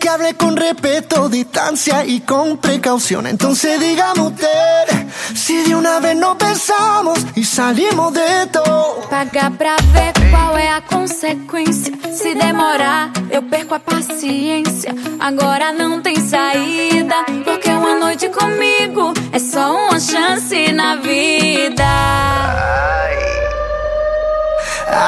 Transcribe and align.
que 0.00 0.08
hable 0.08 0.34
con 0.34 0.56
respeto, 0.56 1.28
distancia 1.28 2.04
y 2.06 2.20
con 2.20 2.56
precaución. 2.56 3.26
Entonces 3.26 3.78
dígame 3.78 4.22
usted 4.22 4.86
si 5.34 5.62
de 5.62 5.74
una 5.76 6.00
vez 6.00 6.16
no 6.16 6.36
pensamos 6.38 7.18
y 7.36 7.44
salimos 7.44 8.14
de 8.14 8.46
todo. 8.50 9.02
Pagar 9.10 9.52
pra 9.58 9.76
ver 9.92 10.14
qual 10.30 10.56
é 10.56 10.68
a 10.70 10.80
consequência. 10.80 11.92
Se 12.16 12.34
demorar, 12.34 13.12
eu 13.30 13.42
perco 13.42 13.74
a 13.74 13.78
paciência. 13.78 14.94
Agora 15.20 15.70
não 15.72 16.00
tem 16.00 16.16
saída, 16.16 17.16
porque 17.44 17.68
uma 17.68 17.94
noite 17.94 18.28
comigo 18.30 19.12
é 19.32 19.38
só 19.38 19.76
uma 19.76 20.00
chance 20.00 20.72
na 20.72 20.96
vida. 20.96 21.84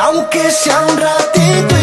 Aunque 0.04 0.50
sea 0.50 0.80
un 0.82 0.96
ratito 0.96 1.81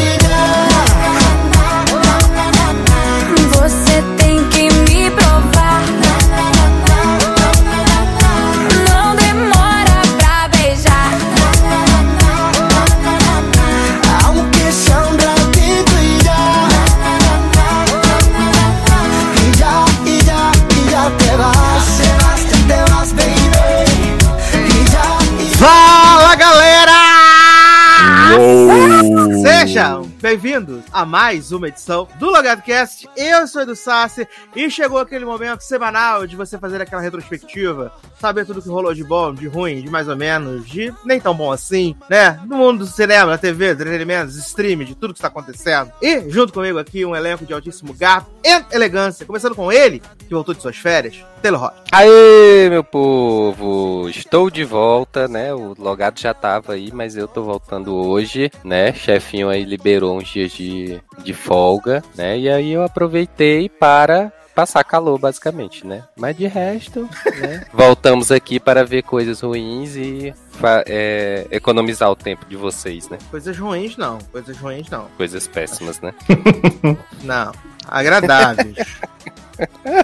Sejam 29.70 30.02
bem-vindos 30.20 30.84
a 30.92 31.06
mais 31.06 31.52
uma 31.52 31.68
edição 31.68 32.08
do 32.18 32.26
LogadoCast. 32.26 33.08
Eu 33.16 33.46
sou 33.46 33.62
Edu 33.62 33.76
Sassi 33.76 34.28
e 34.56 34.68
chegou 34.68 34.98
aquele 34.98 35.24
momento 35.24 35.62
semanal 35.62 36.26
de 36.26 36.36
você 36.36 36.58
fazer 36.58 36.82
aquela 36.82 37.04
retrospectiva, 37.04 37.94
saber 38.20 38.48
tudo 38.48 38.64
que 38.64 38.68
rolou 38.68 38.96
de 38.96 39.04
bom, 39.04 39.32
de 39.32 39.48
ruim, 39.48 39.84
de 39.84 39.90
mais 39.92 40.08
ou 40.08 40.16
menos, 40.16 40.68
de 40.68 40.92
nem 41.06 41.22
tão 41.22 41.36
bom 41.36 41.52
assim, 41.52 41.96
né? 42.10 42.40
No 42.48 42.58
mundo 42.58 42.80
do 42.80 42.88
cinema, 42.88 43.30
da 43.30 43.38
TV, 43.38 43.76
do 43.76 43.84
entretenimento, 43.84 44.26
dos 44.26 44.38
streaming, 44.38 44.86
de 44.86 44.96
tudo 44.96 45.14
que 45.14 45.20
está 45.20 45.28
acontecendo. 45.28 45.92
E 46.02 46.28
junto 46.32 46.52
comigo 46.52 46.80
aqui 46.80 47.06
um 47.06 47.16
elenco 47.16 47.46
de 47.46 47.54
altíssimo 47.54 47.94
gato 47.94 48.26
e 48.44 48.76
elegância, 48.76 49.24
começando 49.24 49.54
com 49.54 49.72
ele, 49.72 50.02
que 50.18 50.34
voltou 50.34 50.56
de 50.56 50.64
suas 50.64 50.78
férias, 50.78 51.24
Taylor 51.40 51.62
Rock. 51.62 51.78
Aê, 51.92 52.70
meu 52.70 52.84
povo! 52.84 54.10
Estou 54.10 54.50
de 54.50 54.64
volta, 54.64 55.28
né? 55.28 55.54
O 55.54 55.74
logado 55.78 56.20
já 56.20 56.34
tava 56.34 56.74
aí, 56.74 56.92
mas 56.94 57.16
eu 57.16 57.28
tô 57.28 57.44
voltando 57.44 57.96
hoje, 57.96 58.52
né? 58.64 58.94
Chefinho 58.94 59.50
aí 59.50 59.64
liberou 59.64 60.18
uns 60.18 60.28
dias 60.28 60.52
de, 60.52 61.02
de 61.24 61.34
folga, 61.34 62.04
né? 62.16 62.38
E 62.38 62.50
aí 62.50 62.72
eu 62.72 62.84
aproveitei 62.84 63.70
para 63.70 64.32
passar 64.60 64.84
calor, 64.84 65.18
basicamente, 65.18 65.88
né? 65.88 66.04
Mas 66.18 66.36
de 66.36 66.46
resto, 66.46 67.10
né? 67.40 67.66
Voltamos 67.74 68.30
aqui 68.30 68.60
para 68.60 68.84
ver 68.84 69.04
coisas 69.04 69.40
ruins 69.40 69.96
e 69.96 70.34
é, 70.86 71.48
economizar 71.50 72.12
o 72.12 72.16
tempo 72.16 72.46
de 72.46 72.58
vocês, 72.58 73.08
né? 73.08 73.18
Coisas 73.32 73.58
ruins 73.58 73.96
não, 73.96 74.18
coisas 74.32 74.58
ruins 74.58 74.90
não. 74.90 75.06
Coisas 75.16 75.48
péssimas, 75.48 76.02
né? 76.02 76.14
Não, 77.24 77.52
agradáveis. 77.88 78.76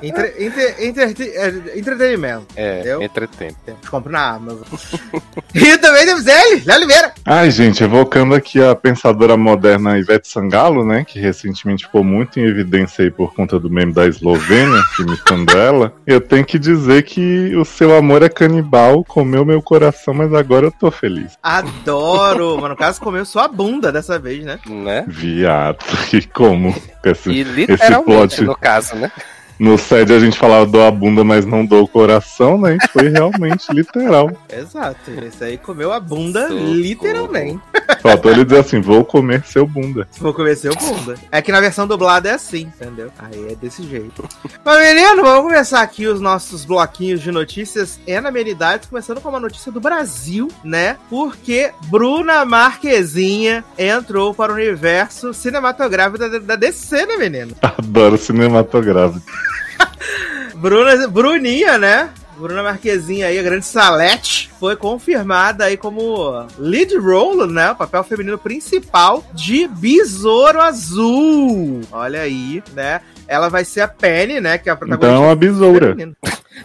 Entre, 0.02 0.34
entre, 0.46 0.86
entre- 0.88 1.30
é, 1.30 1.78
entretenimento. 1.80 2.46
É, 2.56 2.76
Entendeu? 2.80 3.02
entretempo. 3.02 3.56
Temos 3.66 3.90
compra 3.90 4.12
na 4.12 4.30
Amazon. 4.32 4.64
e 5.54 5.78
também 5.78 6.06
temos 6.06 6.26
ele, 6.28 6.64
Léo 6.66 6.78
Oliveira. 6.78 7.14
Ai, 7.26 7.50
gente, 7.52 7.84
evocando 7.84 8.36
aqui 8.36 8.62
a 8.62 8.76
pensadora 8.76 9.38
moderna 9.38 9.98
Ivete 9.98 10.28
Sangalo, 10.28 10.86
né? 10.86 11.04
Que 11.06 11.20
recentemente 11.20 11.86
ficou 11.86 12.04
muito 12.04 12.40
em 12.40 12.44
evidência 12.44 13.04
aí 13.04 13.12
por 13.12 13.34
conta 13.34 13.60
do 13.60 13.70
meme 13.70 13.94
da 13.94 14.06
Eslovênia, 14.08 14.82
imitando 15.00 15.58
ela. 15.58 15.94
Eu 16.06 16.20
tenho 16.22 16.46
que 16.46 16.60
dizer 16.60 17.04
que 17.04 17.56
o 17.56 17.64
seu 17.66 17.96
amor 17.96 18.24
é 18.24 18.30
canibal, 18.30 19.04
comeu 19.04 19.46
meu 19.46 19.62
coração, 19.62 20.14
mas 20.14 20.34
agora 20.34 20.68
eu 20.68 20.72
tô 20.72 20.92
feliz. 20.92 21.38
Adoro. 21.42 22.58
Mas 22.60 22.70
no 22.70 22.76
caso, 22.76 23.00
comeu 23.02 23.26
sua 23.26 23.48
bunda 23.48 23.92
dessa 23.92 24.18
vez, 24.20 24.44
né? 24.44 24.60
Né? 24.68 25.06
Viado, 25.08 25.78
e 26.14 26.22
como? 26.24 26.76
Esse, 27.04 27.30
E 27.32 27.42
esse 27.42 27.52
literalmente, 27.52 28.36
plot. 28.38 28.42
no 28.44 28.56
caso, 28.56 28.96
né? 28.96 29.12
No 29.58 29.78
SED 29.78 30.14
a 30.14 30.20
gente 30.20 30.38
falava 30.38 30.66
dou 30.66 30.86
a 30.86 30.92
bunda, 30.92 31.24
mas 31.24 31.46
não 31.46 31.66
dou 31.66 31.84
o 31.84 31.88
coração, 31.88 32.58
né? 32.58 32.78
E 32.82 32.88
foi 32.90 33.10
realmente 33.10 33.72
literal. 33.72 34.30
Exato. 34.52 35.12
Esse 35.26 35.44
aí 35.44 35.58
comeu 35.58 35.94
a 35.94 36.00
bunda, 36.00 36.48
Socorro. 36.48 36.74
literalmente. 36.74 37.62
Faltou 38.02 38.32
ele 38.32 38.44
dizer 38.44 38.60
assim: 38.60 38.82
vou 38.82 39.06
comer 39.06 39.44
seu 39.46 39.66
bunda. 39.66 40.08
Vou 40.20 40.34
comer 40.34 40.56
seu 40.56 40.76
bunda. 40.76 41.16
É 41.32 41.42
que 41.42 41.52
na 41.52 41.62
versão 41.62 41.88
dublada 41.88 42.30
é 42.30 42.34
assim, 42.34 42.62
entendeu? 42.62 43.12
Aí 43.18 43.52
é 43.52 43.56
desse 43.56 43.84
jeito. 43.84 44.28
Mas, 44.64 44.94
menino, 44.94 45.22
vamos 45.22 45.44
começar 45.44 45.82
aqui 45.82 46.06
os 46.06 46.20
nossos 46.20 46.66
bloquinhos 46.66 47.22
de 47.22 47.32
notícias 47.32 48.00
e 48.06 48.14
amenidades, 48.16 48.90
começando 48.90 49.22
com 49.22 49.30
uma 49.30 49.40
notícia 49.40 49.72
do 49.72 49.80
Brasil, 49.80 50.50
né? 50.64 50.98
Porque 51.10 51.72
Bruna 51.88 52.46
Marquezinha 52.46 53.64
entrou 53.78 54.34
para 54.34 54.52
o 54.52 54.56
universo 54.56 55.34
cinematográfico 55.34 56.18
da, 56.18 56.40
da 56.40 56.56
DC, 56.56 57.06
né, 57.06 57.18
menino? 57.18 57.56
Adoro 57.62 58.18
cinematográfico. 58.18 59.45
Bruna, 60.56 61.08
Bruninha, 61.08 61.78
né? 61.78 62.10
Bruna 62.38 62.62
Marquezinha 62.62 63.28
aí, 63.28 63.40
a 63.40 63.44
grande 63.44 63.66
Salete, 63.66 64.52
foi 64.60 64.76
confirmada 64.76 65.66
aí 65.66 65.78
como 65.78 66.46
lead 66.58 66.98
role, 66.98 67.52
né? 67.52 67.72
O 67.72 67.76
papel 67.76 68.04
feminino 68.04 68.38
principal 68.38 69.24
de 69.34 69.68
Besouro 69.68 70.62
Azul. 70.62 71.82
Olha 71.92 72.22
aí, 72.22 72.62
né? 72.74 73.00
Ela 73.28 73.50
vai 73.50 73.66
ser 73.66 73.82
a 73.82 73.88
Penny, 73.88 74.40
né? 74.40 74.58
Que 74.58 74.70
é 74.70 74.72
a 74.72 74.76
protagonista. 74.76 75.08
Então 75.14 75.26
uma 75.26 75.36
besoura. 75.36 75.96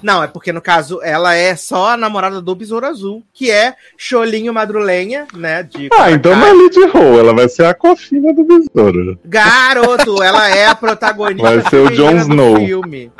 Não, 0.02 0.22
é 0.22 0.26
porque 0.28 0.52
no 0.52 0.60
caso 0.60 1.00
ela 1.02 1.34
é 1.34 1.56
só 1.56 1.90
a 1.90 1.96
namorada 1.96 2.40
do 2.40 2.54
Besouro 2.54 2.86
Azul, 2.86 3.24
que 3.34 3.50
é 3.50 3.74
Cholinho 3.96 4.54
Madrulenha, 4.54 5.26
né? 5.34 5.62
De 5.64 5.88
Ah, 5.92 6.10
então 6.12 6.34
não 6.36 6.46
é 6.46 6.52
Lid 6.52 6.76
Roll, 6.92 7.18
ela 7.18 7.34
vai 7.34 7.48
ser 7.48 7.64
a 7.66 7.74
cofina 7.74 8.32
do 8.32 8.44
besouro. 8.44 9.18
Garoto, 9.24 10.22
ela 10.22 10.48
é 10.48 10.66
a 10.66 10.74
protagonista 10.76 11.42
Vai 11.60 11.68
ser 11.68 11.76
o 11.78 11.90
Jon 11.90 12.12
do 12.12 12.18
Snow. 12.18 12.56
filme. 12.56 13.12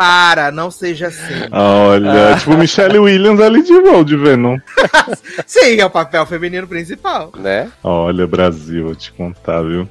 Para, 0.00 0.50
não 0.50 0.70
seja 0.70 1.08
assim. 1.08 1.46
Olha, 1.52 2.34
tipo, 2.38 2.56
Michelle 2.56 2.98
Williams 2.98 3.38
é 3.38 3.50
Lid 3.50 3.70
Roll 3.70 4.02
de 4.02 4.16
Venom. 4.16 4.56
Sim, 5.46 5.78
é 5.78 5.84
o 5.84 5.90
papel 5.90 6.24
feminino 6.24 6.66
principal. 6.66 7.30
Né? 7.36 7.70
Olha, 7.84 8.26
Brasil, 8.26 8.86
vou 8.86 8.94
te 8.94 9.12
contar, 9.12 9.60
viu? 9.60 9.86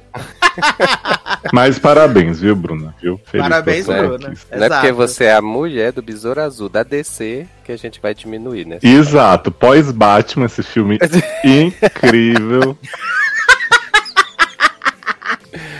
Mas 1.54 1.78
parabéns, 1.78 2.40
viu, 2.40 2.56
Bruna? 2.56 2.92
Viu? 3.00 3.20
Feliz 3.24 3.46
Parabéns, 3.46 3.86
Bruna. 3.86 4.34
Não 4.50 4.64
é 4.64 4.68
porque 4.68 4.90
você 4.90 5.26
é 5.26 5.34
a 5.34 5.40
mulher 5.40 5.92
do 5.92 6.02
Besouro 6.02 6.40
Azul 6.40 6.68
da 6.68 6.82
DC 6.82 7.46
que 7.62 7.70
a 7.70 7.78
gente 7.78 8.00
vai 8.00 8.12
diminuir, 8.12 8.66
né? 8.66 8.80
Exato, 8.82 9.52
pós-Batman, 9.52 10.46
esse 10.46 10.64
filme 10.64 10.98
incrível. 11.46 12.76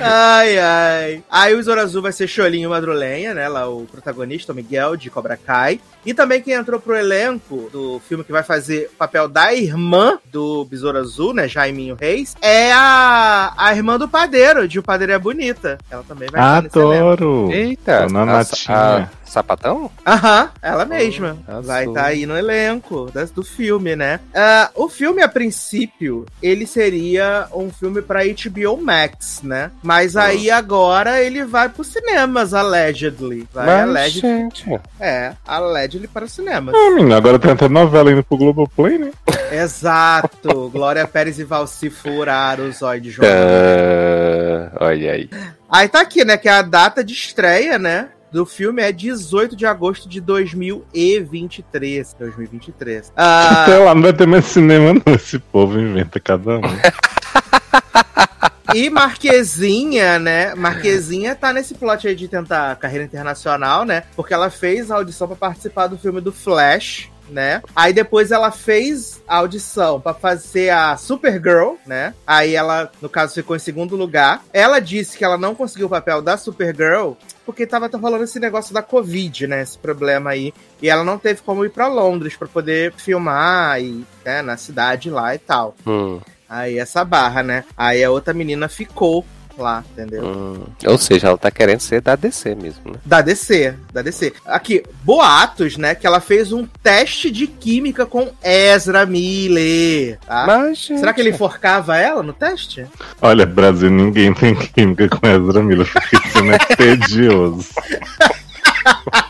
Ai, 0.01 0.59
ai. 0.59 1.25
Aí 1.31 1.55
o 1.55 1.57
Besouro 1.59 1.81
Azul 1.81 2.03
vai 2.03 2.13
ser 2.13 2.27
Cholinho 2.27 2.71
Madrulenha, 2.71 3.35
né? 3.35 3.49
Lá 3.49 3.69
o 3.69 3.87
protagonista, 3.87 4.53
o 4.53 4.57
Miguel, 4.57 4.97
de 4.97 5.11
Cobra 5.11 5.37
Kai. 5.37 5.81
E 6.05 6.15
também 6.15 6.41
quem 6.41 6.55
entrou 6.55 6.81
pro 6.81 6.97
elenco 6.97 7.69
do 7.73 8.01
filme 8.09 8.25
que 8.25 8.33
vai 8.33 8.43
fazer 8.43 8.91
o 8.93 8.97
papel 8.97 9.29
da 9.29 9.53
irmã 9.55 10.19
do 10.33 10.65
Besouro 10.65 10.99
Azul, 10.99 11.35
né? 11.35 11.47
Jaiminho 11.47 11.97
Reis, 11.99 12.35
é 12.41 12.73
a, 12.73 13.53
a 13.57 13.75
irmã 13.75 13.99
do 13.99 14.09
padeiro, 14.09 14.67
de 14.67 14.79
O 14.79 14.83
Padeiro 14.83 15.13
é 15.13 15.19
Bonita. 15.19 15.79
Ela 15.91 16.03
também 16.07 16.29
vai. 16.31 16.41
Adoro! 16.41 17.51
Eita, 17.53 18.05
a- 18.05 18.09
Natinha. 18.09 18.77
a- 19.15 19.21
sapatão? 19.31 19.89
Aham, 20.05 20.51
ela 20.61 20.85
mesma. 20.85 21.37
arrasou. 21.47 21.63
vai 21.63 21.85
estar 21.87 22.05
aí 22.07 22.27
no 22.27 22.37
elenco 22.37 23.09
das- 23.15 23.31
do 23.31 23.45
filme, 23.45 23.95
né? 23.95 24.19
Ah, 24.35 24.71
o 24.75 24.89
filme, 24.89 25.23
a 25.23 25.29
princípio, 25.29 26.27
ele 26.43 26.67
seria 26.67 27.47
um 27.55 27.71
filme 27.71 28.03
pra 28.03 28.25
HBO 28.25 28.77
Max, 28.83 29.41
né? 29.45 29.71
Mas 29.83 30.17
aí 30.17 30.51
agora 30.51 31.21
ele 31.23 31.45
vai 31.45 31.69
pros 31.69 31.89
cinemas, 31.89 32.53
allegedly. 32.55 33.47
Vai 33.53 33.67
Mas, 33.67 33.83
allegedly. 33.89 34.21
gente, 34.31 34.81
É, 34.99 35.33
allegedly 35.47 35.90
para 36.09 36.25
os 36.25 36.33
cinemas. 36.33 36.75
Ah, 36.75 36.91
menina, 36.91 37.17
agora 37.17 37.39
tem 37.39 37.51
até 37.53 37.69
novela 37.69 38.11
indo 38.13 38.23
pro 38.23 38.37
Globoplay, 38.37 38.99
né? 38.99 39.11
Exato. 39.53 40.69
Glória 40.73 41.07
Pérez 41.07 41.39
e 41.39 41.45
Valci 41.45 41.91
furaram 41.91 42.65
o 42.69 42.73
zóio 42.73 43.01
de 43.01 43.11
João. 43.11 43.29
ah, 43.29 44.71
olha 44.81 45.13
aí. 45.13 45.29
Aí 45.69 45.89
tá 45.89 46.01
aqui, 46.01 46.25
né? 46.25 46.37
Que 46.37 46.49
a 46.49 46.63
data 46.63 47.03
de 47.05 47.13
estreia, 47.13 47.79
né? 47.79 48.09
Do 48.33 48.47
filme 48.47 48.81
é 48.81 48.93
18 48.93 49.57
de 49.57 49.67
agosto 49.67 50.09
de 50.09 50.21
2023. 50.21 52.15
2023. 52.19 53.13
Ah, 53.17 53.63
Até 53.65 53.79
lá 53.79 53.93
não 53.95 54.03
vai 54.03 54.13
ter 54.13 54.27
mais 54.27 54.45
cinema, 54.45 54.93
não. 54.95 55.15
Esse 55.15 55.39
povo 55.39 55.79
inventa 55.81 56.21
cada 56.21 56.59
um. 56.59 56.61
E 58.75 58.89
Marquezinha, 58.91 60.19
né? 60.19 60.55
Marquezinha 60.55 61.35
tá 61.35 61.53
nesse 61.53 61.75
plot 61.75 62.07
aí 62.07 62.15
de 62.15 62.29
tentar 62.29 62.77
carreira 62.77 63.05
internacional, 63.05 63.85
né? 63.85 64.05
Porque 64.15 64.35
ela 64.35 64.51
fez 64.51 64.91
a 64.91 64.97
audição 64.97 65.27
pra 65.27 65.37
participar 65.37 65.87
do 65.87 65.99
filme 65.99 66.21
do 66.21 66.33
Flash. 66.33 67.11
né? 67.31 67.63
Aí 67.77 67.93
depois 67.93 68.33
ela 68.33 68.51
fez 68.51 69.23
a 69.29 69.37
audição 69.37 70.01
pra 70.01 70.13
fazer 70.13 70.71
a 70.71 70.97
Supergirl, 70.97 71.75
né? 71.87 72.13
Aí 72.27 72.57
ela, 72.57 72.91
no 73.01 73.09
caso, 73.09 73.35
ficou 73.35 73.55
em 73.55 73.61
segundo 73.61 73.95
lugar. 73.95 74.43
Ela 74.53 74.81
disse 74.81 75.17
que 75.17 75.25
ela 75.25 75.39
não 75.39 75.55
conseguiu 75.55 75.87
o 75.87 75.91
papel 75.91 76.21
da 76.21 76.37
Supergirl 76.37 77.13
porque 77.47 77.67
tava 77.69 77.89
rolando 77.97 78.25
esse 78.25 78.41
negócio 78.41 78.75
da 78.75 78.83
Covid, 78.83 79.47
né? 79.47 79.63
Esse 79.63 79.79
problema 79.79 80.31
aí. 80.31 80.53
E 80.83 80.89
ela 80.89 81.05
não 81.05 81.19
teve 81.19 81.41
como 81.43 81.65
ir 81.65 81.71
pra 81.71 81.87
Londres 81.87 82.37
pra 82.37 82.49
poder 82.49 82.93
filmar 82.97 83.81
e, 83.81 84.05
né, 84.25 84.43
na 84.43 84.57
cidade 84.57 85.09
lá 85.09 85.33
e 85.33 85.39
tal. 85.39 85.77
Hum, 85.87 86.21
Aí 86.51 86.81
essa 86.81 87.05
barra, 87.05 87.45
né? 87.45 87.65
Aí 87.77 88.03
a 88.03 88.11
outra 88.11 88.35
menina 88.35 88.69
ficou 88.69 89.25
lá, 89.57 89.85
entendeu? 89.93 90.25
hum. 90.25 90.65
Ou 90.85 90.99
seja, 90.99 91.29
ela 91.29 91.39
tá 91.39 91.51
querendo 91.51 91.79
ser 91.79 92.01
da 92.01 92.17
DC 92.17 92.57
mesmo, 92.57 92.93
né? 92.93 92.99
Da 93.05 93.21
DC, 93.21 93.75
da 93.93 94.03
DC. 94.03 94.33
Aqui, 94.45 94.83
boatos, 95.05 95.77
né? 95.77 95.95
Que 95.95 96.07
ela 96.07 96.21
fez 96.21 96.51
um 96.51 96.67
teste 96.83 97.31
de 97.31 97.47
química 97.47 98.05
com 98.05 98.33
Ezra 98.43 99.07
Miller, 99.07 100.19
tá? 100.27 100.45
Mas, 100.47 100.79
gente, 100.79 100.99
Será 100.99 101.13
que 101.13 101.21
ele 101.21 101.31
enforcava 101.31 101.97
ela 101.97 102.23
no 102.23 102.33
teste? 102.33 102.85
Olha, 103.23 103.47
Brasil, 103.47 103.91
ninguém 103.91 104.35
tem 104.35 104.57
química 104.57 105.09
com 105.09 105.27
Ezra 105.27 105.63
Miller, 105.63 105.89
porque 105.93 106.17
isso 106.17 106.43
não 106.43 106.53
é 106.53 106.59
tedioso. 106.77 107.69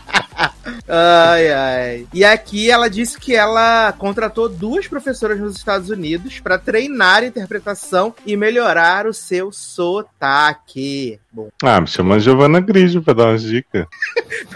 Ai, 0.87 1.51
ai. 1.51 2.07
E 2.13 2.23
aqui 2.23 2.69
ela 2.71 2.89
disse 2.89 3.17
que 3.19 3.35
ela 3.35 3.91
contratou 3.93 4.49
duas 4.49 4.87
professoras 4.87 5.39
nos 5.39 5.55
Estados 5.55 5.89
Unidos 5.89 6.39
para 6.39 6.57
treinar 6.57 7.23
a 7.23 7.25
interpretação 7.25 8.13
e 8.25 8.35
melhorar 8.35 9.05
o 9.07 9.13
seu 9.13 9.51
sotaque. 9.51 11.19
Bom, 11.31 11.49
Ah, 11.63 11.79
me 11.79 11.87
chama 11.87 12.19
Giovanna 12.19 12.59
Grigio 12.59 13.01
pra 13.01 13.13
dar 13.13 13.27
umas 13.29 13.41
dicas. 13.43 13.85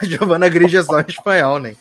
a 0.01 0.05
Giovanna 0.05 0.49
Grigio 0.49 0.79
é 0.79 0.83
só 0.83 0.99
em 0.99 1.05
espanhol, 1.07 1.59
né? 1.59 1.75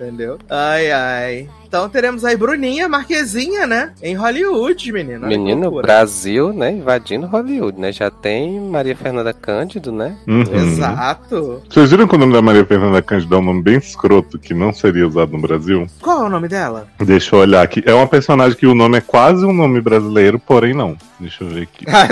Entendeu? 0.00 0.38
Ai, 0.48 0.90
ai. 0.92 1.50
Então 1.68 1.86
teremos 1.88 2.24
aí 2.24 2.34
Bruninha 2.34 2.88
Marquezinha, 2.88 3.66
né? 3.66 3.92
Em 4.02 4.14
Hollywood, 4.14 4.90
menina. 4.90 5.26
Menino. 5.26 5.70
Brasil, 5.82 6.50
né? 6.52 6.72
Invadindo 6.72 7.26
Hollywood, 7.26 7.78
né? 7.78 7.92
Já 7.92 8.10
tem 8.10 8.58
Maria 8.58 8.96
Fernanda 8.96 9.34
Cândido, 9.34 9.92
né? 9.92 10.16
Uhum. 10.26 10.42
Exato. 10.50 11.62
Vocês 11.68 11.90
viram 11.90 12.08
que 12.08 12.14
o 12.14 12.18
nome 12.18 12.32
da 12.32 12.40
Maria 12.40 12.64
Fernanda 12.64 13.02
Cândido 13.02 13.34
é 13.34 13.38
um 13.38 13.42
nome 13.44 13.62
bem 13.62 13.76
escroto 13.76 14.38
que 14.38 14.54
não 14.54 14.72
seria 14.72 15.06
usado 15.06 15.32
no 15.32 15.40
Brasil? 15.40 15.86
Qual 16.00 16.22
é 16.22 16.24
o 16.26 16.30
nome 16.30 16.48
dela? 16.48 16.88
Deixa 16.98 17.36
eu 17.36 17.40
olhar 17.40 17.62
aqui. 17.62 17.82
É 17.84 17.92
uma 17.92 18.06
personagem 18.06 18.56
que 18.56 18.66
o 18.66 18.74
nome 18.74 18.96
é 18.98 19.00
quase 19.02 19.44
um 19.44 19.52
nome 19.52 19.80
brasileiro, 19.80 20.38
porém 20.38 20.72
não. 20.72 20.96
Deixa 21.20 21.44
eu 21.44 21.48
ver 21.50 21.62
aqui. 21.64 21.84
Ah, 21.98 22.08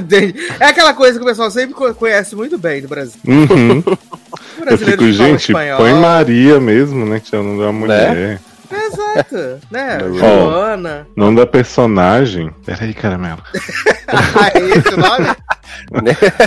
é 0.60 0.68
aquela 0.68 0.92
coisa 0.92 1.18
que 1.18 1.24
o 1.24 1.28
pessoal 1.28 1.50
sempre 1.50 1.74
co- 1.74 1.94
conhece 1.94 2.34
muito 2.36 2.58
bem 2.58 2.82
do 2.82 2.88
Brasil. 2.88 3.20
Uhum. 3.26 3.82
Eu 4.68 4.76
fico, 4.78 5.10
gente, 5.12 5.50
espanhol. 5.52 5.78
põe 5.78 5.94
Maria 5.94 6.58
mesmo, 6.60 7.06
né? 7.06 7.20
Que 7.20 7.34
é 7.34 7.38
o 7.38 7.42
nome 7.42 7.60
da 7.62 7.72
mulher. 7.72 8.40
Exato, 8.86 9.60
né? 9.70 9.98
Joana. 10.18 11.06
Nome 11.16 11.36
da 11.36 11.46
personagem. 11.46 12.50
Peraí, 12.64 12.94
caramelo. 12.94 13.42
Ah, 14.08 14.52
é 14.54 14.60
esse 14.60 14.94
o 14.94 14.98
nome? 14.98 15.26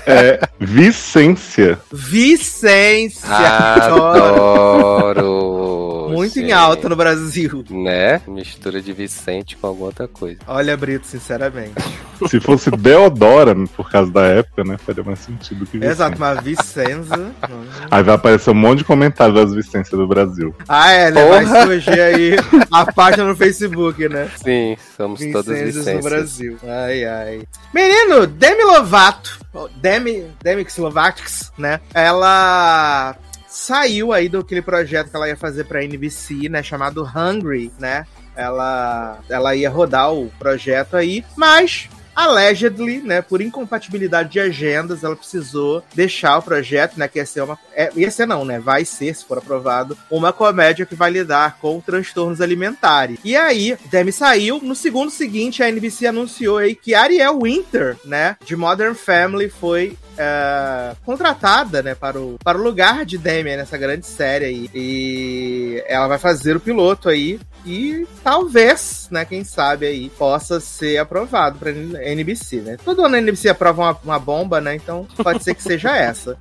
É 0.08 0.40
Vicência. 0.62 1.78
Vicência. 1.92 3.28
Adoro. 3.76 5.59
Muito 6.14 6.40
em 6.40 6.52
alta 6.52 6.90
no 6.90 6.96
Brasil. 6.96 7.64
Né? 7.70 8.22
Mistura 8.28 8.82
de 8.82 8.94
Vicente 8.94 9.56
com 9.58 9.68
alguma 9.68 9.88
outra 9.88 10.08
coisa. 10.08 10.40
Olha, 10.48 10.76
Brito, 10.76 11.08
sinceramente. 11.08 11.74
Se 12.28 12.40
fosse 12.40 12.70
Deodora, 12.72 13.56
por 13.76 13.90
causa 13.90 14.12
da 14.12 14.24
época, 14.24 14.64
né? 14.64 14.78
Faria 14.78 15.04
mais 15.04 15.20
sentido 15.20 15.66
que 15.66 15.78
Vicência. 15.78 15.92
Exato, 15.92 16.20
mas 16.20 16.44
Vicenza. 16.44 17.32
Aí 17.90 18.04
vai 18.04 18.16
aparecer 18.16 18.50
um 18.50 18.56
monte 18.56 18.80
de 18.80 18.84
comentários 18.84 19.36
das 19.36 19.54
Vicências 19.54 19.98
do 19.98 20.06
Brasil. 20.06 20.54
Ah, 20.68 20.92
é, 20.92 21.12
né? 21.12 21.26
Vai 21.26 21.46
Porra. 21.46 21.64
surgir 21.64 22.02
aí 22.02 22.36
a 22.72 22.92
página 22.92 23.26
no 23.26 23.36
Facebook, 23.36 24.10
né? 24.10 24.30
Sim, 24.44 24.76
somos 24.98 25.20
todos 25.20 25.46
Vicências 25.46 25.76
no 25.76 25.84
Vicências. 25.84 26.06
Brasil. 26.06 26.58
Ai, 26.68 27.06
ai. 27.06 27.42
Menino, 27.74 28.28
Demi 28.28 28.64
Lovato, 28.64 29.40
Demi, 29.78 30.26
Demi 30.44 30.66
Slovatics, 30.68 31.52
né? 31.58 31.80
Ela 31.94 33.16
saiu 33.50 34.14
aí 34.14 34.30
do 34.30 34.40
aquele 34.40 34.62
projeto 34.62 35.10
que 35.10 35.16
ela 35.16 35.28
ia 35.28 35.36
fazer 35.36 35.66
pra 35.66 35.84
NBC, 35.84 36.50
né? 36.50 36.62
Chamado 36.62 37.04
Hungry, 37.04 37.72
né? 37.80 38.06
Ela, 38.36 39.20
ela 39.30 39.56
ia 39.56 39.70
rodar 39.70 40.14
o 40.14 40.30
projeto 40.40 40.96
aí, 40.96 41.26
mas 41.36 41.90
allegedly, 42.20 42.98
né, 42.98 43.22
por 43.22 43.42
incompatibilidade 43.42 44.30
de 44.30 44.40
agendas, 44.42 45.04
ela 45.04 45.16
precisou 45.16 45.82
deixar 45.94 46.38
o 46.38 46.42
projeto, 46.42 46.98
né, 46.98 47.08
que 47.08 47.18
ia 47.18 47.26
ser 47.26 47.42
uma, 47.42 47.58
é, 47.74 47.90
ia 47.96 48.12
ser 48.12 48.26
não, 48.26 48.44
né, 48.44 48.60
vai 48.60 48.84
ser, 48.84 49.16
se 49.16 49.24
for 49.24 49.38
aprovado, 49.38 49.98
uma 50.12 50.34
comédia 50.34 50.86
que 50.86 50.96
vai 50.96 51.10
lidar 51.10 51.58
com 51.62 51.80
transtornos 51.80 52.42
alimentares. 52.42 53.20
E 53.24 53.38
aí, 53.38 53.78
Demi 53.86 54.12
saiu, 54.12 54.60
no 54.62 54.76
segundo 54.76 55.10
seguinte, 55.10 55.64
a 55.64 55.70
NBC 55.70 56.08
anunciou 56.08 56.58
aí 56.58 56.76
que 56.76 56.94
Ariel 56.94 57.40
Winter, 57.42 57.98
né, 58.04 58.36
de 58.44 58.56
Modern 58.56 58.96
Family 58.96 59.50
foi 59.50 59.98
é, 60.20 60.96
contratada, 61.06 61.82
né, 61.82 61.96
para 61.96 62.20
o, 62.20 62.38
para 62.44 62.58
o 62.58 62.62
lugar 62.62 63.06
de 63.06 63.18
Demi 63.18 63.56
nessa 63.56 63.78
grande 63.78 64.06
série 64.06 64.46
aí. 64.46 64.70
E 64.76 65.84
ela 65.88 66.08
vai 66.08 66.20
fazer 66.20 66.58
o 66.58 66.60
piloto 66.60 67.08
aí 67.08 67.40
e 67.66 68.06
talvez, 68.24 69.08
né, 69.12 69.26
quem 69.26 69.44
sabe 69.44 69.86
aí, 69.86 70.10
possa 70.10 70.60
ser 70.60 70.98
aprovado 70.98 71.58
pra 71.58 71.72
NBC, 71.72 72.58
né? 72.58 72.78
Todo 72.84 73.06
ano 73.06 73.16
a 73.16 73.20
NBC 73.20 73.50
aprova 73.50 73.82
uma, 73.82 73.98
uma 74.04 74.20
bomba, 74.20 74.62
né? 74.62 74.76
Então 74.76 75.08
pode 75.24 75.44
ser 75.44 75.56
que 75.56 75.64
seja 75.64 75.96
essa. 75.96 76.38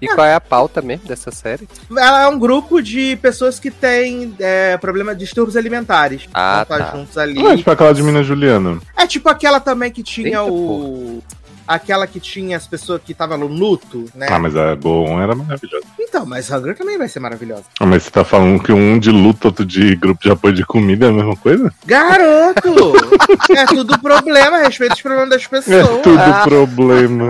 E 0.00 0.08
qual 0.08 0.26
é 0.26 0.34
a 0.34 0.40
pauta 0.40 0.82
mesmo 0.82 1.06
dessa 1.06 1.30
série? 1.30 1.68
Ela 1.90 2.22
é 2.22 2.28
um 2.28 2.38
grupo 2.38 2.82
de 2.82 3.16
pessoas 3.16 3.58
que 3.58 3.70
têm 3.70 4.34
é, 4.38 4.76
problema 4.76 5.14
de 5.14 5.20
distúrbios 5.20 5.56
alimentares. 5.56 6.28
Ah, 6.34 6.64
tá 6.68 6.78
tá. 6.78 6.96
juntos 6.96 7.16
ali. 7.16 7.34
Não 7.34 7.50
é 7.50 7.56
tipo 7.56 7.70
aquela 7.70 7.92
de 7.92 8.02
Minas 8.02 8.26
Juliana. 8.26 8.80
É 8.96 9.06
tipo 9.06 9.28
aquela 9.28 9.60
também 9.60 9.90
que 9.90 10.02
tinha 10.02 10.40
Eita, 10.40 10.44
o. 10.44 11.22
Aquela 11.70 12.04
que 12.04 12.18
tinha 12.18 12.56
as 12.56 12.66
pessoas 12.66 13.00
que 13.04 13.12
estavam 13.12 13.38
no 13.38 13.46
luto, 13.46 14.06
né? 14.12 14.26
Ah, 14.28 14.40
mas 14.40 14.56
a 14.56 14.74
Go 14.74 15.04
On 15.04 15.22
era 15.22 15.36
maravilhosa. 15.36 15.84
Então, 16.00 16.26
mas 16.26 16.50
Hunger 16.50 16.76
também 16.76 16.98
vai 16.98 17.06
ser 17.08 17.20
maravilhosa. 17.20 17.62
Ah, 17.78 17.86
mas 17.86 18.02
você 18.02 18.10
tá 18.10 18.24
falando 18.24 18.60
que 18.60 18.72
um 18.72 18.98
de 18.98 19.12
luta, 19.12 19.46
outro 19.46 19.64
de 19.64 19.94
grupo 19.94 20.20
de 20.20 20.32
apoio 20.32 20.52
de 20.52 20.66
comida 20.66 21.06
é 21.06 21.08
a 21.10 21.12
mesma 21.12 21.36
coisa? 21.36 21.72
Garoto! 21.86 22.74
é 23.56 23.64
tudo 23.66 23.96
problema, 24.00 24.58
respeita 24.58 24.94
os 24.94 25.00
problemas 25.02 25.30
das 25.30 25.44
É 25.44 25.48
pessoas. 25.48 26.02
tudo 26.02 26.42
problema. 26.42 27.28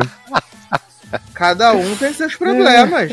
Cada 1.34 1.72
um 1.74 1.94
tem 1.96 2.14
seus 2.14 2.34
problemas. 2.34 3.12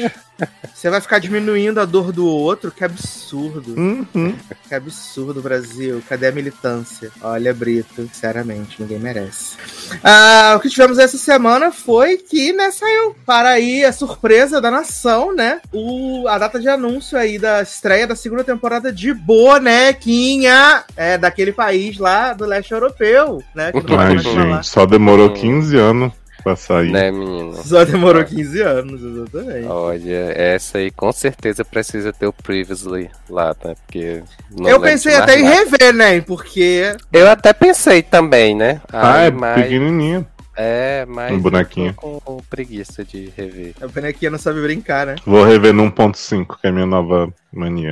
Você 0.73 0.89
vai 0.89 1.01
ficar 1.01 1.19
diminuindo 1.19 1.79
a 1.79 1.85
dor 1.85 2.11
do 2.11 2.27
outro? 2.27 2.71
Que 2.71 2.83
absurdo. 2.83 3.73
Uhum. 3.75 4.35
Que 4.67 4.75
absurdo, 4.75 5.41
Brasil. 5.41 6.03
Cadê 6.07 6.27
a 6.27 6.31
militância? 6.31 7.11
Olha, 7.21 7.53
Brito, 7.53 8.03
sinceramente, 8.03 8.79
ninguém 8.79 8.99
merece. 8.99 9.57
Ah, 10.03 10.53
o 10.55 10.59
que 10.59 10.69
tivemos 10.69 10.99
essa 10.99 11.17
semana 11.17 11.71
foi 11.71 12.17
que, 12.17 12.53
né, 12.53 12.69
saiu 12.69 13.15
para 13.25 13.49
aí 13.49 13.83
a 13.83 13.91
surpresa 13.91 14.61
da 14.61 14.69
nação, 14.69 15.33
né? 15.33 15.61
O, 15.73 16.27
a 16.27 16.37
data 16.37 16.59
de 16.59 16.69
anúncio 16.69 17.17
aí 17.17 17.39
da 17.39 17.61
estreia 17.61 18.05
da 18.05 18.15
segunda 18.15 18.43
temporada 18.43 18.91
de 18.91 19.13
Bonequinha, 19.13 20.83
é, 20.95 21.17
daquele 21.17 21.51
país 21.51 21.97
lá 21.97 22.33
do 22.33 22.45
leste 22.45 22.71
europeu, 22.71 23.43
né? 23.55 23.71
Ai, 23.97 24.17
gente, 24.19 24.67
só 24.67 24.85
demorou 24.85 25.33
15 25.33 25.75
anos 25.75 26.13
pra 26.47 26.55
sair. 26.55 26.91
Né, 26.91 27.11
menino? 27.11 27.53
Só 27.55 27.83
demorou 27.83 28.23
15 28.23 28.61
anos, 28.61 29.03
exatamente. 29.03 29.67
Olha, 29.67 30.31
essa 30.33 30.77
aí 30.77 30.89
com 30.89 31.11
certeza 31.11 31.65
precisa 31.65 32.13
ter 32.13 32.25
o 32.25 32.31
Previously 32.31 33.09
lá, 33.29 33.55
né? 33.63 33.75
Porque. 33.85 34.23
não 34.57 34.69
Eu 34.69 34.79
pensei 34.79 35.13
até 35.15 35.37
em 35.37 35.43
rever, 35.43 35.93
né? 35.93 36.21
Porque 36.21 36.95
Eu 37.11 37.29
até 37.29 37.51
pensei 37.51 38.01
também, 38.01 38.55
né? 38.55 38.81
Ah, 38.93 39.23
é 39.23 39.31
mas, 39.31 39.63
pequenininho. 39.63 40.25
é, 40.55 41.05
mas. 41.05 41.33
Um 41.33 41.39
bonequinho. 41.39 41.87
eu 41.87 41.93
tô 41.93 42.21
com 42.21 42.37
preguiça 42.49 43.03
de 43.03 43.29
rever. 43.35 43.73
a 43.81 43.87
bonequinha 43.87 44.31
não 44.31 44.39
sabe 44.39 44.61
brincar, 44.61 45.05
né? 45.05 45.15
Vou 45.25 45.43
rever 45.43 45.73
no 45.73 45.91
1.5, 45.91 46.59
que 46.61 46.67
é 46.67 46.69
a 46.69 46.73
minha 46.73 46.85
nova 46.85 47.29
mania. 47.51 47.91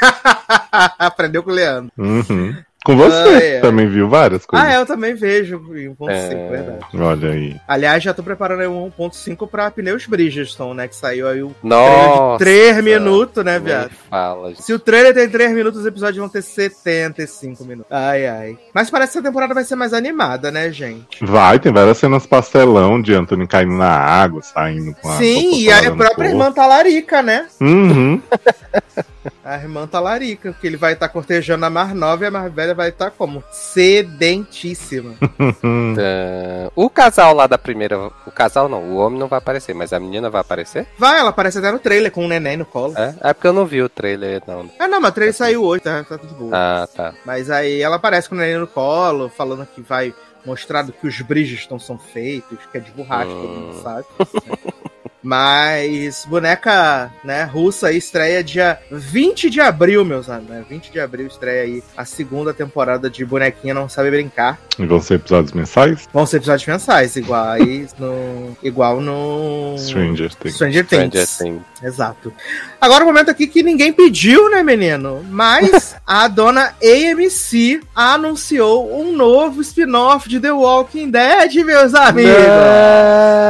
Aprendeu 0.98 1.42
com 1.42 1.50
o 1.50 1.54
Leandro. 1.54 1.90
Uhum. 1.96 2.54
Com 2.82 2.96
você, 2.96 3.28
Ah, 3.28 3.42
é. 3.42 3.60
também 3.60 3.86
viu 3.86 4.08
várias 4.08 4.46
coisas. 4.46 4.66
Ah, 4.66 4.72
eu 4.74 4.86
também 4.86 5.14
vejo 5.14 5.56
em 5.76 5.88
1.5, 5.90 6.08
É. 6.10 6.48
verdade. 6.48 6.84
Olha 6.98 7.30
aí. 7.30 7.56
Aliás, 7.68 8.02
já 8.02 8.14
tô 8.14 8.22
preparando 8.22 8.60
aí 8.60 8.66
um 8.68 8.90
1.5 8.90 9.46
pra 9.46 9.70
pneus 9.70 10.06
Bridgestone, 10.06 10.74
né? 10.74 10.88
Que 10.88 10.96
saiu 10.96 11.28
aí 11.28 11.42
o 11.42 11.54
Nossa! 11.62 12.38
3 12.38 12.82
minutos, 12.82 13.44
né, 13.44 13.58
viado? 13.58 13.90
Fala. 14.08 14.54
Se 14.56 14.72
o 14.72 14.78
trailer 14.78 15.12
tem 15.12 15.28
3 15.28 15.52
minutos, 15.52 15.80
os 15.80 15.86
episódios 15.86 16.16
vão 16.16 16.28
ter 16.30 16.40
75 16.42 17.64
minutos. 17.64 17.92
Ai, 17.92 18.26
ai. 18.26 18.58
Mas 18.72 18.88
parece 18.88 19.12
que 19.12 19.18
essa 19.18 19.26
temporada 19.28 19.52
vai 19.52 19.64
ser 19.64 19.76
mais 19.76 19.92
animada, 19.92 20.50
né, 20.50 20.72
gente? 20.72 21.22
Vai, 21.22 21.58
tem 21.58 21.72
várias 21.72 21.98
cenas 21.98 22.24
pastelão 22.26 23.00
de 23.02 23.12
Anthony 23.12 23.46
caindo 23.46 23.74
na 23.74 23.90
água, 23.90 24.40
saindo 24.40 24.94
com 24.94 25.10
a. 25.10 25.18
Sim, 25.18 25.60
e 25.60 25.70
a 25.70 25.82
própria 25.82 26.06
corpo. 26.08 26.22
irmã 26.24 26.50
Talarica, 26.50 27.20
né? 27.20 27.46
Uhum. 27.60 28.22
A 29.44 29.56
irmã 29.56 29.86
talarica, 29.86 30.52
porque 30.52 30.66
ele 30.66 30.76
vai 30.76 30.94
estar 30.94 31.08
cortejando 31.08 31.64
a 31.66 31.70
mais 31.70 31.92
nova 31.94 32.24
e 32.24 32.26
a 32.26 32.30
mais 32.30 32.52
velha 32.52 32.74
vai 32.74 32.88
estar 32.88 33.10
como? 33.10 33.42
Sedentíssima. 33.50 35.14
Tá. 35.20 36.70
O 36.76 36.88
casal 36.88 37.34
lá 37.34 37.46
da 37.46 37.58
primeira. 37.58 37.98
O 38.26 38.30
casal 38.30 38.68
não, 38.68 38.82
o 38.84 38.96
homem 38.96 39.18
não 39.18 39.26
vai 39.28 39.38
aparecer, 39.38 39.74
mas 39.74 39.92
a 39.92 39.98
menina 40.00 40.30
vai 40.30 40.40
aparecer? 40.40 40.86
Vai, 40.96 41.18
ela 41.18 41.30
aparece 41.30 41.58
até 41.58 41.70
no 41.72 41.78
trailer 41.78 42.10
com 42.12 42.24
o 42.24 42.28
neném 42.28 42.56
no 42.56 42.64
colo. 42.64 42.94
É, 42.96 43.14
é 43.20 43.32
porque 43.34 43.48
eu 43.48 43.52
não 43.52 43.66
vi 43.66 43.82
o 43.82 43.88
trailer, 43.88 44.40
não. 44.46 44.70
Ah, 44.78 44.86
não, 44.88 45.00
mas 45.00 45.10
o 45.10 45.14
trailer 45.14 45.34
saiu 45.34 45.64
hoje, 45.64 45.82
tá, 45.82 46.04
tá 46.04 46.16
tudo 46.16 46.34
bom. 46.34 46.50
Ah, 46.52 46.88
tá. 46.94 47.12
Mas 47.26 47.50
aí 47.50 47.82
ela 47.82 47.96
aparece 47.96 48.28
com 48.28 48.34
o 48.34 48.38
neném 48.38 48.58
no 48.58 48.66
colo, 48.66 49.28
falando 49.28 49.66
que 49.66 49.80
vai 49.82 50.14
mostrar 50.46 50.86
que 50.86 51.06
os 51.06 51.20
Bridgestone 51.20 51.80
são 51.80 51.98
feitos, 51.98 52.58
que 52.70 52.78
é 52.78 52.80
de 52.80 52.90
borracha, 52.92 53.30
todo 53.30 53.48
mundo 53.48 53.76
Hum. 53.76 53.82
sabe. 53.82 54.04
Mas 55.22 56.26
boneca, 56.28 57.10
né, 57.22 57.44
russa 57.44 57.88
aí 57.88 57.98
estreia 57.98 58.42
dia 58.42 58.78
20 58.90 59.50
de 59.50 59.60
abril, 59.60 60.04
meus 60.04 60.28
amigos. 60.28 60.50
Né? 60.50 60.64
20 60.68 60.90
de 60.90 61.00
abril 61.00 61.26
estreia 61.26 61.62
aí 61.62 61.82
a 61.96 62.04
segunda 62.04 62.54
temporada 62.54 63.10
de 63.10 63.24
Bonequinha 63.24 63.74
Não 63.74 63.88
Sabe 63.88 64.10
Brincar. 64.10 64.58
E 64.78 64.86
vão 64.86 65.00
ser 65.00 65.14
episódios 65.14 65.52
mensais? 65.52 66.08
Vão 66.12 66.24
ser 66.24 66.38
episódios 66.38 66.66
mensais, 66.66 67.16
iguais 67.16 67.94
no, 67.98 68.56
igual 68.62 69.00
no 69.00 69.76
Stranger 69.78 70.34
Things. 70.34 70.54
Stranger 70.54 70.86
Things. 70.86 71.28
Stranger 71.28 71.28
Things. 71.38 71.62
Exato. 71.82 72.32
Agora 72.80 73.04
o 73.04 73.06
momento 73.06 73.30
aqui 73.30 73.46
que 73.46 73.62
ninguém 73.62 73.92
pediu, 73.92 74.50
né, 74.50 74.62
menino? 74.62 75.22
Mas 75.28 75.96
a 76.06 76.26
dona 76.28 76.74
AMC 76.82 77.80
anunciou 77.94 78.98
um 78.98 79.14
novo 79.14 79.60
spin-off 79.60 80.28
de 80.28 80.40
The 80.40 80.52
Walking 80.52 81.10
Dead, 81.10 81.54
meus 81.64 81.94
amigos. 81.94 82.32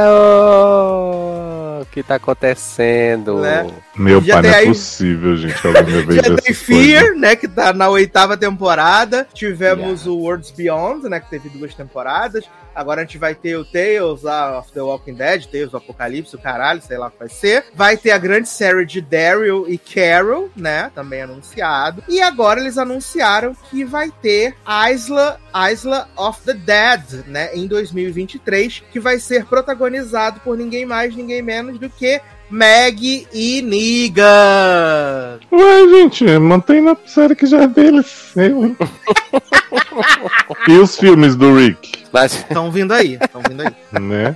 Não! 0.05 1.40
O 1.81 1.85
que 1.85 2.03
tá 2.03 2.15
acontecendo? 2.15 3.39
Né? 3.41 3.67
Meu 3.95 4.21
Já 4.21 4.35
pai, 4.35 4.43
não 4.43 4.49
é 4.49 4.55
aí- 4.55 4.67
possível, 4.67 5.35
gente. 5.37 5.55
Já 6.13 6.35
tem 6.37 6.53
Fear, 6.53 7.01
coisas. 7.03 7.19
né, 7.19 7.35
que 7.35 7.47
tá 7.47 7.73
na 7.73 7.89
oitava 7.89 8.37
temporada. 8.37 9.27
Tivemos 9.33 10.05
o 10.07 10.15
Worlds 10.17 10.51
Beyond, 10.51 11.09
né, 11.09 11.19
que 11.19 11.29
teve 11.29 11.49
duas 11.49 11.73
temporadas. 11.73 12.45
Agora 12.73 13.01
a 13.01 13.03
gente 13.03 13.17
vai 13.17 13.35
ter 13.35 13.57
o 13.57 13.65
Tales 13.65 14.21
lá, 14.23 14.57
of 14.59 14.71
the 14.71 14.81
Walking 14.81 15.13
Dead, 15.15 15.45
Tales 15.45 15.71
do 15.71 15.77
Apocalipse, 15.77 16.33
o 16.37 16.39
caralho, 16.39 16.81
sei 16.81 16.97
lá 16.97 17.07
o 17.07 17.11
que 17.11 17.19
vai 17.19 17.27
ser. 17.27 17.65
Vai 17.75 17.97
ter 17.97 18.11
a 18.11 18.17
grande 18.17 18.47
série 18.47 18.85
de 18.85 19.01
Daryl 19.01 19.65
e 19.67 19.77
Carol, 19.77 20.49
né, 20.55 20.89
também 20.95 21.21
anunciado. 21.21 22.01
E 22.07 22.21
agora 22.21 22.61
eles 22.61 22.77
anunciaram 22.77 23.53
que 23.69 23.83
vai 23.83 24.09
ter 24.21 24.55
Isla, 24.89 25.37
Isla 25.71 26.07
of 26.17 26.41
the 26.45 26.53
Dead, 26.53 27.25
né, 27.27 27.53
em 27.55 27.67
2023, 27.67 28.83
que 28.91 28.99
vai 28.99 29.19
ser 29.19 29.45
protagonizado 29.45 30.39
por 30.41 30.57
ninguém 30.57 30.85
mais, 30.85 31.15
ninguém 31.15 31.41
menos 31.41 31.77
do 31.79 31.89
que 31.89 32.21
Meg 32.49 33.27
e 33.33 33.61
Negan. 33.61 35.39
Ué, 35.51 35.87
gente, 35.89 36.25
mantém 36.39 36.81
na 36.81 36.95
série 37.05 37.35
que 37.35 37.45
já 37.45 37.63
é 37.63 37.67
deles. 37.67 38.31
Eu, 38.35 38.75
e 40.67 40.71
os 40.77 40.97
filmes 40.97 41.35
do 41.35 41.55
Rick, 41.57 42.03
Mas, 42.11 42.33
Estão 42.33 42.71
vindo 42.71 42.93
aí, 42.93 43.17
estão 43.21 43.41
vindo 43.47 43.61
aí. 43.61 44.01
né? 44.01 44.35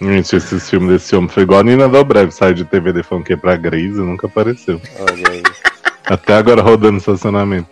Gente, 0.00 0.36
esses 0.36 0.68
filmes 0.68 0.90
desse 0.90 1.16
homem 1.16 1.28
foi 1.30 1.44
igual 1.44 1.60
a 1.60 1.62
Nina 1.62 1.88
Dobrev, 1.88 2.30
saiu 2.30 2.52
de 2.54 2.64
TVD 2.66 3.02
falando 3.02 3.24
que 3.24 3.32
é 3.32 3.36
pra 3.36 3.56
Grey's 3.56 3.96
e 3.96 4.00
nunca 4.00 4.26
apareceu. 4.26 4.80
olha 5.00 5.30
aí. 5.30 5.42
Até 6.04 6.34
agora 6.34 6.60
rodando 6.62 6.92
no 6.92 6.98
estacionamento. 6.98 7.68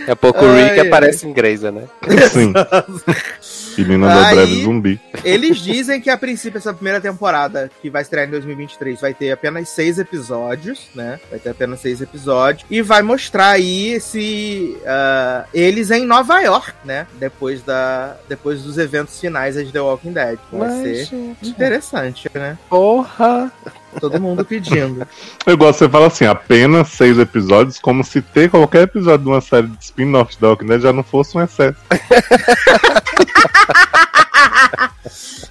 Daqui 0.00 0.10
a 0.10 0.16
pouco 0.16 0.44
o 0.44 0.54
Rick 0.54 0.70
Ai, 0.70 0.80
ai. 0.80 0.86
aparece 0.86 1.26
em 1.26 1.32
Grey's, 1.32 1.62
né? 1.62 1.84
Sim. 2.32 2.52
E 3.78 3.84
Nina 3.84 4.08
Aí- 4.28 4.34
Dobrev 4.34 4.62
zumbi. 4.64 5.00
Eles 5.22 5.58
dizem 5.58 6.00
que 6.00 6.08
a 6.08 6.16
princípio 6.16 6.56
essa 6.56 6.72
primeira 6.72 6.98
temporada, 6.98 7.70
que 7.82 7.90
vai 7.90 8.00
estrear 8.00 8.26
em 8.26 8.30
2023, 8.30 8.98
vai 9.02 9.12
ter 9.12 9.30
apenas 9.30 9.68
seis 9.68 9.98
episódios, 9.98 10.86
né? 10.94 11.20
Vai 11.28 11.38
ter 11.38 11.50
apenas 11.50 11.80
seis 11.80 12.00
episódios. 12.00 12.64
E 12.70 12.80
vai 12.80 13.02
mostrar 13.02 13.50
aí 13.50 13.92
esse. 13.92 14.78
ah, 14.86 15.44
eles 15.52 15.90
em 15.90 16.06
Nova 16.06 16.40
York, 16.40 16.72
né? 16.86 17.06
Depois, 17.18 17.62
da, 17.62 18.16
depois 18.26 18.62
dos 18.62 18.78
eventos 18.78 19.20
finais 19.20 19.54
de 19.56 19.70
The 19.70 19.80
Walking 19.80 20.12
Dead. 20.12 20.38
Vai 20.50 20.68
Mas, 20.70 20.82
ser 20.82 21.04
gente, 21.04 21.48
interessante, 21.48 22.30
né? 22.34 22.56
porra! 22.70 23.52
Todo 24.00 24.20
mundo 24.20 24.44
pedindo. 24.44 25.06
Eu 25.46 25.56
gosto, 25.56 25.78
você 25.78 25.88
fala 25.88 26.06
assim, 26.08 26.26
apenas 26.26 26.88
seis 26.88 27.18
episódios, 27.18 27.78
como 27.78 28.04
se 28.04 28.20
ter 28.20 28.50
qualquer 28.50 28.82
episódio 28.82 29.24
de 29.24 29.30
uma 29.30 29.40
série 29.40 29.68
de 29.68 29.84
spin-off 29.84 30.38
da 30.40 30.48
Walking 30.48 30.66
Dead 30.66 30.80
já 30.80 30.92
não 30.92 31.02
fosse 31.02 31.38
um 31.38 31.42
excesso. 31.42 31.78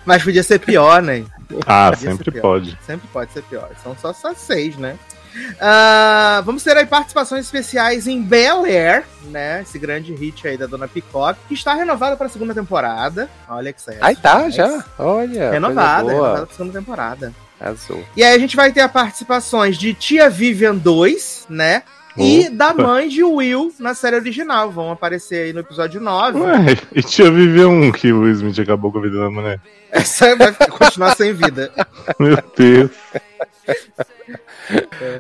Mas 0.06 0.24
podia 0.24 0.44
ser 0.44 0.60
pior, 0.60 1.02
né? 1.02 1.26
Ah, 1.66 1.92
Podia 1.92 2.12
sempre 2.12 2.32
pode. 2.40 2.78
Sempre 2.86 3.08
pode 3.08 3.32
ser 3.32 3.42
pior. 3.44 3.70
São 3.82 3.96
só, 3.98 4.14
só 4.14 4.34
seis, 4.36 4.78
né? 4.78 4.98
Ah, 5.60 6.42
vamos 6.46 6.64
ter 6.64 6.78
aí 6.78 6.86
participações 6.86 7.46
especiais 7.46 8.08
em 8.08 8.22
Bel 8.22 8.64
Air, 8.64 9.04
né? 9.26 9.62
Esse 9.62 9.78
grande 9.78 10.14
hit 10.14 10.48
aí 10.48 10.58
da 10.58 10.66
Dona 10.66 10.88
Peacock, 10.88 11.38
que 11.48 11.54
está 11.54 11.74
renovada 11.74 12.16
para 12.16 12.28
a 12.28 12.30
segunda 12.30 12.54
temporada. 12.54 13.30
Olha 13.48 13.74
que 13.74 13.82
certo. 13.82 14.04
Aí 14.04 14.16
tá, 14.16 14.50
já. 14.50 14.84
Olha. 14.98 15.52
Renovada, 15.52 16.10
renovada 16.10 16.46
para 16.46 16.54
a 16.54 16.56
segunda 16.56 16.80
temporada. 16.80 17.34
Azul. 17.60 18.04
E 18.16 18.24
aí 18.24 18.36
a 18.36 18.40
gente 18.40 18.56
vai 18.56 18.72
ter 18.72 18.82
a 18.82 18.90
participações 18.90 19.78
de 19.78 19.94
Tia 19.94 20.30
Vivian 20.30 20.76
2, 20.76 21.48
né? 21.50 21.84
E 22.18 22.50
da 22.50 22.74
mãe 22.74 23.10
de 23.10 23.24
Will 23.24 23.74
na 23.78 23.94
série 23.94 24.16
original. 24.16 24.72
Vão 24.72 24.92
aparecer 24.92 25.46
aí 25.46 25.54
no 25.54 25.60
episódio 25.60 26.00
9. 26.00 26.40
Ué, 26.40 26.78
e 26.94 27.04
tinha 27.04 27.30
vivido 27.30 27.70
um 27.70 27.92
que 27.92 28.12
o 28.12 28.22
Will 28.22 28.32
Smith 28.32 28.60
acabou 28.60 28.92
com 28.92 29.00
a 29.00 29.02
vida 29.02 29.20
da 29.20 29.30
mulher. 29.30 29.60
Essa 29.92 30.36
vai 30.36 30.54
continuar 30.54 31.16
sem 31.16 31.34
vida. 31.34 31.72
Meu 32.18 32.38
Deus. 32.56 32.92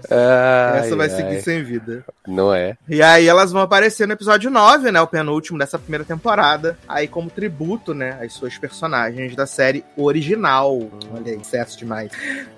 Ai, 0.09 0.79
Essa 0.79 0.95
vai 0.95 1.09
ai. 1.09 1.15
seguir 1.15 1.41
sem 1.41 1.63
vida. 1.63 2.03
Não 2.27 2.53
é? 2.53 2.77
E 2.87 3.01
aí 3.01 3.27
elas 3.27 3.51
vão 3.51 3.61
aparecer 3.61 4.07
no 4.07 4.13
episódio 4.13 4.49
9, 4.49 4.91
né? 4.91 5.01
O 5.01 5.07
penúltimo 5.07 5.57
dessa 5.57 5.77
primeira 5.77 6.03
temporada. 6.03 6.77
Aí 6.87 7.07
como 7.07 7.29
tributo, 7.29 7.93
né? 7.93 8.17
Às 8.21 8.33
suas 8.33 8.57
personagens 8.57 9.35
da 9.35 9.45
série 9.45 9.83
original. 9.97 10.89
Olha 11.13 11.33
aí, 11.33 11.39
sucesso 11.43 11.77
demais. 11.77 12.11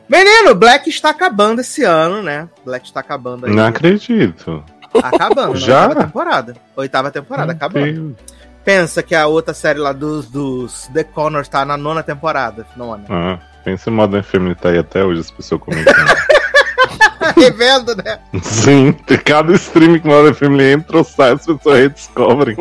Menino, 0.08 0.56
Black 0.56 0.90
está 0.90 1.10
acabando 1.10 1.62
esse 1.62 1.84
ano, 1.84 2.22
né? 2.22 2.48
Black 2.66 2.86
está 2.86 3.02
acabando 3.02 3.46
aí. 3.46 3.54
Não 3.54 3.66
acredito. 3.66 4.64
Acabando. 5.04 5.54
na 5.54 5.60
Já? 5.60 5.82
Oitava 5.88 6.06
temporada. 6.06 6.56
Oitava 6.76 7.12
temporada, 7.12 7.48
Meu 7.48 7.56
acabando. 7.56 7.94
Deus. 7.94 8.38
Pensa 8.64 9.02
que 9.02 9.16
a 9.16 9.28
outra 9.28 9.54
série 9.54 9.80
lá 9.80 9.94
dos, 9.94 10.28
dos 10.28 10.90
The 10.94 11.04
Connors 11.06 11.48
tá 11.48 11.64
na 11.64 11.78
nona 11.78 12.04
temporada. 12.04 12.66
Nona. 12.76 13.06
Ah, 13.10 13.40
pensa 13.64 13.90
em 13.90 13.94
Modern 13.94 14.24
Family 14.24 14.56
tá 14.56 14.70
aí 14.70 14.78
até 14.78 15.06
hoje, 15.06 15.22
as 15.22 15.32
pessoas 15.32 15.62
comentando. 15.62 15.96
Revendo, 17.40 17.96
né? 17.96 18.20
Sim, 18.42 18.94
cada 19.26 19.54
stream 19.54 20.00
que 20.00 20.08
Modern 20.08 20.34
Family 20.34 20.72
entra 20.72 20.98
ou 20.98 21.04
sai, 21.04 21.34
as 21.34 21.46
pessoas 21.46 21.80
redescobrem. 21.80 22.58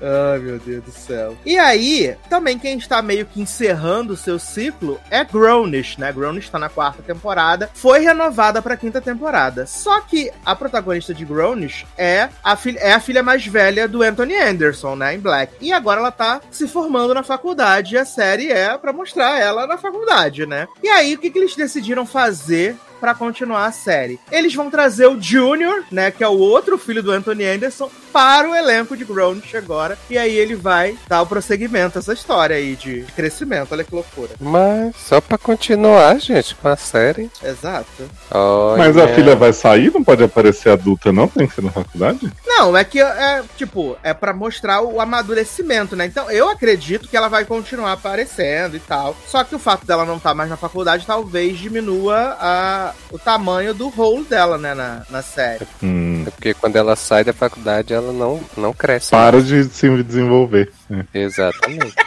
Ai, 0.00 0.38
meu 0.38 0.58
Deus 0.58 0.84
do 0.84 0.92
céu. 0.92 1.36
E 1.44 1.58
aí, 1.58 2.16
também 2.30 2.58
quem 2.58 2.78
está 2.78 3.02
meio 3.02 3.26
que 3.26 3.40
encerrando 3.40 4.12
o 4.12 4.16
seu 4.16 4.38
ciclo 4.38 5.00
é 5.10 5.24
Grownish, 5.24 5.98
né? 5.98 6.12
Grownish 6.12 6.48
tá 6.48 6.58
na 6.58 6.68
quarta 6.68 7.02
temporada, 7.02 7.68
foi 7.74 8.00
renovada 8.00 8.62
pra 8.62 8.76
quinta 8.76 9.00
temporada. 9.00 9.66
Só 9.66 10.00
que 10.00 10.30
a 10.44 10.54
protagonista 10.54 11.12
de 11.12 11.24
Grownish 11.24 11.84
é 11.96 12.28
a, 12.42 12.56
filha, 12.56 12.78
é 12.78 12.92
a 12.92 13.00
filha 13.00 13.22
mais 13.22 13.44
velha 13.46 13.88
do 13.88 14.02
Anthony 14.02 14.36
Anderson, 14.36 14.94
né? 14.94 15.14
Em 15.14 15.18
Black. 15.18 15.54
E 15.60 15.72
agora 15.72 16.00
ela 16.00 16.12
tá 16.12 16.40
se 16.50 16.68
formando 16.68 17.14
na 17.14 17.22
faculdade 17.22 17.94
e 17.94 17.98
a 17.98 18.04
série 18.04 18.50
é 18.52 18.76
pra 18.78 18.92
mostrar 18.92 19.40
ela 19.40 19.66
na 19.66 19.76
faculdade, 19.76 20.46
né? 20.46 20.68
E 20.82 20.88
aí, 20.88 21.14
o 21.14 21.18
que, 21.18 21.30
que 21.30 21.38
eles 21.38 21.56
decidiram 21.56 22.06
fazer 22.06 22.76
pra 23.00 23.14
continuar 23.14 23.66
a 23.66 23.72
série. 23.72 24.18
Eles 24.30 24.54
vão 24.54 24.70
trazer 24.70 25.06
o 25.06 25.20
Junior, 25.20 25.84
né, 25.90 26.10
que 26.10 26.24
é 26.24 26.28
o 26.28 26.38
outro 26.38 26.78
filho 26.78 27.02
do 27.02 27.12
Anthony 27.12 27.44
Anderson, 27.44 27.90
para 28.12 28.48
o 28.48 28.54
elenco 28.54 28.96
de 28.96 29.04
Grownish 29.04 29.54
agora. 29.54 29.98
E 30.10 30.18
aí 30.18 30.34
ele 30.34 30.54
vai 30.54 30.96
dar 31.08 31.22
o 31.22 31.26
prosseguimento 31.26 31.98
a 31.98 32.00
essa 32.00 32.12
história 32.12 32.56
aí 32.56 32.74
de 32.74 33.04
crescimento. 33.14 33.72
Olha 33.72 33.84
que 33.84 33.94
loucura. 33.94 34.30
Mas 34.40 34.96
só 34.96 35.20
pra 35.20 35.38
continuar, 35.38 36.18
gente, 36.18 36.54
com 36.54 36.68
a 36.68 36.76
série. 36.76 37.30
Exato. 37.42 38.08
Olha. 38.30 38.78
Mas 38.78 38.96
a 38.96 39.08
filha 39.08 39.36
vai 39.36 39.52
sair, 39.52 39.92
não 39.92 40.02
pode 40.02 40.22
aparecer 40.24 40.70
adulta, 40.70 41.12
não? 41.12 41.28
Tem 41.28 41.46
que 41.46 41.54
ser 41.54 41.62
na 41.62 41.70
faculdade? 41.70 42.32
Não, 42.46 42.76
é 42.76 42.84
que 42.84 43.00
é 43.00 43.42
tipo, 43.56 43.96
é 44.02 44.12
pra 44.12 44.32
mostrar 44.32 44.82
o 44.82 45.00
amadurecimento, 45.00 45.94
né? 45.94 46.06
Então 46.06 46.30
eu 46.30 46.48
acredito 46.48 47.08
que 47.08 47.16
ela 47.16 47.28
vai 47.28 47.44
continuar 47.44 47.92
aparecendo 47.92 48.76
e 48.76 48.80
tal. 48.80 49.16
Só 49.26 49.44
que 49.44 49.54
o 49.54 49.58
fato 49.58 49.86
dela 49.86 50.04
não 50.04 50.16
estar 50.16 50.34
mais 50.34 50.50
na 50.50 50.56
faculdade 50.56 51.06
talvez 51.06 51.58
diminua 51.58 52.36
a, 52.40 52.87
o 53.10 53.18
tamanho 53.18 53.72
do 53.74 53.88
role 53.88 54.24
dela, 54.24 54.56
né, 54.58 54.74
na, 54.74 55.02
na 55.10 55.22
série. 55.22 55.66
Hum, 55.82 56.24
É 56.26 56.30
porque 56.30 56.54
quando 56.54 56.76
ela 56.76 56.94
sai 56.96 57.24
da 57.24 57.32
faculdade, 57.32 57.92
ela 57.92 58.12
não, 58.12 58.40
não 58.56 58.72
cresce. 58.72 59.10
para 59.10 59.40
de 59.42 59.64
se 59.64 60.02
desenvolver. 60.02 60.70
É. 60.90 61.18
Exatamente. 61.20 61.94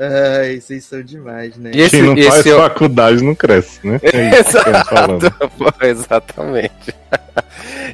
Ai, 0.00 0.60
vocês 0.60 0.84
são 0.84 1.02
demais, 1.02 1.56
né? 1.56 1.72
E 1.74 1.80
esse, 1.80 1.96
Quem 1.96 2.02
não 2.02 2.16
faz 2.16 2.46
esse 2.46 2.56
faculdade 2.56 3.22
não 3.24 3.34
cresce, 3.34 3.84
né? 3.84 3.98
É 4.02 4.40
isso 4.40 4.52
que 4.62 4.68
eu 4.68 4.72
tô 4.72 4.84
falando. 4.84 5.24
Exato, 5.26 5.50
pô, 5.58 5.84
exatamente. 5.84 6.94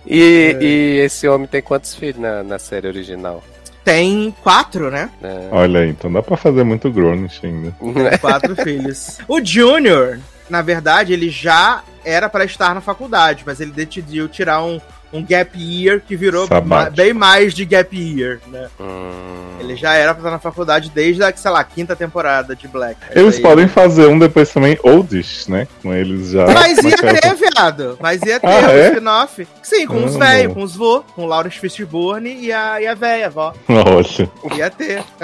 E, 0.07 0.57
e 0.61 0.99
esse 1.01 1.27
homem 1.27 1.47
tem 1.47 1.63
quantos 1.63 1.95
filhos 1.95 2.21
na, 2.21 2.43
na 2.43 2.59
série 2.59 2.87
original? 2.89 3.43
Tem 3.83 4.35
quatro, 4.43 4.91
né? 4.91 5.09
É. 5.23 5.49
Olha 5.51 5.81
aí, 5.81 5.89
então 5.91 6.13
dá 6.13 6.23
pra 6.23 6.37
fazer 6.37 6.63
muito 6.65 6.91
Grownish 6.91 7.41
ainda. 7.43 7.75
Quatro 8.21 8.55
filhos. 8.57 9.19
O 9.27 9.43
Junior 9.43 10.19
na 10.49 10.63
verdade, 10.63 11.13
ele 11.13 11.31
já 11.31 11.83
era 12.05 12.29
pra 12.29 12.45
estar 12.45 12.75
na 12.75 12.81
faculdade, 12.81 13.43
mas 13.47 13.61
ele 13.61 13.71
decidiu 13.71 14.29
tirar 14.29 14.63
um, 14.63 14.81
um 15.15 15.25
gap 15.25 15.57
year 15.59 16.01
que 16.07 16.17
virou 16.17 16.47
ma- 16.67 16.91
bem 16.91 17.13
mais 17.15 17.55
de 17.55 17.65
gap 17.65 17.97
year, 17.97 18.41
né? 18.49 18.69
Hum, 18.81 19.57
Ele 19.61 19.77
já 19.77 19.95
era 19.95 20.13
pra 20.13 20.21
estar 20.21 20.31
na 20.33 20.39
faculdade 20.39 20.91
desde 20.95 21.23
a, 21.23 21.35
sei 21.35 21.51
lá, 21.51 21.63
quinta 21.65 21.95
temporada 21.97 22.55
de 22.57 22.67
Black. 22.69 23.01
Eles 23.15 23.37
Aí- 23.37 23.43
podem 23.43 23.69
fazer 23.69 24.07
um 24.09 24.19
depois 24.19 24.51
também, 24.53 24.77
Oldish, 24.83 25.47
né? 25.47 25.67
Com 25.83 25.95
eles 25.95 26.31
já. 26.31 26.47
Mas 26.47 26.77
ia 26.79 26.97
que 26.97 27.21
ter, 27.21 27.35
viado. 27.35 27.97
Mas 28.01 28.21
ia 28.23 28.39
ter 28.41 28.47
Ah, 28.47 28.51
um 28.51 28.69
é? 28.71 28.89
spin-off. 28.89 29.49
Sim, 29.63 29.87
com 29.87 30.05
os 30.05 30.17
Hum. 30.17 30.19
velhos, 30.19 30.53
com 30.53 30.63
os 30.63 30.75
vô, 30.77 31.03
com 31.15 31.23
o 31.23 31.27
Lawrence 31.27 31.59
Fishburne 31.59 32.37
e 32.41 32.53
a, 32.53 32.81
e 32.81 32.87
a 32.87 32.95
véia, 32.95 33.31
vó. 33.31 33.55
Olha. 33.69 34.31
Ia 34.57 34.71
ter. 34.71 35.03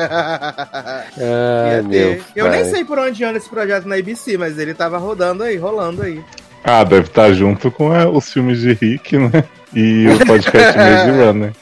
ia 1.18 1.82
meu 1.82 1.90
ter. 1.90 2.22
Eu 2.36 2.48
nem 2.50 2.64
sei 2.64 2.84
por 2.84 2.98
onde 2.98 3.22
anda 3.24 3.38
esse 3.38 3.48
projeto 3.48 3.86
na 3.86 3.96
ABC, 3.96 4.36
mas 4.38 4.58
ele 4.58 4.74
tava 4.74 4.98
rodando 4.98 5.42
aí, 5.42 5.56
rolando 5.56 6.02
aí. 6.02 6.20
Ah, 6.62 6.84
deve 6.84 7.06
estar 7.06 7.32
junto 7.32 7.70
com 7.70 7.94
é, 7.94 8.06
os 8.06 8.32
filmes 8.32 8.60
de 8.60 8.72
Rick, 8.74 9.16
né? 9.16 9.44
E 9.74 10.06
o 10.08 10.26
podcast 10.26 10.76
Maze 10.78 11.10
Runner. 11.10 11.52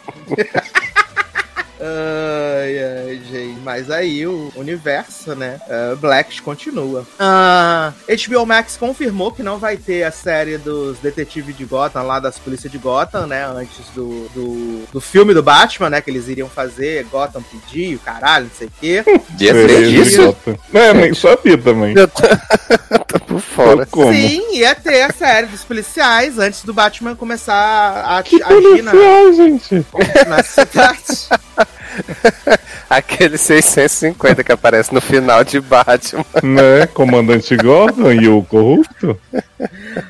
Ai, 2.58 2.78
ai, 2.78 3.20
gente. 3.30 3.60
Mas 3.60 3.90
aí 3.90 4.26
o 4.26 4.52
universo, 4.56 5.34
né? 5.34 5.60
uh, 5.68 5.96
Blacks 5.96 6.40
continua. 6.40 7.06
Ah, 7.18 7.92
HBO 8.08 8.44
Max 8.44 8.76
confirmou 8.76 9.30
que 9.32 9.42
não 9.42 9.58
vai 9.58 9.76
ter 9.76 10.02
a 10.02 10.10
série 10.10 10.58
dos 10.58 10.98
detetives 10.98 11.56
de 11.56 11.64
Gotham, 11.64 12.02
lá 12.02 12.18
das 12.18 12.38
polícias 12.38 12.70
de 12.70 12.78
Gotham, 12.78 13.26
né? 13.26 13.46
Antes 13.46 13.86
do, 13.94 14.28
do, 14.34 14.84
do 14.92 15.00
filme 15.00 15.32
do 15.32 15.42
Batman, 15.42 15.90
né? 15.90 16.00
Que 16.00 16.10
eles 16.10 16.28
iriam 16.28 16.48
fazer. 16.48 17.04
Gotham 17.04 17.42
pedir, 17.42 17.96
o 17.96 17.98
caralho, 17.98 18.46
não 18.46 18.52
sei 18.56 18.66
o 18.66 18.72
quê. 18.80 19.04
Ia 19.38 19.52
Sereia 19.52 19.78
ser 19.78 19.86
de 19.86 19.92
disso? 20.04 20.22
Gotham. 20.26 20.58
É, 20.74 20.94
nem 20.94 21.14
sabia 21.14 21.58
também. 21.58 21.96
Eu 21.96 22.08
tô, 22.08 22.22
tô 23.06 23.20
por 23.20 23.40
fora. 23.40 23.86
Como? 23.86 24.12
Sim, 24.12 24.56
ia 24.56 24.74
ter 24.74 25.02
a 25.02 25.12
série 25.12 25.46
dos 25.46 25.64
policiais 25.64 26.38
antes 26.38 26.64
do 26.64 26.74
Batman 26.74 27.14
começar 27.14 28.04
a, 28.04 28.22
Que 28.22 28.42
a 28.42 28.48
agir 28.48 28.82
na, 28.82 28.90
policial, 28.90 29.32
gente. 29.32 29.86
na 30.28 30.42
cidade. 30.42 31.28
Aquele 32.88 33.36
650 33.36 34.42
que 34.42 34.52
aparece 34.52 34.94
no 34.94 35.00
final 35.00 35.44
de 35.44 35.60
Batman. 35.60 36.24
Né? 36.42 36.86
Comandante 36.86 37.56
Gordon 37.56 38.12
e 38.12 38.28
o 38.28 38.42
corrupto. 38.42 39.18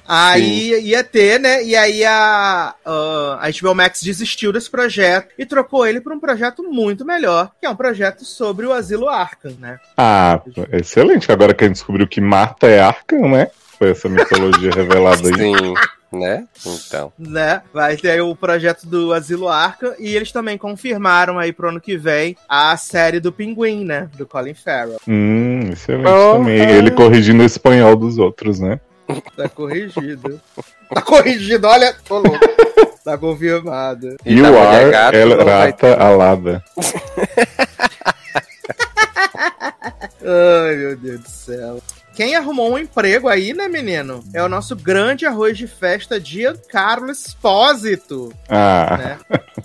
Aí 0.07 0.81
ia 0.81 1.03
ter, 1.03 1.41
né? 1.41 1.65
E 1.65 1.75
aí 1.75 2.05
a, 2.05 2.75
a, 2.85 3.39
a 3.41 3.51
HBO 3.51 3.75
Max 3.75 4.01
desistiu 4.03 4.53
desse 4.53 4.71
projeto 4.71 5.29
e 5.39 5.45
trocou 5.45 5.87
ele 5.87 6.01
para 6.01 6.15
um 6.15 6.21
projeto 6.21 6.63
muito 6.63 7.05
melhor, 7.05 7.51
que 7.61 7.67
é 7.67 7.71
um 7.71 7.77
projeto 7.77 8.25
sobre 8.25 8.67
o 8.67 8.73
Asilo 8.73 9.09
Arkham, 9.09 9.57
né? 9.59 9.79
Ah, 9.97 10.41
excelente. 10.73 11.33
Agora 11.33 11.55
que 11.55 11.65
a 11.65 11.67
gente 11.67 11.77
descobriu 11.77 12.07
que 12.07 12.21
Marta 12.21 12.69
é 12.69 12.81
Arkham, 12.81 13.29
né? 13.29 13.49
Foi 13.79 13.91
essa 13.91 14.09
mitologia 14.09 14.71
revelada 14.71 15.29
aí. 15.29 15.35
Sim, 15.35 15.75
né? 16.13 16.47
Então. 16.65 17.13
né? 17.19 17.63
Vai 17.73 17.97
ter 17.97 18.11
aí 18.11 18.21
o 18.21 18.35
projeto 18.35 18.87
do 18.87 19.13
Asilo 19.13 19.49
Arkham 19.49 19.95
e 19.99 20.15
eles 20.17 20.33
também 20.33 20.57
confirmaram 20.59 21.39
aí 21.39 21.53
pro 21.53 21.69
ano 21.69 21.81
que 21.81 21.97
vem 21.97 22.37
a 22.49 22.77
série 22.77 23.21
do 23.21 23.31
Pinguim, 23.33 23.85
né? 23.85 24.09
Do 24.17 24.27
Colin 24.27 24.55
Farrell. 24.55 25.01
Hum, 25.07 25.71
excelente 25.73 26.09
Oh, 26.09 26.33
também. 26.39 26.61
ah. 26.61 26.71
Ele 26.71 26.91
corrigindo 26.91 27.43
o 27.43 27.47
espanhol 27.47 27.95
dos 27.97 28.19
outros, 28.19 28.59
né? 28.61 28.81
Tá 29.37 29.49
corrigido. 29.49 30.41
tá 30.95 31.01
corrigido, 31.03 31.67
olha, 31.67 31.95
tô 32.07 32.19
louco. 32.19 32.39
Tá 33.05 33.17
confirmado. 33.17 34.17
E 34.27 34.35
You 34.35 34.43
da 34.43 34.51
Mulher 34.51 34.65
are 34.85 34.91
Gato 34.91 35.17
El 35.17 35.29
não 35.31 35.45
vai 35.47 35.71
Rata 35.71 35.95
Alada. 35.97 36.63
Ai, 40.23 40.77
meu 40.77 40.97
Deus 40.97 41.21
do 41.21 41.29
céu. 41.29 41.79
Quem 42.19 42.35
arrumou 42.35 42.73
um 42.73 42.79
emprego 42.79 43.29
aí, 43.29 43.55
né, 43.55 43.69
menino? 43.69 44.25
É 44.35 44.43
o 44.43 44.49
nosso 44.49 44.75
grande 44.75 45.25
arroz 45.25 45.57
de 45.57 45.69
festa, 45.69 46.19
Giancarlo 46.19 47.13
Espósito, 47.13 48.33
Ah, 48.49 48.97
né? 48.99 49.19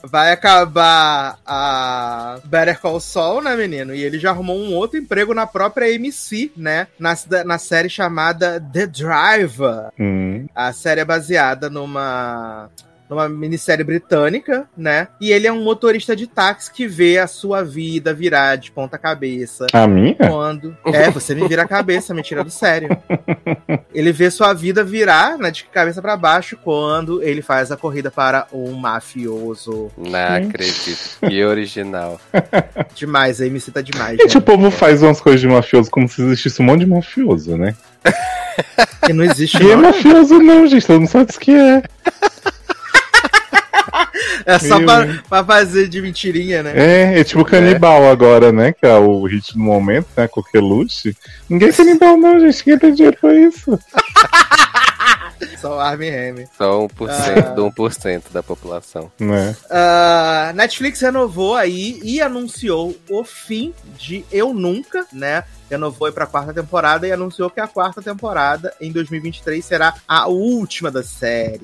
Vai 0.04 0.32
acabar 0.32 1.40
a 1.44 2.38
Better 2.46 2.80
Call 2.80 3.00
Saul, 3.00 3.42
né, 3.42 3.56
menino? 3.56 3.92
E 3.96 4.04
ele 4.04 4.20
já 4.20 4.30
arrumou 4.30 4.56
um 4.56 4.72
outro 4.76 5.00
emprego 5.00 5.34
na 5.34 5.48
própria 5.48 5.90
MC, 5.94 6.52
né? 6.56 6.86
Na, 7.00 7.16
na 7.44 7.58
série 7.58 7.90
chamada 7.90 8.62
The 8.72 8.86
Driver. 8.86 9.90
hum, 10.00 10.46
A 10.54 10.72
série 10.74 11.02
é 11.02 11.06
baseada 11.06 11.72
numa 11.72 12.70
numa 13.14 13.30
minissérie 13.30 13.84
britânica, 13.84 14.68
né? 14.76 15.08
E 15.22 15.32
ele 15.32 15.48
é 15.48 15.52
um 15.52 15.64
motorista 15.64 16.16
de 16.16 16.28
táxi 16.28 16.72
que 16.72 16.88
vê 16.88 17.20
a 17.20 17.28
sua 17.28 17.64
vida 17.64 18.14
virar 18.14 18.56
de 18.56 18.72
ponta 18.72 18.98
cabeça. 18.98 19.68
a 19.72 19.88
minha? 19.88 20.16
Quando. 20.16 20.76
É, 20.86 21.10
você 21.12 21.36
me 21.36 21.48
vira 21.48 21.64
a 21.64 21.68
cabeça, 21.68 22.14
me 22.14 22.24
tira 22.24 22.44
do 22.44 22.50
sério. 22.50 22.90
Ele 23.94 24.12
vê 24.12 24.32
sua 24.32 24.54
vida 24.54 24.84
virar, 24.84 25.38
né, 25.38 25.52
de 25.52 25.66
cabeça 25.66 26.02
pra 26.02 26.18
baixo 26.18 26.58
quando 26.64 27.22
ele 27.22 27.44
faz 27.44 27.72
a 27.72 27.78
corrida 27.78 28.10
para 28.10 28.48
um 28.52 28.74
mafioso. 28.74 29.92
Não 29.96 30.48
acredito. 30.50 31.20
Que 31.28 31.44
original. 31.44 32.20
Demais, 32.96 33.40
aí 33.40 33.52
me 33.52 33.60
cita 33.60 33.84
demais. 33.84 34.18
Gente, 34.18 34.34
né? 34.36 34.40
o 34.40 34.42
povo 34.42 34.72
faz 34.72 35.04
umas 35.04 35.22
coisas 35.22 35.42
de 35.42 35.48
mafioso 35.48 35.92
como 35.92 36.08
se 36.10 36.22
existisse 36.24 36.62
um 36.62 36.66
monte 36.66 36.82
de 36.82 36.88
mafioso, 36.88 37.56
né? 37.56 37.76
Que 39.06 39.14
não 39.14 39.24
existe 39.24 39.58
Que 39.58 39.72
é 39.72 39.76
mafioso 39.76 40.40
não, 40.40 40.66
gente. 40.68 40.86
Todo 40.86 41.00
mundo 41.00 41.10
sabe 41.10 41.32
o 41.32 41.40
que 41.40 41.52
é. 41.52 41.84
É 44.46 44.60
só 44.60 44.80
Eu, 44.80 44.86
pra, 44.86 45.08
pra 45.28 45.44
fazer 45.44 45.88
de 45.90 46.02
mentirinha, 46.02 46.62
né? 46.62 46.74
É, 46.76 47.20
é 47.20 47.24
tipo 47.24 47.44
canibal 47.44 48.08
agora, 48.10 48.52
né? 48.52 48.72
Que 48.74 48.86
é 48.86 48.94
o 48.96 49.24
hit 49.26 49.54
do 49.54 49.60
momento, 49.60 50.08
né? 50.16 50.28
Coqueluche. 50.28 51.16
Ninguém 51.50 51.70
é 51.70 51.74
canibal 51.74 52.18
não, 52.18 52.40
gente. 52.40 52.60
Ninguém 52.66 52.80
tem 52.80 52.94
dinheiro 52.94 53.18
pra 53.20 53.34
isso. 53.34 53.80
Só 55.60 55.78
o 55.78 55.80
Armin 55.80 56.10
Hammer. 56.10 56.48
Só 56.58 56.88
1% 56.88 57.10
Ah. 57.10 57.42
do 57.52 57.66
1% 57.72 58.24
da 58.32 58.44
população. 58.44 59.12
Né? 59.20 59.56
Ah, 59.70 60.52
Netflix 60.56 61.00
renovou 61.02 61.56
aí 61.56 62.00
e 62.04 62.22
anunciou 62.22 62.96
o 63.10 63.24
fim 63.24 63.74
de 63.98 64.26
Eu 64.32 64.54
Nunca, 64.54 65.06
né? 65.12 65.44
Renovou 65.74 66.06
aí 66.06 66.14
pra 66.14 66.28
quarta 66.28 66.54
temporada 66.54 67.08
e 67.08 67.12
anunciou 67.12 67.50
que 67.50 67.60
a 67.60 67.66
quarta 67.68 68.00
temporada 68.00 68.72
em 68.80 68.92
2023 68.92 69.66
será 69.66 69.96
a 70.08 70.28
última 70.28 70.92
da 70.92 71.02
série. 71.02 71.62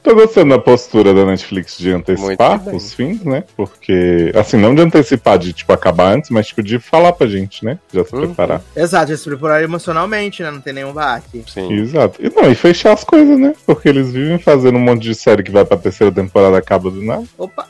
Tô 0.00 0.14
gostando 0.14 0.50
da 0.50 0.60
postura 0.60 1.12
da 1.12 1.24
Netflix 1.26 1.76
de 1.76 1.90
antecipar 1.90 2.62
os 2.72 2.94
fins, 2.94 3.24
né? 3.24 3.42
Porque, 3.56 4.30
assim, 4.36 4.56
não 4.56 4.72
de 4.76 4.80
antecipar, 4.82 5.38
de 5.38 5.52
tipo 5.52 5.72
acabar 5.72 6.14
antes, 6.14 6.30
mas 6.30 6.46
tipo 6.46 6.62
de 6.62 6.78
falar 6.78 7.12
pra 7.14 7.26
gente, 7.26 7.64
né? 7.64 7.80
Já 7.92 8.04
se 8.04 8.14
Uhum. 8.14 8.26
preparar. 8.28 8.62
Exato, 8.76 9.10
já 9.10 9.16
se 9.16 9.24
prepararam 9.24 9.64
emocionalmente, 9.64 10.42
né? 10.44 10.50
Não 10.52 10.60
tem 10.60 10.72
nenhum 10.72 10.92
baque. 10.92 11.42
Sim. 11.48 11.72
Exato. 11.72 12.22
E 12.24 12.30
não, 12.30 12.48
e 12.48 12.54
fechar 12.54 12.92
as 12.92 13.02
coisas, 13.02 13.36
né? 13.38 13.54
Porque 13.66 13.88
eles 13.88 14.12
vivem 14.12 14.38
fazendo 14.38 14.76
um 14.76 14.80
monte 14.80 15.02
de 15.02 15.14
série 15.16 15.42
que 15.42 15.50
vai 15.50 15.64
pra 15.64 15.76
terceira 15.76 16.14
temporada 16.14 16.54
e 16.54 16.58
acaba 16.60 16.88
do 16.90 17.02
nada. 17.02 17.24
Opa! 17.36 17.66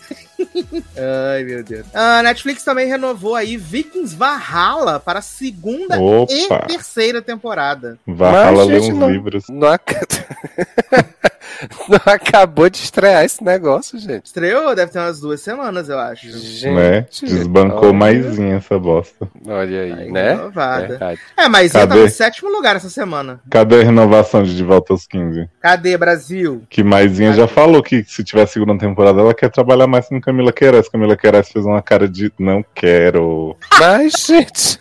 Ai, 0.96 1.44
meu 1.44 1.62
Deus. 1.64 1.86
A 1.94 2.22
Netflix 2.22 2.62
também 2.62 2.86
renovou 2.86 3.34
aí 3.34 3.56
Vikings 3.56 4.14
Valhalla 4.14 4.98
para 5.00 5.18
a 5.20 5.22
segunda 5.22 5.98
Opa! 6.00 6.32
e 6.32 6.48
terceira 6.68 7.22
temporada. 7.22 7.98
Valhalla 8.06 8.64
Mas, 8.64 8.68
lê 8.68 8.78
uns 8.80 8.88
não- 8.98 9.10
livros. 9.10 9.44
Não, 9.48 9.68
ac- 9.68 9.94
não 11.88 12.00
acabou 12.12 12.68
de 12.68 12.78
estrear 12.78 13.24
esse 13.24 13.42
negócio, 13.42 13.98
gente. 13.98 14.26
Estreou, 14.26 14.74
deve 14.74 14.92
ter 14.92 14.98
umas 14.98 15.20
duas 15.20 15.40
semanas, 15.40 15.88
eu 15.88 15.98
acho. 15.98 16.30
Gente. 16.30 16.70
né? 16.74 17.06
Desbancou 17.22 17.84
olha- 17.88 17.92
maisinha 17.94 18.56
essa 18.56 18.78
bosta. 18.78 19.28
Olha 19.46 19.80
aí, 19.82 19.92
Aí, 19.92 20.10
né? 20.12 20.30
renovada. 20.34 21.16
É, 21.36 21.48
mas 21.48 21.72
ia 21.74 21.80
Cadê? 21.80 21.94
tava 21.94 22.06
em 22.06 22.10
sétimo 22.10 22.50
lugar 22.50 22.76
essa 22.76 22.90
semana. 22.90 23.40
Cadê 23.50 23.80
a 23.80 23.84
renovação 23.84 24.42
de 24.42 24.54
De 24.56 24.64
Volta 24.64 24.92
aos 24.92 25.06
15? 25.06 25.48
Cadê, 25.60 25.96
Brasil? 25.96 26.62
Que 26.68 26.82
Maisinha 26.82 27.32
já 27.32 27.46
falou 27.46 27.82
que 27.82 28.04
se 28.04 28.22
tiver 28.24 28.46
segunda 28.46 28.76
temporada 28.78 29.20
ela 29.20 29.34
quer 29.34 29.50
trabalhar 29.50 29.86
mais 29.86 30.08
com 30.08 30.20
Camila 30.26 30.52
Queiroz. 30.52 30.88
Camila 30.88 31.16
Queiroz 31.16 31.48
fez 31.50 31.64
uma 31.64 31.80
cara 31.80 32.08
de 32.08 32.32
não 32.38 32.64
quero. 32.74 33.56
Mas, 33.78 34.12
gente. 34.26 34.78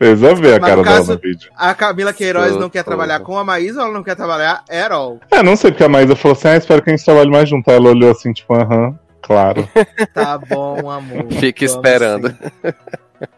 Vocês 0.00 0.18
vão 0.18 0.34
ver 0.34 0.54
a 0.54 0.58
Mas 0.60 0.70
cara 0.70 0.76
no 0.76 0.82
dela 0.82 0.96
caso- 0.96 1.12
no 1.12 1.18
vídeo. 1.20 1.50
A 1.54 1.74
Camila 1.74 2.12
Queiroz 2.14 2.56
não 2.56 2.70
quer 2.70 2.82
trabalhar 2.82 3.20
com 3.20 3.36
a 3.36 3.44
Maísa 3.44 3.80
ou 3.80 3.84
ela 3.86 3.94
não 3.94 4.02
quer 4.02 4.16
trabalhar 4.16 4.64
at 4.70 4.90
all? 4.90 5.20
É, 5.30 5.42
não 5.42 5.54
sei, 5.56 5.70
porque 5.70 5.84
a 5.84 5.88
Maísa 5.90 6.16
falou 6.16 6.34
assim: 6.36 6.48
ah, 6.48 6.56
espero 6.56 6.80
que 6.82 6.88
a 6.90 6.96
gente 6.96 7.04
trabalhe 7.04 7.30
mais 7.30 7.46
junto. 7.48 7.68
Aí 7.70 7.76
ela 7.76 7.90
olhou 7.90 8.10
assim, 8.10 8.32
tipo, 8.32 8.54
aham, 8.54 8.98
claro. 9.20 9.68
Tá 10.14 10.38
bom, 10.38 10.90
amor. 10.90 11.26
Fique 11.32 11.66
Vamos 11.66 11.76
esperando. 11.86 12.30
sim. 12.30 12.72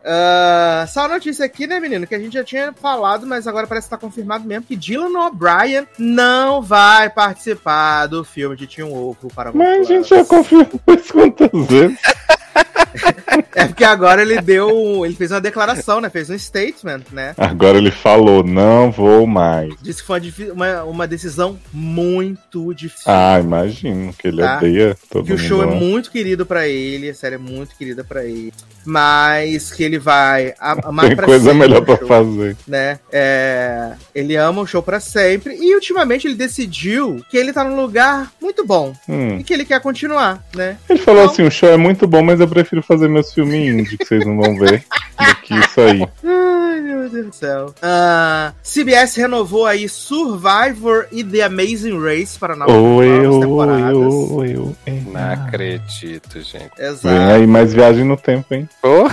Ah, 0.05 0.85
só 0.89 1.03
uma 1.03 1.15
notícia 1.15 1.45
aqui, 1.45 1.67
né, 1.67 1.81
menino? 1.81 2.07
Que 2.07 2.15
a 2.15 2.19
gente 2.19 2.35
já 2.35 2.45
tinha 2.45 2.73
falado, 2.73 3.27
mas 3.27 3.47
agora 3.47 3.67
parece 3.67 3.87
que 3.87 3.91
tá 3.91 3.99
confirmado 3.99 4.47
mesmo 4.47 4.65
que 4.67 4.77
Dylan 4.77 5.27
O'Brien 5.27 5.87
não 5.99 6.63
vai 6.63 7.11
participar 7.11 8.07
do 8.07 8.25
filme 8.25 8.57
de 8.57 8.67
Tim 8.67 8.83
Ovo 8.83 9.29
para 9.35 9.53
Mas 9.53 9.81
a 9.81 9.83
gente 9.85 10.09
já 10.09 10.25
confirmou 10.25 10.69
isso 10.97 11.13
quantas 11.13 11.67
vezes. 11.67 11.99
É 13.55 13.67
porque 13.67 13.85
agora 13.85 14.23
ele 14.23 14.41
deu. 14.41 15.05
Ele 15.05 15.15
fez 15.15 15.31
uma 15.31 15.41
declaração, 15.41 16.01
né? 16.01 16.11
Fez 16.11 16.29
um 16.29 16.39
statement, 16.39 17.03
né? 17.11 17.35
Agora 17.39 17.79
ele 17.79 17.91
falou: 17.91 18.43
não 18.43 18.91
vou 18.91 19.27
mais. 19.27 19.75
Disse 19.81 20.01
que 20.03 20.07
foi 20.07 20.51
uma, 20.51 20.85
uma, 20.85 21.07
decisão 21.07 21.59
muito 21.73 22.75
difícil. 22.75 23.05
Ah, 23.07 23.39
imagino 23.41 24.13
que 24.13 24.29
ele 24.29 24.43
Tá. 24.43 24.59
odeia 24.59 24.97
todo 25.11 25.25
que 25.25 25.33
o 25.33 25.39
mundo. 25.39 25.47
show 25.47 25.63
é 25.63 25.67
muito 25.67 26.11
querido 26.11 26.45
pra 26.45 26.67
ele, 26.69 27.11
a 27.11 27.15
série 27.15 27.37
é 27.37 27.39
muito 27.39 27.75
querida 27.77 28.05
pra 28.05 28.25
ele. 28.25 28.53
Mas 28.85 29.71
que 29.73 29.83
ele 29.83 29.99
vai 29.99 30.55
amar 30.59 31.07
Tem 31.07 31.17
pra 31.17 31.27
coisa 31.27 31.45
sempre 31.53 31.59
melhor 31.69 31.85
show, 31.87 32.07
fazer. 32.09 32.57
Né? 32.67 32.99
É, 33.11 33.93
ele 34.15 34.37
ama 34.37 34.63
o 34.63 34.67
show 34.67 34.83
pra 34.83 35.01
sempre 35.01 35.55
e 35.61 35.75
ultimamente 35.75 36.27
ele 36.27 36.35
decidiu 36.35 37.23
que 37.31 37.37
ele 37.37 37.53
tá 37.53 37.65
num 37.65 37.77
lugar 37.81 38.31
muito 38.41 38.65
bom 38.67 38.93
Hum. 39.09 39.39
e 39.39 39.45
que 39.45 39.53
ele 39.53 39.65
quer 39.65 39.81
continuar, 39.81 40.43
né? 40.55 40.77
Ele 40.89 40.99
falou 40.99 41.23
Então- 41.23 41.33
assim: 41.33 41.43
o 41.43 41.51
show 41.51 41.69
é 41.69 41.77
muito 41.77 42.07
bom, 42.07 42.23
mas 42.23 42.41
eu 42.41 42.49
prefiro 42.49 42.83
fazer 42.83 43.09
meus 43.09 43.33
filminhos 43.33 43.81
indie 43.81 43.97
que 43.99 44.05
vocês 44.07 44.25
não 44.27 44.37
vão 44.37 44.59
ver 44.59 44.85
do 45.19 45.35
que 45.43 45.55
isso 45.55 45.81
aí. 45.81 46.07
Ai, 46.25 46.81
meu 46.81 47.09
Deus 47.09 47.27
do 47.27 47.33
céu. 47.35 47.75
Ah, 47.83 48.53
CBS 48.63 49.15
renovou 49.17 49.67
aí 49.67 49.89
Survivor 49.89 51.07
e 51.13 51.23
The 51.23 51.43
Amazing 51.43 51.99
Race 52.03 52.39
para 52.39 52.57
novas, 52.57 52.75
novas 52.75 52.97
oi, 52.97 53.41
temporadas. 53.41 53.97
oi. 53.97 54.75
Não 55.13 55.33
acredito, 55.33 56.41
gente. 56.41 56.71
Exato. 56.79 57.09
Vem 57.09 57.19
aí 57.33 57.47
mais 57.47 57.73
viagem 57.75 58.05
no 58.05 58.17
tempo, 58.17 58.55
hein? 58.55 58.69
Oh, 58.83 59.09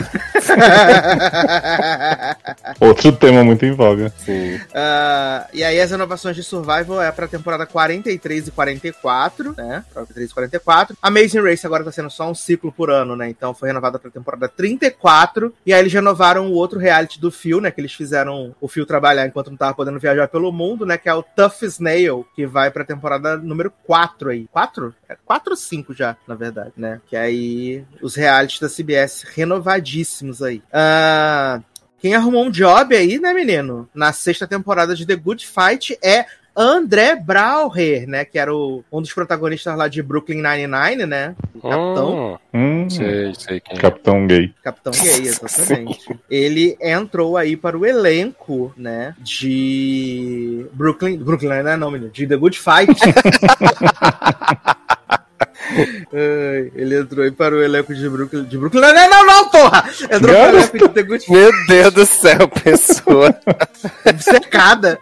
Outro 2.86 3.12
tema 3.12 3.44
muito 3.44 3.66
em 3.66 3.72
voga. 3.72 4.12
sim. 4.18 4.60
Ah, 4.74 5.48
e 5.54 5.64
aí 5.64 5.80
as 5.80 5.92
renovações 5.92 6.36
de 6.36 6.44
Survival 6.44 7.02
é 7.02 7.12
pra 7.12 7.28
temporada 7.28 7.66
43 7.66 8.48
e 8.48 8.52
44, 8.52 9.54
né? 9.58 9.84
43 9.94 10.30
e 10.30 10.34
44. 10.34 10.98
Amazing 11.02 11.42
Race 11.42 11.66
agora 11.66 11.84
tá 11.84 11.92
sendo 11.92 12.10
só 12.10 12.30
um 12.30 12.36
ciclo 12.36 12.72
por 12.72 12.90
ano, 12.90 13.16
né? 13.16 13.30
Então 13.30 13.54
foi 13.54 13.70
renovada 13.70 14.00
pra 14.00 14.10
temporada 14.12 14.48
34. 14.48 15.54
E 15.66 15.74
aí 15.74 15.80
eles 15.80 15.94
renovaram 15.94 16.48
o 16.48 16.54
outro 16.54 16.80
reality 16.80 17.20
do 17.20 17.32
Phil, 17.32 17.62
né? 17.62 17.72
Que 17.72 17.82
eles 17.82 17.94
fizeram 17.94 18.56
o 18.60 18.68
Phil 18.68 18.86
trabalhar 18.86 19.26
enquanto 19.26 19.50
não 19.50 19.58
tava 19.58 19.74
podendo 19.74 20.00
viajar 20.00 20.28
pelo 20.28 20.52
mundo, 20.52 20.86
né? 20.86 20.98
Que 20.98 21.10
é 21.10 21.14
o 21.14 21.24
Tough 21.24 21.64
Snail, 21.64 22.26
que 22.36 22.46
vai 22.46 22.72
pra 22.72 22.84
temporada 22.84 23.38
número 23.38 23.72
4 23.86 24.30
aí. 24.30 24.48
4? 24.52 24.94
É 25.08 25.16
4 25.26 25.52
ou 25.52 25.58
5 25.58 25.94
já, 25.94 26.16
na 26.28 26.36
verdade, 26.36 26.74
né? 26.78 27.02
Que 27.08 27.16
aí 27.16 27.84
os 28.02 28.16
realities 28.16 28.60
da 28.60 28.68
CBS 28.70 29.24
renovadíssimos 29.54 30.42
aí. 30.44 30.62
Ah, 30.72 31.60
quem 32.00 32.14
arrumou 32.16 32.46
um 32.46 32.52
job 32.52 32.96
aí, 32.96 33.18
né, 33.20 33.34
menino? 33.34 33.90
Na 33.94 34.14
sexta 34.14 34.48
temporada 34.48 34.96
de 34.96 35.06
The 35.06 35.16
Good 35.16 35.46
Fight 35.48 35.98
é 36.04 36.26
André 36.56 37.16
Brauer, 37.16 38.08
né? 38.08 38.26
Que 38.26 38.38
era 38.38 38.54
o- 38.54 38.84
um 38.92 39.02
dos 39.02 39.14
protagonistas 39.14 39.78
lá 39.78 39.88
de 39.88 40.02
Brooklyn 40.04 40.42
Nine-Nine, 40.42 41.06
né? 41.06 41.36
O 41.56 41.62
capitão. 41.62 42.40
Hum, 42.54 42.90
Sei, 42.90 43.34
sei 43.36 43.60
quem 43.62 43.78
é. 43.78 43.80
Capitão 43.82 44.28
Gay. 44.28 44.54
Capitão 44.64 44.92
Gay, 44.92 45.28
exatamente. 45.28 46.00
Ele 46.30 46.78
entrou 46.82 47.38
aí 47.38 47.56
para 47.56 47.78
o 47.78 47.86
elenco, 47.86 48.74
né? 48.76 49.16
De 49.20 50.66
Brooklyn. 50.74 51.18
Brooklyn 51.18 51.50
Nine-Nine, 51.50 51.78
não, 51.78 51.92
menino. 51.92 52.12
De 52.12 52.28
The 52.28 52.36
Good 52.36 52.60
Fight. 52.60 53.00
Ele 56.76 57.00
entrou 57.00 57.24
aí 57.24 57.32
para 57.32 57.56
o 57.56 57.62
elenco 57.62 57.94
de 57.94 58.10
Brooklyn. 58.10 58.44
De 58.44 58.58
Brooklyn 58.58 58.82
Nine-Nine, 58.82 59.10
não, 59.10 59.26
não, 59.26 59.50
porra! 59.50 59.90
Entrou 60.04 60.36
para 60.36 60.54
o 60.54 60.58
elenco 60.58 60.78
de 60.78 60.90
The 60.90 61.04
Good. 61.04 61.32
Meu 61.32 61.52
Deus 61.68 61.94
do 61.94 62.06
céu, 62.06 62.48
pessoa. 62.64 63.36
secada. 64.20 65.00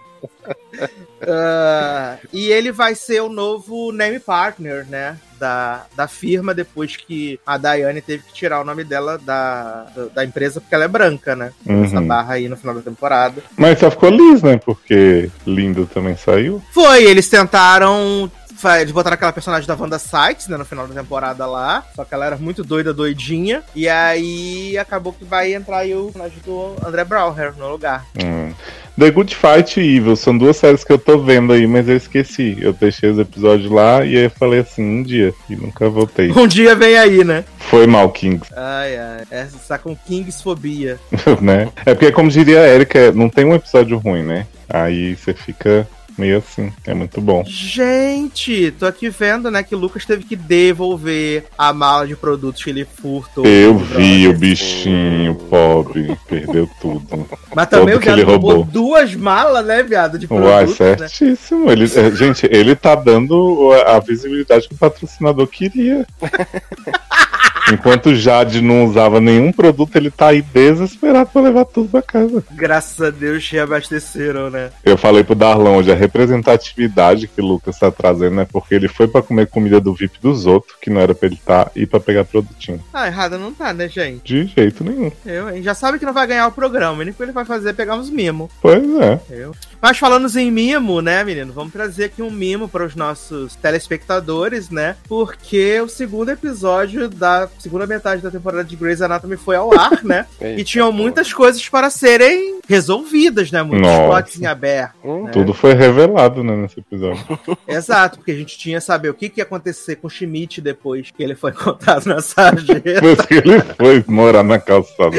Ah, 1.21 2.17
e 2.31 2.51
ele 2.51 2.71
vai 2.71 2.93
ser 2.93 3.21
o 3.21 3.29
novo 3.29 3.91
name 3.91 4.19
partner, 4.19 4.85
né? 4.87 5.17
Da, 5.39 5.85
da 5.95 6.07
firma, 6.07 6.51
depois 6.51 6.95
que 6.95 7.39
a 7.45 7.57
Daiane 7.57 8.01
teve 8.01 8.23
que 8.23 8.33
tirar 8.33 8.59
o 8.59 8.63
nome 8.63 8.83
dela 8.83 9.19
da, 9.19 9.85
da, 9.95 10.05
da 10.05 10.25
empresa, 10.25 10.59
porque 10.59 10.73
ela 10.73 10.85
é 10.85 10.87
branca, 10.87 11.35
né? 11.35 11.51
Uhum. 11.65 11.83
Essa 11.83 12.01
barra 12.01 12.35
aí 12.35 12.49
no 12.49 12.57
final 12.57 12.73
da 12.73 12.81
temporada. 12.81 13.43
Mas 13.55 13.77
só 13.77 13.91
ficou 13.91 14.09
Liz, 14.09 14.41
né? 14.41 14.57
Porque 14.57 15.29
Lindo 15.45 15.85
também 15.85 16.17
saiu. 16.17 16.61
Foi, 16.71 17.03
eles 17.03 17.29
tentaram. 17.29 18.31
Eles 18.79 18.91
botaram 18.91 19.15
aquela 19.15 19.33
personagem 19.33 19.67
da 19.67 19.75
Wanda 19.75 19.99
Sykes, 19.99 20.47
né, 20.47 20.57
no 20.57 20.65
final 20.65 20.87
da 20.87 20.99
temporada 20.99 21.45
lá. 21.45 21.83
Só 21.95 22.03
que 22.03 22.13
ela 22.13 22.25
era 22.25 22.37
muito 22.37 22.63
doida, 22.63 22.93
doidinha. 22.93 23.63
E 23.75 23.87
aí 23.87 24.77
acabou 24.77 25.13
que 25.13 25.23
vai 25.23 25.53
entrar 25.53 25.79
aí 25.79 25.93
o 25.93 26.05
personagem 26.05 26.39
do 26.45 26.75
André 26.85 27.03
Brauer 27.03 27.53
no 27.57 27.69
lugar. 27.69 28.05
Hum. 28.23 28.53
The 28.99 29.11
Good 29.11 29.35
Fight 29.35 29.79
e 29.79 29.97
Evil 29.97 30.15
são 30.15 30.35
duas 30.35 30.57
séries 30.57 30.83
que 30.83 30.91
eu 30.91 30.97
tô 30.97 31.19
vendo 31.19 31.53
aí, 31.53 31.67
mas 31.67 31.87
eu 31.87 31.95
esqueci. 31.95 32.57
Eu 32.59 32.73
deixei 32.73 33.11
os 33.11 33.19
episódios 33.19 33.71
lá 33.71 34.03
e 34.03 34.17
aí 34.17 34.23
eu 34.23 34.29
falei 34.31 34.61
assim, 34.61 34.81
um 34.83 35.03
dia. 35.03 35.35
E 35.47 35.55
nunca 35.55 35.87
voltei. 35.87 36.31
Um 36.37 36.47
dia 36.47 36.75
vem 36.75 36.97
aí, 36.97 37.23
né? 37.23 37.45
Foi 37.59 37.85
mal, 37.85 38.09
Kings, 38.11 38.49
Ai, 38.55 38.97
ai. 38.97 39.23
Essa 39.29 39.57
está 39.57 39.77
com 39.77 39.95
Kingsfobia. 39.95 40.99
né? 41.41 41.69
É 41.85 41.93
porque, 41.93 42.11
como 42.11 42.29
diria 42.29 42.61
a 42.61 42.67
Erika, 42.67 43.11
não 43.11 43.29
tem 43.29 43.45
um 43.45 43.53
episódio 43.53 43.97
ruim, 43.99 44.23
né? 44.23 44.47
Aí 44.69 45.15
você 45.15 45.33
fica 45.33 45.87
meio 46.17 46.37
assim. 46.37 46.71
É 46.85 46.93
muito 46.93 47.21
bom. 47.21 47.43
Gente, 47.45 48.71
tô 48.71 48.85
aqui 48.85 49.09
vendo, 49.09 49.51
né, 49.51 49.63
que 49.63 49.75
o 49.75 49.77
Lucas 49.77 50.05
teve 50.05 50.23
que 50.23 50.35
devolver 50.35 51.45
a 51.57 51.71
mala 51.71 52.07
de 52.07 52.15
produtos 52.15 52.63
que 52.63 52.69
ele 52.69 52.85
furtou. 52.85 53.45
Eu 53.45 53.77
vi 53.77 54.27
o 54.27 54.33
bichinho 54.33 55.35
pobre, 55.35 56.17
perdeu 56.27 56.69
tudo. 56.81 57.27
Mas 57.55 57.67
também 57.67 57.95
o 57.95 57.99
que 57.99 58.09
ele 58.09 58.17
viado 58.17 58.29
roubou 58.29 58.55
roubou. 58.55 58.71
duas 58.71 59.13
malas, 59.15 59.65
né, 59.65 59.83
viado, 59.83 60.17
de 60.17 60.27
Uai, 60.29 60.65
produtos, 60.65 60.79
né? 60.79 61.07
certíssimo. 61.07 61.71
Ele, 61.71 61.85
é, 61.85 62.11
gente, 62.11 62.47
ele 62.51 62.75
tá 62.75 62.95
dando 62.95 63.71
a 63.85 63.99
visibilidade 63.99 64.67
que 64.67 64.73
o 64.73 64.77
patrocinador 64.77 65.47
queria. 65.47 66.05
Enquanto 67.71 68.07
o 68.07 68.15
Jade 68.15 68.61
não 68.61 68.85
usava 68.85 69.19
nenhum 69.19 69.51
produto, 69.51 69.95
ele 69.95 70.09
tá 70.09 70.27
aí 70.27 70.41
desesperado 70.41 71.29
pra 71.31 71.41
levar 71.41 71.65
tudo 71.65 71.89
pra 71.89 72.01
casa. 72.01 72.43
Graças 72.51 73.01
a 73.01 73.09
Deus 73.09 73.47
reabasteceram, 73.49 74.49
né? 74.49 74.69
Eu 74.83 74.97
falei 74.97 75.23
pro 75.23 75.35
Darlão 75.35 75.77
hoje, 75.77 75.91
a 75.91 75.95
representatividade 75.95 77.27
que 77.27 77.41
o 77.41 77.45
Lucas 77.45 77.77
tá 77.77 77.91
trazendo 77.91 78.39
é 78.39 78.45
porque 78.45 78.75
ele 78.75 78.87
foi 78.87 79.07
pra 79.07 79.21
comer 79.21 79.47
comida 79.47 79.81
do 79.81 79.93
VIP 79.93 80.19
dos 80.21 80.45
outros, 80.45 80.77
que 80.81 80.89
não 80.89 81.01
era 81.01 81.13
pra 81.13 81.27
ele 81.27 81.35
estar, 81.35 81.71
e 81.75 81.85
pra 81.85 81.99
pegar 81.99 82.25
produtinho. 82.25 82.81
Ah, 82.93 83.07
errado 83.07 83.37
não 83.37 83.53
tá, 83.53 83.73
né, 83.73 83.89
gente? 83.89 84.23
De 84.23 84.45
jeito 84.47 84.83
nenhum. 84.83 85.11
Eu, 85.25 85.49
hein? 85.49 85.61
Já 85.61 85.73
sabe 85.73 85.99
que 85.99 86.05
não 86.05 86.13
vai 86.13 86.27
ganhar 86.27 86.47
o 86.47 86.51
programa. 86.51 86.97
O 86.97 87.01
único 87.01 87.17
que 87.17 87.23
ele 87.23 87.31
vai 87.31 87.45
fazer 87.45 87.69
é 87.69 87.73
pegar 87.73 87.95
uns 87.95 88.09
mimos. 88.09 88.49
Pois 88.61 88.83
é. 89.01 89.19
Eu. 89.29 89.53
Mas 89.81 89.97
falando 89.97 90.27
em 90.37 90.51
mimo, 90.51 91.01
né, 91.01 91.23
menino? 91.23 91.53
Vamos 91.53 91.73
trazer 91.73 92.05
aqui 92.05 92.21
um 92.21 92.31
mimo 92.31 92.67
para 92.67 92.85
os 92.85 92.95
nossos 92.95 93.55
telespectadores, 93.55 94.69
né? 94.69 94.95
Porque 95.07 95.79
o 95.81 95.87
segundo 95.87 96.29
episódio 96.29 97.09
da 97.09 97.47
segunda 97.59 97.85
metade 97.85 98.21
da 98.21 98.31
temporada 98.31 98.63
de 98.63 98.75
Grey's 98.75 99.01
Anatomy 99.01 99.37
foi 99.37 99.55
ao 99.55 99.73
ar, 99.77 100.03
né? 100.03 100.25
E 100.57 100.63
tinham 100.63 100.91
muitas 100.91 101.33
coisas 101.33 101.67
para 101.67 101.89
serem 101.89 102.59
resolvidas, 102.67 103.51
né? 103.51 103.61
Muitos 103.61 103.89
plots 103.89 104.41
em 104.41 104.45
aberto. 104.45 104.95
Hum, 105.03 105.25
né? 105.25 105.31
Tudo 105.31 105.53
foi 105.53 105.73
revelado, 105.73 106.43
né, 106.43 106.55
nesse 106.55 106.79
episódio. 106.79 107.23
Exato, 107.67 108.17
porque 108.17 108.31
a 108.31 108.35
gente 108.35 108.57
tinha 108.57 108.79
que 108.79 108.85
saber 108.85 109.09
o 109.09 109.13
que, 109.13 109.29
que 109.29 109.39
ia 109.39 109.43
acontecer 109.43 109.97
com 109.97 110.07
o 110.07 110.09
Schmidt 110.09 110.61
depois 110.61 111.11
que 111.11 111.23
ele 111.23 111.35
foi 111.35 111.51
encontrado 111.57 112.05
na 112.05 112.21
sarjeta. 112.21 112.79
Depois 112.79 113.21
que 113.21 113.33
ele 113.35 113.61
foi 113.77 114.03
morar 114.07 114.43
na 114.43 114.59
calçada. 114.59 115.17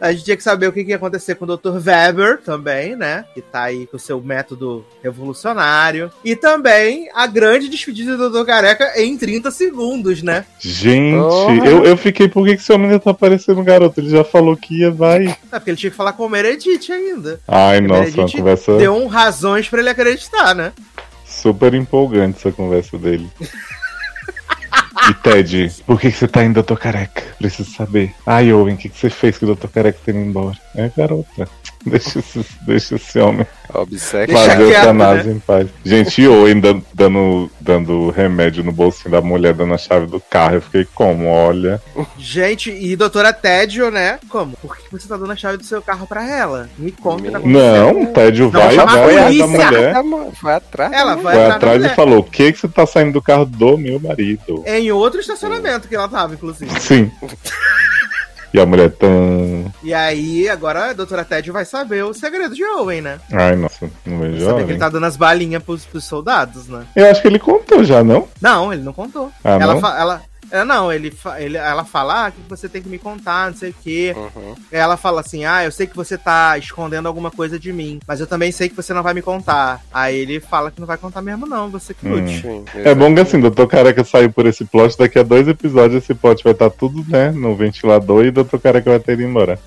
A 0.00 0.12
gente 0.12 0.24
tinha 0.24 0.36
que 0.36 0.42
saber 0.42 0.68
o 0.68 0.72
que, 0.72 0.84
que 0.84 0.90
ia 0.90 0.96
acontecer 0.96 1.34
com 1.34 1.44
o 1.44 1.56
Dr. 1.56 1.76
Weber 1.84 2.40
também, 2.42 2.94
né? 2.94 3.24
Que 3.34 3.42
tá 3.42 3.64
aí 3.64 3.86
com 3.86 3.96
o 3.96 4.00
seu 4.00 4.20
método 4.20 4.84
revolucionário. 5.02 6.10
E 6.24 6.36
também 6.36 7.08
a 7.14 7.26
grande 7.26 7.68
despedida 7.68 8.16
do 8.16 8.30
Dr. 8.30 8.46
Careca 8.46 8.92
em 8.96 9.16
30 9.16 9.50
segundos, 9.50 10.22
né? 10.22 10.44
Gente, 10.60 11.18
Porra. 11.18 11.66
eu, 11.66 11.84
eu 11.84 11.96
fiquei, 11.96 12.28
por 12.28 12.46
que, 12.46 12.56
que 12.56 12.62
esse 12.62 12.72
homem 12.72 12.86
ainda 12.86 13.00
tá 13.00 13.10
aparecendo, 13.10 13.62
garoto? 13.62 14.00
Ele 14.00 14.10
já 14.10 14.24
falou 14.24 14.56
que 14.56 14.80
ia, 14.80 14.90
vai. 14.90 15.26
É 15.26 15.58
porque 15.58 15.70
ele 15.70 15.76
tinha 15.76 15.90
que 15.90 15.96
falar 15.96 16.12
com 16.12 16.26
o 16.26 16.28
Meredith 16.28 16.92
ainda. 16.92 17.40
Ai, 17.46 17.78
A 17.78 17.80
nossa, 17.80 18.20
uma 18.20 18.30
conversa 18.30 18.76
Deu 18.78 18.94
um 18.94 19.06
razões 19.06 19.68
pra 19.68 19.80
ele 19.80 19.90
acreditar, 19.90 20.54
né? 20.54 20.72
super 21.28 21.74
empolgante 21.74 22.38
essa 22.38 22.52
conversa 22.52 22.98
dele. 22.98 23.28
E 25.08 25.14
Ted, 25.14 25.72
por 25.86 25.98
que, 25.98 26.10
que 26.10 26.18
você 26.18 26.28
tá 26.28 26.44
indo, 26.44 26.54
doutor 26.54 26.78
careca? 26.78 27.22
Preciso 27.38 27.70
saber. 27.70 28.14
Ai, 28.26 28.52
Owen, 28.52 28.74
o 28.74 28.78
que, 28.78 28.88
que 28.88 28.98
você 28.98 29.08
fez 29.08 29.38
que 29.38 29.44
o 29.44 29.46
doutor 29.46 29.70
careca 29.70 29.98
tá 30.04 30.12
indo 30.12 30.20
embora? 30.20 30.56
É, 30.74 30.90
garota. 30.94 31.48
Deixa 31.86 32.18
esse, 32.18 32.44
deixa 32.62 32.94
esse 32.96 33.18
homem. 33.18 33.46
Deixa 33.88 34.26
fazer 34.26 34.64
o 34.64 34.68
quieto, 34.68 34.84
Tanase 34.84 35.30
em 35.30 35.38
paz. 35.38 35.68
Gente, 35.84 36.22
e 36.22 36.28
Owen 36.28 36.60
dando, 36.60 37.50
dando, 37.60 38.10
remédio 38.10 38.64
no 38.64 38.72
bolsinho 38.72 39.10
da 39.10 39.20
mulher, 39.20 39.54
dando 39.54 39.74
a 39.74 39.78
chave 39.78 40.06
do 40.06 40.20
carro. 40.20 40.56
Eu 40.56 40.62
fiquei 40.62 40.86
como? 40.94 41.28
Olha. 41.28 41.80
Gente, 42.18 42.70
e 42.70 42.96
doutora 42.96 43.32
Tédio, 43.32 43.90
né? 43.90 44.18
Como? 44.28 44.56
Por 44.56 44.76
que 44.76 44.90
você 44.90 45.06
tá 45.06 45.16
dando 45.16 45.32
a 45.32 45.36
chave 45.36 45.58
do 45.58 45.64
seu 45.64 45.80
carro 45.80 46.06
pra 46.06 46.28
ela? 46.28 46.68
Me 46.76 46.90
conta 46.90 47.22
que 47.22 47.30
tá. 47.30 47.38
Não, 47.38 48.02
o 48.02 48.06
Ted 48.06 48.42
vai, 48.44 48.78
a 48.78 48.84
vai 48.84 49.38
da 49.38 49.46
mulher. 49.46 49.94
Foi 50.34 50.52
atrás. 50.52 50.92
Ela 50.92 51.16
né? 51.16 51.22
vai 51.22 51.50
atrás 51.50 51.84
e 51.84 51.88
falou: 51.90 52.20
O 52.20 52.24
que, 52.24 52.52
que 52.52 52.58
você 52.58 52.68
tá 52.68 52.86
saindo 52.86 53.12
do 53.12 53.22
carro 53.22 53.44
do 53.44 53.78
meu 53.78 54.00
marido? 54.00 54.64
Em 54.66 54.90
outro 54.90 55.20
estacionamento 55.20 55.88
que 55.88 55.94
ela 55.94 56.08
tava, 56.08 56.34
inclusive. 56.34 56.80
Sim. 56.80 57.10
E 58.52 58.58
a 58.60 58.64
mulher 58.66 58.90
tão. 58.90 59.70
E 59.82 59.92
aí, 59.92 60.48
agora 60.48 60.90
a 60.90 60.92
doutora 60.92 61.24
Ted 61.24 61.50
vai 61.50 61.64
saber 61.64 62.02
o 62.04 62.14
segredo 62.14 62.54
de 62.54 62.64
Owen, 62.64 63.02
né? 63.02 63.18
Ai, 63.32 63.54
nossa, 63.56 63.90
não 64.06 64.18
vejo 64.20 64.44
Saber 64.44 64.64
que 64.64 64.70
ele 64.72 64.78
tá 64.78 64.88
dando 64.88 65.04
as 65.06 65.16
balinhas 65.16 65.62
pros, 65.62 65.84
pros 65.84 66.04
soldados, 66.04 66.66
né? 66.68 66.84
Eu 66.96 67.10
acho 67.10 67.20
que 67.20 67.28
ele 67.28 67.38
contou 67.38 67.84
já, 67.84 68.02
não? 68.02 68.26
Não, 68.40 68.72
ele 68.72 68.82
não 68.82 68.92
contou. 68.92 69.30
Ah, 69.44 69.58
ela, 69.60 69.74
não? 69.74 69.80
fa- 69.80 69.98
ela, 69.98 70.22
É, 70.50 70.64
não, 70.64 70.92
ele, 70.92 71.12
ele, 71.38 71.56
ela 71.56 71.84
fala, 71.84 72.26
ah, 72.26 72.28
o 72.28 72.32
que 72.32 72.40
você 72.48 72.68
tem 72.68 72.82
que 72.82 72.88
me 72.88 72.98
contar, 72.98 73.50
não 73.50 73.56
sei 73.56 73.70
o 73.70 73.74
quê. 73.82 74.14
Uhum. 74.16 74.54
Ela 74.72 74.96
fala 74.96 75.20
assim, 75.20 75.44
ah, 75.44 75.64
eu 75.64 75.70
sei 75.70 75.86
que 75.86 75.96
você 75.96 76.16
tá 76.16 76.56
escondendo 76.58 77.06
alguma 77.06 77.30
coisa 77.30 77.58
de 77.58 77.72
mim, 77.72 78.00
mas 78.06 78.20
eu 78.20 78.26
também 78.26 78.50
sei 78.52 78.68
que 78.68 78.76
você 78.76 78.92
não 78.94 79.02
vai 79.02 79.14
me 79.14 79.22
contar. 79.22 79.80
Aí 79.92 80.16
ele 80.16 80.40
fala 80.40 80.70
que 80.70 80.80
não 80.80 80.86
vai 80.86 80.96
contar 80.96 81.22
mesmo 81.22 81.46
não, 81.46 81.68
você 81.70 81.92
que 81.94 82.06
Hum. 82.06 82.12
lute. 82.16 82.40
Sim, 82.40 82.64
É 82.74 82.94
bom 82.94 83.14
que 83.14 83.20
assim, 83.20 83.40
Doutor 83.40 83.66
Careca 83.66 84.02
saiu 84.04 84.30
por 84.32 84.46
esse 84.46 84.64
plot, 84.64 84.96
daqui 84.98 85.18
a 85.18 85.22
dois 85.22 85.46
episódios 85.48 86.02
esse 86.02 86.14
plot 86.14 86.42
vai 86.42 86.52
estar 86.52 86.70
tudo, 86.70 87.04
né, 87.08 87.30
no 87.30 87.54
ventilador 87.54 88.24
e 88.24 88.30
Doutor 88.30 88.60
Careca 88.60 88.90
vai 88.90 89.00
ter 89.00 89.12
ido 89.12 89.22
embora. 89.22 89.58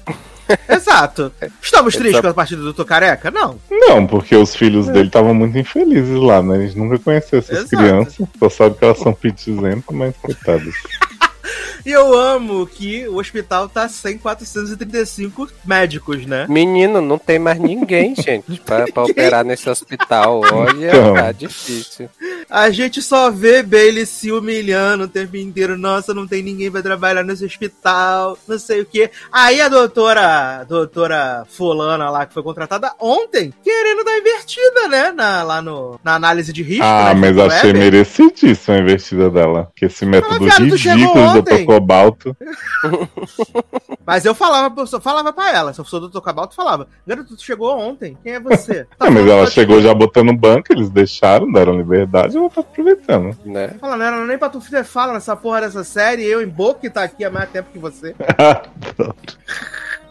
Exato. 0.70 1.32
Estamos 1.62 1.94
tristes 1.96 2.16
só- 2.18 2.22
com 2.22 2.28
a 2.28 2.34
partida 2.34 2.62
do 2.62 2.74
Dr. 2.74 2.84
Careca? 2.86 3.32
Não. 3.32 3.58
Não, 3.70 4.06
porque 4.08 4.36
os 4.36 4.56
filhos 4.56 4.88
dele 4.88 5.08
estavam 5.08 5.34
muito 5.34 5.58
infelizes 5.58 6.16
lá, 6.20 6.42
né? 6.42 6.58
A 6.58 6.62
gente 6.62 6.78
nunca 6.78 6.98
conheceu 7.00 7.40
essas 7.40 7.58
Exato. 7.60 7.78
crianças, 7.78 8.28
só 8.40 8.50
sabe 8.50 8.76
que 8.78 8.86
elas 8.86 9.00
são 9.00 9.14
pitizentas, 9.14 9.84
mas 9.96 10.16
coitadas. 10.18 10.74
E 11.84 11.90
eu 11.90 12.14
amo 12.16 12.68
que 12.68 13.08
o 13.08 13.18
hospital 13.18 13.68
tá 13.68 13.90
sem 13.90 14.16
435 14.16 15.50
médicos, 15.66 16.26
né? 16.28 16.46
Menino, 16.48 17.02
não 17.02 17.18
tem 17.18 17.40
mais 17.40 17.60
ninguém, 17.60 18.14
gente, 18.22 18.60
pra, 18.64 18.86
pra 18.86 19.04
operar 19.04 19.44
nesse 19.44 19.68
hospital. 19.70 20.42
Olha, 20.52 20.90
Então. 20.90 21.14
tá 21.16 21.32
difícil. 21.32 22.08
A 22.50 22.70
gente 22.70 23.02
só 23.02 23.32
vê 23.32 23.64
Bailey 23.64 24.06
se 24.06 24.32
humilhando 24.32 25.06
o 25.06 25.08
tempo 25.08 25.38
inteiro. 25.38 25.78
Nossa, 25.78 26.14
não 26.14 26.28
tem 26.28 26.44
ninguém 26.44 26.70
pra 26.70 26.82
trabalhar 26.84 27.24
nesse 27.24 27.46
hospital, 27.46 28.38
não 28.48 28.60
sei 28.60 28.82
o 28.82 28.86
quê. 28.86 29.10
Aí 29.32 29.60
a 29.62 29.68
doutora, 29.70 30.60
a 30.60 30.64
doutora 30.64 31.46
fulana 31.50 32.10
lá 32.10 32.26
que 32.26 32.34
foi 32.34 32.44
contratada 32.44 32.92
ontem, 33.00 33.54
querendo 33.64 34.04
dar 34.04 34.18
invertida, 34.18 34.88
né? 34.90 35.12
Na, 35.12 35.44
lá 35.44 35.62
no, 35.62 36.00
na 36.04 36.16
análise 36.16 36.52
de 36.54 36.62
risco. 36.62 36.84
Ah, 36.84 37.14
né, 37.14 37.22
mas 37.22 37.36
do 37.36 37.42
achei 37.44 37.72
Weber. 37.72 37.84
merecidíssimo 37.84 38.76
a 38.76 38.80
investida 38.80 39.30
dela. 39.30 39.72
Que 39.76 39.86
esse 39.86 40.06
método 40.06 40.38
tu 40.38 40.78
chegou 40.78 40.98
ridículo 40.98 41.34
do 41.34 41.41
Dr. 41.42 41.66
Cobalto. 41.66 42.36
Mas 44.06 44.26
eu 44.26 44.34
falava, 44.34 44.74
eu 44.80 45.02
falava 45.02 45.32
pra 45.32 45.54
ela, 45.54 45.74
se 45.74 45.80
eu 45.80 45.86
sou 45.86 46.00
do 46.00 46.10
Dr. 46.10 46.22
Cabalto, 46.22 46.56
falava, 46.56 46.88
garoto, 47.06 47.36
tu 47.36 47.44
chegou 47.44 47.78
ontem, 47.78 48.18
quem 48.24 48.34
é 48.34 48.40
você? 48.40 48.86
Tá 48.98 49.08
Ah, 49.08 49.12
mas 49.12 49.28
ela 49.28 49.48
chegou 49.48 49.82
já 49.82 49.94
botando 49.94 50.36
banco, 50.36 50.72
eles 50.72 50.90
deixaram, 50.90 51.52
deram 51.52 51.78
liberdade, 51.78 52.38
ela 52.38 52.50
tá 52.50 52.62
aproveitando. 52.62 53.38
Né? 53.46 53.76
Fala, 53.80 53.98
não 53.98 54.06
era 54.06 54.26
nem 54.26 54.38
pra 54.38 54.50
tu 54.50 54.60
ter 54.60 54.84
fala 54.84 55.14
nessa 55.14 55.36
porra 55.36 55.62
dessa 55.62 55.84
série, 55.84 56.24
eu 56.24 56.42
em 56.42 56.48
boca 56.48 56.82
que 56.82 56.90
tá 56.90 57.04
aqui 57.04 57.24
há 57.24 57.30
mais 57.30 57.50
tempo 57.50 57.70
que 57.72 57.80
você. 57.80 58.16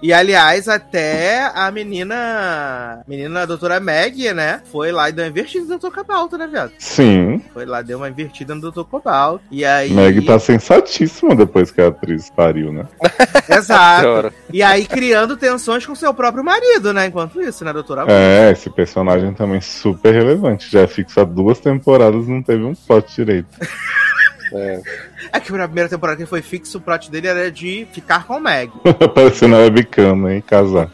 E 0.03 0.15
aliás, 0.15 0.67
até 0.67 1.51
a 1.55 1.71
menina. 1.71 3.03
Menina 3.07 3.43
a 3.43 3.47
doutora 3.47 3.79
Meg, 3.79 4.33
né? 4.33 4.63
Foi 4.73 4.91
lá 4.91 5.11
e 5.11 5.13
deu 5.13 5.25
uma 5.25 5.31
invertida 5.31 5.67
no 5.67 5.79
Dr. 5.79 5.95
Cobalto, 5.95 6.39
né, 6.39 6.47
viado? 6.47 6.73
Sim, 6.79 7.40
Foi 7.53 7.67
lá, 7.67 7.83
deu 7.83 7.99
uma 7.99 8.09
invertida 8.09 8.55
no 8.55 8.71
Dr. 8.71 8.85
Cobalto. 8.85 9.45
E 9.51 9.65
aí. 9.65 9.93
Meg 9.93 10.25
tá 10.25 10.39
sensatíssima 10.39 11.35
depois 11.35 11.71
que 11.71 11.81
a 11.81 11.89
atriz 11.89 12.31
pariu, 12.31 12.73
né? 12.73 12.87
Exato. 13.49 14.33
E 14.53 14.63
aí 14.63 14.87
criando 14.87 15.37
tensões 15.37 15.85
com 15.85 15.95
seu 15.95 16.15
próprio 16.15 16.45
marido, 16.45 16.93
né? 16.93 17.07
Enquanto 17.07 17.41
isso, 17.41 17.65
né, 17.65 17.73
doutora? 17.73 18.05
É, 18.09 18.53
esse 18.53 18.71
personagem 18.71 19.35
também 19.35 19.61
super 19.61 20.15
relevante. 20.15 20.71
Já 20.71 20.81
é 20.83 20.87
fixo 20.87 21.21
há 21.21 21.25
duas 21.25 21.59
temporadas, 21.59 22.29
não 22.29 22.43
teve 22.43 22.63
um 22.63 22.75
plot 22.75 23.15
direito. 23.15 23.49
É. 24.53 24.83
É 25.33 25.39
que 25.39 25.53
na 25.53 25.69
primeira 25.69 25.89
temporada 25.89 26.19
que 26.19 26.27
foi 26.27 26.43
fixo, 26.43 26.79
o 26.79 26.81
plot 26.81 27.09
dele 27.09 27.29
era 27.29 27.51
de 27.53 27.87
ficar 27.93 28.27
com 28.27 28.41
Meg. 28.41 28.73
Aparecendo 29.01 29.53
na 29.53 29.59
webcam, 29.59 30.17
né? 30.17 30.39
E 30.39 30.43
casar. 30.43 30.91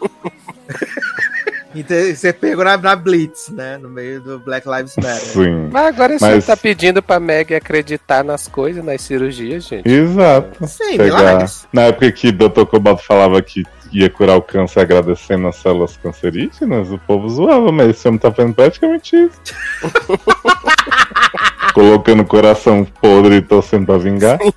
Então 1.77 1.97
você 2.15 2.33
pegou 2.33 2.65
na, 2.65 2.77
na 2.77 2.97
Blitz, 2.97 3.49
né? 3.51 3.77
No 3.79 3.89
meio 3.89 4.21
do 4.21 4.39
Black 4.39 4.67
Lives 4.69 4.97
Matter. 4.97 5.15
Sim. 5.15 5.69
Mas 5.71 5.87
agora 5.87 6.15
esse 6.15 6.25
Mas- 6.25 6.45
senhor 6.45 6.57
tá 6.57 6.61
pedindo 6.61 7.03
pra 7.03 7.21
Meg 7.21 7.55
acreditar 7.55 8.25
nas 8.25 8.49
coisas, 8.49 8.85
nas 8.85 9.01
cirurgias, 9.03 9.65
gente. 9.67 9.89
Exato. 9.89 10.67
Sim, 10.67 10.97
Pegar- 10.97 11.19
milagres. 11.19 11.67
Na 11.73 11.83
época 11.83 12.11
que 12.13 12.33
Dr. 12.33 12.65
Cobalto 12.65 13.03
falava 13.05 13.41
que 13.43 13.63
ia 13.93 14.11
curar 14.11 14.37
o 14.37 14.43
câncer 14.43 14.81
agradecendo 14.81 15.47
as 15.49 15.57
células 15.57 15.97
cancerígenas, 15.97 16.91
o 16.91 16.99
povo 16.99 17.29
zoava, 17.29 17.71
mas 17.71 17.91
esse 17.91 18.09
homem 18.09 18.19
tá 18.19 18.33
fazendo 18.33 18.55
praticamente 18.55 19.15
isso. 19.17 19.41
Colocando 21.73 22.23
o 22.23 22.27
coração 22.27 22.85
podre 23.01 23.37
e 23.37 23.43
torcendo 23.43 23.87
pra 23.87 23.99
vingar. 23.99 24.39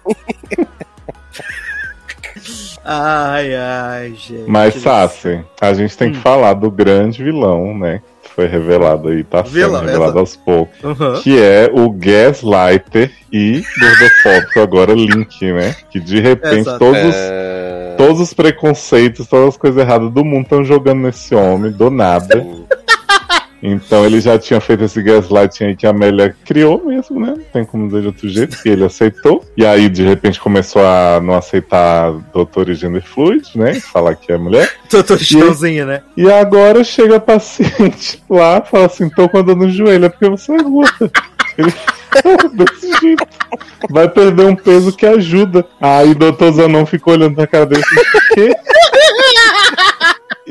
Ai, 2.83 3.55
ai, 3.55 4.09
gente. 4.15 4.45
Mas, 4.47 4.75
Sassi, 4.75 5.41
a 5.61 5.73
gente 5.73 5.97
tem 5.97 6.11
que 6.11 6.17
Hum. 6.17 6.21
falar 6.21 6.53
do 6.53 6.71
grande 6.71 7.23
vilão, 7.23 7.77
né? 7.77 8.01
Que 8.23 8.29
foi 8.31 8.47
revelado 8.47 9.09
aí, 9.09 9.23
tá 9.23 9.43
sendo 9.43 9.53
Vilão, 9.53 9.81
revelado 9.81 10.03
exato. 10.05 10.19
aos 10.19 10.35
poucos. 10.35 10.83
Uhum. 10.83 11.21
Que 11.21 11.41
é 11.41 11.69
o 11.73 11.89
Gaslighter 11.91 13.11
e 13.31 13.61
gordofóbico 13.79 14.59
agora 14.61 14.93
Link, 14.93 15.51
né? 15.51 15.75
Que 15.91 15.99
de 15.99 16.19
repente 16.19 16.59
Exato. 16.61 16.79
todos, 16.79 17.03
os- 17.03 17.15
É... 17.15 17.95
todos 17.97 18.19
os 18.21 18.33
preconceitos, 18.33 19.27
todas 19.27 19.49
as 19.49 19.57
coisas 19.57 19.79
erradas 19.81 20.09
do 20.11 20.23
mundo 20.23 20.43
estão 20.43 20.63
jogando 20.63 21.01
nesse 21.01 21.35
homem, 21.35 21.71
do 21.71 21.89
nada. 21.91 22.45
Então 23.61 24.05
ele 24.05 24.21
já 24.21 24.37
tinha 24.39 24.59
feito 24.59 24.83
esse 24.83 25.01
gaslighting 25.01 25.65
aí 25.65 25.75
que 25.75 25.85
a 25.85 25.89
Amélia 25.89 26.35
criou 26.45 26.85
mesmo, 26.85 27.19
né? 27.19 27.33
Não 27.37 27.43
tem 27.51 27.65
como 27.65 27.87
dizer 27.87 28.01
de 28.01 28.07
outro 28.07 28.29
jeito, 28.29 28.61
que 28.61 28.69
ele 28.69 28.85
aceitou. 28.85 29.43
E 29.55 29.65
aí, 29.65 29.89
de 29.89 30.03
repente, 30.03 30.39
começou 30.39 30.81
a 30.85 31.19
não 31.21 31.35
aceitar 31.35 32.11
doutor 32.33 32.69
e 32.69 32.75
gender 32.75 33.03
fluid, 33.03 33.49
né? 33.55 33.73
Falar 33.75 34.15
que 34.15 34.31
é 34.31 34.37
mulher. 34.37 34.71
Doutor 34.89 35.19
Chitãozinho, 35.19 35.85
né? 35.85 36.01
E 36.15 36.29
agora 36.31 36.83
chega 36.83 37.17
a 37.17 37.19
paciente 37.19 38.23
lá 38.29 38.63
e 38.65 38.69
fala 38.69 38.85
assim: 38.85 39.09
tô 39.09 39.27
com 39.29 39.37
a 39.37 39.41
dor 39.41 39.55
no 39.55 39.69
joelho, 39.69 40.05
é 40.05 40.09
porque 40.09 40.29
você 40.29 40.53
é 40.53 40.63
gorda. 40.63 41.11
Ele 41.57 41.73
desse 42.53 42.99
jeito. 42.99 43.27
Vai 43.89 44.09
perder 44.09 44.45
um 44.45 44.55
peso 44.55 44.91
que 44.91 45.05
ajuda. 45.05 45.65
Aí 45.79 46.11
o 46.11 46.15
doutor 46.15 46.51
Zanon 46.53 46.85
ficou 46.85 47.13
olhando 47.13 47.35
pra 47.35 47.61
e 47.61 47.65
disse, 47.67 48.11
"Por 48.11 48.29
quê? 48.29 48.55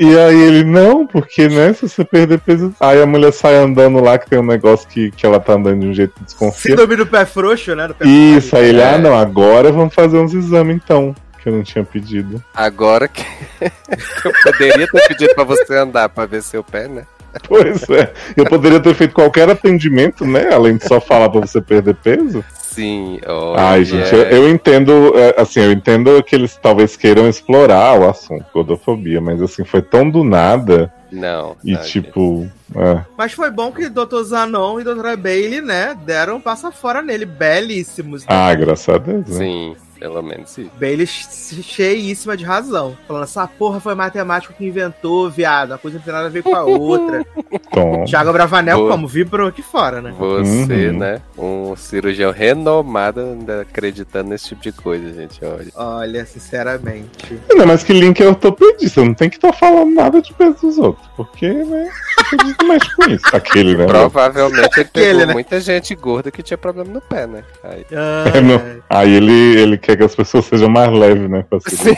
E 0.01 0.17
aí 0.17 0.41
ele, 0.43 0.63
não, 0.63 1.05
porque, 1.05 1.49
né, 1.49 1.73
se 1.73 1.81
você 1.89 2.05
perder 2.05 2.39
peso. 2.39 2.73
Aí 2.79 3.01
a 3.01 3.05
mulher 3.05 3.33
sai 3.33 3.57
andando 3.57 3.99
lá, 4.01 4.17
que 4.17 4.29
tem 4.29 4.39
um 4.39 4.45
negócio 4.45 4.87
que, 4.87 5.11
que 5.11 5.25
ela 5.25 5.41
tá 5.41 5.53
andando 5.55 5.81
de 5.81 5.87
um 5.87 5.93
jeito 5.93 6.13
que 6.13 6.23
desconfia. 6.23 6.71
Síndrome 6.71 6.95
do 6.95 7.05
pé 7.05 7.25
frouxo, 7.25 7.75
né? 7.75 7.85
Do 7.89 7.93
pé 7.93 8.07
Isso, 8.07 8.55
aí 8.55 8.69
ele, 8.69 8.79
É. 8.79 8.93
ah, 8.93 8.97
não, 8.97 9.13
agora 9.13 9.73
vamos 9.73 9.93
fazer 9.93 10.17
uns 10.17 10.33
exames 10.33 10.77
então. 10.77 11.13
Que 11.43 11.49
eu 11.49 11.53
não 11.53 11.63
tinha 11.63 11.83
pedido. 11.83 12.41
Agora 12.55 13.09
que 13.09 13.25
eu 13.61 14.31
poderia 14.41 14.87
ter 14.89 15.07
pedido 15.09 15.35
pra 15.35 15.43
você 15.43 15.75
andar 15.75 16.07
pra 16.07 16.25
ver 16.25 16.43
seu 16.43 16.63
pé, 16.63 16.87
né? 16.87 17.03
Pois 17.47 17.87
é. 17.89 18.11
Eu 18.37 18.45
poderia 18.45 18.79
ter 18.79 18.95
feito 18.95 19.13
qualquer 19.13 19.49
atendimento, 19.49 20.25
né? 20.25 20.49
Além 20.53 20.77
de 20.77 20.87
só 20.87 20.99
falar 21.01 21.29
pra 21.29 21.41
você 21.41 21.59
perder 21.61 21.95
peso. 21.95 22.43
Sim, 22.79 23.19
olha. 23.27 23.61
Ai, 23.61 23.83
gente, 23.83 24.13
eu, 24.13 24.21
eu 24.23 24.49
entendo, 24.49 25.11
é, 25.17 25.41
assim, 25.41 25.59
eu 25.59 25.71
entendo 25.71 26.23
que 26.23 26.33
eles 26.35 26.57
talvez 26.61 26.95
queiram 26.95 27.27
explorar 27.27 27.99
o 27.99 28.07
assunto, 28.09 28.45
gordofobia, 28.53 29.19
mas 29.19 29.41
assim, 29.41 29.65
foi 29.65 29.81
tão 29.81 30.09
do 30.09 30.23
nada 30.23 30.91
Não. 31.11 31.57
e 31.63 31.73
não, 31.73 31.81
tipo. 31.81 32.47
é. 32.75 33.01
Mas 33.17 33.33
foi 33.33 33.51
bom 33.51 33.69
que 33.71 33.89
Dr. 33.89 34.21
Zanon 34.23 34.79
e 34.79 34.83
Dra. 34.85 35.17
Bailey, 35.17 35.61
né, 35.61 35.97
deram 36.05 36.37
um 36.37 36.41
passa 36.41 36.71
fora 36.71 37.01
nele. 37.01 37.25
Belíssimos. 37.25 38.21
né? 38.21 38.27
Ah, 38.29 38.53
graças 38.55 38.87
a 38.87 38.97
Deus. 38.97 39.27
Né? 39.27 39.35
Sim, 39.37 39.75
pelo 39.99 40.21
menos 40.21 40.49
sim. 40.51 40.69
Bailey 40.79 41.05
che- 41.05 41.61
cheíssima 41.61 42.37
de 42.37 42.43
razão. 42.45 42.97
Falando, 43.07 43.23
essa 43.23 43.45
porra 43.47 43.79
foi 43.79 43.93
matemático 43.95 44.53
que 44.53 44.65
inventou, 44.65 45.29
viado. 45.29 45.73
A 45.73 45.77
coisa 45.77 45.97
não 45.97 46.03
tem 46.03 46.13
nada 46.13 46.27
a 46.27 46.29
ver 46.29 46.41
com 46.43 46.55
a 46.55 46.63
outra. 46.63 47.25
Tom. 47.71 48.05
Thiago 48.05 48.31
Bravanel, 48.31 48.77
Boa. 48.77 48.91
como? 48.91 49.07
Vibrou 49.07 49.47
aqui 49.47 49.61
fora, 49.61 50.01
né? 50.01 50.13
Você, 50.17 50.87
Uhum. 50.89 50.97
né? 50.97 51.21
Um 51.37 51.75
cirurgião 51.75 52.31
renomado 52.31 53.19
ainda 53.21 53.61
acreditando 53.61 54.29
nesse 54.29 54.49
tipo 54.49 54.61
de 54.61 54.71
coisa, 54.71 55.13
gente. 55.13 55.43
Olha. 55.43 55.67
Olha, 55.75 56.25
sinceramente. 56.25 57.39
Não, 57.53 57.65
mas 57.65 57.83
que 57.83 57.93
link 57.93 58.21
é 58.21 58.27
ortopedista, 58.27 59.03
não 59.03 59.13
tem 59.13 59.29
que 59.29 59.35
estar 59.37 59.53
falando 59.53 59.93
nada 59.93 60.21
de 60.21 60.33
peso 60.33 60.55
dos 60.61 60.77
outros, 60.77 61.07
porque, 61.15 61.47
né, 61.47 61.89
ortopedista 62.17 62.63
mexe 62.65 62.95
com 62.95 63.09
isso. 63.11 63.25
Aquele, 63.33 63.75
né? 63.77 63.85
Provavelmente 63.85 64.57
ele 64.79 64.87
Aquele, 64.89 64.89
pegou 65.09 65.25
né? 65.27 65.33
muita 65.33 65.59
gente 65.59 65.93
gorda 65.95 66.31
que 66.31 66.41
tinha 66.43 66.57
problema 66.57 66.89
no 66.91 67.01
pé, 67.01 67.27
né? 67.27 67.43
Aí. 67.63 67.85
É, 67.91 68.79
Aí 68.89 69.13
ele, 69.15 69.31
ele 69.59 69.77
quer 69.89 69.97
que 69.97 70.03
as 70.03 70.15
pessoas 70.15 70.45
sejam 70.45 70.69
mais 70.69 70.91
leves, 70.91 71.29
né? 71.29 71.43
se- 71.67 71.97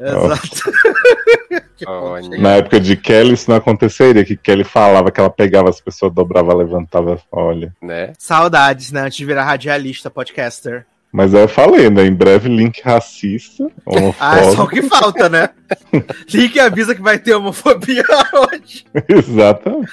exato. 0.00 0.72
Na 2.38 2.56
época 2.56 2.78
de 2.78 2.94
Kelly 2.96 3.32
isso 3.32 3.50
não 3.50 3.56
aconteceria, 3.56 4.24
que 4.24 4.36
Kelly 4.36 4.64
falava 4.64 5.10
que 5.10 5.18
ela 5.18 5.30
pegava 5.30 5.70
as 5.70 5.80
pessoas, 5.80 6.12
dobrava, 6.12 6.54
levantava, 6.54 7.18
olha. 7.32 7.74
Né? 7.82 8.12
Saudades, 8.18 8.92
né? 8.92 9.00
Antes 9.02 9.16
de 9.16 9.24
virar 9.24 9.44
radialista, 9.44 10.10
podcaster. 10.10 10.86
Mas 11.12 11.34
aí 11.34 11.42
eu 11.42 11.48
falei, 11.48 11.90
né? 11.90 12.06
Em 12.06 12.14
breve, 12.14 12.48
link 12.48 12.80
racista, 12.84 13.66
Ah, 14.20 14.38
é 14.38 14.42
só 14.44 14.48
o 14.48 14.52
homofóbico. 14.52 14.68
que 14.68 14.82
falta, 14.82 15.28
né? 15.28 15.50
Link 16.32 16.58
avisa 16.58 16.94
que 16.94 17.02
vai 17.02 17.18
ter 17.18 17.34
homofobia 17.34 18.02
hoje. 18.34 18.84
Exatamente. 19.08 19.90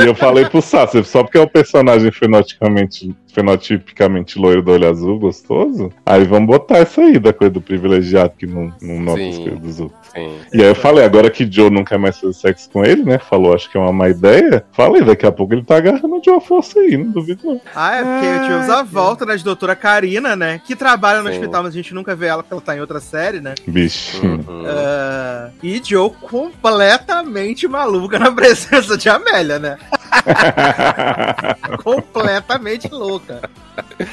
E 0.00 0.06
eu 0.06 0.14
falei 0.14 0.44
pro 0.46 0.62
Sassi, 0.62 1.02
só 1.04 1.22
porque 1.22 1.38
é 1.38 1.40
o 1.40 1.48
personagem 1.48 2.10
fenotipicamente, 2.12 3.14
fenotipicamente 3.32 4.38
loiro 4.38 4.62
do 4.62 4.70
olho 4.72 4.88
azul, 4.88 5.18
gostoso, 5.18 5.90
aí 6.06 6.24
vamos 6.24 6.46
botar 6.46 6.82
isso 6.82 7.00
aí 7.00 7.18
da 7.18 7.32
coisa 7.32 7.52
do 7.54 7.60
privilegiado 7.60 8.32
que 8.38 8.46
não, 8.46 8.72
não 8.80 9.00
nota 9.00 9.22
as 9.22 9.38
coisas 9.38 9.58
dos 9.60 9.80
outros. 9.80 10.00
Sim. 10.12 10.38
E 10.52 10.62
aí 10.62 10.68
eu 10.68 10.74
falei, 10.74 11.04
agora 11.04 11.30
que 11.30 11.50
Joe 11.50 11.70
não 11.70 11.84
quer 11.84 11.98
mais 11.98 12.18
fazer 12.18 12.34
sexo 12.34 12.68
com 12.70 12.84
ele, 12.84 13.02
né? 13.02 13.18
Falou, 13.18 13.54
acho 13.54 13.70
que 13.70 13.76
é 13.76 13.80
uma 13.80 13.92
má 13.92 14.08
ideia. 14.08 14.64
Falei, 14.72 15.02
daqui 15.02 15.26
a 15.26 15.32
pouco 15.32 15.54
ele 15.54 15.64
tá 15.64 15.76
agarrando 15.76 16.20
de 16.20 16.30
uma 16.30 16.40
força 16.40 16.78
aí, 16.78 16.96
não 16.96 17.10
duvido 17.10 17.40
não. 17.44 17.60
Ah, 17.74 17.96
é 17.96 18.02
porque 18.02 18.44
tivemos 18.44 18.70
a 18.70 18.82
volta 18.82 19.24
né, 19.26 19.36
de 19.36 19.44
doutora 19.44 19.74
Karina, 19.74 20.31
Né? 20.36 20.60
Que 20.64 20.74
trabalha 20.76 21.22
no 21.22 21.28
Sim. 21.28 21.34
hospital, 21.36 21.62
mas 21.64 21.72
a 21.72 21.76
gente 21.76 21.94
nunca 21.94 22.14
vê 22.14 22.26
ela 22.26 22.42
porque 22.42 22.54
ela 22.54 22.62
tá 22.62 22.76
em 22.76 22.80
outra 22.80 23.00
série, 23.00 23.40
né? 23.40 23.54
Bicho. 23.66 24.24
Uhum. 24.24 24.64
Ah, 24.66 25.50
e 25.62 25.80
Joe 25.84 26.10
completamente 26.10 27.66
maluca 27.68 28.18
na 28.18 28.30
presença 28.32 28.96
de 28.96 29.08
Amélia, 29.08 29.58
né? 29.58 29.78
completamente 31.82 32.88
louca. 32.88 33.40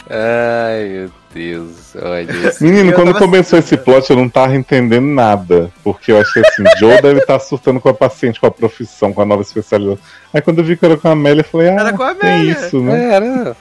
Ai, 0.10 0.88
meu 0.88 1.12
Deus. 1.34 1.96
Olha 2.02 2.32
isso. 2.32 2.64
Menino, 2.64 2.92
Eu 2.92 2.96
quando 2.96 3.14
começou 3.16 3.60
assim, 3.60 3.76
esse 3.76 3.78
plot, 3.78 4.10
eu 4.10 4.16
não 4.18 4.30
tava 4.30 4.56
entendendo 4.56 5.08
nada. 5.08 5.72
Porque 5.84 6.12
eu 6.12 6.20
achei 6.20 6.42
assim, 6.46 6.64
Joe 6.80 7.02
deve 7.02 7.20
estar 7.20 7.40
surtando 7.40 7.80
com 7.80 7.90
a 7.90 7.94
paciente, 7.94 8.40
com 8.40 8.48
a 8.48 8.52
profissão, 8.52 9.14
com 9.14 9.22
a 9.22 9.26
nova 9.26 9.42
especialização. 9.42 10.00
Aí 10.34 10.42
quando 10.42 10.60
eu 10.60 10.64
vi 10.64 10.78
que 10.78 10.86
era 10.86 10.98
com 10.98 11.08
a 11.08 11.12
Amélia, 11.12 11.42
eu 11.42 11.46
falei, 11.46 11.70
ah, 11.70 11.74
Era 11.80 11.94
com 11.94 12.04
a 12.04 12.16
tem 12.16 12.30
Amélia. 12.30 12.52
isso, 12.54 12.80
né? 12.82 13.14
Era. 13.14 13.56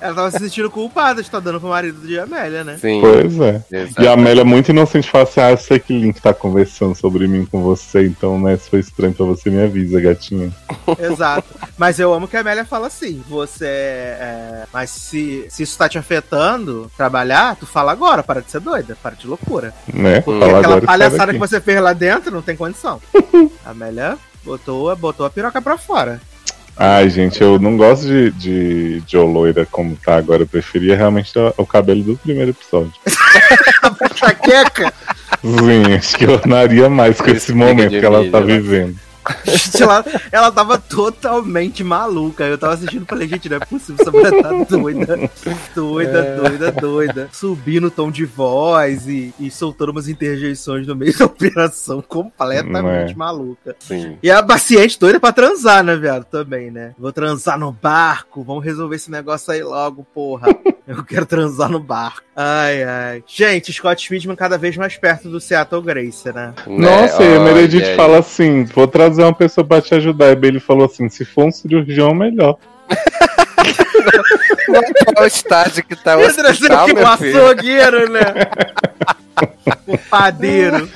Ela 0.00 0.14
tava 0.14 0.30
se 0.30 0.38
sentindo 0.38 0.70
culpada 0.70 1.20
de 1.20 1.28
estar 1.28 1.40
dando 1.40 1.60
pro 1.60 1.68
marido 1.68 2.06
de 2.06 2.18
Amélia, 2.18 2.64
né? 2.64 2.78
Sim. 2.80 3.00
Pois 3.00 3.40
é. 3.40 3.64
E 3.70 3.76
a 3.76 3.80
exatamente. 3.80 4.08
Amélia, 4.08 4.44
muito 4.44 4.70
inocente, 4.70 5.10
fala 5.10 5.24
assim: 5.24 5.40
Ah, 5.40 5.50
eu 5.50 5.56
sei 5.56 5.78
que 5.78 5.98
Link 5.98 6.20
tá 6.20 6.34
conversando 6.34 6.94
sobre 6.94 7.26
mim 7.26 7.46
com 7.46 7.62
você, 7.62 8.06
então, 8.06 8.38
né, 8.40 8.56
se 8.56 8.70
foi 8.70 8.80
estranho 8.80 9.14
pra 9.14 9.26
você, 9.26 9.50
me 9.50 9.62
avisa, 9.62 10.00
gatinha. 10.00 10.50
Exato. 10.98 11.48
Mas 11.76 11.98
eu 11.98 12.12
amo 12.12 12.28
que 12.28 12.36
a 12.36 12.40
Amélia 12.40 12.64
fala 12.64 12.86
assim: 12.86 13.22
você. 13.28 13.66
é, 13.66 14.64
mas 14.72 14.90
se, 14.90 15.46
se 15.48 15.62
isso 15.62 15.76
tá 15.78 15.88
te 15.88 15.98
afetando, 15.98 16.90
trabalhar, 16.96 17.56
tu 17.56 17.66
fala 17.66 17.92
agora, 17.92 18.22
para 18.22 18.40
de 18.40 18.50
ser 18.50 18.60
doida, 18.60 18.96
para 19.02 19.16
de 19.16 19.26
loucura. 19.26 19.72
Né? 19.92 20.20
Porque 20.20 20.40
Fala 20.40 20.58
aquela 20.58 20.80
palhaçada 20.80 21.32
que 21.32 21.38
você 21.38 21.60
fez 21.60 21.80
lá 21.80 21.92
dentro 21.92 22.30
não 22.30 22.42
tem 22.42 22.56
condição. 22.56 23.00
A 23.64 23.70
Amélia 23.70 24.16
botou, 24.44 24.94
botou 24.96 25.26
a 25.26 25.30
piroca 25.30 25.60
pra 25.60 25.76
fora. 25.76 26.20
Ai, 26.78 27.08
gente, 27.08 27.40
eu 27.40 27.58
não 27.58 27.76
gosto 27.76 28.06
de, 28.06 28.30
de 28.32 29.02
Joe 29.06 29.26
Loira 29.26 29.66
como 29.70 29.96
tá 29.96 30.16
agora. 30.16 30.42
Eu 30.42 30.46
preferia 30.46 30.96
realmente 30.96 31.32
o- 31.38 31.54
o 31.56 31.66
cabelo 31.66 32.02
do 32.02 32.16
primeiro 32.18 32.50
episódio. 32.50 32.92
Chaqueca! 34.14 34.92
Sim, 35.42 35.94
acho 35.94 36.16
que 36.16 36.24
eu 36.24 36.32
ornaria 36.32 36.88
mais 36.90 37.20
com 37.20 37.30
esse 37.30 37.52
momento 37.52 37.90
de 37.90 38.00
que 38.00 38.04
ela 38.04 38.28
tá 38.30 38.40
né? 38.40 38.46
vivendo. 38.46 38.96
Ela, 39.80 40.04
ela 40.32 40.52
tava 40.52 40.78
totalmente 40.78 41.82
maluca. 41.84 42.44
Eu 42.44 42.58
tava 42.58 42.74
assistindo 42.74 43.02
e 43.02 43.06
falei, 43.06 43.28
gente, 43.28 43.48
não 43.48 43.56
é 43.56 43.60
possível, 43.60 43.96
essa 44.00 44.10
mulher 44.10 44.42
tá 44.42 44.50
doida. 44.68 45.30
Doida, 45.74 46.18
É. 46.18 46.36
doida, 46.36 46.72
doida. 46.72 47.28
Subindo 47.32 47.86
o 47.88 47.90
tom 47.90 48.10
de 48.10 48.24
voz 48.24 49.06
e, 49.06 49.32
e 49.38 49.50
soltando 49.50 49.90
umas 49.90 50.08
interjeições 50.08 50.86
no 50.86 50.94
meio 50.96 51.16
da 51.16 51.24
operação, 51.26 52.02
completamente 52.02 53.10
Não 53.12 53.18
maluca. 53.18 53.76
Sim. 53.78 54.16
E 54.22 54.30
a 54.30 54.42
paciente 54.42 54.98
doida 54.98 55.20
pra 55.20 55.32
transar, 55.32 55.82
né, 55.84 55.96
viado? 55.96 56.24
Também, 56.24 56.70
né? 56.70 56.94
Vou 56.98 57.12
transar 57.12 57.58
no 57.58 57.70
barco, 57.72 58.42
vamos 58.42 58.64
resolver 58.64 58.96
esse 58.96 59.10
negócio 59.10 59.52
aí 59.52 59.62
logo, 59.62 60.04
porra. 60.14 60.48
Eu 60.86 61.02
quero 61.02 61.26
transar 61.26 61.68
no 61.68 61.80
barco. 61.80 62.22
Ai, 62.34 62.84
ai. 62.84 63.24
Gente, 63.26 63.72
Scott 63.72 64.04
Speedman 64.04 64.36
cada 64.36 64.56
vez 64.56 64.76
mais 64.76 64.96
perto 64.96 65.28
do 65.28 65.40
Seattle 65.40 65.82
Grace, 65.82 66.32
né? 66.32 66.54
Nossa, 66.66 67.24
e 67.24 67.38
Olha 67.38 67.40
Meredith 67.40 67.96
fala 67.96 68.18
assim: 68.20 68.64
vou 68.64 68.86
trazer 68.86 69.22
uma 69.22 69.34
pessoa 69.34 69.66
pra 69.66 69.82
te 69.82 69.94
ajudar. 69.96 70.26
E 70.28 70.46
ele 70.46 70.60
falou 70.60 70.86
assim: 70.86 71.08
se 71.08 71.24
for 71.24 71.46
um 71.46 71.50
cirurgião, 71.52 72.14
melhor. 72.14 72.56
Qual 75.14 75.24
o 75.24 75.26
estágio 75.26 75.82
que 75.84 75.96
tá 75.96 76.16
o 76.16 76.20
Pedro 76.20 76.46
é 76.46 76.50
hospital, 76.50 76.86
que 76.86 76.92
o 76.92 76.94
meu 76.96 77.16
filho? 77.16 77.46
açougueiro, 77.46 78.12
né? 78.12 78.20
o 79.86 79.98
padeiro. 79.98 80.88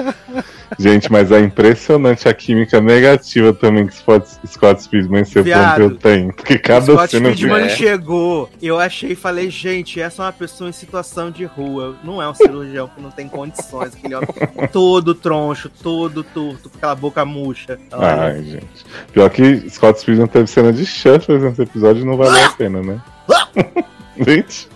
Gente, 0.78 1.10
mas 1.10 1.30
é 1.32 1.40
impressionante 1.40 2.28
a 2.28 2.32
química 2.34 2.80
negativa 2.80 3.52
também 3.52 3.86
que 3.86 3.94
Scott, 3.94 4.26
Scott 4.46 4.82
Speedman 4.82 5.22
e 5.22 5.26
seu. 5.26 5.44
Pompeu 5.44 5.96
tem. 5.96 6.30
Porque 6.30 6.58
cada 6.58 6.92
Scott 6.92 7.10
cena. 7.10 7.34
Speedman 7.34 7.64
É. 7.64 7.68
chegou, 7.68 8.48
eu 8.62 8.78
achei 8.78 9.12
e 9.12 9.16
falei, 9.16 9.50
gente, 9.50 10.00
essa 10.00 10.22
é 10.22 10.26
uma 10.26 10.32
pessoa 10.32 10.70
em 10.70 10.72
situação 10.72 11.30
de 11.30 11.44
rua. 11.44 11.96
Não 12.04 12.22
é 12.22 12.28
um 12.28 12.34
cirurgião 12.34 12.88
que 12.88 13.02
não 13.02 13.10
tem 13.10 13.28
condições. 13.28 13.94
Aquele 13.94 14.14
homem 14.14 14.28
todo 14.72 15.14
troncho, 15.14 15.68
todo 15.82 16.22
torto, 16.22 16.70
com 16.70 16.78
aquela 16.78 16.94
boca 16.94 17.24
murcha. 17.24 17.78
Olha, 17.92 18.22
Ai, 18.22 18.42
gente. 18.42 18.86
Pior 19.12 19.28
que 19.28 19.68
Scott 19.68 20.00
Speedman 20.00 20.28
teve 20.28 20.46
cena 20.46 20.72
de 20.72 20.86
Shuffles 20.86 21.42
nesse 21.42 21.62
episódio 21.62 22.04
não 22.06 22.16
valeu 22.16 22.44
a 22.44 22.50
pena, 22.50 22.80
né? 22.82 23.00
gente, 24.18 24.68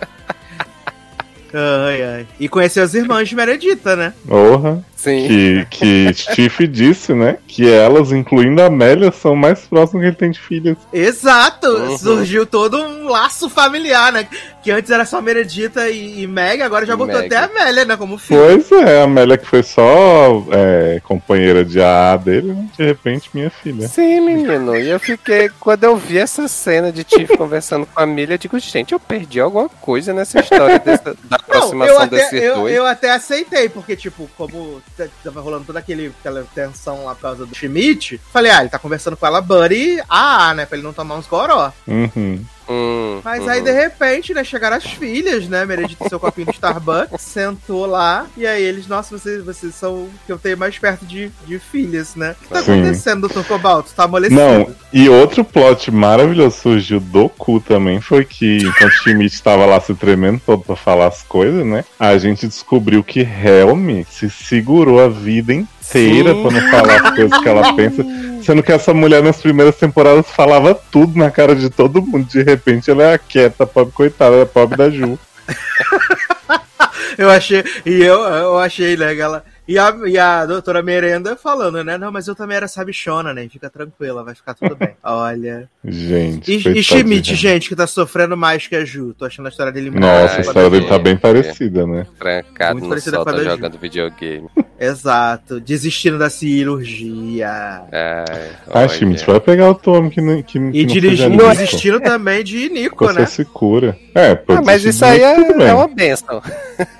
ai, 1.55 2.03
ai. 2.03 2.27
E 2.39 2.49
conheceu 2.49 2.83
as 2.83 2.95
irmãs 2.95 3.29
de 3.29 3.35
Meredita, 3.37 3.95
né? 3.97 4.13
honra. 4.31 4.85
Sim. 5.05 5.27
Que, 5.29 5.67
que 5.71 6.15
Steve 6.17 6.67
disse, 6.67 7.13
né? 7.15 7.37
Que 7.47 7.71
elas, 7.71 8.11
incluindo 8.13 8.61
a 8.63 8.67
Amélia, 8.67 9.13
são 9.13 9.37
mais 9.37 9.61
próximas 9.61 10.03
que 10.03 10.09
ele 10.09 10.17
tem 10.17 10.31
de 10.31 10.41
filhas. 10.41 10.77
Exato! 10.93 11.69
Uhum. 11.69 11.99
Surgiu 11.99 12.47
todo 12.47 12.77
um 12.83 13.09
laço 13.09 13.49
familiar, 13.49 14.13
né? 14.13 14.27
Que 14.63 14.71
antes 14.71 14.91
era 14.91 15.05
só 15.05 15.21
Meredita 15.21 15.91
e, 15.91 16.23
e 16.23 16.27
Meg, 16.27 16.63
agora 16.63 16.87
já 16.87 16.97
botou 16.97 17.17
Meg. 17.21 17.27
até 17.27 17.37
a 17.37 17.45
Amélia, 17.45 17.85
né? 17.85 17.97
Como 17.97 18.17
filho. 18.17 18.41
Pois 18.41 18.73
é, 18.73 19.01
a 19.01 19.05
Amélia 19.05 19.37
que 19.37 19.47
foi 19.47 19.63
só 19.63 20.43
é, 20.51 21.01
companheira 21.05 21.65
de 21.65 21.83
AA 21.83 22.17
dele, 22.17 22.53
né? 22.55 22.67
de 22.77 22.85
repente 22.85 23.29
minha 23.35 23.51
filha. 23.51 23.87
Sim, 23.89 24.21
menino. 24.23 24.75
E 24.77 24.89
eu 24.89 24.99
fiquei. 24.99 25.51
Quando 25.61 25.85
eu 25.85 25.97
vi 25.97 26.17
essa 26.19 26.49
cena 26.49 26.91
de 26.91 27.05
Tiff 27.05 27.37
conversando 27.37 27.85
com 27.87 28.01
a 28.01 28.07
Milha, 28.07 28.35
eu 28.35 28.39
digo, 28.39 28.59
gente, 28.59 28.93
eu 28.93 29.01
perdi 29.01 29.39
alguma 29.39 29.69
coisa 29.69 30.15
nessa 30.15 30.41
história 30.41 30.79
dessa- 30.79 31.15
da 31.25 31.37
Não, 31.49 31.57
aproximação 31.59 31.95
eu 31.95 32.01
até, 32.01 32.17
desses 32.17 32.43
eu, 32.43 32.55
dois. 32.57 32.75
eu 32.75 32.87
até 32.87 33.11
aceitei, 33.11 33.69
porque, 33.69 33.95
tipo, 33.97 34.29
como 34.37 34.81
tava 35.23 35.41
rolando 35.41 35.65
toda 35.65 35.79
aquele, 35.79 36.13
aquela 36.21 36.45
tensão 36.55 37.05
lá 37.05 37.15
por 37.15 37.23
causa 37.23 37.47
do 37.47 37.55
Schmidt, 37.55 38.21
falei, 38.33 38.51
ah, 38.51 38.61
ele 38.61 38.69
tá 38.69 38.79
conversando 38.79 39.17
com 39.17 39.27
ela 39.27 39.41
Buddy 39.41 40.03
AA, 40.09 40.55
né? 40.55 40.67
Pra 40.67 40.77
ele 40.77 40.87
não 40.87 40.93
tomar 40.93 41.17
uns 41.17 41.27
goró. 41.27 41.73
Uhum. 41.87 42.45
Hum, 42.69 43.21
Mas 43.23 43.43
uhum. 43.43 43.49
aí, 43.49 43.63
de 43.63 43.73
repente, 43.73 44.33
né, 44.33 44.43
chegaram 44.43 44.77
as 44.77 44.85
filhas, 44.85 45.49
né? 45.49 45.65
Meredith 45.65 45.97
seu 46.09 46.19
copinho 46.19 46.47
do 46.47 46.53
Starbucks, 46.53 47.21
sentou 47.23 47.87
lá, 47.87 48.27
e 48.37 48.47
aí 48.47 48.63
eles, 48.63 48.87
nossa, 48.87 49.19
vocês, 49.19 49.45
vocês 49.45 49.75
são 49.75 49.95
o 49.95 50.11
que 50.27 50.33
eu 50.33 50.39
tenho 50.39 50.57
mais 50.57 50.79
perto 50.79 51.05
de, 51.05 51.31
de 51.47 51.59
filhas, 51.59 52.15
né? 52.15 52.33
O 52.33 52.45
que 52.45 52.49
tá 52.49 52.63
Sim. 52.63 52.81
acontecendo, 52.81 53.21
doutor 53.23 53.45
Cobalto? 53.45 53.93
Tá 53.95 54.05
amolecido. 54.05 54.41
Não, 54.41 54.69
e 54.93 55.09
outro 55.09 55.45
plot 55.45 55.91
maravilhoso 55.91 56.57
surgiu 56.57 57.01
do 57.01 57.29
cu 57.29 57.61
também 57.61 58.01
foi 58.01 58.25
que 58.25 58.59
enquanto 58.59 58.93
o 58.93 58.97
Schmidt 58.97 59.35
estava 59.35 59.67
lá 59.67 59.81
se 59.81 59.95
tremendo 59.95 60.41
todo 60.45 60.63
pra 60.63 60.77
falar 60.77 61.09
as 61.09 61.23
coisas, 61.23 61.65
né? 61.65 61.85
A 61.99 62.17
gente 62.19 62.47
descobriu 62.47 63.03
que 63.03 63.21
Helm 63.21 64.05
se 64.09 64.31
segurou 64.31 65.03
a 65.03 65.09
vida 65.09 65.53
inteira 65.53 65.74
Sim. 65.85 66.23
pra 66.23 66.51
não 66.51 66.71
falar 66.71 67.09
as 67.09 67.15
coisas 67.15 67.39
que 67.39 67.49
ela 67.49 67.73
pensa. 67.75 68.05
Sendo 68.43 68.63
que 68.63 68.73
essa 68.73 68.93
mulher 68.93 69.23
nas 69.23 69.41
primeiras 69.41 69.77
temporadas 69.77 70.27
falava 70.29 70.75
tudo 70.75 71.19
na 71.19 71.31
cara 71.31 71.55
de 71.55 71.71
todo 71.71 72.03
mundo. 72.03 72.27
De 72.27 72.43
repente 72.43 72.91
ela 72.91 73.05
é 73.05 73.15
a 73.15 73.19
quieta, 73.19 73.67
pobre 73.67 73.93
coitada, 73.93 74.43
a 74.43 74.47
pobre 74.47 74.77
da 74.77 74.91
Ju. 74.91 75.19
Eu 77.17 77.31
achei, 77.31 77.63
e 77.87 78.03
eu, 78.03 78.21
eu 78.23 78.59
achei, 78.59 78.97
né, 78.97 79.17
ela. 79.17 79.45
E 79.67 79.79
a, 79.79 79.97
e 80.07 80.19
a 80.19 80.45
doutora 80.45 80.83
Merenda 80.83 81.37
falando, 81.37 81.83
né? 81.83 81.97
Não, 81.97 82.13
mas 82.13 82.29
eu 82.29 82.35
também 82.35 82.57
era 82.57 82.69
sabichona, 82.69 83.33
né? 83.33 83.49
Fica 83.51 83.71
tranquila, 83.71 84.23
vai 84.23 84.35
ficar 84.35 84.53
tudo 84.53 84.77
bem. 84.77 84.91
Olha. 85.03 85.71
Gente. 85.83 86.53
E, 86.53 86.79
e 86.79 86.83
Schmidt, 86.83 87.35
gente, 87.35 87.71
que 87.71 87.75
tá 87.77 87.87
sofrendo 87.87 88.37
mais 88.37 88.67
que 88.67 88.77
a 88.77 88.85
Ju. 88.85 89.15
Tô 89.15 89.25
achando 89.25 89.47
a 89.47 89.49
história 89.49 89.73
dele 89.73 89.91
muito 89.91 90.03
Nossa, 90.03 90.37
a 90.37 90.41
história 90.41 90.69
dele 90.69 90.87
tá 90.87 90.99
bem 90.99 91.17
parecida, 91.17 91.87
né? 91.87 92.07
Trancado 92.19 92.73
Muito 92.75 92.85
no 92.85 92.89
parecida 92.91 93.17
com 93.17 93.23
a 93.23 93.25
sótão 93.25 93.39
da 93.39 93.51
Ju. 93.51 93.57
jogando 93.57 93.79
videogame. 93.79 94.49
Exato. 94.79 95.61
Desistindo 95.61 96.19
da 96.19 96.29
cirurgia. 96.29 97.49
Ai, 97.91 98.85
Ah. 98.85 98.89
Schmidt 98.89 99.25
vai 99.27 99.41
pegar 99.41 99.71
o 99.71 99.75
Tom 99.75 100.11
que 100.11 100.21
não, 100.21 100.43
que, 100.43 100.53
que 100.53 100.59
E 100.59 100.61
não 100.61 100.73
seja 100.73 100.87
dirigindo, 101.01 101.49
desistindo 101.49 102.01
também 102.01 102.45
de 102.45 102.69
Nico, 102.69 103.07
Você 103.07 103.21
né? 103.21 103.27
se 103.27 103.45
cura. 103.47 103.97
É, 104.15 104.35
pô, 104.35 104.53
Ah, 104.55 104.63
mas 104.63 104.85
isso 104.85 105.03
aí 105.07 105.23
é, 105.23 105.37
é 105.69 105.73
uma 105.75 105.89
benção. 105.89 106.43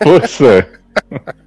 Pois 0.03 0.41
é. 0.41 0.67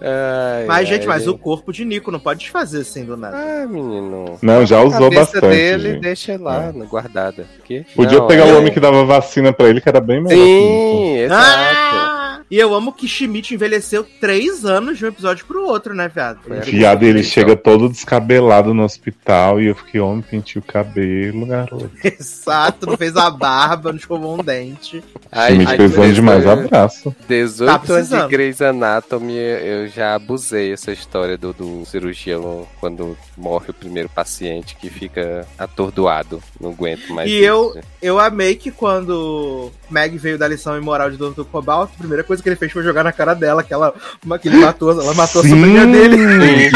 Ai, 0.00 0.64
Mas, 0.66 0.76
ai, 0.76 0.86
gente, 0.86 1.06
mas 1.06 1.26
o 1.26 1.36
corpo 1.38 1.72
de 1.72 1.84
Nico 1.84 2.10
não 2.10 2.18
pode 2.20 2.40
desfazer 2.40 2.80
assim 2.82 3.04
do 3.04 3.16
nada. 3.16 3.36
Ah, 3.36 3.66
menino. 3.66 4.38
Não, 4.42 4.64
já 4.66 4.78
A 4.78 4.82
usou 4.84 5.10
cabeça 5.10 5.32
bastante. 5.40 5.48
dele 5.48 5.90
gente. 5.92 6.00
deixa 6.02 6.36
lá, 6.40 6.66
É. 6.66 6.72
guardada. 6.86 7.46
Que? 7.64 7.84
Podia 7.94 8.18
Não, 8.18 8.26
pegar 8.26 8.46
é- 8.46 8.52
o 8.52 8.58
homem 8.58 8.72
que 8.72 8.80
dava 8.80 9.04
vacina 9.04 9.52
pra 9.52 9.68
ele, 9.68 9.80
que 9.80 9.88
era 9.88 10.00
bem 10.00 10.22
melhor. 10.22 10.36
Sim, 10.44 11.18
exato. 11.18 11.42
Ah! 11.44 12.13
E 12.50 12.58
eu 12.58 12.74
amo 12.74 12.92
que 12.92 13.08
Schmidt 13.08 13.54
envelheceu 13.54 14.06
três 14.20 14.64
anos 14.64 14.98
de 14.98 15.04
um 15.04 15.08
episódio 15.08 15.44
pro 15.46 15.66
outro, 15.66 15.94
né, 15.94 16.08
viado? 16.14 16.38
Viado, 16.64 17.02
ele 17.02 17.20
Então. 17.20 17.30
chega 17.30 17.56
todo 17.56 17.88
descabelado 17.88 18.72
no 18.74 18.84
hospital 18.84 19.60
e 19.60 19.66
eu 19.66 19.74
fiquei, 19.74 20.00
homem, 20.00 20.22
pintei 20.22 20.60
o 20.60 20.62
cabelo, 20.64 21.46
garoto. 21.46 21.90
Exato, 22.04 22.86
não 22.86 22.96
fez 22.96 23.16
a 23.16 23.30
barba, 23.30 23.90
não 23.92 23.98
escovou 23.98 24.38
um 24.38 24.42
dente. 24.44 25.02
Ai, 25.32 25.52
Schmidt 25.52 25.70
ai, 25.70 25.76
precisando 25.76 26.12
de 26.14 26.22
mais 26.22 26.38
dezoito- 26.44 26.64
abraço. 26.66 27.16
18 27.28 27.86
Tá 27.86 27.92
anos 27.94 28.08
de. 28.08 28.28
Grey's 28.28 28.62
Anatomy, 28.62 29.36
eu 29.36 29.88
já 29.88 30.14
abusei 30.14 30.72
essa 30.72 30.92
história 30.92 31.36
do, 31.36 31.52
do 31.52 31.84
cirurgião 31.86 32.66
quando 32.78 33.16
morre 33.36 33.66
o 33.70 33.74
primeiro 33.74 34.08
paciente 34.08 34.76
que 34.76 34.88
fica 34.90 35.46
atordoado. 35.58 36.42
Não 36.60 36.70
aguento 36.70 37.08
mais. 37.12 37.30
E 37.30 37.34
isso. 37.38 37.44
eu- 37.46 37.74
Eu 38.02 38.20
amei 38.20 38.54
que 38.54 38.70
quando 38.70 39.70
Meg 39.90 40.18
veio 40.18 40.36
da 40.36 40.46
lição 40.46 40.76
imoral 40.76 41.10
de 41.10 41.16
Dr. 41.16 41.42
Cobalt, 41.50 41.88
a 41.94 41.98
primeira 41.98 42.22
coisa 42.22 42.42
que 42.42 42.48
ele 42.50 42.56
fez 42.56 42.70
foi 42.70 42.82
jogar 42.82 43.02
na 43.02 43.12
cara 43.12 43.32
dela, 43.32 43.62
que 43.62 43.72
ela, 43.72 43.94
que 44.42 44.48
ele 44.48 44.58
matou, 44.58 44.90
ela 44.90 45.14
matou 45.14 45.42
Sim, 45.42 45.48
a 45.48 45.56
sobrinha 45.56 45.86
dele. 45.86 46.16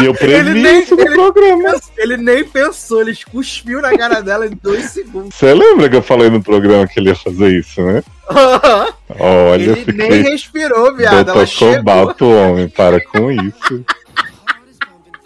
E 0.01 0.07
eu 0.07 0.15
previ 0.15 0.33
Ele 0.35 0.55
nem- 0.63 0.83
isso 0.83 0.97
no 0.97 1.03
ele- 1.03 1.15
programa. 1.15 1.75
Ele 1.99 2.17
nem 2.17 2.45
pensou, 2.45 3.03
ele 3.03 3.15
cuspiu 3.31 3.83
na 3.83 3.95
cara 3.97 4.23
dela 4.23 4.47
em 4.47 4.59
dois 4.63 4.87
segundos. 4.87 5.35
Você 5.35 5.53
lembra 5.53 5.89
que 5.91 5.97
eu 5.97 6.03
falei 6.03 6.31
no 6.31 6.43
programa 6.43 6.87
que 6.87 6.99
ele 6.99 7.11
ia 7.11 7.15
fazer 7.17 7.49
isso, 7.59 7.83
né? 7.83 8.03
Olha, 9.19 9.71
ele 9.79 9.93
nem 9.93 10.23
respirou, 10.23 10.95
viado. 10.95 11.47
Chegou, 11.47 11.77
Cobalto, 11.77 12.27
homem, 12.27 12.69
para 12.69 13.01
com 13.05 13.31
isso. 13.31 13.85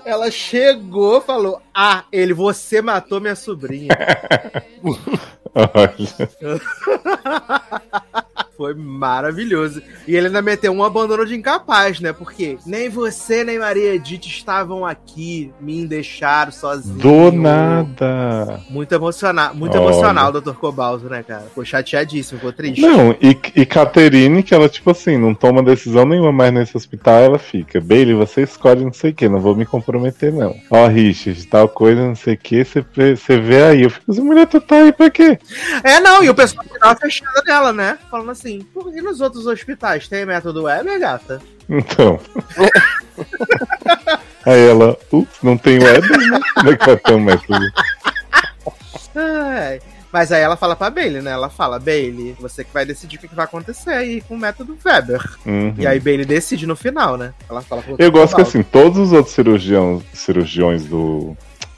ela 0.04 0.30
chegou 0.30 1.20
falou: 1.20 1.60
Ah, 1.74 2.04
ele, 2.12 2.32
você 2.32 2.82
matou 2.82 3.20
minha 3.20 3.36
sobrinha. 3.36 3.88
Olha. 5.54 6.30
Foi 8.56 8.74
maravilhoso. 8.74 9.82
E 10.06 10.14
ele 10.14 10.26
ainda 10.26 10.42
meteu 10.42 10.72
um 10.72 10.84
abandono 10.84 11.24
de 11.26 11.34
incapaz, 11.34 12.00
né? 12.00 12.12
Porque 12.12 12.58
nem 12.66 12.88
você 12.88 13.42
nem 13.44 13.58
Maria 13.58 13.94
Edith 13.94 14.26
estavam 14.26 14.84
aqui, 14.84 15.52
me 15.60 15.86
deixaram 15.86 16.52
sozinho. 16.52 16.98
Do 16.98 17.32
nada. 17.32 18.60
Muito 18.70 18.92
emocional, 18.94 19.54
muito 19.54 19.76
Olha. 19.76 19.84
emocional 19.88 20.32
Dr. 20.32 20.52
Cobalto, 20.52 21.08
né, 21.08 21.22
cara? 21.22 21.42
Ficou 21.42 21.64
chateadíssimo, 21.64 22.38
ficou 22.38 22.52
triste. 22.52 22.80
Não, 22.80 23.12
e, 23.20 23.36
e 23.56 23.66
Caterine, 23.66 24.42
que 24.42 24.54
ela, 24.54 24.68
tipo 24.68 24.90
assim, 24.90 25.16
não 25.16 25.34
toma 25.34 25.62
decisão 25.62 26.04
nenhuma 26.04 26.32
mais 26.32 26.52
nesse 26.52 26.76
hospital, 26.76 27.20
ela 27.20 27.38
fica. 27.38 27.80
Bailey, 27.80 28.14
você 28.14 28.42
escolhe 28.42 28.84
não 28.84 28.92
sei 28.92 29.10
o 29.10 29.14
que, 29.14 29.28
não 29.28 29.40
vou 29.40 29.56
me 29.56 29.64
comprometer, 29.64 30.32
não. 30.32 30.54
Ó, 30.70 30.86
Richard, 30.86 31.46
tal 31.46 31.68
coisa, 31.68 32.00
não 32.06 32.14
sei 32.14 32.34
o 32.34 32.38
que, 32.38 32.64
você 32.64 33.38
vê- 33.40 33.62
aí. 33.62 33.82
Eu 33.82 33.90
fico 33.90 34.10
assim, 34.12 34.20
mulher, 34.22 34.46
tu 34.46 34.60
tá 34.60 34.76
aí 34.76 34.92
pra 34.92 35.10
quê? 35.10 35.38
É, 35.82 36.00
não, 36.00 36.22
e 36.22 36.28
o 36.30 36.34
pessoal 36.34 36.64
tava 36.78 36.98
fechada 36.98 37.40
dela, 37.42 37.72
né? 37.72 37.98
Falando 38.10 38.30
assim, 38.30 38.41
por 38.72 38.92
que 38.92 39.00
nos 39.00 39.20
outros 39.20 39.46
hospitais 39.46 40.08
tem 40.08 40.26
método 40.26 40.64
Weber, 40.64 40.98
gata? 40.98 41.40
Então. 41.68 42.18
aí 44.44 44.68
ela, 44.68 44.96
ups, 45.12 45.38
não 45.42 45.56
tem 45.56 45.78
Weber, 45.78 46.18
né? 46.30 46.40
Como 46.54 46.70
é 46.70 46.76
que 46.76 46.86
vai 46.86 46.96
ter 46.96 47.14
um 47.14 47.20
método? 47.20 47.64
Ai. 49.14 49.80
Mas 50.12 50.30
aí 50.30 50.42
ela 50.42 50.56
fala 50.56 50.76
pra 50.76 50.90
Bailey, 50.90 51.22
né? 51.22 51.30
Ela 51.30 51.48
fala, 51.48 51.78
Bailey, 51.78 52.36
você 52.38 52.62
que 52.62 52.72
vai 52.72 52.84
decidir 52.84 53.16
o 53.16 53.18
que 53.18 53.28
que 53.28 53.34
vai 53.34 53.46
acontecer 53.46 53.90
aí 53.90 54.20
com 54.20 54.34
o 54.34 54.38
método 54.38 54.76
Weber. 54.84 55.38
Uhum. 55.46 55.74
E 55.78 55.86
aí 55.86 55.98
Bailey 55.98 56.26
decide 56.26 56.66
no 56.66 56.76
final, 56.76 57.16
né? 57.16 57.32
Ela 57.48 57.62
fala 57.62 57.80
pro 57.80 57.96
Eu 57.98 58.12
gosto 58.12 58.36
que 58.36 58.42
assim, 58.42 58.62
todos 58.62 58.98
os 58.98 59.12
outros 59.12 59.34
cirurgiões, 59.34 60.02
cirurgiões 60.12 60.84
do, 60.84 61.34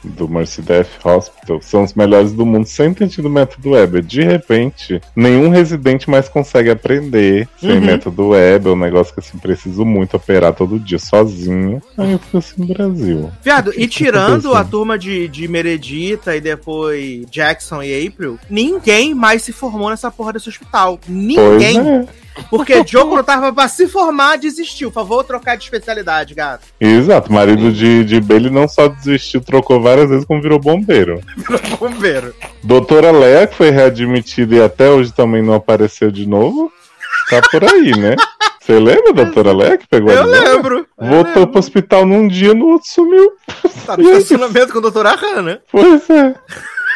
do 0.08 0.28
Mercy 0.28 0.62
Death 0.62 0.88
Hospital 1.04 1.60
são 1.62 1.82
os 1.82 1.94
melhores 1.94 2.32
do 2.32 2.44
mundo 2.44 2.66
sem 2.66 2.92
ter 2.92 3.08
tido 3.08 3.28
método 3.30 3.70
Weber. 3.70 4.02
De 4.02 4.22
repente, 4.22 5.00
nenhum 5.14 5.48
residente 5.48 6.08
mais 6.08 6.28
consegue 6.28 6.70
aprender 6.70 7.48
sem 7.60 7.74
Uhum. 7.74 7.80
método 7.80 8.28
Weber, 8.28 8.72
um 8.72 8.76
negócio 8.76 9.12
que 9.12 9.20
assim, 9.20 9.38
preciso 9.38 9.84
muito 9.84 10.16
operar 10.16 10.52
todo 10.52 10.78
dia 10.78 10.98
sozinho. 10.98 11.82
Aí 11.96 12.12
eu 12.12 12.18
fico 12.18 12.38
assim, 12.38 12.64
Brasil. 12.66 13.30
Viado, 13.42 13.72
e 13.76 13.86
tirando 13.86 14.48
acontecendo? 14.48 14.56
a 14.56 14.64
turma 14.64 14.98
de, 14.98 15.28
de 15.28 15.48
Meredita 15.48 16.36
e 16.36 16.40
depois 16.40 17.26
Jackson 17.30 17.82
e 17.82 18.06
April, 18.06 18.38
ninguém 18.48 19.14
mais 19.14 19.42
se 19.42 19.52
formou 19.52 19.90
nessa 19.90 20.10
porra 20.10 20.32
desse 20.32 20.48
hospital. 20.48 20.98
Ninguém. 21.08 22.06
Porque 22.50 22.82
Joe, 22.86 23.04
quando 23.04 23.24
tava 23.24 23.52
pra 23.52 23.68
se 23.68 23.86
formar, 23.88 24.36
desistiu. 24.36 24.90
Por 24.90 24.94
favor, 24.94 25.24
trocar 25.24 25.56
de 25.56 25.64
especialidade, 25.64 26.34
gato. 26.34 26.66
Exato, 26.80 27.32
marido 27.32 27.72
de, 27.72 28.04
de 28.04 28.20
Bailey 28.20 28.50
não 28.50 28.66
só 28.68 28.88
desistiu, 28.88 29.40
trocou 29.40 29.80
várias 29.80 30.08
vezes, 30.10 30.24
como 30.24 30.42
virou 30.42 30.58
bombeiro. 30.58 31.20
Bombeiro. 31.78 32.34
Doutora 32.62 33.10
Leia, 33.10 33.46
que 33.46 33.54
foi 33.56 33.70
readmitida 33.70 34.54
e 34.56 34.62
até 34.62 34.88
hoje 34.88 35.12
também 35.12 35.42
não 35.42 35.54
apareceu 35.54 36.10
de 36.10 36.26
novo, 36.26 36.72
tá 37.30 37.40
por 37.50 37.64
aí, 37.64 37.96
né? 37.98 38.16
Você 38.60 38.78
lembra, 38.78 39.12
doutora 39.12 39.52
Leia, 39.52 39.76
que 39.76 39.86
pegou 39.86 40.10
Eu 40.10 40.24
lembro. 40.24 40.86
Eu 40.98 41.06
Voltou 41.06 41.34
lembro. 41.34 41.46
pro 41.48 41.58
hospital 41.58 42.06
num 42.06 42.26
dia, 42.26 42.54
no 42.54 42.66
outro 42.68 42.88
sumiu. 42.88 43.32
Tá 43.84 43.96
no 43.96 44.02
estacionamento 44.10 44.72
com 44.72 44.78
a 44.78 44.82
doutora 44.82 45.10
Hanna. 45.14 45.60
Pois 45.70 46.08
é. 46.08 46.34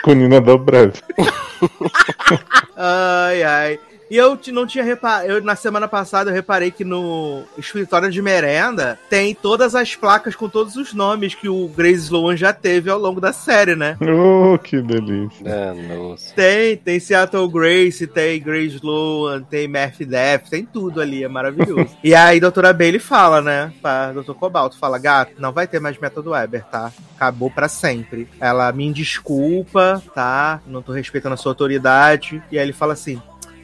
Com 0.02 0.14
Nina 0.14 0.40
Dobrev. 0.40 0.92
Ai, 2.76 3.42
ai. 3.42 3.80
E 4.10 4.16
eu 4.16 4.38
não 4.52 4.66
tinha 4.66 4.84
reparado. 4.84 5.26
Eu, 5.26 5.42
na 5.42 5.56
semana 5.56 5.86
passada 5.86 6.30
eu 6.30 6.34
reparei 6.34 6.70
que 6.70 6.84
no 6.84 7.42
escritório 7.56 8.10
de 8.10 8.22
merenda 8.22 8.98
tem 9.08 9.34
todas 9.34 9.74
as 9.74 9.94
placas 9.94 10.34
com 10.34 10.48
todos 10.48 10.76
os 10.76 10.94
nomes 10.94 11.34
que 11.34 11.48
o 11.48 11.68
Grace 11.68 12.04
Sloan 12.04 12.36
já 12.36 12.52
teve 12.52 12.90
ao 12.90 12.98
longo 12.98 13.20
da 13.20 13.32
série, 13.32 13.74
né? 13.74 13.96
Oh, 14.00 14.58
que 14.58 14.80
delícia. 14.80 15.44
Ah, 15.46 15.74
nossa. 15.74 16.34
Tem, 16.34 16.76
tem 16.76 16.98
Seattle 17.00 17.48
Grace, 17.48 18.06
tem 18.06 18.40
Grace 18.40 18.76
Sloan, 18.76 19.42
tem 19.42 19.68
Murphy 19.68 20.04
Death, 20.04 20.48
tem 20.48 20.64
tudo 20.64 21.00
ali, 21.00 21.24
é 21.24 21.28
maravilhoso. 21.28 21.88
e 22.02 22.14
aí 22.14 22.38
a 22.38 22.40
doutora 22.40 22.72
Bailey 22.72 23.00
fala, 23.00 23.42
né, 23.42 23.72
pra 23.82 24.12
Dr. 24.12 24.32
Cobalto, 24.32 24.78
fala, 24.78 24.98
gato, 24.98 25.32
não 25.38 25.52
vai 25.52 25.66
ter 25.66 25.80
mais 25.80 25.98
método 25.98 26.30
Weber, 26.30 26.64
tá? 26.64 26.92
Acabou 27.16 27.50
pra 27.50 27.68
sempre. 27.68 28.28
Ela 28.40 28.70
me 28.72 28.92
desculpa, 28.92 30.02
tá? 30.14 30.60
Não 30.66 30.82
tô 30.82 30.92
respeitando 30.92 31.34
a 31.34 31.36
sua 31.36 31.52
autoridade. 31.52 32.42
E 32.50 32.58
aí 32.58 32.64
ele 32.64 32.72
fala 32.72 32.92
assim, 32.92 33.20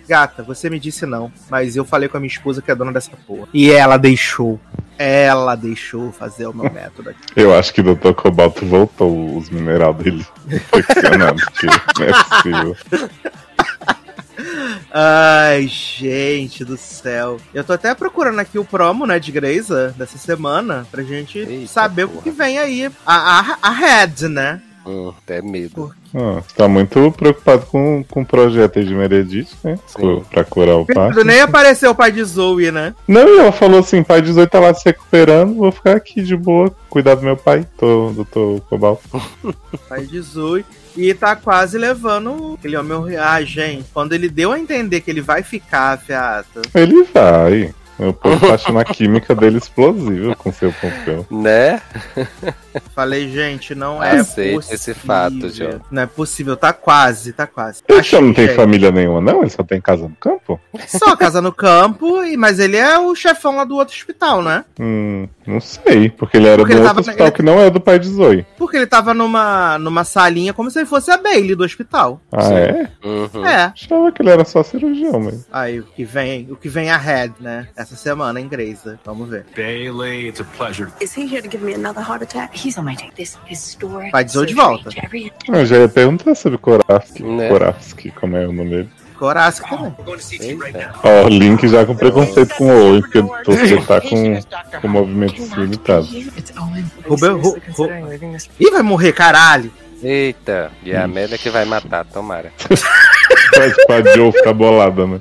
gata, 0.07 0.43
você 0.43 0.69
me 0.71 0.79
disse 0.79 1.07
não, 1.07 1.33
mas 1.51 1.77
eu 1.77 1.85
falei 1.85 2.09
com 2.09 2.17
a 2.17 2.21
minha 2.21 2.33
esposa 2.33 2.63
que 2.63 2.71
é 2.71 2.75
dona 2.75 2.93
dessa 2.93 3.11
porra. 3.27 3.49
E 3.53 3.71
ela 3.71 3.97
deixou. 3.97 4.61
Ela 4.99 5.57
deixou 5.57 6.13
fazer 6.13 6.47
o 6.47 6.55
meu 6.55 6.71
método 6.73 7.11
aqui. 7.11 7.21
Eu 7.35 7.55
acho 7.55 7.73
que 7.75 7.81
o 7.81 7.95
Dr. 7.95 8.13
Cobalto 8.13 8.65
voltou 8.65 9.37
os 9.37 9.51
minerais 9.51 9.97
dele 9.97 10.27
infeccionados, 10.47 11.45
porque 11.51 11.67
não 11.67 12.07
é 12.07 12.25
possível. 12.25 12.77
Ai, 14.93 15.67
gente 15.67 16.65
do 16.65 16.77
céu. 16.77 17.41
Eu 17.53 17.65
tô 17.65 17.73
até 17.73 17.95
procurando 17.95 18.39
aqui 18.39 18.59
o 18.59 18.65
promo, 18.65 19.07
né, 19.07 19.19
de 19.19 19.33
Greisa 19.33 19.95
dessa 19.97 20.19
semana, 20.19 20.87
pra 20.91 21.03
gente 21.03 21.39
Eita, 21.39 21.67
saber 21.67 22.05
o 22.05 22.09
porra. 22.09 22.23
que 22.23 22.31
vem 22.31 22.59
aí. 22.59 22.91
A, 23.07 23.41
a, 23.41 23.59
a 23.63 23.71
Red, 23.71 24.29
né? 24.29 24.61
Hum, 24.87 25.13
até 25.17 25.41
medo. 25.41 25.95
Ah, 26.15 26.43
tá 26.57 26.69
muito 26.69 27.13
preocupado 27.13 27.67
com, 27.67 28.05
com 28.05 28.21
o 28.21 28.27
projeto 28.27 28.79
aí 28.79 28.85
de 28.85 28.95
Meredith, 28.95 29.49
né? 29.63 29.79
Sim. 29.87 30.23
Pra 30.31 30.45
curar 30.45 30.77
o 30.77 30.87
pai. 30.87 31.11
Nem 31.25 31.41
apareceu 31.41 31.91
o 31.91 31.95
pai 31.95 32.13
de 32.13 32.23
Zoe, 32.23 32.71
né? 32.71 32.95
Não, 33.09 33.27
e 33.27 33.39
ela 33.39 33.53
falou 33.53 33.81
assim, 33.81 34.03
pai 34.03 34.21
18 34.21 34.51
tá 34.51 34.61
lá 34.61 34.75
se 34.75 34.85
recuperando, 34.85 35.55
vou 35.55 35.73
ficar 35.73 35.97
aqui 35.97 36.23
de 36.23 36.37
boa, 36.37 36.75
cuidar 36.89 37.15
do 37.15 37.23
meu 37.23 37.37
pai, 37.37 37.67
tô, 37.79 38.11
doutor 38.11 38.61
Cobalto. 38.63 39.03
Pai 39.89 40.07
de 40.07 40.21
Zoe. 40.21 40.65
E 40.97 41.13
tá 41.13 41.35
quase 41.35 41.77
levando 41.77 42.55
aquele 42.57 42.77
homem. 42.77 43.17
Ah, 43.17 43.43
gente, 43.43 43.87
quando 43.93 44.13
ele 44.13 44.29
deu 44.29 44.53
a 44.53 44.61
entender 44.61 45.01
que 45.01 45.11
ele 45.11 45.21
vai 45.21 45.43
ficar, 45.43 45.99
fiata. 45.99 46.63
Ele 46.73 47.03
vai. 47.13 47.75
O 47.99 48.13
povo 48.13 48.47
tá 48.47 48.55
achando 48.55 48.79
a 48.79 48.85
química 48.85 49.35
dele 49.35 49.59
explosiva 49.59 50.35
com 50.37 50.53
seu 50.53 50.73
Pompeu. 50.73 51.27
Né? 51.31 51.81
Falei, 52.95 53.29
gente, 53.31 53.75
não 53.75 54.03
é 54.03 54.19
possível. 54.19 54.61
esse 54.71 54.95
fato, 54.95 55.49
Joe. 55.51 55.81
Não 55.91 56.03
é 56.03 56.07
possível, 56.07 56.57
tá 56.57 56.73
quase, 56.73 57.33
tá 57.33 57.47
quase. 57.47 57.83
Ele 57.89 58.03
só 58.03 58.21
não 58.21 58.33
tem 58.33 58.49
família 58.49 58.91
nenhuma, 58.91 59.21
não? 59.21 59.41
Ele 59.43 59.51
só 59.51 59.63
tem 59.63 59.81
casa 59.81 60.03
no 60.09 60.17
campo? 60.17 60.61
Só 60.87 61.17
casa 61.17 61.41
no 61.41 61.53
campo, 61.53 62.23
e- 62.25 62.37
mas 62.37 62.59
ele 62.59 62.77
é 62.77 62.99
o 62.99 63.15
chefão 63.15 63.57
lá 63.57 63.65
do 63.65 63.77
outro 63.77 63.95
hospital, 63.95 64.43
né? 64.43 64.65
Hum, 64.81 65.29
não 65.47 65.61
sei, 65.61 66.11
porque 66.11 66.37
ele 66.37 66.49
era 66.49 66.59
Porque 66.59 66.75
do 66.75 66.79
ele 66.81 66.87
outro 66.89 66.97
tava- 66.97 67.01
hospital 67.11 67.27
ele- 67.29 67.37
que 67.37 67.43
não 67.43 67.61
é 67.61 67.71
do 67.71 67.81
pai 67.81 67.99
de 67.99 68.09
Zoe. 68.09 68.47
Porque 68.57 68.77
ele 68.77 68.87
tava 68.87 69.13
numa, 69.15 69.79
numa 69.79 70.05
salinha 70.05 70.53
como 70.53 70.71
se 70.71 70.79
ele 70.79 70.87
fosse 70.87 71.11
a 71.11 71.17
Bailey 71.17 71.55
do 71.55 71.65
hospital. 71.65 72.21
Ah, 72.33 72.43
Sim. 72.43 72.55
é? 72.55 72.89
Uhum. 73.05 73.47
É. 73.47 73.65
Achava 73.65 74.13
que 74.13 74.23
ele 74.23 74.31
era 74.31 74.45
só 74.45 74.63
cirurgião 74.63 75.21
mesmo. 75.21 75.45
Aí 75.53 75.81
o 75.81 75.85
que 75.85 76.05
vem, 76.05 76.49
o 76.51 76.57
que 76.57 76.69
vem 76.69 76.91
ahead, 76.91 77.35
né? 77.41 77.69
Essa 77.77 77.97
semana 77.97 78.41
em 78.41 78.49
Grey's. 78.49 78.81
Vamos 79.05 79.29
ver. 79.29 79.47
Bailey, 79.57 80.29
it's 80.29 80.41
a 80.41 80.45
pleasure. 80.57 80.91
Is 81.01 81.17
he 81.17 81.23
here 81.23 81.43
to 81.43 81.49
give 81.51 81.65
me 81.65 81.75
another 81.75 82.03
heart 82.03 82.23
attack? 82.23 82.64
He's 82.65 82.79
on 82.79 82.85
my 82.85 82.97
take. 82.97 83.15
This 83.15 83.37
historic. 83.47 84.11
Vai 84.11 84.25
de 84.25 84.33
Zoe 84.33 84.47
de 84.47 84.55
volta. 84.55 84.91
Eu 85.49 85.67
já 85.67 85.79
ia 85.79 85.89
perguntar 85.89 86.35
sobre 86.35 86.57
Koravski. 86.57 87.23
Né? 87.23 87.49
Koravski, 87.49 88.11
como 88.11 88.37
é 88.37 88.47
o 88.47 88.53
nome 88.53 88.71
dele. 88.71 88.89
Também. 89.19 89.95
CT 90.19 90.55
right 90.57 90.73
now. 90.73 90.95
Ó, 91.03 91.29
Link 91.29 91.69
já 91.69 91.87
com 91.87 91.95
preconceito 91.95 92.55
com 92.57 92.67
o 92.67 92.89
Owen, 92.89 93.01
porque 93.01 93.23
você 93.23 93.81
tá 93.83 94.01
com, 94.01 94.81
com 94.81 94.89
movimentos 94.89 95.51
limitados. 95.53 96.11
Rubel, 97.07 97.41
Ru, 97.41 97.57
Ru... 97.77 97.89
Ih, 98.59 98.71
vai 98.71 98.83
morrer, 98.83 99.13
caralho! 99.13 99.71
Eita, 100.05 100.71
e 100.83 100.95
a 100.95 101.05
Amélia 101.05 101.39
que 101.39 101.49
vai 101.51 101.65
matar, 101.65 102.05
tomara. 102.05 102.53
Faz 103.55 103.75
pra 103.87 104.03
Joe 104.15 104.33
ficar 104.33 104.53
bolada, 104.53 105.07
né? 105.07 105.21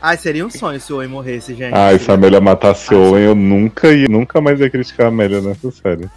Ai, 0.00 0.16
seria 0.16 0.46
um 0.46 0.50
sonho 0.50 0.80
se 0.80 0.92
o 0.92 0.96
Owen 0.96 1.08
morresse, 1.08 1.52
gente. 1.54 1.74
Ah, 1.74 1.96
se 1.98 2.10
a 2.10 2.14
Amélia 2.14 2.40
matasse 2.40 2.94
o 2.94 3.10
Owen, 3.10 3.24
eu 3.24 3.34
nunca 3.34 3.92
ia, 3.92 4.06
nunca 4.08 4.40
mais 4.40 4.60
ia 4.60 4.70
criticar 4.70 5.06
a 5.06 5.08
Amélia 5.08 5.40
nessa 5.40 5.70
série. 5.70 6.08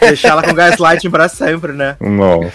Deixar 0.00 0.30
ela 0.30 0.42
com 0.42 0.52
gaslighting 0.54 1.10
pra 1.10 1.28
sempre, 1.28 1.72
né? 1.72 1.96
Nossa, 2.00 2.50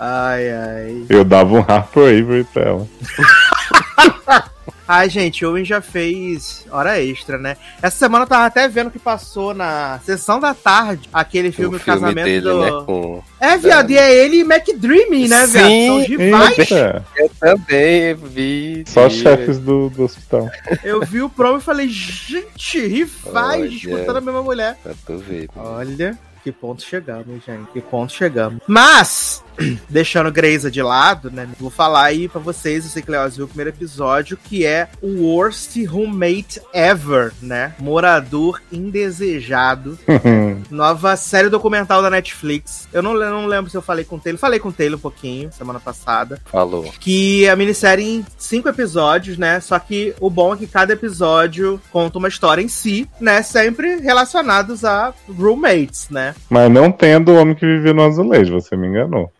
Ai, 0.00 0.50
ai. 0.50 1.04
eu 1.08 1.24
dava 1.24 1.54
um 1.54 1.60
Harper 1.66 2.04
Avery 2.04 2.44
pra 2.52 2.62
ela. 2.62 2.86
Ai, 4.94 5.08
gente, 5.08 5.42
Owen 5.46 5.64
já 5.64 5.80
fez 5.80 6.66
hora 6.70 7.02
extra, 7.02 7.38
né? 7.38 7.56
Essa 7.80 7.96
semana 7.96 8.24
eu 8.24 8.28
tava 8.28 8.44
até 8.44 8.68
vendo 8.68 8.90
que 8.90 8.98
passou 8.98 9.54
na 9.54 9.98
sessão 10.04 10.38
da 10.38 10.52
tarde 10.52 11.08
aquele 11.10 11.50
filme, 11.50 11.76
o 11.76 11.78
filme 11.78 11.98
Casamento 12.00 12.24
dele, 12.26 12.40
do. 12.42 12.60
né? 12.60 12.70
Com... 12.84 13.22
É, 13.40 13.56
viado, 13.56 13.90
e 13.90 13.96
é 13.96 14.14
ele 14.14 14.36
e 14.36 14.40
McDreamy, 14.42 15.28
né, 15.28 15.46
viado? 15.46 15.66
Sim, 15.68 15.86
São 15.86 15.96
os 15.96 16.06
rivais. 16.06 16.70
Eu 17.16 17.30
também 17.40 18.14
vi. 18.14 18.84
só 18.86 19.08
vi- 19.08 19.14
chefes 19.14 19.58
do, 19.58 19.88
do 19.88 20.02
hospital. 20.04 20.50
Eu 20.84 21.00
vi 21.06 21.22
o 21.22 21.30
promo 21.30 21.56
e 21.56 21.62
falei, 21.62 21.88
gente, 21.88 22.86
rivais 22.86 23.72
disputando 23.72 24.18
a 24.18 24.20
mesma 24.20 24.42
mulher. 24.42 24.76
Pra 24.82 24.92
tu 25.06 25.16
ver. 25.16 25.48
Olha, 25.56 26.18
que 26.44 26.52
ponto 26.52 26.82
chegamos, 26.82 27.26
gente. 27.46 27.70
Que 27.72 27.80
ponto 27.80 28.12
chegamos. 28.12 28.60
Mas, 28.66 29.42
deixando 29.88 30.30
Greisa 30.30 30.70
de 30.70 30.82
lado, 30.82 31.30
né? 31.30 31.48
Vou 31.58 31.70
falar 31.70 32.04
aí 32.04 32.28
pra 32.28 32.40
vocês, 32.40 32.84
eu 32.84 32.90
sei 32.90 33.02
que 33.02 33.08
o 33.08 33.12
Leoz 33.12 33.36
viu 33.36 33.44
o 33.44 33.48
primeiro 33.48 33.70
episódio, 33.70 34.36
que 34.36 34.64
é 34.66 34.88
o 35.00 35.22
Worst 35.22 35.76
Roommate 35.86 36.60
Ever, 36.72 37.32
né? 37.40 37.74
Morador 37.78 38.60
Indesejado. 38.72 39.98
Nova 40.70 41.16
série 41.16 41.48
documental 41.48 42.02
da 42.02 42.10
Netflix. 42.10 42.88
Eu 42.92 43.02
não, 43.02 43.14
não 43.14 43.46
lembro 43.46 43.70
se 43.70 43.76
eu 43.76 43.82
falei 43.82 44.04
com 44.04 44.16
o 44.16 44.20
Taylor. 44.20 44.38
Falei 44.38 44.58
com 44.58 44.68
o 44.68 44.72
Taylor 44.72 44.98
um 44.98 45.02
pouquinho, 45.02 45.52
semana 45.52 45.80
passada. 45.80 46.40
Falou. 46.46 46.84
Que 47.00 47.44
é 47.46 47.50
a 47.50 47.56
minissérie 47.56 48.04
em 48.04 48.26
cinco 48.36 48.68
episódios, 48.68 49.38
né? 49.38 49.60
Só 49.60 49.78
que 49.78 50.14
o 50.20 50.30
bom 50.30 50.54
é 50.54 50.56
que 50.56 50.66
cada 50.66 50.92
episódio 50.92 51.80
conta 51.90 52.18
uma 52.18 52.28
história 52.28 52.62
em 52.62 52.68
si, 52.68 53.08
né? 53.20 53.42
Sempre 53.42 53.96
relacionados 53.96 54.84
a 54.84 55.12
roommates, 55.28 56.08
né? 56.10 56.34
Mas 56.48 56.70
não 56.70 56.90
tem 56.90 57.14
a 57.14 57.18
do 57.18 57.34
homem 57.34 57.54
que 57.54 57.66
vivia 57.66 57.92
no 57.92 58.04
azulejo, 58.04 58.60
você 58.60 58.76
me 58.76 58.86
enganou. 58.86 59.30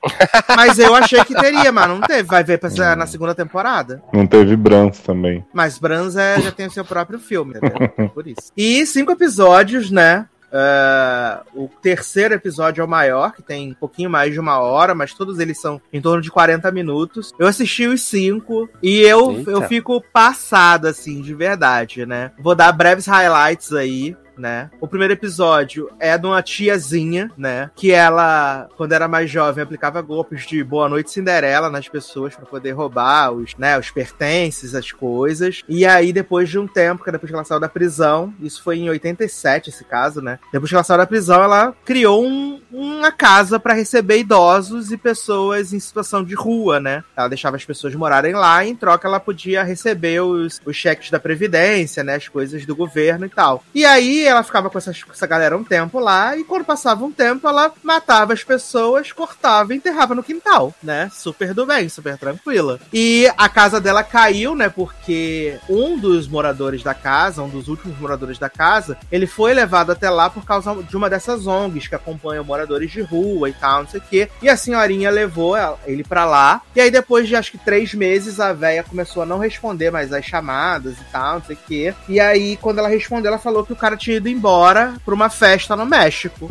Mas 0.57 0.78
eu 0.78 0.94
achei 0.94 1.24
que 1.24 1.34
teria, 1.34 1.70
mas 1.72 1.88
não 1.88 2.00
teve. 2.00 2.22
Vai 2.24 2.42
ver 2.44 2.59
pra- 2.59 2.96
na 2.96 3.07
segunda 3.07 3.34
temporada. 3.34 4.03
Não 4.12 4.26
teve 4.26 4.57
Brans 4.57 4.98
também. 5.00 5.44
Mas 5.53 5.78
Brans 5.78 6.16
é- 6.16 6.40
já 6.40 6.50
tem 6.50 6.66
o 6.66 6.70
seu 6.70 6.84
próprio 6.84 7.18
filme, 7.18 7.55
entendeu? 7.57 8.09
Por 8.11 8.26
isso. 8.26 8.53
E 8.57 8.84
cinco 8.86 9.12
episódios, 9.12 9.90
né? 9.90 10.26
É, 10.55 11.38
o 11.55 11.66
terceiro 11.80 12.34
episódio 12.34 12.82
é 12.82 12.84
o 12.84 12.88
maior, 12.88 13.32
que 13.32 13.42
tem 13.42 13.70
um 13.70 13.74
pouquinho 13.74 14.11
mais 14.11 14.34
de 14.34 14.38
uma 14.38 14.59
hora, 14.59 14.94
mas 14.94 15.14
todos 15.14 15.38
eles 15.38 15.59
são 15.59 15.80
em 15.90 15.98
torno 15.98 16.20
de 16.20 16.30
40 16.30 16.70
minutos. 16.70 17.32
Eu 17.38 17.46
assisti 17.46 17.86
os 17.86 18.03
cinco 18.03 18.68
e 18.82 19.00
eu, 19.00 19.32
Eita. 19.32 19.50
eu 19.50 19.62
fico 19.62 20.03
passada, 20.12 20.90
assim, 20.90 21.22
de 21.22 21.34
verdade, 21.34 22.05
né? 22.05 22.32
Vou 22.38 22.55
dar 22.55 22.70
breves 22.72 23.07
highlights 23.07 23.72
aí. 23.72 24.14
Né? 24.36 24.70
O 24.80 24.88
primeiro 24.88 25.12
episódio 25.12 25.90
é 26.00 26.16
de 26.16 26.26
uma 26.26 26.42
tiazinha, 26.42 27.30
né? 27.36 27.70
Que 27.76 27.92
ela, 27.92 28.68
quando 28.76 28.92
era 28.92 29.06
mais 29.06 29.30
jovem, 29.30 29.62
aplicava 29.62 30.00
golpes 30.00 30.46
de 30.46 30.62
Boa 30.64 30.88
Noite 30.88 31.10
Cinderela 31.10 31.68
nas 31.68 31.88
pessoas 31.88 32.34
pra 32.34 32.46
poder 32.46 32.72
roubar 32.72 33.30
os, 33.32 33.54
né, 33.56 33.78
os 33.78 33.90
pertences, 33.90 34.74
as 34.74 34.90
coisas. 34.90 35.62
E 35.68 35.84
aí, 35.84 36.12
depois 36.12 36.48
de 36.48 36.58
um 36.58 36.66
tempo, 36.66 37.04
que 37.04 37.12
depois 37.12 37.30
que 37.30 37.34
ela 37.34 37.44
saiu 37.44 37.60
da 37.60 37.68
prisão, 37.68 38.32
isso 38.40 38.62
foi 38.62 38.78
em 38.78 38.88
87 38.88 39.68
esse 39.70 39.84
caso, 39.84 40.20
né? 40.22 40.38
Depois 40.52 40.70
que 40.70 40.74
ela 40.74 40.84
saiu 40.84 40.98
da 40.98 41.06
prisão, 41.06 41.42
ela 41.42 41.74
criou 41.84 42.24
um- 42.24 42.60
uma 42.72 43.12
casa 43.12 43.60
pra 43.60 43.74
receber 43.74 44.18
idosos 44.18 44.90
e 44.92 44.96
pessoas 44.96 45.72
em 45.72 45.80
situação 45.80 46.24
de 46.24 46.34
rua, 46.34 46.80
né? 46.80 47.04
Ela 47.16 47.28
deixava 47.28 47.56
as 47.56 47.64
pessoas 47.64 47.94
morarem 47.94 48.32
lá 48.32 48.64
e 48.64 48.70
em 48.70 48.76
troca 48.76 49.06
ela 49.06 49.20
podia 49.20 49.62
receber 49.62 50.20
os, 50.22 50.60
os 50.64 50.74
cheques 50.76 51.10
da 51.10 51.20
Previdência, 51.20 52.02
né? 52.02 52.14
As 52.16 52.28
coisas 52.28 52.64
do 52.64 52.74
governo 52.74 53.26
e 53.26 53.28
tal. 53.28 53.62
E 53.74 53.84
aí 53.84 54.21
ela 54.24 54.42
ficava 54.42 54.68
com, 54.70 54.78
essas- 54.78 55.02
com 55.02 55.12
essa 55.12 55.26
galera 55.26 55.56
um 55.56 55.64
tempo 55.64 55.98
lá 55.98 56.36
e 56.36 56.44
quando 56.44 56.64
passava 56.64 57.04
um 57.04 57.12
tempo 57.12 57.46
ela 57.48 57.72
matava 57.82 58.32
as 58.32 58.42
pessoas, 58.44 59.12
cortava 59.12 59.72
e 59.72 59.76
enterrava 59.76 60.14
no 60.14 60.22
quintal, 60.22 60.74
né? 60.82 61.08
Super 61.12 61.52
do 61.54 61.66
bem, 61.66 61.88
super 61.88 62.16
tranquila. 62.18 62.78
E 62.92 63.30
a 63.36 63.48
casa 63.48 63.80
dela 63.80 64.02
caiu, 64.02 64.54
né? 64.54 64.68
Porque 64.68 65.58
um 65.68 65.98
dos 65.98 66.28
moradores 66.28 66.82
da 66.82 66.94
casa, 66.94 67.42
um 67.42 67.48
dos 67.48 67.68
últimos 67.68 67.98
moradores 67.98 68.38
da 68.38 68.48
casa, 68.48 68.96
ele 69.10 69.26
foi 69.26 69.54
levado 69.54 69.90
até 69.92 70.08
lá 70.10 70.28
por 70.30 70.44
causa 70.44 70.74
de 70.82 70.96
uma 70.96 71.08
dessas 71.10 71.46
ONGs 71.46 71.88
que 71.88 71.94
acompanham 71.94 72.44
moradores 72.44 72.90
de 72.90 73.00
rua 73.00 73.48
e 73.48 73.52
tal, 73.52 73.82
não 73.82 73.88
sei 73.90 74.00
o 74.00 74.04
quê. 74.08 74.28
E 74.40 74.48
a 74.48 74.56
senhorinha 74.56 75.10
levou 75.10 75.54
ele 75.86 76.04
pra 76.04 76.24
lá. 76.24 76.60
E 76.74 76.80
aí, 76.80 76.90
depois 76.90 77.28
de 77.28 77.36
acho 77.36 77.50
que 77.52 77.58
três 77.58 77.94
meses, 77.94 78.40
a 78.40 78.52
véia 78.52 78.82
começou 78.82 79.22
a 79.22 79.26
não 79.26 79.38
responder 79.38 79.90
mais 79.90 80.12
as 80.12 80.24
chamadas 80.24 80.94
e 80.98 81.04
tal, 81.12 81.34
não 81.34 81.44
sei 81.44 81.56
o 81.56 81.58
quê. 81.66 81.94
E 82.08 82.20
aí, 82.20 82.56
quando 82.56 82.78
ela 82.78 82.88
respondeu, 82.88 83.28
ela 83.28 83.38
falou 83.38 83.64
que 83.64 83.72
o 83.72 83.76
cara 83.76 83.96
tinha 83.96 84.11
ido 84.16 84.28
embora 84.28 84.94
pra 85.04 85.14
uma 85.14 85.30
festa 85.30 85.76
no 85.76 85.86
México. 85.86 86.50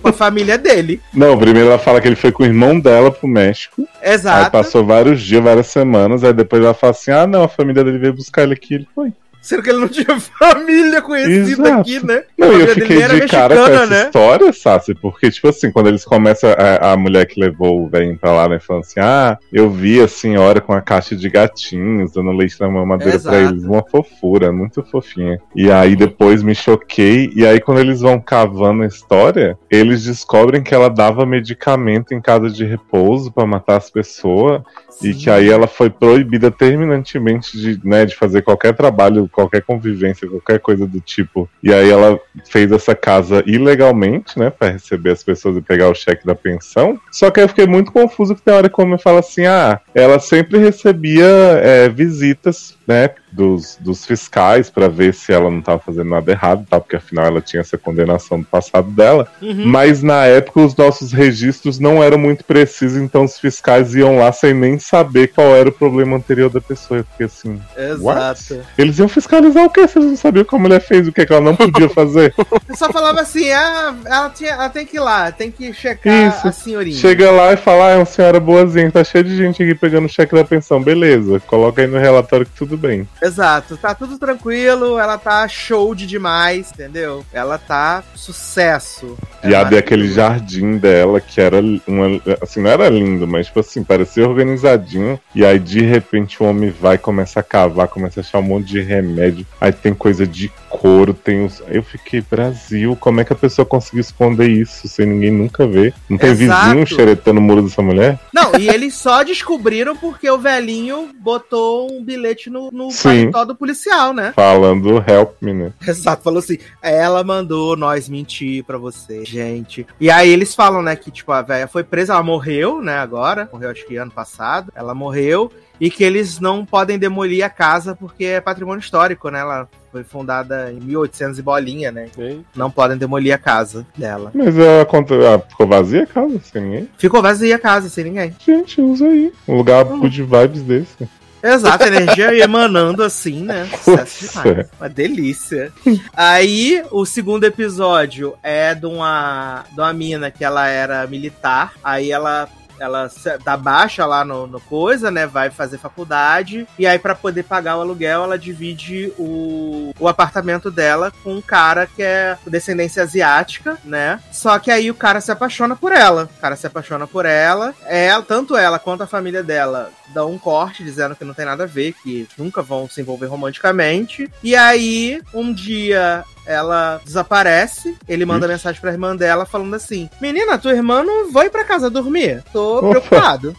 com 0.00 0.08
a 0.08 0.12
família 0.12 0.56
dele. 0.56 1.00
Não, 1.12 1.36
primeiro 1.36 1.68
ela 1.68 1.78
fala 1.78 2.00
que 2.00 2.08
ele 2.08 2.16
foi 2.16 2.32
com 2.32 2.42
o 2.42 2.46
irmão 2.46 2.78
dela 2.78 3.10
pro 3.10 3.28
México. 3.28 3.86
Aí 4.00 4.12
Exato. 4.12 4.50
passou 4.50 4.84
vários 4.84 5.20
dias, 5.20 5.42
várias 5.42 5.66
semanas. 5.66 6.24
Aí 6.24 6.32
depois 6.32 6.62
ela 6.62 6.74
fala 6.74 6.92
assim: 6.92 7.10
ah, 7.10 7.26
não, 7.26 7.44
a 7.44 7.48
família 7.48 7.84
dele 7.84 7.98
veio 7.98 8.14
buscar 8.14 8.42
ele 8.42 8.54
aqui. 8.54 8.74
Ele 8.74 8.88
foi. 8.94 9.12
Sendo 9.40 9.62
que 9.62 9.70
ele 9.70 9.78
não 9.78 9.88
tinha 9.88 10.18
família 10.20 11.00
conhecida 11.00 11.68
Exato. 11.68 11.80
aqui, 11.80 12.04
né? 12.04 12.22
Não, 12.36 12.52
eu 12.52 12.68
fiquei 12.68 13.02
de 13.02 13.26
cara 13.26 13.56
com 13.56 13.66
essa 13.66 13.86
né? 13.86 14.02
história, 14.04 14.52
Sassi, 14.52 14.94
porque, 14.94 15.30
tipo 15.30 15.48
assim, 15.48 15.70
quando 15.70 15.88
eles 15.88 16.04
começam, 16.04 16.50
a, 16.50 16.92
a 16.92 16.96
mulher 16.96 17.26
que 17.26 17.40
levou 17.40 17.82
o 17.82 17.88
velho 17.88 18.18
pra 18.18 18.32
lá, 18.32 18.48
né, 18.48 18.58
falando 18.58 18.82
assim, 18.82 19.00
ah, 19.00 19.38
eu 19.52 19.70
vi 19.70 20.00
a 20.00 20.08
senhora 20.08 20.60
com 20.60 20.72
a 20.72 20.80
caixa 20.80 21.16
de 21.16 21.28
gatinhos, 21.28 22.12
dando 22.12 22.30
leite 22.32 22.60
na 22.60 22.68
mamadeira 22.68 23.16
Exato. 23.16 23.36
pra 23.36 23.48
eles, 23.48 23.64
uma 23.64 23.82
fofura, 23.82 24.52
muito 24.52 24.82
fofinha. 24.82 25.38
E 25.54 25.70
aí 25.70 25.96
depois 25.96 26.42
me 26.42 26.54
choquei, 26.54 27.30
e 27.34 27.46
aí 27.46 27.60
quando 27.60 27.80
eles 27.80 28.00
vão 28.00 28.20
cavando 28.20 28.82
a 28.82 28.86
história, 28.86 29.58
eles 29.70 30.04
descobrem 30.04 30.62
que 30.62 30.74
ela 30.74 30.88
dava 30.88 31.24
medicamento 31.24 32.12
em 32.12 32.20
casa 32.20 32.50
de 32.50 32.64
repouso 32.64 33.32
pra 33.32 33.46
matar 33.46 33.76
as 33.76 33.90
pessoas, 33.90 34.62
e 35.02 35.14
que 35.14 35.30
aí 35.30 35.48
ela 35.48 35.66
foi 35.66 35.90
proibida 35.90 36.50
terminantemente 36.50 37.56
de, 37.56 37.80
né, 37.86 38.04
de 38.04 38.16
fazer 38.16 38.42
qualquer 38.42 38.74
trabalho, 38.74 39.27
qualquer 39.28 39.62
convivência, 39.62 40.28
qualquer 40.28 40.58
coisa 40.60 40.86
do 40.86 41.00
tipo. 41.00 41.48
E 41.62 41.72
aí 41.72 41.90
ela 41.90 42.18
fez 42.46 42.70
essa 42.72 42.94
casa 42.94 43.42
ilegalmente, 43.46 44.38
né, 44.38 44.50
Pra 44.50 44.70
receber 44.70 45.10
as 45.10 45.22
pessoas 45.22 45.56
e 45.56 45.60
pegar 45.60 45.88
o 45.88 45.94
cheque 45.94 46.26
da 46.26 46.34
pensão. 46.34 46.98
Só 47.10 47.30
que 47.30 47.40
aí 47.40 47.44
eu 47.44 47.48
fiquei 47.48 47.66
muito 47.66 47.92
confuso 47.92 48.34
que 48.34 48.42
tem 48.42 48.54
hora 48.54 48.68
como 48.68 48.94
eu 48.94 48.98
falo 48.98 49.18
assim, 49.18 49.46
ah, 49.46 49.80
ela 49.94 50.18
sempre 50.18 50.58
recebia 50.58 51.26
é, 51.26 51.88
visitas, 51.88 52.77
né, 52.88 53.10
dos, 53.30 53.76
dos 53.78 54.06
fiscais 54.06 54.70
pra 54.70 54.88
ver 54.88 55.12
se 55.12 55.30
ela 55.30 55.50
não 55.50 55.60
tava 55.60 55.78
fazendo 55.78 56.08
nada 56.08 56.32
errado, 56.32 56.66
tá? 56.68 56.80
Porque 56.80 56.96
afinal 56.96 57.26
ela 57.26 57.42
tinha 57.42 57.60
essa 57.60 57.76
condenação 57.76 58.40
do 58.40 58.46
passado 58.46 58.90
dela. 58.90 59.28
Uhum. 59.42 59.66
Mas 59.66 60.02
na 60.02 60.24
época 60.24 60.60
os 60.60 60.74
nossos 60.74 61.12
registros 61.12 61.78
não 61.78 62.02
eram 62.02 62.16
muito 62.16 62.44
precisos, 62.44 62.96
então 62.96 63.24
os 63.24 63.38
fiscais 63.38 63.94
iam 63.94 64.16
lá 64.16 64.32
sem 64.32 64.54
nem 64.54 64.78
saber 64.78 65.28
qual 65.28 65.54
era 65.54 65.68
o 65.68 65.72
problema 65.72 66.16
anterior 66.16 66.48
da 66.48 66.62
pessoa. 66.62 67.04
Fiquei 67.12 67.26
assim, 67.26 67.60
Exato. 67.76 68.60
eles 68.78 68.98
iam 68.98 69.08
fiscalizar 69.08 69.64
o 69.64 69.70
quê? 69.70 69.86
Se 69.86 69.98
eles 69.98 70.08
não 70.08 70.16
sabiam 70.16 70.42
o 70.42 70.46
que 70.46 70.56
a 70.56 70.58
mulher 70.58 70.80
fez, 70.80 71.06
o 71.06 71.12
que, 71.12 71.26
que 71.26 71.32
ela 71.32 71.42
não 71.42 71.54
podia 71.54 71.90
fazer. 71.90 72.34
Eu 72.66 72.76
só 72.76 72.90
falava 72.90 73.20
assim, 73.20 73.50
ah, 73.50 73.94
ela, 74.06 74.30
tinha, 74.30 74.52
ela 74.52 74.68
tem 74.70 74.86
que 74.86 74.96
ir 74.96 75.00
lá, 75.00 75.30
tem 75.30 75.50
que 75.50 75.74
checar 75.74 76.28
Isso. 76.28 76.48
a 76.48 76.52
senhorinha. 76.52 76.96
Chega 76.96 77.30
lá 77.30 77.52
e 77.52 77.56
fala, 77.58 77.88
ah, 77.88 77.90
é 77.90 77.96
uma 77.96 78.06
senhora 78.06 78.40
boazinha, 78.40 78.90
tá 78.90 79.04
cheio 79.04 79.24
de 79.24 79.36
gente 79.36 79.62
aqui 79.62 79.74
pegando 79.74 80.06
o 80.06 80.08
cheque 80.08 80.34
da 80.34 80.44
pensão. 80.44 80.82
Beleza, 80.82 81.40
coloca 81.40 81.82
aí 81.82 81.86
no 81.86 81.98
relatório 81.98 82.46
que 82.46 82.52
tudo 82.52 82.77
bem. 82.78 83.06
Exato, 83.22 83.76
tá 83.76 83.94
tudo 83.94 84.18
tranquilo, 84.18 84.98
ela 84.98 85.18
tá 85.18 85.46
show 85.48 85.94
de 85.94 86.06
demais, 86.06 86.70
entendeu? 86.72 87.24
Ela 87.32 87.58
tá 87.58 88.02
sucesso. 88.14 89.16
E 89.42 89.48
Ela- 89.48 89.60
abre 89.60 89.78
aquele 89.78 90.08
jardim 90.12 90.78
dela, 90.78 91.20
que 91.20 91.40
era 91.40 91.58
uma. 91.86 92.20
Assim, 92.40 92.60
não 92.62 92.70
era 92.70 92.88
lindo, 92.88 93.26
mas, 93.26 93.46
tipo 93.46 93.60
assim, 93.60 93.82
parecia 93.84 94.26
organizadinho. 94.28 95.18
E 95.34 95.44
aí, 95.44 95.58
de 95.58 95.80
repente, 95.82 96.42
o 96.42 96.46
homem 96.46 96.70
vai, 96.70 96.96
começa 96.98 97.40
a 97.40 97.42
cavar, 97.42 97.88
começa 97.88 98.20
a 98.20 98.22
achar 98.22 98.38
um 98.38 98.42
monte 98.42 98.66
de 98.68 98.80
remédio. 98.80 99.46
Aí 99.60 99.72
tem 99.72 99.92
coisa 99.94 100.26
de 100.26 100.50
couro, 100.68 101.14
tem 101.14 101.44
os. 101.44 101.62
Eu 101.68 101.82
fiquei, 101.82 102.20
Brasil, 102.20 102.96
como 102.96 103.20
é 103.20 103.24
que 103.24 103.32
a 103.32 103.36
pessoa 103.36 103.64
conseguiu 103.64 104.00
esconder 104.00 104.48
isso 104.48 104.88
sem 104.88 105.06
ninguém 105.06 105.30
nunca 105.30 105.66
ver? 105.66 105.94
Não 106.08 106.18
tem 106.18 106.30
Exato. 106.30 106.66
vizinho 106.66 106.86
xeretando 106.86 107.40
o 107.40 107.42
muro 107.42 107.62
dessa 107.62 107.82
mulher? 107.82 108.18
Não, 108.32 108.52
e 108.58 108.68
eles 108.68 108.94
só 108.94 109.22
descobriram 109.22 109.96
porque 109.96 110.30
o 110.30 110.38
velhinho 110.38 111.10
botou 111.20 111.90
um 111.90 112.02
bilhete 112.04 112.50
no, 112.50 112.70
no 112.70 112.90
Sim. 112.90 113.30
paletó 113.30 113.44
do 113.44 113.56
policial, 113.56 114.12
né? 114.12 114.32
Falando 114.34 115.02
help 115.06 115.32
me, 115.40 115.52
né? 115.52 115.72
Exato, 115.86 116.22
falou 116.22 116.38
assim: 116.38 116.58
ela 116.82 117.24
mandou 117.24 117.76
nós 117.76 118.08
mentir 118.08 118.64
pra 118.64 118.78
você, 118.78 119.24
gente. 119.24 119.86
E 120.00 120.10
aí 120.10 120.30
eles 120.30 120.54
falam, 120.54 120.82
né, 120.82 120.94
que 120.96 121.10
tipo, 121.10 121.32
a 121.32 121.42
velha 121.42 121.66
foi 121.66 121.82
presa, 121.82 122.12
ela 122.12 122.22
morreu, 122.22 122.80
né, 122.80 122.98
agora. 122.98 123.48
Morreu 123.52 123.70
acho 123.70 123.86
que 123.86 123.96
ano 123.96 124.10
passado. 124.10 124.72
Ela 124.74 124.94
morreu. 124.94 125.50
E 125.80 125.90
que 125.90 126.02
eles 126.02 126.40
não 126.40 126.66
podem 126.66 126.98
demolir 126.98 127.44
a 127.44 127.48
casa 127.48 127.94
porque 127.94 128.24
é 128.24 128.40
patrimônio 128.40 128.80
histórico, 128.80 129.30
né? 129.30 129.38
Ela 129.38 129.68
foi 129.90 130.04
fundada 130.04 130.72
em 130.72 130.80
1800 130.80 131.38
e 131.38 131.42
bolinha, 131.42 131.90
né? 131.92 132.08
Ei, 132.18 132.40
Não 132.54 132.70
podem 132.70 132.96
demolir 132.96 133.32
a 133.32 133.38
casa 133.38 133.86
dela. 133.96 134.30
Mas 134.34 134.54
a 134.58 134.84
conta. 134.84 135.14
ah, 135.34 135.38
ficou 135.38 135.66
vazia 135.66 136.02
a 136.02 136.06
casa 136.06 136.40
sem 136.42 136.62
ninguém? 136.62 136.88
Ficou 136.98 137.22
vazia 137.22 137.56
a 137.56 137.58
casa, 137.58 137.88
sem 137.88 138.04
ninguém. 138.04 138.34
Gente, 138.44 138.80
usa 138.80 139.06
aí. 139.06 139.32
Um 139.46 139.56
lugar 139.56 139.84
good 139.84 140.22
vibes 140.22 140.62
desse. 140.62 141.08
Exato, 141.42 141.84
a 141.84 141.86
energia 141.86 142.34
emanando 142.42 143.02
assim, 143.04 143.42
né? 143.44 143.68
Sucesso 143.82 144.42
demais. 144.42 144.66
Uma 144.80 144.88
delícia. 144.88 145.72
Aí, 146.12 146.82
o 146.90 147.06
segundo 147.06 147.44
episódio 147.44 148.34
é 148.42 148.74
de 148.74 148.86
uma, 148.86 149.64
de 149.72 149.80
uma 149.80 149.92
mina 149.92 150.30
que 150.32 150.44
ela 150.44 150.66
era 150.68 151.06
militar. 151.06 151.74
Aí 151.82 152.10
ela 152.10 152.48
ela 152.78 153.10
dá 153.44 153.56
baixa 153.56 154.06
lá 154.06 154.24
no, 154.24 154.46
no 154.46 154.60
coisa, 154.60 155.10
né? 155.10 155.26
Vai 155.26 155.50
fazer 155.50 155.78
faculdade. 155.78 156.66
E 156.78 156.86
aí, 156.86 156.98
pra 156.98 157.14
poder 157.14 157.42
pagar 157.42 157.76
o 157.76 157.80
aluguel, 157.80 158.24
ela 158.24 158.38
divide 158.38 159.12
o, 159.18 159.92
o 159.98 160.08
apartamento 160.08 160.70
dela 160.70 161.12
com 161.22 161.34
um 161.34 161.42
cara 161.42 161.86
que 161.86 162.02
é 162.02 162.36
descendência 162.46 163.02
asiática, 163.02 163.78
né? 163.84 164.20
Só 164.32 164.58
que 164.58 164.70
aí 164.70 164.90
o 164.90 164.94
cara 164.94 165.20
se 165.20 165.30
apaixona 165.30 165.76
por 165.76 165.92
ela. 165.92 166.28
O 166.36 166.40
cara 166.40 166.56
se 166.56 166.66
apaixona 166.66 167.06
por 167.06 167.26
ela. 167.26 167.74
É, 167.84 168.10
tanto 168.22 168.56
ela 168.56 168.78
quanto 168.78 169.02
a 169.02 169.06
família 169.06 169.42
dela 169.42 169.90
dão 170.12 170.32
um 170.32 170.38
corte 170.38 170.84
dizendo 170.84 171.14
que 171.14 171.24
não 171.24 171.34
tem 171.34 171.44
nada 171.44 171.64
a 171.64 171.66
ver, 171.66 171.94
que 172.02 172.26
nunca 172.36 172.62
vão 172.62 172.88
se 172.88 173.00
envolver 173.00 173.26
romanticamente. 173.26 174.30
E 174.42 174.54
aí, 174.54 175.20
um 175.32 175.52
dia 175.52 176.24
ela 176.48 176.98
desaparece, 177.04 177.94
ele 178.08 178.24
manda 178.24 178.48
mensagem 178.48 178.80
pra 178.80 178.90
irmã 178.90 179.14
dela 179.14 179.44
falando 179.44 179.76
assim: 179.76 180.08
Menina, 180.18 180.56
tua 180.56 180.72
irmã 180.72 181.02
não 181.04 181.30
vai 181.30 181.50
pra 181.50 181.62
casa 181.62 181.90
dormir? 181.90 182.42
Tô 182.50 182.78
Opa. 182.78 182.88
preocupado. 182.88 183.56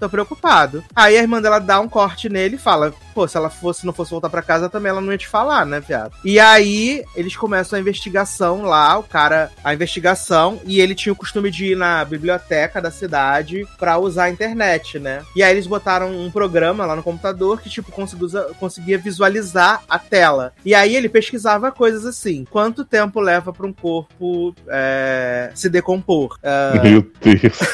Tô 0.00 0.08
preocupado. 0.08 0.84
Aí 0.96 1.16
a 1.16 1.22
irmã 1.22 1.40
dela 1.40 1.60
dá 1.60 1.78
um 1.78 1.88
corte 1.88 2.28
nele 2.28 2.56
e 2.56 2.58
fala: 2.58 2.92
Pô, 3.14 3.28
se 3.28 3.36
ela 3.36 3.48
fosse, 3.48 3.86
não 3.86 3.92
fosse 3.92 4.10
voltar 4.10 4.28
pra 4.28 4.42
casa 4.42 4.68
também, 4.68 4.90
ela 4.90 5.00
não 5.00 5.12
ia 5.12 5.18
te 5.18 5.28
falar, 5.28 5.64
né, 5.64 5.78
viado? 5.78 6.12
E 6.24 6.40
aí 6.40 7.04
eles 7.14 7.36
começam 7.36 7.76
a 7.76 7.80
investigação 7.80 8.62
lá, 8.62 8.98
o 8.98 9.04
cara, 9.04 9.52
a 9.62 9.72
investigação, 9.72 10.60
e 10.64 10.80
ele 10.80 10.96
tinha 10.96 11.12
o 11.12 11.16
costume 11.16 11.52
de 11.52 11.66
ir 11.66 11.76
na 11.76 12.04
biblioteca 12.04 12.82
da 12.82 12.90
cidade 12.90 13.64
pra 13.78 13.96
usar 13.96 14.24
a 14.24 14.30
internet, 14.30 14.98
né? 14.98 15.22
E 15.36 15.42
aí 15.42 15.52
eles 15.52 15.68
botaram 15.68 15.83
um 16.06 16.30
programa 16.30 16.86
lá 16.86 16.96
no 16.96 17.02
computador 17.02 17.60
que, 17.60 17.68
tipo, 17.68 17.92
conseguia, 17.92 18.98
visualizar 18.98 19.82
a 19.88 19.98
tela. 19.98 20.52
E 20.64 20.74
aí 20.74 20.96
ele 20.96 21.08
pesquisava 21.08 21.70
coisas 21.70 22.06
assim: 22.06 22.44
quanto 22.50 22.84
tempo 22.84 23.20
leva 23.20 23.52
pra 23.52 23.66
um 23.66 23.72
corpo 23.72 24.54
é, 24.68 25.50
se 25.54 25.68
decompor? 25.68 26.38
Ah, 26.42 26.80
Meu 26.82 27.06
Deus. 27.20 27.58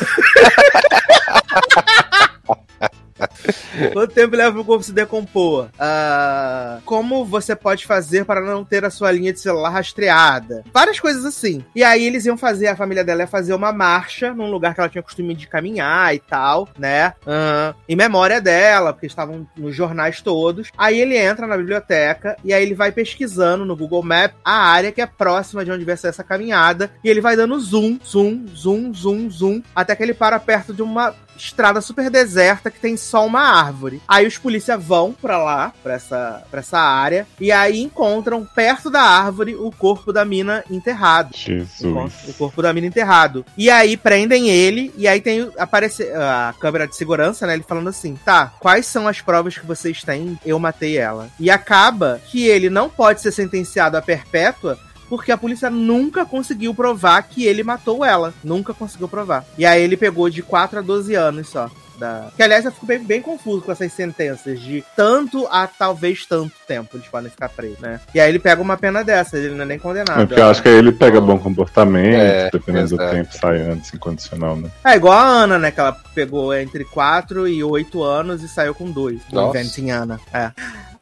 Quanto 3.92 4.14
tempo 4.14 4.36
leva 4.36 4.52
pro 4.52 4.64
corpo 4.64 4.84
se 4.84 4.92
decompor? 4.92 5.68
Ah, 5.78 6.78
como 6.84 7.24
você 7.24 7.54
pode 7.54 7.86
fazer 7.86 8.24
para 8.24 8.40
não 8.40 8.64
ter 8.64 8.84
a 8.84 8.90
sua 8.90 9.10
linha 9.12 9.32
de 9.32 9.40
celular 9.40 9.70
rastreada? 9.70 10.64
Várias 10.72 10.98
coisas 11.00 11.24
assim. 11.24 11.64
E 11.74 11.82
aí 11.82 12.04
eles 12.04 12.26
iam 12.26 12.36
fazer, 12.36 12.68
a 12.68 12.76
família 12.76 13.04
dela 13.04 13.22
ia 13.22 13.26
fazer 13.26 13.54
uma 13.54 13.72
marcha 13.72 14.32
num 14.34 14.50
lugar 14.50 14.74
que 14.74 14.80
ela 14.80 14.88
tinha 14.88 15.02
costume 15.02 15.34
de 15.34 15.46
caminhar 15.46 16.14
e 16.14 16.18
tal, 16.18 16.68
né? 16.78 17.14
Em 17.88 17.96
memória 17.96 18.40
dela, 18.40 18.92
porque 18.92 19.06
estavam 19.06 19.46
nos 19.56 19.74
jornais 19.74 20.20
todos. 20.20 20.70
Aí 20.76 21.00
ele 21.00 21.16
entra 21.16 21.46
na 21.46 21.56
biblioteca 21.56 22.36
e 22.44 22.52
aí 22.52 22.62
ele 22.62 22.74
vai 22.74 22.92
pesquisando 22.92 23.64
no 23.64 23.76
Google 23.76 24.02
Maps 24.02 24.36
a 24.44 24.52
área 24.52 24.92
que 24.92 25.00
é 25.00 25.06
próxima 25.06 25.64
de 25.64 25.70
onde 25.70 25.84
vai 25.84 25.96
ser 25.96 26.08
essa 26.08 26.24
caminhada. 26.24 26.90
E 27.02 27.08
ele 27.08 27.20
vai 27.20 27.36
dando 27.36 27.58
zoom, 27.58 27.98
zoom, 28.04 28.46
zoom, 28.54 28.92
zoom, 28.94 29.30
zoom, 29.30 29.62
até 29.74 29.94
que 29.94 30.02
ele 30.02 30.14
para 30.14 30.38
perto 30.38 30.72
de 30.72 30.82
uma 30.82 31.14
estrada 31.46 31.80
super 31.80 32.10
deserta 32.10 32.70
que 32.70 32.80
tem 32.80 32.96
só 32.96 33.26
uma 33.26 33.40
árvore. 33.40 34.02
Aí 34.06 34.26
os 34.26 34.38
polícia 34.38 34.76
vão 34.76 35.12
pra 35.12 35.38
lá, 35.38 35.72
pra 35.82 35.94
essa, 35.94 36.42
pra 36.50 36.60
essa 36.60 36.78
área, 36.78 37.26
e 37.40 37.50
aí 37.50 37.80
encontram 37.80 38.44
perto 38.44 38.90
da 38.90 39.02
árvore 39.02 39.54
o 39.54 39.70
corpo 39.70 40.12
da 40.12 40.24
mina 40.24 40.64
enterrado. 40.70 41.36
Jesus. 41.36 41.80
Encontram 41.82 42.10
O 42.28 42.34
corpo 42.34 42.62
da 42.62 42.72
mina 42.72 42.86
enterrado. 42.86 43.44
E 43.56 43.70
aí 43.70 43.96
prendem 43.96 44.48
ele, 44.48 44.92
e 44.96 45.06
aí 45.06 45.20
tem 45.20 45.50
aparece 45.58 46.10
a 46.12 46.54
câmera 46.58 46.86
de 46.86 46.96
segurança, 46.96 47.46
né? 47.46 47.54
Ele 47.54 47.62
falando 47.62 47.88
assim: 47.88 48.16
tá, 48.24 48.52
quais 48.60 48.86
são 48.86 49.08
as 49.08 49.20
provas 49.20 49.56
que 49.56 49.66
vocês 49.66 50.02
têm? 50.02 50.38
Eu 50.44 50.58
matei 50.58 50.96
ela. 50.96 51.28
E 51.38 51.50
acaba 51.50 52.20
que 52.30 52.46
ele 52.46 52.70
não 52.70 52.88
pode 52.88 53.20
ser 53.20 53.32
sentenciado 53.32 53.96
a 53.96 54.02
perpétua. 54.02 54.78
Porque 55.10 55.32
a 55.32 55.36
polícia 55.36 55.68
nunca 55.68 56.24
conseguiu 56.24 56.72
provar 56.72 57.20
que 57.22 57.44
ele 57.44 57.64
matou 57.64 58.04
ela. 58.04 58.32
Nunca 58.42 58.72
conseguiu 58.72 59.08
provar. 59.08 59.44
E 59.58 59.66
aí 59.66 59.82
ele 59.82 59.96
pegou 59.96 60.30
de 60.30 60.40
4 60.40 60.78
a 60.78 60.82
12 60.82 61.14
anos 61.14 61.48
só. 61.48 61.68
Da... 61.98 62.28
Que 62.34 62.42
aliás 62.42 62.64
eu 62.64 62.72
fico 62.72 62.86
bem, 62.86 62.98
bem 62.98 63.20
confuso 63.20 63.60
com 63.60 63.70
essas 63.70 63.92
sentenças 63.92 64.58
de 64.58 64.82
tanto 64.96 65.46
a 65.50 65.66
talvez 65.66 66.24
tanto 66.24 66.54
tempo 66.66 66.96
eles 66.96 67.06
podem 67.08 67.30
ficar 67.30 67.50
presos, 67.50 67.78
né? 67.78 68.00
E 68.14 68.18
aí 68.20 68.30
ele 68.30 68.38
pega 68.38 68.62
uma 68.62 68.78
pena 68.78 69.04
dessa, 69.04 69.36
ele 69.36 69.54
não 69.54 69.64
é 69.64 69.66
nem 69.66 69.78
condenado. 69.78 70.22
É 70.22 70.24
porque 70.24 70.40
eu 70.40 70.48
acho 70.48 70.62
que 70.62 70.68
aí 70.70 70.76
ele 70.76 70.92
pega 70.92 71.20
bom 71.20 71.38
comportamento, 71.38 72.14
É, 72.14 72.48
dependendo 72.50 72.88
do 72.88 72.94
exato. 72.94 73.14
tempo, 73.14 73.36
sai 73.36 73.60
antes 73.60 73.92
incondicional, 73.92 74.56
né? 74.56 74.70
É 74.82 74.96
igual 74.96 75.12
a 75.18 75.26
Ana, 75.26 75.58
né? 75.58 75.70
Que 75.70 75.80
ela 75.80 75.92
pegou 76.14 76.54
entre 76.54 76.86
4 76.86 77.46
e 77.46 77.62
8 77.62 78.02
anos 78.02 78.42
e 78.42 78.48
saiu 78.48 78.74
com 78.74 78.90
2. 78.90 79.20
Nossa. 79.30 79.58
Inventing 79.58 79.90
Ana. 79.90 80.18
É. 80.32 80.52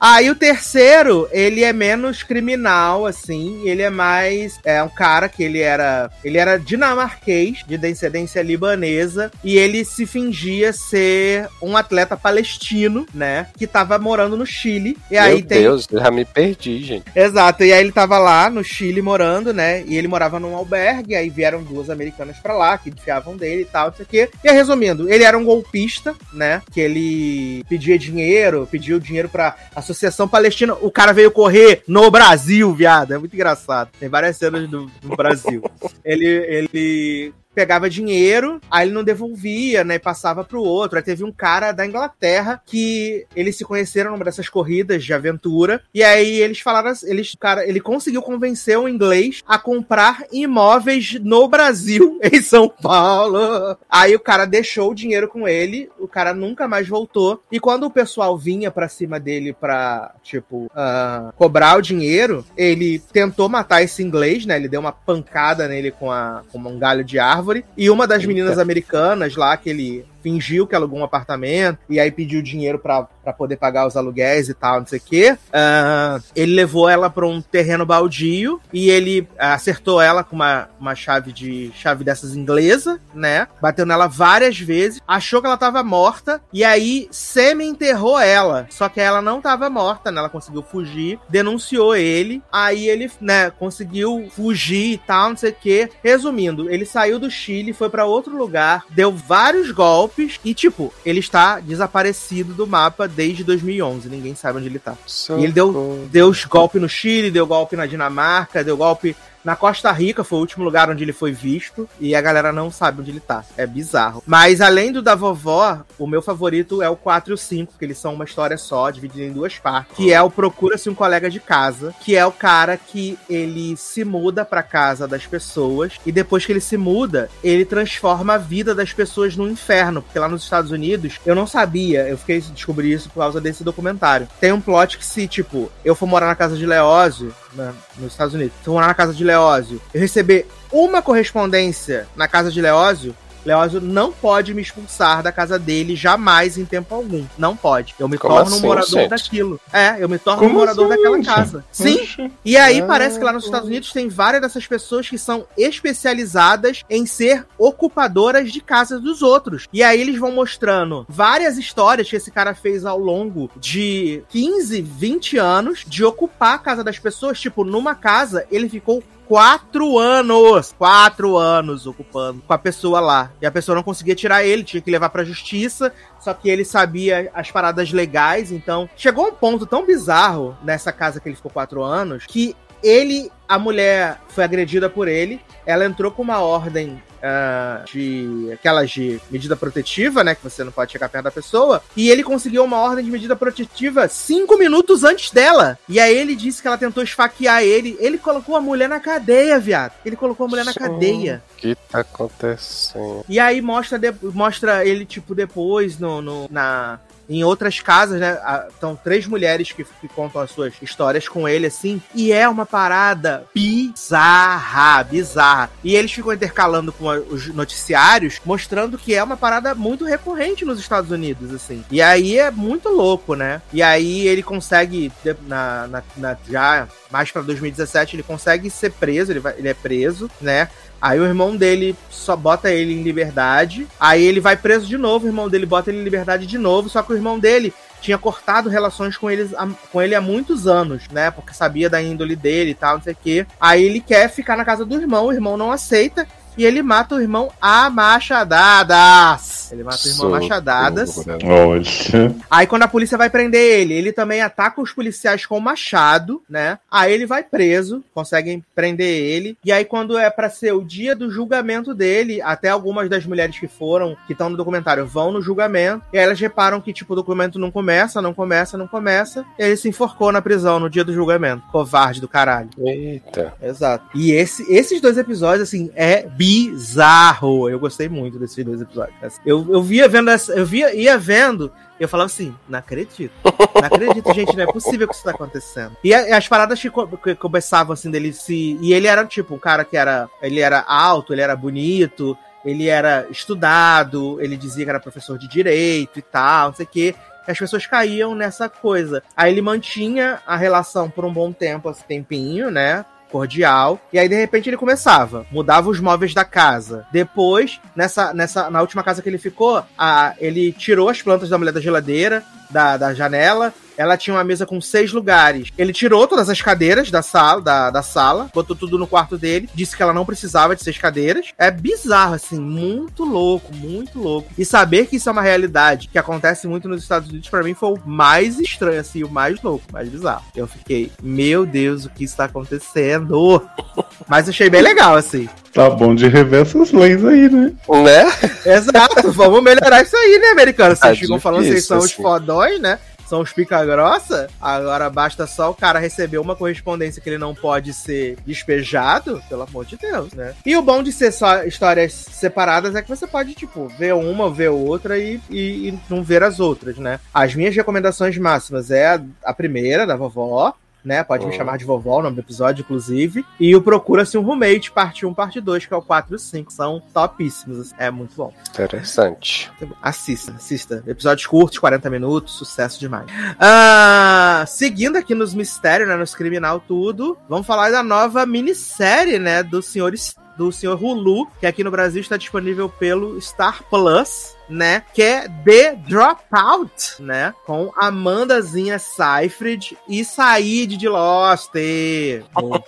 Aí 0.01 0.31
o 0.31 0.35
terceiro, 0.35 1.29
ele 1.33 1.65
é 1.65 1.73
menos 1.73 2.23
criminal, 2.23 3.05
assim. 3.05 3.69
Ele 3.69 3.83
é 3.83 3.91
mais. 3.91 4.61
É 4.65 4.81
um 4.83 4.89
cara 4.89 5.29
que 5.29 5.43
ele 5.43 5.61
era. 5.61 6.09
Ele 6.23 6.39
era 6.39 6.57
dinamarquês, 6.57 7.65
de 7.67 7.77
descendência 7.77 8.41
libanesa. 8.41 9.31
E 9.43 9.59
ele 9.59 9.85
se 9.85 10.07
fingia 10.07 10.73
ser 10.73 11.49
um 11.61 11.77
atleta 11.77 12.17
palestino, 12.17 13.07
né? 13.13 13.49
Que 13.57 13.67
tava 13.67 13.99
morando 13.99 14.37
no 14.37 14.47
Chile. 14.47 14.97
E 15.11 15.15
Meu 15.15 15.23
aí 15.23 15.43
tem. 15.43 15.63
Deus, 15.63 15.89
eu 15.91 16.01
já 16.01 16.11
me 16.11 16.25
perdi, 16.25 16.83
gente. 16.85 17.05
Exato, 17.15 17.65
e 17.65 17.73
aí 17.73 17.81
ele 17.81 17.93
tava 17.93 18.19
lá 18.19 18.49
no 18.49 18.63
Chile 18.63 19.03
morando, 19.03 19.53
né? 19.53 19.83
E 19.85 19.97
ele 19.97 20.07
morava 20.07 20.39
num 20.39 20.55
albergue, 20.55 21.17
aí 21.17 21.29
vieram 21.29 21.63
duas 21.63 21.91
americanas 21.91 22.37
pra 22.39 22.57
lá, 22.57 22.79
que 22.79 22.91
desfiavam 22.91 23.37
dele 23.37 23.63
e 23.63 23.65
tal, 23.65 23.89
não 23.89 23.97
sei 23.97 24.05
o 24.05 24.09
quê. 24.09 24.31
E 24.45 24.49
aí, 24.49 24.55
resumindo, 24.55 25.13
ele 25.13 25.25
era 25.25 25.37
um 25.37 25.45
golpista, 25.45 26.15
né? 26.33 26.63
Que 26.73 26.81
ele 26.81 27.65
pedia 27.69 27.99
dinheiro, 27.99 28.69
pediu 28.71 29.01
dinheiro 29.01 29.29
pra 29.29 29.57
Associação 29.93 30.29
Palestina. 30.29 30.75
O 30.75 30.91
cara 30.91 31.13
veio 31.13 31.31
correr 31.31 31.83
no 31.87 32.11
Brasil, 32.11 32.73
viado. 32.75 33.13
É 33.13 33.19
muito 33.19 33.35
engraçado. 33.35 33.91
Tem 33.99 34.09
várias 34.09 34.37
cenas 34.37 34.69
do, 34.69 34.87
do 35.01 35.17
Brasil. 35.17 35.63
ele, 36.05 36.27
ele 36.27 37.35
pegava 37.59 37.91
dinheiro, 37.91 38.61
aí 38.71 38.87
ele 38.87 38.95
não 38.95 39.03
devolvia, 39.03 39.83
né? 39.83 39.97
E 39.97 39.99
passava 39.99 40.45
pro 40.45 40.63
outro. 40.63 40.97
Aí 40.97 41.03
teve 41.03 41.25
um 41.25 41.33
cara 41.33 41.73
da 41.73 41.85
Inglaterra 41.85 42.63
que 42.65 43.27
eles 43.35 43.57
se 43.57 43.65
conheceram 43.65 44.13
numa 44.13 44.25
dessas 44.25 44.49
corridas 44.49 45.03
de 45.03 45.13
aventura. 45.13 45.83
E 45.93 46.05
aí 46.05 46.41
eles 46.41 46.61
falaram, 46.61 46.93
eles, 47.03 47.35
cara, 47.35 47.69
ele 47.69 47.81
conseguiu 47.81 48.23
convencer 48.23 48.79
o 48.79 48.89
inglês 48.89 49.43
a 49.45 49.59
comprar 49.59 50.23
imóveis 50.31 51.19
no 51.21 51.49
Brasil, 51.49 52.21
em 52.23 52.41
São 52.41 52.69
Paulo. 52.69 53.77
Aí 53.91 54.15
o 54.15 54.21
cara 54.21 54.45
deixou 54.45 54.93
o 54.93 54.95
dinheiro 54.95 55.27
com 55.27 55.49
ele, 55.49 55.91
o 55.99 56.07
cara 56.07 56.33
nunca 56.33 56.69
mais 56.69 56.87
voltou. 56.87 57.43
E 57.51 57.59
quando 57.59 57.87
o 57.87 57.91
pessoal 57.91 58.39
vinha 58.39 58.71
pra 58.71 58.89
cima 58.89 59.19
dele 59.19 59.53
pra, 59.53 60.15
tipo, 60.23 60.71
ah, 60.77 61.33
cobrar 61.37 61.77
o 61.77 61.83
dinheiro, 61.83 62.45
ele 62.57 63.01
tentou 63.13 63.49
matar 63.49 63.83
esse 63.83 64.01
inglês, 64.01 64.47
né? 64.47 64.55
Ele 64.55 64.69
deu 64.69 64.79
uma 64.79 64.93
pancada 64.93 65.67
nele 65.67 65.91
com, 65.91 66.13
a, 66.13 66.45
com 66.53 66.59
um 66.69 66.79
galho 66.79 67.03
de 67.03 67.19
árvore. 67.19 67.48
E 67.77 67.91
uma 67.91 68.07
das 68.07 68.25
meninas 68.25 68.59
americanas 68.59 69.37
lá, 69.37 69.57
que 69.57 69.71
ele 69.71 70.05
fingiu 70.29 70.67
que 70.67 70.75
alugou 70.75 70.99
um 70.99 71.05
apartamento 71.05 71.79
e 71.89 71.99
aí 71.99 72.11
pediu 72.11 72.43
dinheiro 72.43 72.79
pra 72.79 73.09
poder 73.33 73.57
pagar 73.57 73.87
os 73.87 73.97
aluguéis 73.97 74.49
e 74.49 74.55
tal, 74.55 74.81
não 74.81 74.87
sei 74.87 74.99
o 74.99 75.03
quê. 75.03 75.39
Ah, 75.53 76.21
ele 76.37 76.55
levou 76.55 76.89
ela 76.89 77.09
pra 77.09 77.27
um 77.27 77.41
terreno 77.41 77.87
baldio 77.87 78.61
e 78.73 78.91
ele 78.91 79.27
acertou 79.39 80.01
ela 80.01 80.23
com 80.23 80.37
uma, 80.37 80.69
uma 80.79 80.95
chave 80.95 81.33
de 81.33 81.71
chave 81.75 82.05
dessas 82.05 82.37
inglesa, 82.37 83.01
né? 83.15 83.49
Bateu 83.61 83.87
nela 83.87 84.07
várias 84.07 84.59
vezes, 84.59 85.01
achou 85.07 85.41
que 85.41 85.47
ela 85.47 85.57
tava 85.57 85.83
morta 85.83 86.41
e 86.53 86.63
aí 86.63 87.09
semi-enterrou 87.11 88.19
ela. 88.19 88.67
Só 88.71 88.89
que 88.89 89.01
ela 89.01 89.23
não 89.23 89.41
tava 89.41 89.71
morta, 89.71 90.11
né? 90.11 90.19
Ela 90.19 90.29
conseguiu 90.29 90.63
fugir, 90.63 91.19
denunciou 91.29 91.97
ele, 91.97 92.43
aí 92.53 92.87
ele, 92.89 93.11
né, 93.21 93.51
conseguiu 93.51 94.29
fugir 94.31 94.93
e 94.93 94.99
tal, 94.99 95.31
não 95.31 95.37
sei 95.37 95.51
o 95.51 95.57
quê. 95.59 95.91
Resumindo, 96.03 96.71
ele 96.71 96.85
saiu 96.85 97.19
do 97.19 97.31
Chile, 97.31 97.73
foi 97.73 97.89
pra 97.89 98.05
outro 98.05 98.37
lugar, 98.37 98.85
deu 98.91 99.13
vários 99.13 99.71
golpes 99.71 100.18
e, 100.45 100.55
tipo, 100.55 100.93
ele 101.05 101.21
está 101.21 101.61
desaparecido 101.61 102.53
do 102.55 102.67
mapa 102.67 103.07
desde 103.07 103.45
2011. 103.45 104.09
Ninguém 104.09 104.35
sabe 104.35 104.59
onde 104.59 104.67
ele 104.67 104.79
tá. 104.79 104.97
E 105.39 105.45
ele 105.45 105.53
deu, 105.53 106.07
deu 106.11 106.33
golpe 106.49 106.79
no 106.79 106.89
Chile, 106.89 107.31
deu 107.31 107.47
golpe 107.47 107.77
na 107.77 107.87
Dinamarca, 107.87 108.65
deu 108.65 108.77
golpe 108.77 109.17
na 109.49 109.57
Costa 109.57 109.91
Rica, 109.91 110.23
foi 110.23 110.37
o 110.37 110.43
último 110.43 110.63
lugar 110.63 110.91
onde 110.91 111.03
ele 111.03 111.13
foi 111.15 111.33
visto, 111.33 111.89
e 111.99 112.15
a 112.15 112.21
galera 112.21 112.53
não 112.53 112.71
sabe 112.71 113.01
onde 113.01 113.11
ele 113.11 113.19
tá. 113.19 113.43
É 113.57 113.67
bizarro. 113.67 114.23
Mas 114.27 114.61
além 114.61 114.93
do 114.93 115.01
da 115.01 115.15
vovó, 115.15 115.81
o 115.99 116.07
meu 116.07 116.21
favorito 116.21 116.83
é 116.83 116.91
o 116.91 116.95
4 116.95 117.33
e 117.33 117.35
o 117.35 117.39
5, 117.39 117.73
que 117.79 117.83
eles 117.83 117.97
são 117.97 118.13
uma 118.13 118.27
história 118.27 118.59
só, 118.59 118.91
dividida 118.91 119.25
em 119.25 119.33
duas 119.33 119.59
partes, 119.59 119.97
que 119.97 120.13
é 120.13 120.21
o 120.21 120.31
Procura-se 120.31 120.91
um 120.91 120.95
Colega 120.95 121.31
de 121.31 121.41
Casa, 121.41 121.95
que 121.99 122.15
é 122.15 122.27
o 122.27 122.31
cara 122.31 122.77
que 122.77 123.19
ele 123.27 123.75
se 123.79 124.05
muda 124.05 124.45
pra 124.45 124.63
casa 124.63 125.09
das 125.09 125.25
pessoas, 125.25 125.95
e 126.05 126.13
depois 126.13 126.45
que 126.45 126.53
ele 126.53 126.61
se 126.61 126.77
muda, 126.77 127.31
ele 127.43 127.65
transforma 127.65 128.35
a 128.35 128.39
vida 128.39 128.75
das 128.75 128.93
pessoas 128.93 129.35
no 129.35 129.49
inferno, 129.49 130.03
porque 130.03 130.19
lá 130.19 130.29
nos 130.29 130.43
Estados 130.43 130.71
Unidos, 130.71 131.19
eu 131.25 131.35
não 131.35 131.47
sabia, 131.47 132.07
eu 132.07 132.19
fiquei 132.19 132.39
descobri 132.43 132.93
isso 132.93 133.09
por 133.09 133.21
causa 133.21 133.41
desse 133.41 133.65
documentário. 133.65 134.29
Tem 134.39 134.53
um 134.53 134.61
plot 134.61 134.99
que 134.99 135.07
se, 135.07 135.27
tipo, 135.27 135.73
eu 135.83 135.95
for 135.95 136.07
morar 136.07 136.27
na 136.27 136.35
casa 136.35 136.55
de 136.55 136.67
Leózio, 136.67 137.35
né, 137.59 137.75
nos 137.99 138.13
Estados 138.13 138.35
Unidos, 138.35 138.55
se 138.63 138.69
eu 138.69 138.73
morar 138.73 138.87
na 138.87 138.95
casa 138.95 139.13
de 139.13 139.25
Leózio, 139.25 139.81
eu 139.93 140.01
receber 140.01 140.47
uma 140.73 141.03
correspondência 141.03 142.07
na 142.17 142.29
casa 142.29 142.51
de 142.51 142.61
Leózio, 142.61 143.15
Leózio 143.45 143.81
não 143.81 144.13
pode 144.13 144.53
me 144.55 144.63
expulsar 144.63 145.23
da 145.23 145.33
casa 145.33 145.59
dele 145.59 145.95
jamais 145.97 146.59
em 146.59 146.65
tempo 146.65 146.95
algum. 146.95 147.25
Não 147.39 147.57
pode. 147.57 147.95
Eu 147.99 148.09
me 148.09 148.19
Como 148.19 148.35
torno 148.35 148.51
um 148.51 148.55
assim, 148.55 148.67
morador 148.67 148.89
gente? 149.01 149.11
daquilo. 149.11 149.61
É, 149.73 149.97
eu 149.99 150.09
me 150.09 150.19
torno 150.19 150.41
Como 150.41 150.51
um 150.55 150.59
morador 150.59 150.87
assim, 150.93 150.97
daquela 151.03 151.23
casa. 151.25 151.65
Sim. 151.73 152.31
E 152.45 152.57
aí 152.57 152.81
Ah. 152.81 152.87
parece 152.87 153.19
que 153.19 153.25
lá 153.25 153.33
nos 153.33 153.45
Estados 153.45 153.69
Unidos 153.69 153.93
tem 153.93 154.09
várias 154.09 154.43
dessas 154.43 154.67
pessoas 154.67 155.09
que 155.09 155.17
são 155.19 155.47
especializadas 155.57 156.83
em 156.91 157.07
ser 157.07 157.47
ocupadoras 157.59 158.53
de 158.53 158.61
casas 158.61 159.01
dos 159.01 159.23
outros. 159.23 159.67
E 159.73 159.83
aí 159.83 160.01
eles 160.01 160.19
vão 160.19 160.33
mostrando 160.33 161.07
várias 161.09 161.57
histórias 161.59 162.09
que 162.09 162.17
esse 162.17 162.31
cara 162.31 162.55
fez 162.55 162.85
ao 162.85 162.99
longo 162.99 163.51
de 163.57 164.23
15, 164.29 164.83
20 164.83 165.39
anos 165.39 165.85
de 165.87 166.05
ocupar 166.05 166.55
a 166.55 166.59
casa 166.59 166.85
das 166.85 166.99
pessoas. 166.99 167.41
Tipo, 167.41 167.65
numa 167.65 167.95
casa 167.95 168.47
ele 168.51 168.69
ficou 168.69 169.03
quatro 169.29 169.99
anos, 169.99 170.75
quatro 170.77 171.37
anos 171.37 171.87
ocupando 171.87 172.43
com 172.47 172.53
a 172.53 172.59
pessoa 172.59 172.99
lá. 172.99 173.31
E 173.41 173.47
a 173.47 173.51
pessoa 173.51 173.77
não 173.77 173.83
conseguia 173.83 174.15
tirar 174.15 174.43
ele, 174.43 174.65
tinha 174.65 174.81
que 174.81 174.91
levar 174.91 175.11
pra 175.11 175.23
justiça. 175.23 175.93
Só 176.19 176.33
que 176.33 176.49
ele 176.49 176.65
sabia 176.65 177.31
as 177.35 177.51
paradas 177.51 177.93
legais, 177.93 178.51
então 178.51 178.89
chegou 178.97 179.29
um 179.29 179.33
ponto 179.33 179.67
tão 179.67 179.87
bizarro 179.87 180.57
nessa 180.65 180.91
casa 180.91 181.21
que 181.21 181.29
ele 181.29 181.37
ficou 181.37 181.51
quatro 181.51 181.83
anos 181.83 182.25
que 182.27 182.57
ele, 182.83 183.31
a 183.49 183.59
mulher 183.59 184.21
foi 184.29 184.45
agredida 184.45 184.91
por 184.91 185.09
ele, 185.09 185.41
ela 185.65 185.85
entrou 185.85 186.11
com 186.11 186.23
uma 186.23 186.41
ordem 186.41 187.03
ah, 187.23 187.83
de 187.93 188.49
aquelas 188.53 188.91
de 188.91 189.21
medida 189.31 189.57
protetiva, 189.57 190.23
né? 190.23 190.35
Que 190.35 190.43
você 190.45 190.63
não 190.63 190.71
pode 190.71 190.93
chegar 190.93 191.09
perto 191.09 191.25
da 191.25 191.31
pessoa. 191.31 191.83
E 191.97 192.11
ele 192.11 192.23
conseguiu 192.23 192.63
uma 192.63 192.79
ordem 192.79 193.05
de 193.05 193.11
medida 193.11 193.35
protetiva 193.35 194.07
cinco 194.09 194.57
minutos 194.57 195.03
antes 195.03 195.31
dela. 195.33 195.77
E 195.89 195.99
aí 195.99 196.17
ele 196.17 196.37
disse 196.37 196.63
que 196.63 196.69
ela 196.69 196.79
tentou 196.79 197.03
esfaquear 197.03 197.63
ele. 197.63 197.97
Ele 197.99 198.19
colocou 198.19 198.55
a 198.55 198.61
mulher 198.61 198.89
na 198.89 199.01
cadeia, 199.01 199.59
viado. 199.59 199.93
Ele 200.05 200.15
colocou 200.15 200.47
a 200.47 200.49
mulher 200.49 200.65
na 200.65 200.73
cadeia. 200.75 201.43
O 201.55 201.57
que 201.57 201.75
tá 201.91 202.01
acontecendo? 202.01 203.25
E 203.29 203.41
aí 203.41 203.61
mostra, 203.61 203.99
de- 203.99 204.15
mostra 204.23 204.85
ele, 204.87 205.05
tipo, 205.05 205.35
depois 205.35 205.99
no, 205.99 206.23
no- 206.23 206.47
na. 206.51 207.01
Em 207.29 207.45
outras 207.45 207.81
casas, 207.81 208.19
né? 208.21 208.39
Estão 208.69 208.97
três 208.97 209.27
mulheres 209.27 209.71
que, 209.73 209.85
que 209.85 210.09
contam 210.09 210.41
as 210.41 210.51
suas 210.51 210.73
histórias 210.81 211.29
com 211.29 211.47
ele, 211.49 211.67
assim. 211.67 212.01
E 212.15 212.33
é 212.33 212.49
uma 212.49 212.65
parada 212.65 213.45
bizarra, 213.55 215.03
bizarra. 215.05 215.71
E 215.83 215.95
eles 215.95 216.13
ficam 216.13 216.33
intercalando 216.33 216.93
com 216.93 217.11
a- 217.11 217.17
os 217.19 217.47
noticiários, 217.49 218.41
mostrando 218.45 218.97
que 218.99 219.15
é 219.15 219.23
uma 219.23 219.37
parada 219.37 219.75
muito 219.75 220.05
recorrente 220.05 220.65
nos 220.65 220.79
Estados 220.81 221.11
Unidos, 221.11 221.53
assim. 221.53 221.85
E 221.91 222.01
aí 222.01 222.39
é 222.39 222.51
muito 222.51 222.89
louco, 222.89 223.35
né? 223.35 223.61
E 223.73 223.83
aí 223.83 224.27
ele 224.27 224.43
consegue, 224.43 225.13
na, 225.47 225.87
na- 225.89 226.03
na- 226.17 226.37
já 226.49 226.89
mais 227.11 227.31
pra 227.31 227.41
2017, 227.43 228.17
ele 228.17 228.23
consegue 228.23 228.69
ser 228.71 228.93
preso, 228.93 229.33
ele, 229.33 229.41
vai- 229.41 229.55
ele 229.59 229.69
é 229.69 229.75
preso, 229.75 230.31
né? 230.41 230.69
Aí 231.01 231.19
o 231.19 231.25
irmão 231.25 231.57
dele 231.57 231.97
só 232.11 232.35
bota 232.37 232.71
ele 232.71 232.93
em 232.93 233.03
liberdade. 233.03 233.87
Aí 233.99 234.25
ele 234.25 234.41
vai 234.41 234.57
preso 234.57 234.87
de 234.87 234.99
novo, 234.99 235.27
o 235.27 235.29
irmão 235.29 235.49
dele 235.49 235.67
bota 235.67 235.91
ele 235.91 236.01
em 236.01 236.05
liberdade 236.05 236.47
de 236.47 236.59
novo. 236.59 236.89
Só 236.89 237.03
que 237.03 237.13
o 237.13 237.17
irmão 237.17 237.39
dele 237.39 237.73
tinha 238.01 238.19
cortado 238.19 238.69
relações 238.69 239.17
com, 239.17 239.31
eles, 239.31 239.51
com 239.91 240.01
ele 240.01 240.15
há 240.15 240.21
muitos 240.21 240.67
anos, 240.67 241.09
né? 241.11 241.31
Porque 241.31 241.53
sabia 241.53 241.91
da 241.91 242.01
índole 242.01 242.37
dele 242.37 242.71
e 242.71 242.75
tal, 242.75 242.97
não 242.97 243.03
sei 243.03 243.13
o 243.13 243.19
quê. 243.21 243.47
Aí 243.61 243.83
ele 243.83 244.01
quer 244.01 244.31
ficar 244.31 244.57
na 244.57 244.65
casa 244.65 244.85
do 244.85 245.01
irmão, 245.01 245.27
o 245.27 245.33
irmão 245.33 245.57
não 245.57 245.73
aceita. 245.73 246.27
E 246.59 246.65
ele 246.65 246.83
mata 246.83 247.15
o 247.15 247.21
irmão 247.21 247.53
a 247.61 247.89
machadadas. 247.89 249.71
Ele 249.71 249.85
mata 249.85 249.99
o 250.05 250.09
irmão 250.09 250.35
a 250.35 250.41
machadadas. 250.41 251.11
Socorro. 251.11 251.39
Olha. 251.45 252.35
Aí 252.51 252.67
quando 252.67 252.83
a 252.83 252.89
polícia 252.89 253.17
vai 253.17 253.31
prender 253.31 253.81
ele, 253.81 253.95
ele 253.95 254.13
também 254.13 254.41
ataca 254.41 254.81
os 254.81 254.93
policiais 254.93 255.47
com 255.47 255.57
o 255.57 255.61
machado, 255.61 256.43
né? 256.51 256.81
Aí 256.91 257.13
ele 257.13 257.27
vai 257.27 257.45
preso, 257.45 258.03
conseguem 258.13 258.65
prender 258.75 259.07
ele. 259.07 259.57
E 259.65 259.71
aí 259.71 259.85
quando 259.85 260.19
é 260.19 260.29
pra 260.31 260.51
ser 260.51 260.73
o 260.73 260.83
dia 260.83 261.15
do 261.15 261.31
julgamento 261.31 261.95
dele, 261.95 262.43
até 262.43 262.69
algumas 262.69 263.09
das 263.09 263.25
mulheres 263.25 263.57
que 263.57 263.69
foram, 263.69 264.17
que 264.27 264.33
estão 264.33 264.51
no 264.51 264.57
documentário, 264.57 265.07
vão 265.07 265.31
no 265.31 265.41
julgamento. 265.41 266.03
E 266.13 266.19
aí 266.19 266.25
elas 266.25 266.41
reparam 266.41 266.81
que 266.81 266.93
tipo 266.93 267.13
o 267.13 267.17
documento 267.17 267.57
não 267.57 267.71
começa, 267.71 268.21
não 268.21 268.35
começa, 268.35 268.77
não 268.77 268.89
começa. 268.89 269.45
E 269.57 269.63
ele 269.63 269.77
se 269.77 269.89
enforcou 269.89 270.33
na 270.33 270.43
prisão 270.43 270.81
no 270.81 270.91
dia 270.91 271.05
do 271.05 271.15
julgamento. 271.15 271.63
Covarde 271.71 272.21
do 272.21 272.27
caralho. 272.27 272.71
Eita. 272.79 273.55
Exato. 273.63 274.07
E 274.13 274.33
esse, 274.33 274.65
esses 274.73 275.01
dois 275.01 275.17
episódios, 275.17 275.69
assim, 275.69 275.91
é 275.95 276.27
bizarro. 276.49 277.69
Eu 277.69 277.79
gostei 277.79 278.09
muito 278.09 278.39
desses 278.39 278.65
dois 278.65 278.81
episódios. 278.81 279.39
Eu, 279.45 279.67
eu 279.71 279.83
via 279.83 280.09
vendo 280.09 280.31
essa, 280.31 280.53
eu 280.53 280.65
via, 280.65 280.95
ia 280.95 281.19
vendo, 281.19 281.71
eu 282.01 282.09
falava 282.09 282.27
assim, 282.27 282.55
não 282.67 282.79
acredito. 282.79 283.33
Não 283.45 283.85
acredito, 283.85 284.33
gente, 284.33 284.57
não 284.57 284.65
é 284.65 284.73
possível 284.73 285.07
que 285.07 285.15
isso 285.15 285.25
tá 285.25 285.31
acontecendo. 285.31 285.97
E 286.03 286.15
as 286.15 286.49
paradas 286.49 286.81
que, 286.81 286.91
que 287.23 287.35
começavam, 287.35 287.93
assim, 287.93 288.11
dele 288.11 288.33
se. 288.33 288.79
E 288.81 288.95
ele 288.95 289.07
era, 289.07 289.25
tipo, 289.27 289.55
um 289.55 289.59
cara 289.59 289.85
que 289.85 289.97
era. 289.97 290.29
Ele 290.41 290.61
era 290.61 290.85
alto, 290.87 291.33
ele 291.33 291.43
era 291.43 291.55
bonito. 291.55 292.37
Ele 292.65 292.89
era 292.89 293.27
estudado, 293.31 294.41
ele 294.41 294.57
dizia 294.57 294.85
que 294.85 294.91
era 294.91 294.99
professor 294.99 295.39
de 295.39 295.49
direito 295.49 296.19
e 296.19 296.23
tal, 296.23 296.69
não 296.69 296.75
sei 296.75 296.85
o 296.85 296.89
quê. 296.89 297.15
E 297.47 297.51
as 297.51 297.59
pessoas 297.59 297.87
caíam 297.87 298.35
nessa 298.35 298.69
coisa. 298.69 299.23
Aí 299.37 299.53
ele 299.53 299.63
mantinha 299.63 300.43
a 300.45 300.57
relação 300.57 301.09
por 301.09 301.25
um 301.25 301.33
bom 301.33 301.53
tempo, 301.53 301.89
esse 301.89 302.05
tempinho, 302.05 302.69
né? 302.71 303.07
Cordial. 303.31 304.01
E 304.13 304.19
aí, 304.19 304.29
de 304.29 304.35
repente, 304.35 304.69
ele 304.69 304.77
começava. 304.77 305.47
Mudava 305.51 305.89
os 305.89 306.01
móveis 306.01 306.35
da 306.35 306.45
casa. 306.45 307.07
Depois, 307.13 307.81
nessa, 307.95 308.33
nessa, 308.35 308.71
na 308.71 308.81
última 308.81 309.03
casa 309.03 309.23
que 309.23 309.29
ele 309.29 309.39
ficou, 309.39 309.83
a, 309.97 310.35
ele 310.39 310.73
tirou 310.73 311.09
as 311.09 311.23
plantas 311.23 311.49
da 311.49 311.59
mulher 311.59 311.73
da 311.73 311.81
geladeira, 311.81 312.43
da, 312.71 312.97
da 312.97 313.15
janela. 313.15 313.73
Ela 313.97 314.17
tinha 314.17 314.37
uma 314.37 314.45
mesa 314.45 314.65
com 314.65 314.81
seis 314.81 315.13
lugares. 315.13 315.71
Ele 315.77 315.93
tirou 315.93 316.27
todas 316.29 316.49
as 316.49 316.63
cadeiras 316.63 317.11
da 317.11 317.21
sala, 317.21 317.61
da, 317.61 317.91
da 317.91 318.01
sala, 318.01 318.49
botou 318.55 318.77
tudo 318.77 318.97
no 318.97 319.09
quarto 319.09 319.37
dele, 319.37 319.69
disse 319.75 319.97
que 319.97 320.03
ela 320.03 320.13
não 320.13 320.25
precisava 320.25 320.77
de 320.77 320.85
seis 320.85 320.97
cadeiras. 320.97 321.47
É 321.59 321.69
bizarro, 321.69 322.35
assim, 322.35 322.61
muito 322.61 323.25
louco, 323.25 323.75
muito 323.75 324.21
louco. 324.21 324.51
E 324.57 324.65
saber 324.65 325.07
que 325.07 325.17
isso 325.17 325.29
é 325.29 325.33
uma 325.33 325.43
realidade 325.43 326.09
que 326.09 326.19
acontece 326.19 326.69
muito 326.69 326.89
nos 326.89 327.03
Estados 327.03 327.29
Unidos, 327.29 327.49
pra 327.49 327.65
mim, 327.65 327.75
foi 327.75 327.91
o 327.91 328.01
mais 328.07 328.61
estranho, 328.61 329.01
assim, 329.01 329.25
o 329.25 329.29
mais 329.29 329.61
louco, 329.63 329.85
o 329.91 329.93
mais 329.93 330.09
bizarro. 330.09 330.45
Eu 330.55 330.69
fiquei, 330.69 331.11
meu 331.21 331.67
Deus, 331.67 332.05
o 332.05 332.11
que 332.11 332.23
está 332.23 332.45
acontecendo? 332.45 333.69
Mas 334.29 334.49
achei 334.49 334.71
bem 334.71 334.83
legal, 334.83 335.17
assim. 335.17 335.49
Tá 335.73 335.91
bom 335.91 336.15
de 336.15 336.27
rever 336.29 336.63
essas 336.63 336.93
leis 336.93 337.25
aí, 337.25 337.49
né? 337.49 337.73
Né? 337.89 338.33
Exato, 338.75 339.31
vamos 339.33 339.63
melhorar 339.63 340.03
isso 340.03 340.17
aí, 340.17 340.39
né, 340.39 340.49
americano? 340.49 340.97
Vocês 340.97 341.01
Tá 341.01 341.15
ficam 341.15 341.39
falando 341.41 341.63
que 341.65 341.71
vocês 341.71 341.87
são 341.87 341.99
os 341.99 342.05
assim. 342.07 342.23
fodões, 342.23 342.81
né? 342.81 342.99
São 343.29 343.43
os 343.43 343.53
pica-grossa. 343.53 344.49
Agora 344.59 345.11
basta 345.11 345.47
só 345.47 345.71
o 345.71 345.75
cara 345.75 345.99
receber 345.99 346.39
uma 346.39 346.57
correspondência 346.57 347.21
que 347.21 347.29
ele 347.29 347.37
não 347.37 347.55
pode 347.55 347.93
ser 347.93 348.39
despejado, 348.47 349.43
pelo 349.51 349.63
amor 349.63 349.85
de 349.85 349.99
Deus, 349.99 350.33
né? 350.33 350.55
E 350.65 350.75
o 350.75 350.81
bom 350.83 351.03
de 351.03 351.13
ser 351.13 351.31
só 351.31 351.63
histórias 351.65 352.13
separadas 352.15 352.95
é 352.97 353.03
que 353.03 353.09
você 353.09 353.27
pode, 353.27 353.53
tipo, 353.55 353.87
ver 353.99 354.15
uma, 354.15 354.51
ver 354.51 354.71
outra 354.71 355.19
e, 355.19 355.39
e, 355.51 355.89
e 355.91 355.99
não 356.09 356.23
ver 356.23 356.43
as 356.43 356.59
outras, 356.59 356.97
né? 356.97 357.21
As 357.35 357.55
minhas 357.55 357.77
recomendações 357.77 358.39
máximas 358.39 358.91
é 358.91 359.07
a, 359.09 359.21
a 359.45 359.53
primeira, 359.53 360.07
da 360.07 360.17
vovó, 360.17 360.73
né? 361.05 361.23
Pode 361.25 361.45
me 361.47 361.53
Uhum. 361.53 361.57
chamar 361.57 361.79
de 361.79 361.85
vovó, 361.85 362.19
o 362.19 362.23
nome 362.23 362.37
do 362.37 362.41
episódio, 362.41 362.83
inclusive. 362.83 363.45
E 363.59 363.75
o 363.75 363.81
Procura-se 363.83 364.37
um 364.37 364.43
Roommate, 364.43 364.91
parte 364.91 365.25
1, 365.25 365.33
parte 365.35 365.61
2, 365.61 365.87
que 365.87 365.95
é 365.95 365.97
o 365.97 366.03
4 366.03 366.35
e 366.35 366.37
o 366.37 366.39
5. 366.39 366.73
São 366.73 367.03
topíssimos. 367.15 367.93
É 367.99 368.11
muito 368.11 368.35
bom. 368.37 368.53
Interessante. 368.71 369.71
Assista, 370.03 370.53
assista. 370.53 371.03
Episódios 371.07 371.47
curtos, 371.47 371.79
40 371.79 372.11
minutos, 372.11 372.55
sucesso 372.55 372.99
demais. 373.01 373.27
Ah, 373.59 374.65
seguindo 374.67 375.17
aqui 375.17 375.35
nos 375.35 375.55
mistérios, 375.55 376.09
né? 376.09 376.17
Nos 376.17 376.35
criminal 376.35 376.81
tudo, 376.81 377.37
vamos 377.49 377.67
falar 377.67 377.91
da 377.91 378.03
nova 378.03 378.45
minissérie, 378.47 379.39
né? 379.39 379.63
Do 379.63 379.81
senhor, 379.83 380.13
do 380.57 380.73
senhor 380.73 381.03
Hulu, 381.03 381.47
que 381.61 381.67
aqui 381.67 381.83
no 381.85 381.91
Brasil 381.91 382.21
está 382.21 382.37
disponível 382.37 382.89
pelo 382.89 383.41
Star 383.41 383.83
Plus. 383.91 384.57
Né, 384.69 385.03
que 385.15 385.23
é 385.23 385.49
The 385.65 385.97
Dropout, 386.07 387.15
né? 387.21 387.55
Com 387.65 387.91
Amandazinha 387.97 388.99
Seyfried 388.99 389.97
e 390.07 390.23
Said 390.25 390.97
de 390.99 391.09
Lost. 391.09 391.73
Que 391.73 392.43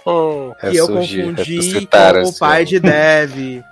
eu 0.05 0.55
Ressurgir, 0.61 1.25
confundi 1.25 1.87
com 1.87 2.29
o 2.29 2.39
pai 2.39 2.65
de 2.67 2.79
Dev. 2.79 3.63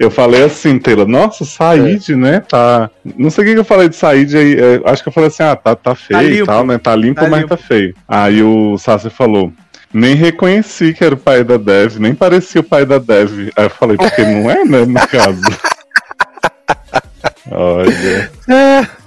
Eu 0.00 0.10
falei 0.10 0.42
assim, 0.42 0.78
Taylor, 0.78 1.06
nossa, 1.06 1.44
Said, 1.44 2.08
né? 2.16 2.40
Tá. 2.40 2.90
Não 3.04 3.28
sei 3.28 3.44
o 3.44 3.46
que 3.52 3.58
eu 3.60 3.64
falei 3.64 3.90
de 3.90 3.94
Said 3.96 4.34
aí. 4.34 4.54
é, 4.58 4.80
acho 4.86 5.02
que 5.02 5.08
eu 5.10 5.12
falei 5.12 5.28
assim, 5.28 5.42
ah, 5.42 5.54
tá, 5.54 5.76
tá 5.76 5.94
feio 5.94 6.22
e 6.22 6.30
limpo. 6.36 6.46
tal, 6.46 6.64
né? 6.64 6.78
Tá 6.78 6.96
limpo, 6.96 7.20
Tá 7.20 7.28
mas 7.28 7.40
limpo. 7.42 7.54
tá 7.54 7.56
feio. 7.62 7.94
Aí 8.08 8.42
o 8.42 8.78
Sassi 8.78 9.10
falou. 9.10 9.52
Nem 9.92 10.14
reconheci 10.16 10.92
que 10.94 11.04
era 11.04 11.14
o 11.14 11.18
pai 11.18 11.44
da 11.44 11.56
Dev, 11.58 11.98
nem 11.98 12.14
parecia 12.14 12.62
o 12.62 12.64
pai 12.64 12.86
da 12.86 12.98
Dev. 12.98 13.50
Aí 13.54 13.64
eu 13.66 13.70
falei, 13.70 13.96
porque 13.98 14.22
não 14.22 14.50
é, 14.50 14.64
né, 14.64 14.84
no 14.86 15.08
caso. 15.08 15.40
Olha. 17.50 18.30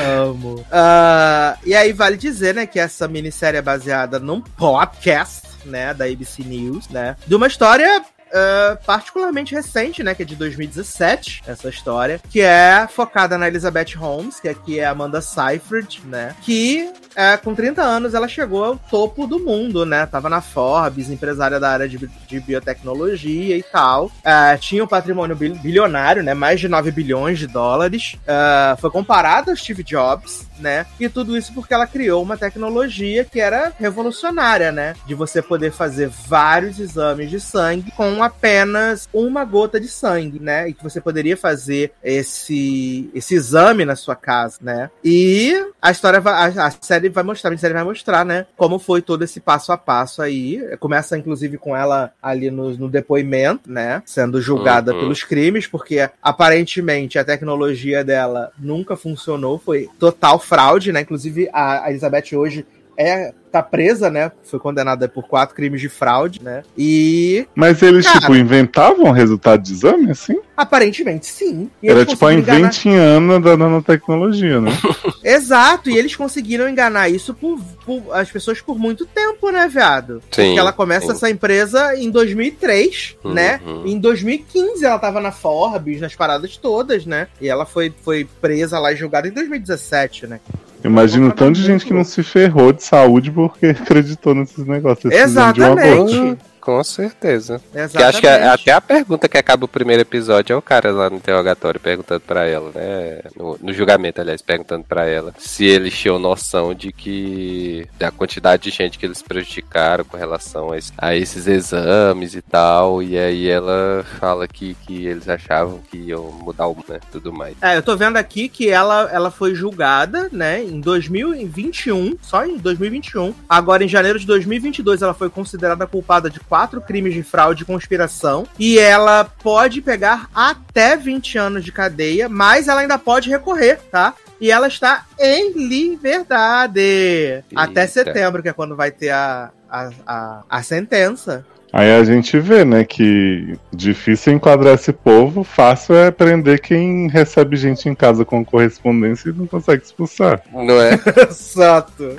Amo. 0.00 0.64
Ah, 0.70 1.56
e 1.64 1.74
aí 1.74 1.92
vale 1.92 2.16
dizer, 2.16 2.54
né, 2.54 2.66
que 2.66 2.78
essa 2.78 3.08
minissérie 3.08 3.58
é 3.58 3.62
baseada 3.62 4.18
num 4.18 4.40
podcast, 4.40 5.48
né, 5.64 5.92
da 5.92 6.04
ABC 6.04 6.42
News, 6.42 6.88
né, 6.88 7.16
de 7.26 7.34
uma 7.34 7.46
história 7.46 8.02
ah, 8.32 8.78
particularmente 8.86 9.54
recente, 9.54 10.02
né, 10.02 10.14
que 10.14 10.22
é 10.22 10.26
de 10.26 10.36
2017, 10.36 11.42
essa 11.46 11.68
história, 11.68 12.20
que 12.30 12.40
é 12.40 12.86
focada 12.88 13.36
na 13.36 13.48
Elizabeth 13.48 13.96
Holmes, 13.96 14.38
que 14.38 14.48
aqui 14.48 14.78
é 14.78 14.86
Amanda 14.86 15.20
Seyfried, 15.20 16.02
né, 16.04 16.34
que 16.42 16.92
é, 17.20 17.36
com 17.36 17.54
30 17.54 17.82
anos, 17.82 18.14
ela 18.14 18.26
chegou 18.26 18.64
ao 18.64 18.76
topo 18.76 19.26
do 19.26 19.38
mundo, 19.38 19.84
né? 19.84 20.06
Tava 20.06 20.30
na 20.30 20.40
Forbes, 20.40 21.10
empresária 21.10 21.60
da 21.60 21.68
área 21.68 21.86
de, 21.86 21.98
de 22.26 22.40
biotecnologia 22.40 23.58
e 23.58 23.62
tal. 23.62 24.10
É, 24.24 24.56
tinha 24.56 24.82
um 24.82 24.86
patrimônio 24.86 25.36
bil- 25.36 25.54
bilionário, 25.56 26.22
né? 26.22 26.32
Mais 26.32 26.58
de 26.58 26.66
9 26.66 26.90
bilhões 26.90 27.38
de 27.38 27.46
dólares. 27.46 28.16
É, 28.26 28.74
foi 28.80 28.90
comparada 28.90 29.50
ao 29.50 29.56
Steve 29.56 29.82
Jobs, 29.82 30.46
né? 30.58 30.86
E 30.98 31.10
tudo 31.10 31.36
isso 31.36 31.52
porque 31.52 31.74
ela 31.74 31.86
criou 31.86 32.22
uma 32.22 32.38
tecnologia 32.38 33.22
que 33.22 33.38
era 33.38 33.70
revolucionária, 33.78 34.72
né? 34.72 34.94
De 35.06 35.14
você 35.14 35.42
poder 35.42 35.72
fazer 35.72 36.08
vários 36.08 36.78
exames 36.78 37.28
de 37.28 37.38
sangue 37.38 37.90
com 37.90 38.22
apenas 38.22 39.10
uma 39.12 39.44
gota 39.44 39.78
de 39.78 39.88
sangue, 39.88 40.40
né? 40.40 40.70
E 40.70 40.72
que 40.72 40.82
você 40.82 41.02
poderia 41.02 41.36
fazer 41.36 41.92
esse, 42.02 43.10
esse 43.14 43.34
exame 43.34 43.84
na 43.84 43.94
sua 43.94 44.16
casa, 44.16 44.56
né? 44.62 44.90
E 45.04 45.54
a 45.82 45.90
história 45.90 46.22
a, 46.24 46.66
a 46.66 46.70
série 46.80 47.09
vai 47.10 47.24
mostrar, 47.24 47.52
a 47.52 47.58
série 47.58 47.74
vai 47.74 47.84
mostrar, 47.84 48.24
né? 48.24 48.46
Como 48.56 48.78
foi 48.78 49.02
todo 49.02 49.22
esse 49.22 49.40
passo 49.40 49.72
a 49.72 49.76
passo 49.78 50.22
aí. 50.22 50.60
Começa, 50.78 51.16
inclusive, 51.16 51.58
com 51.58 51.76
ela 51.76 52.12
ali 52.22 52.50
no, 52.50 52.70
no 52.76 52.88
depoimento, 52.88 53.70
né? 53.70 54.02
Sendo 54.06 54.40
julgada 54.40 54.92
Uhum. 54.92 55.00
pelos 55.00 55.22
crimes, 55.24 55.66
porque 55.66 56.08
aparentemente 56.22 57.18
a 57.18 57.24
tecnologia 57.24 58.02
dela 58.04 58.50
nunca 58.58 58.96
funcionou, 58.96 59.58
foi 59.58 59.88
total 59.98 60.38
fraude, 60.38 60.92
né? 60.92 61.00
Inclusive, 61.02 61.48
a, 61.52 61.84
a 61.84 61.90
Elizabeth 61.90 62.34
hoje 62.34 62.66
é 63.00 63.32
tá 63.50 63.60
presa, 63.60 64.08
né? 64.08 64.30
Foi 64.44 64.60
condenada 64.60 65.08
por 65.08 65.26
quatro 65.26 65.56
crimes 65.56 65.80
de 65.80 65.88
fraude, 65.88 66.40
né? 66.40 66.62
E 66.78 67.44
Mas 67.52 67.82
eles, 67.82 68.06
Cara. 68.06 68.20
tipo, 68.20 68.36
inventavam 68.36 69.10
resultado 69.10 69.60
de 69.62 69.72
exame, 69.72 70.10
assim? 70.12 70.38
aparentemente 70.56 71.26
sim. 71.26 71.70
E 71.82 71.88
Era 71.88 72.04
tipo 72.04 72.12
a 72.24 72.28
conseguiram 72.28 72.38
enganar- 72.42 72.58
inventiana 72.60 73.40
da 73.40 73.56
nanotecnologia, 73.56 74.60
né? 74.60 74.70
Exato, 75.24 75.88
e 75.90 75.96
eles 75.98 76.14
conseguiram 76.14 76.68
enganar 76.68 77.08
isso 77.08 77.32
por, 77.34 77.58
por- 77.84 78.02
as 78.14 78.30
pessoas 78.30 78.60
por 78.60 78.78
muito 78.78 79.04
tempo, 79.06 79.50
né, 79.50 79.66
viado? 79.68 80.22
Sim, 80.30 80.44
Porque 80.44 80.58
ela 80.58 80.72
começa 80.72 81.06
sim. 81.06 81.12
essa 81.12 81.30
empresa 81.30 81.96
em 81.96 82.10
2003, 82.10 83.16
Uhum. 83.24 83.32
né? 83.34 83.60
Em 83.84 83.98
2015 83.98 84.84
ela 84.84 84.98
tava 84.98 85.18
na 85.20 85.32
Forbes, 85.32 86.00
nas 86.00 86.14
paradas 86.14 86.56
todas, 86.56 87.04
né? 87.06 87.26
E 87.40 87.48
ela 87.48 87.64
foi, 87.66 87.92
foi 88.04 88.28
presa 88.40 88.78
lá 88.78 88.92
e 88.92 88.96
julgada 88.96 89.26
em 89.26 89.32
2017, 89.32 90.26
né? 90.26 90.40
Imagina 90.82 91.28
o 91.28 91.32
tanto 91.32 91.56
de 91.56 91.64
gente 91.64 91.84
que 91.84 91.92
não 91.92 92.04
se 92.04 92.22
ferrou 92.22 92.72
de 92.72 92.82
saúde 92.82 93.30
porque 93.30 93.66
acreditou 93.80 94.34
nesses 94.34 94.64
negócios. 94.64 95.12
esse 95.12 95.22
exame 95.22 95.52
de 95.52 95.60
uma 95.60 95.74
gota. 95.74 95.86
Exatamente. 95.86 96.49
Com 96.60 96.82
certeza. 96.84 97.60
Que 97.72 97.78
Exatamente. 97.78 98.04
acho 98.04 98.20
que 98.20 98.26
até 98.28 98.72
a 98.72 98.80
pergunta 98.80 99.28
que 99.28 99.38
acaba 99.38 99.64
o 99.64 99.68
primeiro 99.68 100.02
episódio 100.02 100.52
é 100.52 100.56
o 100.56 100.62
cara 100.62 100.90
lá 100.92 101.08
no 101.08 101.16
interrogatório 101.16 101.80
perguntando 101.80 102.20
pra 102.20 102.44
ela, 102.46 102.70
né? 102.74 103.20
No, 103.36 103.58
no 103.60 103.72
julgamento, 103.72 104.20
aliás, 104.20 104.42
perguntando 104.42 104.84
pra 104.84 105.06
ela 105.06 105.32
se 105.38 105.64
eles 105.64 105.96
tinham 105.96 106.18
noção 106.18 106.74
de 106.74 106.92
que 106.92 107.86
da 107.98 108.10
quantidade 108.10 108.64
de 108.64 108.70
gente 108.70 108.98
que 108.98 109.06
eles 109.06 109.22
prejudicaram 109.22 110.04
com 110.04 110.16
relação 110.16 110.72
a, 110.72 110.78
esse- 110.78 110.92
a 110.98 111.14
esses 111.16 111.46
exames 111.46 112.34
e 112.34 112.42
tal. 112.42 113.02
E 113.02 113.18
aí 113.18 113.48
ela 113.48 114.04
fala 114.18 114.46
que, 114.46 114.74
que 114.86 115.06
eles 115.06 115.28
achavam 115.28 115.80
que 115.90 115.96
iam 115.96 116.24
mudar 116.30 116.66
o 116.66 116.76
né, 116.88 117.00
tudo 117.10 117.32
mais. 117.32 117.54
É, 117.62 117.76
eu 117.76 117.82
tô 117.82 117.96
vendo 117.96 118.16
aqui 118.16 118.48
que 118.48 118.68
ela, 118.68 119.08
ela 119.12 119.30
foi 119.30 119.54
julgada, 119.54 120.28
né, 120.32 120.62
em 120.62 120.80
2021, 120.80 122.16
só 122.22 122.44
em 122.44 122.56
2021. 122.58 123.34
Agora, 123.48 123.84
em 123.84 123.88
janeiro 123.88 124.18
de 124.18 124.26
2022, 124.26 125.02
ela 125.02 125.14
foi 125.14 125.28
considerada 125.30 125.86
culpada 125.86 126.28
de 126.30 126.40
quatro 126.50 126.80
crimes 126.80 127.14
de 127.14 127.22
fraude 127.22 127.62
e 127.62 127.66
conspiração. 127.66 128.44
E 128.58 128.76
ela 128.76 129.24
pode 129.24 129.80
pegar 129.80 130.28
até 130.34 130.96
20 130.96 131.38
anos 131.38 131.64
de 131.64 131.70
cadeia, 131.70 132.28
mas 132.28 132.66
ela 132.66 132.80
ainda 132.80 132.98
pode 132.98 133.30
recorrer, 133.30 133.78
tá? 133.88 134.14
E 134.40 134.50
ela 134.50 134.66
está 134.66 135.06
em 135.16 135.52
liberdade. 135.52 137.44
Até 137.54 137.82
Eita. 137.82 137.92
setembro, 137.92 138.42
que 138.42 138.48
é 138.48 138.52
quando 138.52 138.74
vai 138.74 138.90
ter 138.90 139.10
a, 139.10 139.52
a, 139.70 139.90
a, 140.04 140.42
a 140.48 140.62
sentença. 140.62 141.46
Aí 141.72 141.92
a 141.92 142.02
gente 142.02 142.36
vê, 142.40 142.64
né, 142.64 142.82
que 142.82 143.56
difícil 143.72 144.32
enquadrar 144.32 144.74
esse 144.74 144.92
povo, 144.92 145.44
fácil 145.44 145.94
é 145.94 146.10
prender 146.10 146.60
quem 146.60 147.08
recebe 147.08 147.56
gente 147.56 147.88
em 147.88 147.94
casa 147.94 148.24
com 148.24 148.44
correspondência 148.44 149.28
e 149.30 149.32
não 149.32 149.46
consegue 149.46 149.84
expulsar. 149.84 150.42
Não 150.52 150.82
é? 150.82 150.98
Exato. 151.30 152.16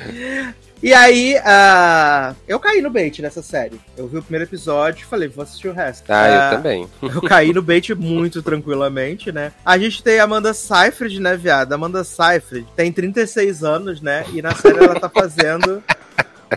E 0.84 0.94
aí, 0.96 1.38
ah, 1.46 2.34
eu 2.48 2.60
caí 2.60 2.82
no 2.82 2.90
bait 2.90 3.22
nessa 3.22 3.42
série. 3.44 3.80
Eu 3.96 4.08
vi 4.08 4.18
o 4.18 4.22
primeiro 4.24 4.46
episódio 4.46 5.04
e 5.04 5.06
falei, 5.06 5.28
vou 5.28 5.44
assistir 5.44 5.68
o 5.68 5.74
resto. 5.74 6.10
Ah, 6.10 6.24
Ah, 6.24 6.52
eu 6.52 6.58
também. 6.58 6.88
Eu 7.02 7.22
caí 7.22 7.54
no 7.54 7.62
bait 7.62 7.94
muito 7.94 8.42
tranquilamente, 8.42 9.32
né? 9.32 9.52
A 9.64 9.78
gente 9.78 10.02
tem 10.02 10.20
a 10.20 10.24
Amanda 10.24 10.54
Seyfried, 10.54 11.20
né, 11.20 11.38
viado? 11.38 11.74
Amanda 11.74 12.04
Seyfried 12.04 12.66
tem 12.76 12.92
36 12.92 13.64
anos, 13.64 14.02
né? 14.02 14.26
E 14.34 14.42
na 14.42 14.56
série 14.56 14.78
ela 14.84 15.00
tá 15.00 15.08
fazendo, 15.10 15.84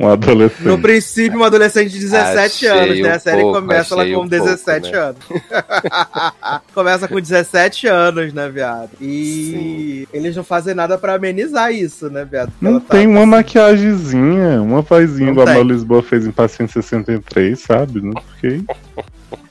Um 0.01 0.09
adolescente. 0.09 0.67
no 0.67 0.79
princípio, 0.79 1.39
uma 1.39 1.47
adolescente 1.47 1.91
de 1.91 2.01
17 2.01 2.39
Achei 2.39 2.69
anos, 2.69 3.01
né? 3.01 3.13
A 3.13 3.17
um 3.17 3.21
série 3.21 3.41
pouco, 3.43 3.61
começa 3.61 3.95
ela 3.95 4.05
com 4.05 4.11
um 4.11 4.15
pouco, 4.15 4.29
17 4.29 4.91
né? 4.91 4.99
anos. 4.99 5.19
começa 6.75 7.09
com 7.09 7.21
17 7.21 7.87
anos, 7.87 8.33
né, 8.33 8.49
viado? 8.49 8.91
E 9.01 10.09
eles 10.13 10.35
não 10.35 10.43
fazem 10.43 10.75
nada 10.75 10.99
pra 10.99 11.15
amenizar 11.15 11.73
isso, 11.73 12.11
né, 12.11 12.25
viado? 12.25 12.51
Porque 12.51 12.65
Não 12.65 12.73
ela 12.73 12.81
tá 12.81 12.97
tem 12.97 13.07
uma 13.07 13.25
maquiagemzinha, 13.25 14.61
uma 14.61 14.83
vozinha 14.83 15.27
Não 15.27 15.33
igual 15.33 15.47
a 15.47 15.51
tem. 15.51 15.59
Malu 15.59 15.73
Lisboa 15.73 16.03
fez 16.03 16.27
em 16.27 16.33
Paciente 16.33 16.73
63, 16.73 17.59
sabe? 17.61 18.01
Não 18.01 18.21
fiquei. 18.35 18.65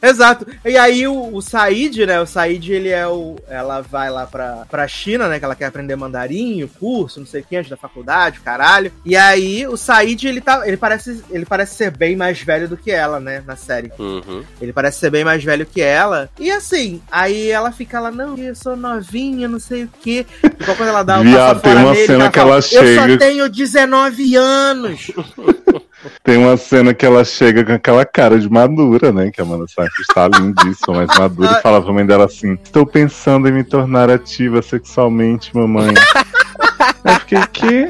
Exato. 0.01 0.45
E 0.65 0.77
aí 0.77 1.07
o, 1.07 1.35
o 1.35 1.41
Said, 1.41 2.05
né? 2.05 2.19
O 2.19 2.25
Said, 2.25 2.71
ele 2.71 2.89
é 2.89 3.07
o. 3.07 3.35
Ela 3.47 3.81
vai 3.81 4.09
lá 4.09 4.25
pra, 4.25 4.65
pra 4.69 4.87
China, 4.87 5.27
né? 5.27 5.39
Que 5.39 5.45
ela 5.45 5.55
quer 5.55 5.65
aprender 5.65 5.95
mandarim, 5.95 6.63
o 6.63 6.67
curso, 6.67 7.19
não 7.19 7.27
sei 7.27 7.41
o 7.41 7.43
que, 7.43 7.55
antes 7.55 7.69
da 7.69 7.77
faculdade, 7.77 8.39
o 8.39 8.41
caralho. 8.41 8.91
E 9.05 9.15
aí 9.15 9.65
o 9.67 9.77
Said, 9.77 10.27
ele 10.27 10.41
tá. 10.41 10.67
Ele 10.67 10.77
parece, 10.77 11.23
ele 11.29 11.45
parece 11.45 11.75
ser 11.75 11.91
bem 11.91 12.15
mais 12.15 12.41
velho 12.41 12.67
do 12.67 12.77
que 12.77 12.91
ela, 12.91 13.19
né? 13.19 13.43
Na 13.45 13.55
série. 13.55 13.91
Uhum. 13.99 14.43
Ele 14.61 14.73
parece 14.73 14.99
ser 14.99 15.09
bem 15.09 15.23
mais 15.23 15.43
velho 15.43 15.65
que 15.65 15.81
ela. 15.81 16.29
E 16.39 16.51
assim, 16.51 17.01
aí 17.11 17.49
ela 17.49 17.71
fica 17.71 17.99
lá, 17.99 18.11
não, 18.11 18.37
eu 18.37 18.55
sou 18.55 18.75
novinha, 18.75 19.47
não 19.47 19.59
sei 19.59 19.83
o 19.85 19.89
quê. 20.01 20.25
E 20.43 20.49
quando 20.65 20.87
ela 20.89 21.03
dá 21.03 21.19
o 21.19 21.23
Viado, 21.23 21.61
tem 21.61 21.75
uma 21.75 21.93
nele, 21.93 22.07
cena 22.07 22.29
que 22.29 22.39
fala, 22.39 22.49
ela 22.51 22.57
Eu 22.57 22.61
chega- 22.61 23.11
só 23.11 23.17
tenho 23.17 23.49
19 23.49 24.35
anos. 24.35 25.11
Tem 26.23 26.37
uma 26.37 26.57
cena 26.57 26.93
que 26.93 27.05
ela 27.05 27.23
chega 27.23 27.63
com 27.63 27.73
aquela 27.73 28.05
cara 28.05 28.39
de 28.39 28.49
madura, 28.49 29.11
né? 29.11 29.31
Que 29.31 29.41
a 29.41 29.43
Amanda 29.43 29.65
Seyfried 29.67 30.01
está 30.01 30.27
lindíssima, 30.27 31.05
mas 31.05 31.17
madura, 31.17 31.57
e 31.57 31.61
fala 31.61 31.81
pra 31.81 31.93
mãe 31.93 32.05
dela 32.05 32.25
assim: 32.25 32.53
Estou 32.63 32.85
pensando 32.85 33.47
em 33.47 33.51
me 33.51 33.63
tornar 33.63 34.09
ativa 34.09 34.61
sexualmente, 34.61 35.55
mamãe. 35.55 35.93
Eu 37.03 37.19
fiquei, 37.19 37.47
que? 37.47 37.89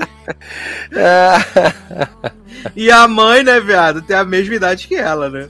E 2.75 2.89
a 2.91 3.07
mãe, 3.07 3.43
né, 3.43 3.59
viado, 3.59 4.01
tem 4.01 4.15
a 4.15 4.23
mesma 4.23 4.55
idade 4.55 4.87
que 4.87 4.95
ela, 4.95 5.29
né? 5.29 5.47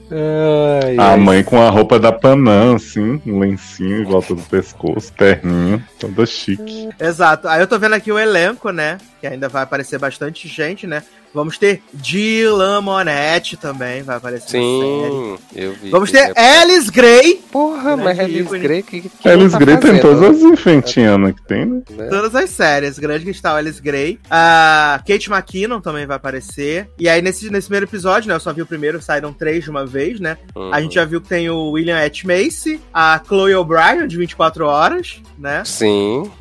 Ai, 0.83 0.97
A 0.97 1.11
ai. 1.11 1.17
mãe 1.19 1.43
com 1.43 1.61
a 1.61 1.69
roupa 1.69 1.99
da 1.99 2.11
Panam, 2.11 2.75
assim, 2.75 3.21
um 3.25 3.39
lencinho 3.39 4.01
em 4.01 4.03
volta 4.03 4.33
do 4.35 4.41
pescoço, 4.43 5.11
terninho, 5.13 5.83
toda 5.99 6.25
chique. 6.25 6.89
Exato. 6.99 7.47
Aí 7.47 7.61
eu 7.61 7.67
tô 7.67 7.77
vendo 7.79 7.93
aqui 7.93 8.11
o 8.11 8.19
elenco, 8.19 8.71
né? 8.71 8.97
Que 9.19 9.27
ainda 9.27 9.47
vai 9.49 9.63
aparecer 9.63 9.97
bastante 9.99 10.47
gente, 10.47 10.85
né? 10.85 11.03
Vamos 11.33 11.57
ter 11.57 11.81
Dylan 11.91 12.81
Monetti 12.81 13.57
também, 13.57 14.03
vai 14.03 14.17
aparecer 14.17 14.57
na 14.57 14.63
série. 14.63 15.09
Sim, 15.11 15.37
eu 15.55 15.73
vi. 15.73 15.89
Vamos 15.89 16.11
ter 16.11 16.31
ia- 16.35 16.61
Alice 16.61 16.91
Gray, 16.91 17.41
Porra, 17.51 17.97
mas 17.97 18.19
Alice 18.19 18.41
ícone. 18.41 18.59
Grey 18.59 18.83
que, 18.83 19.01
que 19.01 19.27
Alice 19.29 19.49
tá 19.51 19.57
Grey 19.57 19.77
tem 19.77 19.99
fazendo, 19.99 20.01
todas 20.01 20.21
as 20.35 20.41
infentianas 20.43 21.33
que 21.33 21.41
tem, 21.47 21.65
né? 21.65 21.81
né? 21.89 22.07
todas 22.07 22.35
as 22.35 22.51
séries. 22.51 22.99
Grande 22.99 23.25
cristal 23.25 23.55
Alice 23.55 23.81
Gray. 23.81 24.19
A 24.29 25.01
Kate 25.07 25.31
McKinnon 25.31 25.81
também 25.81 26.05
vai 26.05 26.17
aparecer. 26.17 26.87
E 27.03 27.09
aí, 27.09 27.21
nesse, 27.21 27.49
nesse 27.49 27.67
primeiro 27.67 27.85
episódio, 27.85 28.29
né? 28.29 28.35
Eu 28.35 28.39
só 28.39 28.53
vi 28.53 28.61
o 28.61 28.65
primeiro, 28.65 29.01
saíram 29.01 29.33
três 29.33 29.65
de 29.65 29.69
uma 29.69 29.85
vez, 29.85 30.21
né? 30.21 30.37
Uhum. 30.55 30.73
A 30.73 30.79
gente 30.79 30.95
já 30.95 31.03
viu 31.03 31.19
que 31.19 31.27
tem 31.27 31.49
o 31.49 31.71
William 31.71 31.97
H. 31.97 32.21
Macy, 32.23 32.79
a 32.93 33.21
Chloe 33.27 33.53
O'Brien, 33.55 34.07
de 34.07 34.15
24 34.15 34.65
horas, 34.65 35.21
né? 35.37 35.63
Sim, 35.65 36.31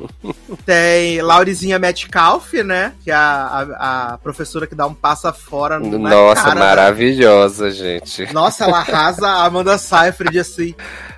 Tem 0.65 1.21
Laurizinha 1.21 1.77
Metcalf, 1.77 2.53
né? 2.63 2.93
Que 3.03 3.11
é 3.11 3.13
a, 3.13 3.67
a, 3.77 4.13
a 4.13 4.17
professora 4.19 4.65
que 4.65 4.73
dá 4.73 4.87
um 4.87 4.93
passa 4.93 5.33
fora 5.33 5.81
no 5.81 5.99
nossa, 5.99 6.43
cara 6.43 6.55
da- 6.55 6.65
maravilhosa, 6.65 7.69
gente. 7.69 8.31
Nossa, 8.33 8.63
ela 8.63 8.77
arrasa 8.77 9.27
a 9.27 9.43
Amanda 9.45 9.77
Seyfried 9.77 10.39
assim, 10.39 10.73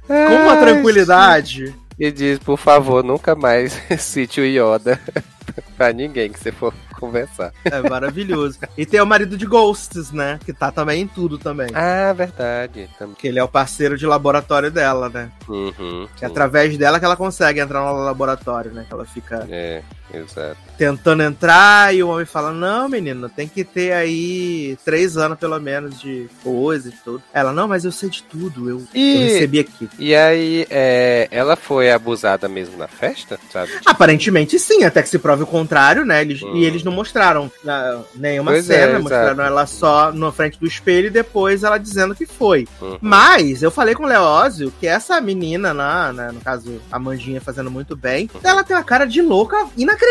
com 0.08 0.36
uma 0.44 0.58
tranquilidade. 0.58 1.72
E 2.00 2.12
diz, 2.12 2.40
por 2.40 2.58
favor, 2.58 3.04
nunca 3.04 3.36
mais 3.36 3.80
cite 4.00 4.42
o 4.42 4.44
Yoda 4.44 5.00
pra 5.78 5.94
ninguém 5.94 6.32
que 6.32 6.40
você 6.40 6.52
for 6.52 6.74
conversar. 7.00 7.52
É 7.64 7.82
maravilhoso. 7.88 8.60
E 8.78 8.86
tem 8.86 9.02
o 9.02 9.06
marido 9.06 9.38
de 9.38 9.46
Ghosts, 9.46 10.12
né? 10.12 10.40
Que 10.44 10.54
tá 10.54 10.72
também 10.72 11.02
em 11.02 11.08
tudo 11.08 11.38
também. 11.38 11.68
Ah, 11.74 12.14
verdade. 12.14 12.90
Também. 12.98 13.16
Que 13.16 13.28
ele 13.28 13.40
é 13.40 13.44
o 13.44 13.48
parceiro 13.48 13.98
de 13.98 14.06
laboratório 14.06 14.72
dela, 14.72 15.10
né? 15.10 15.30
Uhum, 15.48 16.08
Que 16.16 16.26
é 16.26 16.28
através 16.28 16.78
dela 16.78 17.00
que 17.00 17.06
ela 17.06 17.16
consegue 17.16 17.60
entrar 17.60 17.82
no 17.82 18.04
laboratório, 18.04 18.72
né? 18.72 18.86
Que 18.88 18.94
ela 18.94 19.06
fica. 19.06 19.46
É, 19.50 19.82
exato. 20.20 20.58
tentando 20.78 21.24
entrar 21.24 21.94
e 21.96 22.02
o 22.04 22.10
homem 22.10 22.26
fala: 22.26 22.52
Não, 22.52 22.88
menino, 22.90 23.30
tem 23.30 23.48
que 23.48 23.64
ter 23.64 23.92
aí 23.94 24.78
três 24.84 25.18
anos 25.18 25.38
pelo 25.38 25.60
menos 25.60 26.00
de 26.00 26.28
coisa 26.44 26.90
e 26.90 26.92
tudo. 26.92 27.24
Ela, 27.34 27.52
não, 27.54 27.68
mas 27.68 27.86
eu 27.86 27.92
sei 27.92 28.10
de 28.10 28.24
tudo, 28.24 28.70
eu, 28.70 28.84
E- 28.94 29.16
eu 29.16 29.22
recebi 29.34 29.60
aqui. 29.60 29.90
E 30.00 30.14
aí, 30.16 30.66
é, 30.70 31.28
ela 31.32 31.56
foi 31.56 31.92
abusada 31.92 32.48
mesmo 32.48 32.78
na 32.78 32.88
festa, 32.88 33.40
sabe? 33.52 33.72
Aparentemente 33.86 34.60
sim, 34.60 34.84
até 34.84 35.02
que 35.02 35.10
se 35.10 35.18
prove 35.20 35.44
o 35.44 35.48
contrário, 35.48 36.06
né? 36.06 36.22
Eles, 36.22 36.42
Hum. 36.42 36.56
E 36.56 36.66
eles 36.66 36.84
não 36.84 36.92
mostraram 36.92 37.52
ah, 37.68 38.02
nenhuma 38.16 38.52
Pois 38.52 38.70
é, 38.70 38.74
cena, 38.74 38.86
exato. 38.92 39.04
mostraram 39.04 39.44
ela 39.44 39.66
só 39.66 40.12
na 40.12 40.32
frente 40.32 40.60
do 40.60 40.68
espelho 40.68 41.08
e 41.08 41.10
depois 41.10 41.64
ela 41.64 41.78
dizendo 41.78 42.14
que 42.14 42.26
foi. 42.26 42.68
Uhum. 42.82 42.98
Mas 43.02 43.64
eu 43.64 43.72
falei 43.72 43.96
com 43.96 44.04
o 44.04 44.08
Leózio 44.08 44.72
que 44.80 44.86
essa 44.86 45.20
menina 45.22 45.72
lá, 45.74 46.12
né, 46.14 46.32
no 46.32 46.40
caso 46.42 46.80
a 46.92 47.00
Mandinha 47.00 47.42
fazendo 47.42 47.72
muito 47.72 47.96
bem, 47.96 48.30
Uhum. 48.34 48.42
ela 48.44 48.64
tem 48.64 48.76
uma 48.76 48.84
cara 48.84 49.06
de 49.06 49.22
louca 49.22 49.58
inacreditável. 49.78 50.05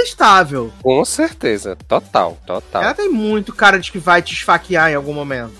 Com 0.83 1.05
certeza, 1.05 1.77
total, 1.89 2.37
total. 2.47 2.83
Ela 2.83 2.95
tem 2.95 3.09
muito 3.09 3.55
cara 3.55 3.79
de 3.79 3.91
que 3.93 3.99
vai 3.99 4.21
te 4.23 4.33
esfaquear 4.35 4.91
em 4.91 4.95
algum 4.95 5.13
momento. 5.13 5.53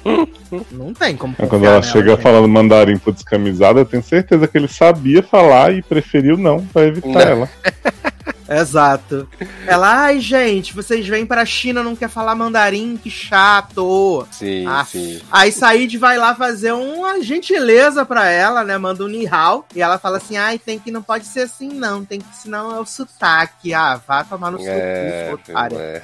não 0.71 0.93
tem 0.95 1.17
como 1.17 1.35
confiar 1.35 1.49
Quando 1.51 1.65
ela 1.65 1.81
nela, 1.81 1.83
chega 1.83 2.11
gente. 2.13 2.23
falando 2.23 2.49
mandarim 2.49 2.99
pro 2.99 3.13
descamisado, 3.13 3.79
eu 3.79 3.85
tenho 3.85 4.03
certeza 4.03 4.47
que 4.49 4.57
ele 4.59 4.69
sabia 4.69 5.23
falar 5.23 5.73
e 5.75 5.83
preferiu 5.83 6.37
não, 6.37 6.65
pra 6.67 6.83
evitar 6.85 7.09
Não. 7.09 7.21
ela. 7.21 7.51
Exato. 8.59 9.29
Ela, 9.67 10.05
ai, 10.05 10.21
gente, 10.21 10.75
vocês 10.75 11.07
vêm 11.07 11.25
pra 11.27 11.45
China, 11.45 11.83
não 11.83 11.97
quer 11.97 12.09
falar 12.09 12.35
mandarim, 12.35 12.97
que 12.97 13.11
chato. 13.11 14.27
Sim, 14.31 14.67
Ah, 14.67 14.85
sim. 14.85 15.21
Aí 15.31 15.51
Said 15.53 15.97
vai 15.99 16.17
lá 16.19 16.35
fazer 16.35 16.73
uma 16.73 17.23
gentileza 17.23 18.05
pra 18.05 18.29
ela, 18.29 18.63
né? 18.65 18.77
Manda 18.79 19.05
um 19.05 19.09
nihao. 19.09 19.65
E 19.75 19.83
ela 19.83 19.99
fala 19.99 20.19
assim: 20.19 20.37
ai, 20.37 20.59
tem 20.59 20.79
que 20.79 20.91
não 20.91 21.03
pode 21.03 21.27
ser 21.27 21.41
assim, 21.41 21.69
não. 21.69 22.05
Tem 22.05 22.21
que, 22.21 22.37
senão 22.37 22.75
é 22.77 22.81
o 22.81 22.87
sotaque. 22.87 23.73
Ah, 23.75 24.01
vá 24.07 24.25
tomar 24.25 24.51
no 24.51 24.59
seu 24.61 24.69
É, 24.73 25.29
cu, 25.31 25.51
otária. 25.51 25.77
é. 25.77 26.03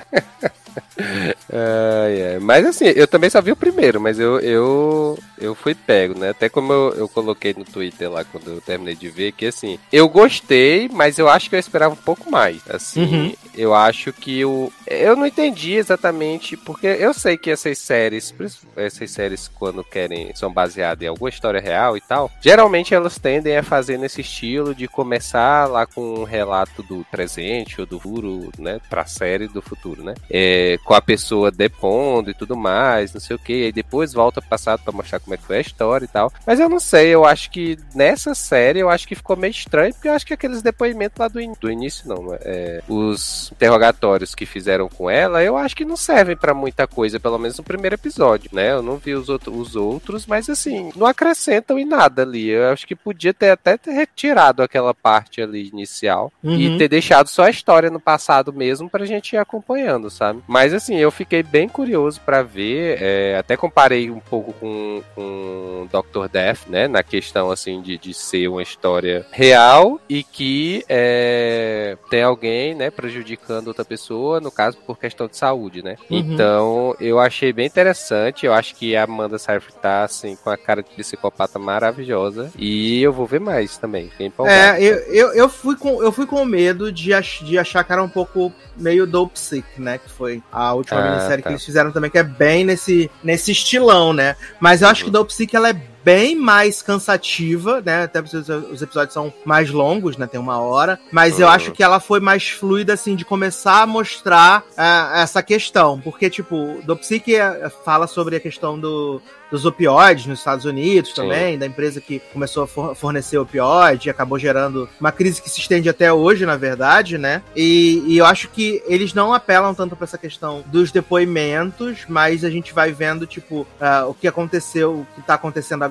Mas 2.41 2.67
assim, 2.67 2.87
eu 2.87 3.07
também 3.07 3.31
só 3.31 3.41
vi 3.41 3.53
o 3.53 3.57
primeiro, 3.57 4.01
mas 4.01 4.19
eu, 4.19 4.39
eu, 4.41 5.19
eu 5.39 5.55
fui 5.55 5.75
pego, 5.75 6.19
né? 6.19 6.31
Até 6.31 6.49
como 6.49 6.73
eu, 6.73 6.95
eu 6.97 7.09
coloquei 7.09 7.55
no 7.57 7.65
Twitter 7.65 8.11
lá 8.11 8.25
quando 8.25 8.51
eu 8.51 8.61
terminei 8.61 8.95
de 8.95 9.09
ver, 9.09 9.33
que 9.33 9.47
assim, 9.47 9.79
eu 9.93 10.09
gostei, 10.09 10.89
mas 10.93 11.19
eu 11.19 11.29
acho 11.29 11.49
que 11.49 11.57
eu 11.57 11.61
esperava 11.61 11.95
um 11.95 11.97
pouco 11.97 12.31
mais. 12.31 12.61
Assim, 12.69 13.01
Uhum. 13.01 13.35
eu 13.57 13.75
acho 13.75 14.13
que 14.13 14.45
o. 14.45 14.73
Eu 14.87 15.17
não 15.17 15.27
entendi 15.27 15.75
exatamente, 15.75 16.57
porque 16.57 16.87
eu 16.87 17.13
sei 17.15 17.37
que 17.37 17.51
essas 17.51 17.79
séries, 17.79 18.35
essas 18.77 19.11
séries, 19.11 19.49
quando 19.49 19.83
querem, 19.85 20.35
são 20.35 20.53
baseadas 20.53 21.03
em 21.03 21.09
alguma 21.09 21.29
história 21.31 21.61
real 21.61 21.97
e 21.97 22.01
tal, 22.01 22.31
geralmente 22.41 22.95
elas 22.95 23.19
tendem 23.19 23.57
a 23.57 23.63
fazer 23.63 23.99
nesse 23.99 24.21
estilo 24.21 24.75
de 24.75 24.87
começar 24.89 25.67
lá 25.69 25.87
com 25.87 26.21
um 26.21 26.25
relato 26.25 26.83
do 26.83 27.05
presente 27.11 27.81
ou 27.81 27.87
do 27.87 27.99
futuro, 27.99 28.51
né? 28.59 28.81
Pra 28.89 29.05
série 29.07 29.49
do 29.49 29.63
futuro, 29.63 30.03
né? 30.03 30.15
É, 30.31 30.60
com 30.85 30.95
a 30.95 31.01
pessoa 31.03 31.51
depondo 31.51 32.31
e 32.31 32.35
tudo 32.35 32.57
mais, 32.57 33.13
não 33.13 33.21
sei 33.21 33.37
o 33.37 33.39
que, 33.39 33.65
aí 33.67 33.73
depois 33.73 34.13
volta 34.13 34.41
pro 34.41 34.51
passado 34.51 34.83
pra 34.83 34.93
mostrar 34.93 35.21
como 35.21 35.35
é 35.35 35.37
que 35.37 35.45
foi 35.45 35.59
a 35.59 35.61
história 35.61 36.05
e 36.05 36.09
tal. 36.09 36.33
Mas 36.47 36.59
eu 36.61 36.69
não 36.69 36.81
sei, 36.81 37.09
eu 37.09 37.25
acho 37.25 37.51
que 37.51 37.79
nessa 37.95 38.35
série 38.35 38.81
eu 38.81 38.89
acho 38.91 39.07
que 39.07 39.15
ficou 39.15 39.37
meio 39.37 39.51
estranho, 39.51 39.93
porque 39.95 40.09
eu 40.09 40.13
acho 40.13 40.27
que 40.27 40.35
aqueles 40.35 40.63
depoimentos 40.63 41.19
lá 41.19 41.29
do, 41.29 41.41
in- 41.41 41.55
do 41.61 41.71
início, 41.71 42.09
não, 42.09 42.37
é, 42.41 42.83
os 42.89 43.51
interrogatórios 43.53 44.35
que 44.35 44.47
fizeram 44.47 44.89
com 44.89 45.09
ela, 45.11 45.43
eu 45.43 45.57
acho 45.57 45.77
que 45.77 45.85
não 45.85 45.97
servem 45.97 46.37
pra 46.37 46.55
muita 46.55 46.87
coisa, 46.87 47.19
pelo 47.21 47.39
menos 47.39 47.57
no 47.59 47.65
primeiro 47.65 47.95
episódio, 47.95 48.51
né? 48.53 48.73
Eu 48.73 48.83
não 48.83 48.97
vi 48.97 49.15
os, 49.15 49.29
outro- 49.29 49.53
os 49.55 49.77
outros, 49.77 50.27
mas 50.27 50.49
assim, 50.51 50.91
não 50.97 51.07
acrescentam 51.07 51.79
em 51.79 51.85
nada 51.85 52.23
ali. 52.23 52.49
Eu 52.49 52.71
acho 52.71 52.87
que 52.87 52.95
podia 52.97 53.33
ter 53.35 53.51
até 53.51 53.77
ter 53.77 53.93
retirado 53.93 54.63
aquela 54.63 54.95
parte 54.95 55.41
ali 55.43 55.69
inicial 55.69 56.33
e 56.43 56.69
Uhum. 56.69 56.79
ter 56.79 56.89
deixado 56.89 57.29
só 57.29 57.45
a 57.45 57.51
história 57.51 57.91
no 57.91 58.01
passado 58.01 58.53
mesmo 58.53 58.89
pra 58.91 59.05
gente 59.07 59.33
ir 59.35 59.39
acompanhando, 59.39 60.11
sabe? 60.11 60.43
Mas 60.51 60.75
assim, 60.75 60.97
eu 60.97 61.13
fiquei 61.13 61.45
bem 61.45 61.69
curioso 61.69 62.21
pra 62.27 62.43
ver, 62.43 62.99
é, 63.01 63.37
até 63.39 63.57
comparei 63.57 64.11
um 64.11 64.19
pouco 64.19 64.53
com, 64.55 65.01
com 65.15 65.87
Dr. 65.89 66.29
Death, 66.29 66.67
né? 66.67 66.89
Na 66.89 67.05
questão 67.05 67.53
assim 67.53 67.81
de, 67.81 67.97
de 67.97 68.13
ser 68.13 68.49
uma 68.49 68.61
história 68.61 69.25
real 69.31 70.01
e 70.09 70.25
que 70.25 70.85
é, 70.89 71.97
tem 72.11 72.25
alguém, 72.25 72.75
né, 72.75 72.91
prejudicando 72.91 73.69
outra 73.69 73.85
pessoa, 73.85 74.41
no 74.41 74.51
caso 74.51 74.77
por 74.79 74.99
questão 74.99 75.29
de 75.29 75.37
saúde, 75.37 75.85
né? 75.85 75.95
Uhum. 76.11 76.19
Então, 76.19 76.97
eu 76.99 77.21
achei 77.21 77.53
bem 77.53 77.67
interessante, 77.67 78.45
eu 78.45 78.53
acho 78.53 78.75
que 78.75 78.97
a 78.97 79.05
Amanda 79.05 79.39
Seyfried 79.39 79.79
tá 79.81 80.03
assim 80.03 80.35
com 80.35 80.51
a 80.51 80.57
cara 80.57 80.83
de 80.83 80.91
psicopata 80.91 81.61
maravilhosa 81.61 82.51
e 82.59 83.01
eu 83.01 83.13
vou 83.13 83.25
ver 83.25 83.39
mais 83.39 83.79
também. 83.79 84.11
É, 84.47 84.83
eu, 84.83 84.97
eu, 85.15 85.33
eu, 85.33 85.49
fui 85.49 85.77
com, 85.77 86.03
eu 86.03 86.11
fui 86.11 86.27
com 86.27 86.45
medo 86.45 86.91
de, 86.91 87.15
ach, 87.15 87.45
de 87.45 87.57
achar 87.57 87.85
que 87.85 87.93
era 87.93 88.03
um 88.03 88.09
pouco 88.09 88.53
meio 88.77 89.07
Dope 89.07 89.39
Sick, 89.39 89.65
né? 89.79 89.99
Que 89.99 90.11
foi 90.11 90.40
a 90.53 90.73
última 90.75 91.01
Ah, 91.01 91.11
minissérie 91.11 91.43
tá. 91.43 91.49
que 91.49 91.55
eles 91.55 91.65
fizeram 91.65 91.93
também, 91.93 92.11
que 92.11 92.19
é 92.19 92.23
bem 92.23 92.65
nesse, 92.65 93.11
nesse 93.23 93.53
estilão, 93.53 94.13
né? 94.13 94.37
Mas 94.59 94.83
eu 94.83 94.89
acho 94.89 95.03
Uhum. 95.03 95.07
que 95.07 95.13
Dope 95.13 95.33
Sick 95.35 95.55
ela 95.55 95.71
é 95.71 95.73
bem 96.05 96.35
mais 96.37 96.83
cansativa, 96.83 97.81
né? 97.85 98.05
Até 98.05 98.23
porque 98.23 98.37
os, 98.37 98.49
os 98.49 98.83
episódios 98.83 99.13
são 99.15 99.33
mais 99.45 99.71
longos, 99.71 100.17
né? 100.17 100.27
Tem 100.27 100.41
uma 100.41 100.59
hora. 100.61 100.99
Mas 101.13 101.39
eu 101.39 101.47
Uhum. 101.47 101.53
acho 101.53 101.73
que 101.73 101.83
ela 101.83 102.01
foi 102.01 102.21
mais 102.21 102.49
fluida, 102.49 102.93
assim, 102.95 103.15
de 103.17 103.25
começar 103.25 103.83
a 103.83 103.87
mostrar 103.87 104.65
ah, 104.77 105.13
essa 105.17 105.43
questão. 105.43 106.01
Porque, 106.01 106.31
tipo, 106.31 106.81
Dope 106.85 107.05
Sick 107.07 107.35
é- 107.35 107.71
fala 107.85 108.07
sobre 108.07 108.37
a 108.37 108.41
questão 108.41 108.79
do, 108.79 109.21
dos 109.51 109.65
opioides 109.65 110.27
nos 110.27 110.39
Estados 110.39 110.65
Unidos 110.65 111.11
Sim. 111.11 111.17
também, 111.17 111.59
da 111.59 111.67
empresa 111.67 112.01
que 112.01 112.21
começou 112.33 112.65
a 112.65 112.67
for- 112.67 112.95
fornecer 112.95 113.37
opioide 113.39 114.09
e 114.09 114.11
acabou 114.11 114.39
gerando 114.39 114.89
uma 115.01 115.11
crise 115.13 115.43
que 115.43 115.51
se 115.51 115.61
estende 115.61 115.89
até 115.89 116.13
hoje, 116.13 116.47
na 116.47 116.57
verdade, 116.57 117.19
né? 117.19 117.43
E, 117.57 118.03
e 118.07 118.19
eu 118.19 118.25
acho 118.27 118.49
que 118.49 118.83
eles 118.87 119.13
não 119.13 119.33
apelam 119.35 119.75
tanto 119.75 119.97
pra 119.97 120.05
essa 120.05 120.19
questão 120.19 120.63
dos 120.67 120.91
depoimentos, 120.93 122.05
mas 122.09 122.45
a 122.45 122.51
gente 122.51 122.73
vai 122.73 122.93
vendo, 122.93 123.27
tipo, 123.27 123.67
ah, 123.81 124.07
o 124.09 124.15
que 124.15 124.29
aconteceu, 124.29 125.01
o 125.01 125.07
que 125.15 125.23
tá 125.23 125.35
acontecendo 125.35 125.83
agora, 125.83 125.90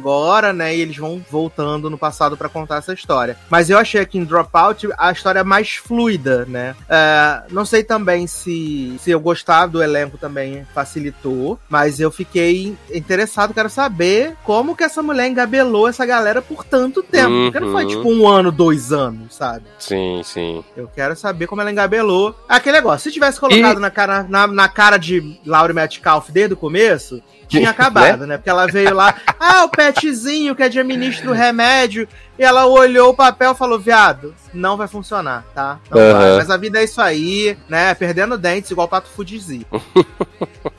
né? 0.54 0.76
E 0.76 0.82
eles 0.82 0.98
vão 0.98 1.24
voltando 1.30 1.90
no 1.90 1.98
passado 1.98 2.36
pra 2.38 2.50
contar 2.50 2.78
essa 2.78 2.94
história. 2.94 3.38
Mas 3.50 3.70
eu 3.70 3.78
achei 3.78 4.02
aqui 4.02 4.18
em 4.18 4.24
Dropout 4.24 4.88
a 4.98 5.12
história 5.12 5.44
mais 5.44 5.76
fluida, 5.76 6.46
né? 6.46 6.76
Ah, 6.90 7.44
não 7.52 7.66
sei 7.66 7.84
também 7.84 8.26
se, 8.28 8.96
se 9.00 9.12
eu 9.12 9.20
gostar 9.20 9.68
do 9.68 9.82
elenco 9.84 10.18
também 10.18 10.66
facilitou, 10.74 11.60
mas 11.70 12.00
eu 12.00 12.12
fiquei 12.12 12.76
interessado, 12.94 13.54
quero 13.54 13.70
saber 13.70 14.36
como 14.44 14.76
que 14.76 14.84
essa 14.84 15.02
mulher 15.04 15.28
engabelou 15.28 15.88
essa 15.88 16.06
galera 16.06 16.42
por 16.42 16.64
tanto 16.64 17.02
tempo. 17.04 17.30
Porque 17.52 17.60
não 17.60 17.72
foi 17.72 17.84
Uhum. 17.84 17.90
tipo 17.90 18.12
um 18.12 18.28
ano, 18.28 18.52
dois 18.52 18.92
anos, 18.92 19.36
sabe? 19.36 19.64
Sim, 19.80 20.22
sim. 20.24 20.64
Eu 20.76 20.88
quero 20.94 21.16
saber 21.16 21.48
como 21.48 21.62
ela 21.62 21.72
engabelou. 21.72 22.36
Aquele 22.48 22.78
negócio, 22.78 23.10
se 23.10 23.14
tivesse 23.14 23.40
colocado 23.40 23.80
na, 23.80 23.90
cara, 23.90 24.24
na, 24.28 24.46
na 24.48 24.68
cara 24.68 24.98
de 24.98 25.40
Laura 25.46 25.74
Metcalf 25.74 26.30
desde 26.30 26.54
o 26.54 26.58
começo, 26.58 27.22
tinha 27.50 27.72
acabado, 27.72 28.26
né? 28.26 28.38
Porque 28.38 28.50
ela 28.50 28.68
veio 28.68 28.94
lá, 28.94 29.16
ah, 29.40 29.66
o 29.66 29.70
petzinho 29.70 30.56
que 30.56 30.64
administra 30.64 31.30
o 31.30 31.34
remédio. 31.34 32.08
E 32.38 32.44
ela 32.44 32.66
olhou 32.66 33.10
o 33.10 33.16
papel 33.16 33.52
e 33.52 33.56
falou: 33.56 33.80
viado, 33.80 34.34
não 34.54 34.78
vai 34.78 34.88
funcionar, 34.88 35.44
tá? 35.54 35.80
Não 35.90 36.00
Aham. 36.00 36.20
vai. 36.20 36.38
Mas 36.38 36.50
a 36.50 36.58
vida 36.58 36.80
é 36.80 36.84
isso 36.86 37.02
aí, 37.02 37.58
né? 37.68 37.94
Perdendo 37.96 38.38
dentes 38.38 38.72
igual 38.72 38.88
pato 38.88 39.10
fudizi. 39.10 39.68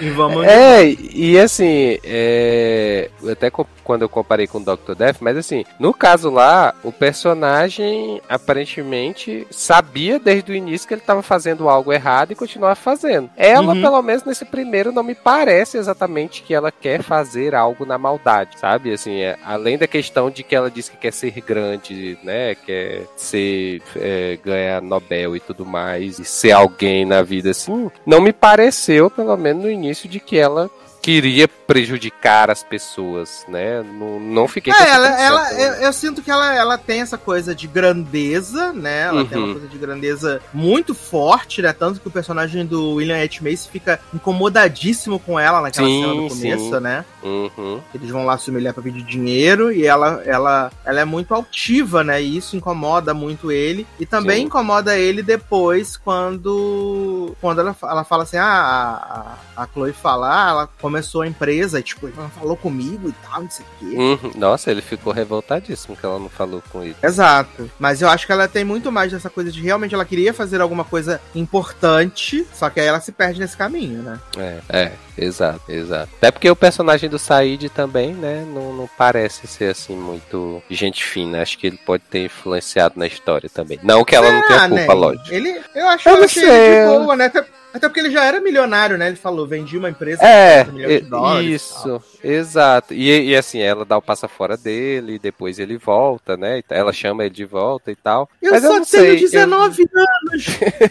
e 0.00 0.10
vamos. 0.10 0.44
É, 0.46 0.84
e 0.84 1.38
assim, 1.38 1.98
é, 2.04 3.10
até 3.30 3.50
quando 3.50 4.02
eu 4.02 4.08
comparei 4.08 4.46
com 4.46 4.58
o 4.58 4.64
Dr. 4.64 4.94
Death, 4.96 5.16
mas 5.20 5.36
assim, 5.36 5.64
no 5.78 5.92
caso 5.92 6.30
lá, 6.30 6.74
o 6.82 6.90
personagem 6.90 8.20
aparentemente 8.28 9.46
sabia 9.50 10.18
desde 10.18 10.52
o 10.52 10.54
início 10.54 10.86
que 10.88 10.94
ele 10.94 11.00
estava 11.00 11.22
fazendo 11.22 11.68
algo 11.68 11.92
errado 11.92 12.32
e 12.32 12.34
continuava 12.34 12.74
fazendo. 12.74 13.28
Ela, 13.36 13.74
Uhum. 13.74 13.80
pelo 13.80 14.02
menos 14.02 14.24
nesse 14.24 14.44
primeiro, 14.44 14.92
não 14.92 15.02
me 15.02 15.14
parece 15.14 15.76
exatamente 15.76 16.42
que 16.42 16.54
ela 16.54 16.70
quer 16.72 17.02
fazer 17.02 17.54
algo 17.54 17.84
na 17.84 17.98
maldade, 17.98 18.58
sabe? 18.58 18.92
Assim, 18.92 19.20
é, 19.20 19.36
além 19.44 19.76
da 19.76 19.86
questão 19.86 20.30
de 20.30 20.42
que 20.42 20.54
ela 20.54 20.70
disse 20.70 20.90
que 20.90 20.96
quer 20.96 21.12
ser 21.12 21.30
grande, 21.40 22.18
né? 22.22 22.54
Quer 22.54 23.02
ser, 23.16 23.82
é, 23.96 24.38
ganhar 24.42 24.80
Nobel 24.80 25.36
e 25.36 25.40
tudo 25.40 25.66
mais, 25.66 26.18
e 26.18 26.24
ser 26.24 26.52
alguém 26.52 27.04
na 27.04 27.22
vida 27.22 27.50
assim, 27.50 27.90
não 28.06 28.20
me 28.20 28.32
pareceu, 28.32 29.10
pelo 29.10 29.33
menos 29.36 29.64
no 29.64 29.70
início, 29.70 30.08
de 30.08 30.20
que 30.20 30.36
ela 30.36 30.70
queria 31.02 31.46
prejudicar 31.66 32.50
as 32.50 32.62
pessoas, 32.62 33.44
né? 33.48 33.82
Não, 33.82 34.20
não 34.20 34.46
fiquei 34.48 34.72
com 34.72 34.78
É, 34.78 34.82
essa 34.82 34.94
ela, 34.94 35.20
ela, 35.20 35.52
eu, 35.54 35.72
eu 35.86 35.92
sinto 35.92 36.22
que 36.22 36.30
ela, 36.30 36.54
ela 36.54 36.78
tem 36.78 37.00
essa 37.00 37.16
coisa 37.18 37.54
de 37.54 37.66
grandeza, 37.66 38.72
né? 38.72 39.02
Ela 39.02 39.24
tem 39.24 39.38
uma 39.38 39.46
Uhum. 39.46 39.52
coisa 39.54 39.68
de 39.68 39.78
grandeza 39.78 40.40
muito 40.52 40.94
forte, 40.94 41.60
né? 41.62 41.72
Tanto 41.72 42.00
que 42.00 42.08
o 42.08 42.10
personagem 42.10 42.64
do 42.66 42.94
William 42.94 43.16
H. 43.22 43.38
Macy 43.42 43.68
fica 43.70 44.00
incomodadíssimo 44.12 45.18
com 45.18 45.38
ela 45.38 45.60
naquela 45.60 45.86
Sim, 45.88 46.00
cena 46.02 46.14
do 46.14 46.28
começo, 46.28 46.74
sim. 46.74 46.80
né? 46.80 47.04
Uhum. 47.22 47.80
Eles 47.94 48.10
vão 48.10 48.24
lá 48.26 48.36
se 48.38 48.50
humilhar 48.50 48.74
pra 48.74 48.82
pedir 48.82 49.02
dinheiro 49.02 49.72
e 49.72 49.86
ela, 49.86 50.22
ela, 50.24 50.70
ela 50.84 51.00
é 51.00 51.04
muito 51.04 51.34
altiva, 51.34 52.04
né? 52.04 52.22
E 52.22 52.36
isso 52.36 52.56
incomoda 52.56 53.14
muito 53.14 53.50
ele. 53.50 53.86
E 53.98 54.06
também 54.06 54.38
Sim. 54.40 54.44
incomoda 54.44 54.96
ele 54.98 55.22
depois 55.22 55.96
quando 55.96 57.34
quando 57.40 57.60
ela, 57.60 57.76
ela 57.82 58.04
fala 58.04 58.22
assim, 58.24 58.36
ah, 58.36 59.36
a, 59.56 59.62
a, 59.62 59.66
Chloe 59.72 59.92
fala, 59.92 60.28
ah, 60.46 60.50
ela, 60.50 60.68
começou 60.80 61.22
a 61.22 61.26
empresa, 61.26 61.53
tipo, 61.82 62.08
ela 62.08 62.28
falou 62.28 62.56
comigo 62.56 63.08
e 63.08 63.12
tal, 63.26 63.42
não 63.42 63.50
sei 63.50 63.64
o 63.64 63.68
quê. 63.78 63.96
Uhum. 63.96 64.32
Nossa, 64.36 64.70
ele 64.70 64.82
ficou 64.82 65.12
revoltadíssimo 65.12 65.96
que 65.96 66.04
ela 66.04 66.18
não 66.18 66.28
falou 66.28 66.62
com 66.70 66.82
ele. 66.82 66.96
Exato. 67.02 67.70
Mas 67.78 68.02
eu 68.02 68.08
acho 68.08 68.26
que 68.26 68.32
ela 68.32 68.48
tem 68.48 68.64
muito 68.64 68.90
mais 68.92 69.12
dessa 69.12 69.30
coisa 69.30 69.50
de 69.50 69.60
realmente 69.60 69.94
ela 69.94 70.04
queria 70.04 70.32
fazer 70.34 70.60
alguma 70.60 70.84
coisa 70.84 71.20
importante, 71.34 72.46
só 72.52 72.68
que 72.70 72.80
aí 72.80 72.86
ela 72.86 73.00
se 73.00 73.12
perde 73.12 73.40
nesse 73.40 73.56
caminho, 73.56 74.02
né? 74.02 74.18
É, 74.36 74.58
é, 74.68 74.92
exato, 75.18 75.60
exato. 75.70 76.10
Até 76.16 76.30
porque 76.30 76.50
o 76.50 76.56
personagem 76.56 77.08
do 77.08 77.18
Said 77.18 77.68
também, 77.70 78.12
né, 78.14 78.44
não, 78.52 78.72
não 78.74 78.88
parece 78.98 79.46
ser 79.46 79.70
assim 79.70 79.96
muito 79.96 80.62
gente 80.70 81.04
fina. 81.04 81.42
Acho 81.42 81.58
que 81.58 81.66
ele 81.66 81.78
pode 81.78 82.02
ter 82.10 82.26
influenciado 82.26 82.94
na 82.98 83.06
história 83.06 83.48
também. 83.48 83.78
Não 83.82 84.04
que 84.04 84.14
ela 84.14 84.30
não 84.30 84.42
tenha 84.46 84.64
Ah, 84.64 84.68
culpa, 84.68 84.86
né? 84.86 84.94
lógico. 84.94 85.32
Ele, 85.34 85.60
eu 85.74 85.88
acho 85.88 86.08
Eu 86.08 86.28
sei. 86.28 86.42
ele 86.48 86.80
de 86.92 86.98
boa, 86.98 87.16
né? 87.16 87.28
Até, 87.74 87.88
porque 87.88 87.98
ele 87.98 88.12
já 88.12 88.24
era 88.24 88.40
milionário, 88.40 88.96
né? 88.96 89.08
Ele 89.08 89.16
falou, 89.16 89.44
vendi 89.48 89.76
uma 89.76 89.90
empresa 89.90 90.22
É, 90.22 90.62
por 90.62 90.70
50 90.70 90.72
milhões 90.72 91.02
de 91.02 91.10
dólares 91.10 91.50
isso, 91.50 92.02
exato. 92.24 92.94
E, 92.94 93.30
e 93.30 93.36
assim, 93.36 93.60
ela 93.60 93.84
dá 93.84 93.96
o 93.96 94.02
passa 94.02 94.26
fora 94.28 94.56
dele, 94.56 95.18
depois 95.18 95.58
ele 95.58 95.76
volta, 95.76 96.36
né? 96.36 96.62
Ela 96.70 96.92
chama 96.92 97.24
ele 97.24 97.34
de 97.34 97.44
volta 97.44 97.90
e 97.90 97.96
tal. 97.96 98.28
Eu 98.40 98.52
Mas 98.52 98.62
só 98.62 98.68
eu 98.68 98.72
não 98.78 98.84
tenho 98.84 99.04
sei. 99.04 99.16
19 99.20 99.88
anos. 99.94 100.46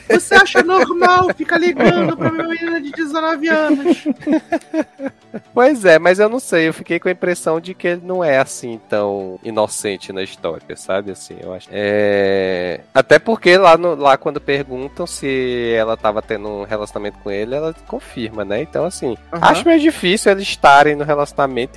Você 0.10 0.36
acha 0.36 0.64
normal 0.64 1.34
ficar 1.36 1.58
ligando 1.58 2.16
pra 2.16 2.32
minha 2.32 2.48
menina 2.48 2.82
de 2.82 2.92
19 2.92 3.48
anos? 3.50 4.06
eu- 4.06 5.12
Pois 5.54 5.84
é, 5.86 5.98
mas 5.98 6.20
eu 6.20 6.30
não 6.30 6.40
sei. 6.40 6.68
Eu 6.68 6.74
fiquei 6.74 7.00
com 7.00 7.08
a 7.08 7.12
impressão 7.12 7.60
de 7.60 7.74
que 7.74 7.88
ele 7.88 8.02
não 8.04 8.24
é 8.24 8.38
assim 8.38 8.80
tão 8.90 9.40
inocente 9.44 10.14
na 10.14 10.22
história, 10.22 10.76
sabe? 10.76 11.12
Assim, 11.12 11.38
eu 11.42 11.54
acho. 11.54 11.68
É... 11.72 12.82
Até 12.94 13.18
porque 13.18 13.58
lá, 13.58 13.76
no- 13.78 13.96
lá 13.96 14.16
quando 14.18 14.40
perguntam 14.40 15.08
se 15.08 15.74
ela 15.76 15.98
tava 15.98 16.22
tendo 16.22 16.48
um 16.48 16.64
relacionamento 16.64 17.18
com 17.20 17.32
ele, 17.32 17.56
ela 17.56 17.74
confirma, 17.88 18.46
né? 18.46 18.62
Então, 18.62 18.86
assim, 18.86 19.18
Aham. 19.32 19.48
acho 19.52 19.68
meio 19.68 19.80
difícil 19.80 20.32
eles 20.32 20.44
estarem 20.48 20.96
no 20.96 21.04
relacionamento 21.04 21.23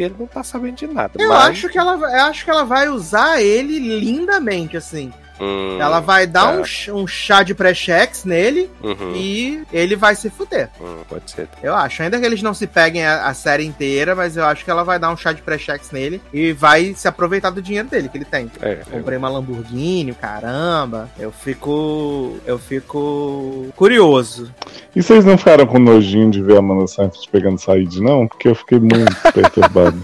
e 0.01 0.05
ele 0.05 0.17
não 0.19 0.27
tá 0.27 0.43
sabendo 0.43 0.77
de 0.77 0.87
nada. 0.87 1.13
Eu 1.19 1.29
mas... 1.29 1.51
acho 1.51 1.69
que 1.69 1.79
ela, 1.79 1.95
eu 1.95 2.25
acho 2.25 2.45
que 2.45 2.51
ela 2.51 2.65
vai 2.65 2.89
usar 2.89 3.41
ele 3.41 3.79
lindamente, 3.79 4.77
assim. 4.77 5.13
Hum, 5.41 5.77
Ela 5.81 6.01
vai 6.01 6.27
dar 6.27 6.63
tá. 6.63 6.93
um, 6.93 7.03
um 7.03 7.07
chá 7.07 7.43
de 7.43 7.55
pré-chex 7.55 8.25
nele 8.25 8.71
uhum, 8.83 9.13
e 9.15 9.63
ele 9.73 9.95
vai 9.95 10.15
se 10.15 10.31
fuder. 10.31 10.71
hum, 10.81 10.97
pode 11.09 11.31
ser. 11.31 11.49
Eu 11.63 11.75
acho. 11.75 12.03
Ainda 12.03 12.19
que 12.19 12.25
eles 12.27 12.43
não 12.43 12.55
se 12.55 12.67
peguem 12.67 13.05
a, 13.05 13.27
a 13.27 13.35
série 13.35 13.65
inteira, 13.67 14.15
mas 14.15 14.37
eu 14.37 14.45
acho 14.45 14.65
que 14.65 14.71
ela 14.71 14.83
vai 14.85 14.99
dar 14.99 15.11
um 15.11 15.17
chá 15.17 15.33
de 15.33 15.43
pré-chex 15.43 15.91
nele 15.93 16.21
e 16.33 16.53
vai 16.53 16.95
se 16.95 17.07
aproveitar 17.07 17.51
do 17.51 17.61
dinheiro 17.61 17.89
dele 17.89 18.09
que 18.09 18.17
ele 18.17 18.25
tem. 18.25 18.51
É, 18.63 18.81
eu- 18.81 18.87
Comprei 18.99 19.19
uma 19.19 19.29
Lamborghini, 19.29 20.15
caramba. 20.15 21.09
Eu 21.19 21.31
fico. 21.31 22.39
Eu 22.47 22.59
fico 22.59 23.67
curioso. 23.77 24.53
E 24.95 25.03
vocês 25.03 25.25
não 25.25 25.37
ficaram 25.37 25.67
com 25.67 25.79
nojinho 25.79 26.31
de 26.31 26.43
ver 26.43 26.57
a 26.57 26.59
Amanda 26.61 26.87
Seyfried 26.87 27.29
pegando 27.31 27.59
Said, 27.59 28.01
não? 28.01 28.27
Porque 28.27 28.49
eu 28.49 28.55
fiquei 28.55 28.79
muito 28.81 29.15
perturbado. 29.35 30.03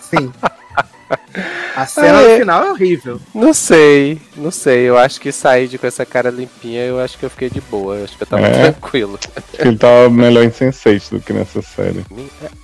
Sim. 0.00 0.30
A 1.78 1.86
cena 1.86 2.18
Ah, 2.18 2.22
é. 2.22 2.38
final 2.40 2.64
é 2.64 2.70
horrível. 2.72 3.20
Não 3.32 3.54
sei, 3.54 4.20
não 4.36 4.50
sei. 4.50 4.80
Eu 4.88 4.98
acho 4.98 5.20
que 5.20 5.30
sair 5.30 5.68
de 5.68 5.78
com 5.78 5.86
essa 5.86 6.04
cara 6.04 6.28
limpinha, 6.28 6.82
eu 6.84 6.98
acho 6.98 7.16
que 7.16 7.24
eu 7.24 7.30
fiquei 7.30 7.48
de 7.48 7.60
boa. 7.60 7.94
Eu 7.96 8.04
acho 8.04 8.16
que 8.16 8.22
eu 8.24 8.26
tava 8.26 8.46
É? 8.48 8.70
tranquilo. 8.70 9.16
Acho 9.36 9.46
que 9.62 9.68
ele 9.68 9.76
tava 9.76 10.10
melhor 10.10 10.42
em 10.42 10.50
Sense8 10.50 11.10
do 11.10 11.20
que 11.20 11.32
nessa 11.32 11.62
série. 11.62 12.04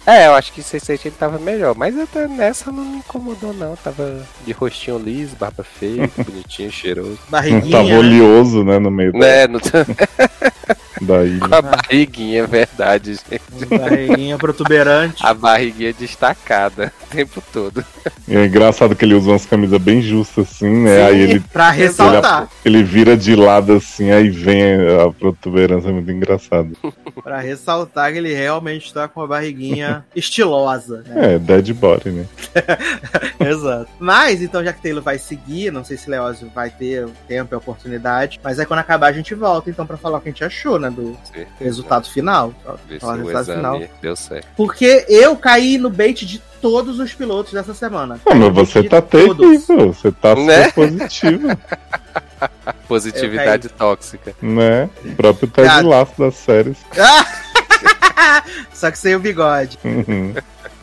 É, 0.04 0.26
eu 0.26 0.34
acho 0.34 0.52
que 0.52 0.62
Sense8 0.62 1.00
ele 1.06 1.14
tava 1.16 1.38
melhor. 1.38 1.76
Mas 1.76 1.96
até 1.96 2.26
nessa 2.26 2.72
não 2.72 2.84
me 2.84 2.96
incomodou, 2.98 3.54
não. 3.54 3.76
Tava 3.76 4.20
de 4.44 4.52
rostinho 4.52 4.98
liso, 4.98 5.36
barba 5.36 5.62
feia, 5.62 6.10
bonitinho, 6.18 6.72
cheiroso. 6.72 7.18
Barriguinha. 7.28 7.70
tava 7.70 7.88
né? 7.88 7.98
oleoso, 7.98 8.64
né, 8.64 8.78
no 8.80 8.90
meio 8.90 9.12
da, 9.12 9.18
Né, 9.18 9.46
no... 9.46 9.60
da 11.00 11.24
ilha. 11.24 11.40
com 11.48 11.54
a 11.54 11.62
barriguinha, 11.62 12.42
é 12.42 12.46
verdade, 12.46 13.14
gente. 13.14 13.66
Barriguinha 13.78 14.38
protuberante. 14.38 15.24
A 15.24 15.34
barriguinha 15.34 15.92
destacada 15.92 16.92
o 17.02 17.14
tempo 17.14 17.42
todo. 17.52 17.84
E 18.28 18.36
é 18.36 18.46
engraçado 18.46 18.94
que 18.96 19.03
ele 19.04 19.14
usa 19.14 19.30
umas 19.30 19.46
camisas 19.46 19.80
bem 19.80 20.02
justas, 20.02 20.48
assim, 20.50 20.82
né? 20.84 21.04
Aí 21.06 21.20
ele, 21.20 21.40
Pra 21.40 21.70
ressaltar. 21.70 22.48
ele 22.64 22.82
vira 22.82 23.16
de 23.16 23.34
lado, 23.36 23.74
assim, 23.74 24.10
aí 24.10 24.28
vem 24.28 24.62
a 25.00 25.10
protuberância, 25.12 25.88
é 25.88 25.92
muito 25.92 26.10
engraçado. 26.10 26.76
Pra 27.22 27.38
ressaltar 27.40 28.12
que 28.12 28.18
ele 28.18 28.34
realmente 28.34 28.92
tá 28.92 29.06
com 29.08 29.22
a 29.22 29.26
barriguinha 29.26 30.04
estilosa, 30.16 31.02
né? 31.06 31.34
É, 31.34 31.38
dead 31.38 31.72
body, 31.72 32.10
né? 32.10 32.26
Exato. 33.40 33.88
Mas, 33.98 34.42
então, 34.42 34.62
já 34.64 34.72
que 34.72 34.82
Taylor 34.82 35.02
vai 35.02 35.18
seguir, 35.18 35.70
não 35.70 35.84
sei 35.84 35.96
se 35.96 36.08
Leózio 36.10 36.50
vai 36.54 36.70
ter 36.70 37.04
o 37.06 37.12
tempo 37.28 37.52
e 37.52 37.56
a 37.56 37.58
oportunidade, 37.58 38.40
mas 38.42 38.58
aí 38.58 38.66
quando 38.66 38.80
acabar 38.80 39.06
a 39.08 39.12
gente 39.12 39.34
volta, 39.34 39.70
então, 39.70 39.86
pra 39.86 39.96
falar 39.96 40.18
o 40.18 40.20
que 40.20 40.28
a 40.28 40.32
gente 40.32 40.44
achou, 40.44 40.78
né, 40.78 40.90
do 40.90 41.16
Certeza. 41.24 41.46
resultado 41.60 42.08
final. 42.08 42.52
Pra 42.62 42.74
Ver 42.88 42.94
se 42.94 43.00
falar 43.00 43.12
o 43.14 43.16
resultado 43.18 43.56
final. 43.56 43.82
deu 44.02 44.16
certo. 44.16 44.46
Porque 44.56 45.04
eu 45.08 45.36
caí 45.36 45.78
no 45.78 45.90
bait 45.90 46.24
de 46.26 46.40
todos 46.64 46.98
os 46.98 47.12
pilotos 47.12 47.52
dessa 47.52 47.74
semana. 47.74 48.18
Caí 48.24 48.38
no 48.38 48.50
mas 48.50 48.70
você 48.70 48.82
tá 48.84 49.02
todos. 49.02 49.36
terrível, 49.66 49.92
você 49.92 50.10
tá 50.10 50.32
Né? 50.40 50.64
super 50.70 50.72
positivo, 50.88 51.48
Positividade 52.88 53.68
tóxica. 53.68 54.34
né? 54.40 54.88
O 55.04 55.14
próprio 55.14 55.46
Ted. 55.48 55.82
Laço 55.82 56.12
das 56.18 56.34
séries. 56.36 56.78
Só 58.72 58.90
que 58.90 58.98
sem 58.98 59.14
o 59.14 59.20
bigode. 59.20 59.78
Uhum. 59.84 60.32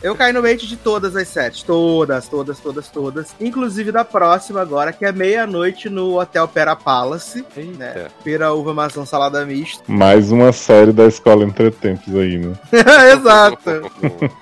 Eu 0.02 0.16
caí 0.16 0.32
no 0.32 0.42
bait 0.42 0.66
de 0.66 0.76
todas 0.76 1.14
as 1.14 1.28
séries. 1.28 1.62
Todas, 1.62 2.26
todas, 2.26 2.58
todas, 2.58 2.88
todas. 2.88 3.36
Inclusive 3.40 3.92
da 3.92 4.04
próxima 4.04 4.60
agora, 4.60 4.92
que 4.92 5.04
é 5.04 5.12
meia-noite 5.12 5.88
no 5.88 6.18
Hotel 6.18 6.48
Pera 6.48 6.74
Palace. 6.74 7.44
Eita. 7.56 7.78
Né? 7.78 8.08
Pera, 8.24 8.52
uva, 8.52 8.74
maçã, 8.74 9.06
salada 9.06 9.46
mista. 9.46 9.84
Mais 9.86 10.32
uma 10.32 10.52
série 10.52 10.92
da 10.92 11.06
escola 11.06 11.44
Entretempos 11.44 12.14
aí, 12.16 12.36
né? 12.36 12.52
Exato. 13.12 13.92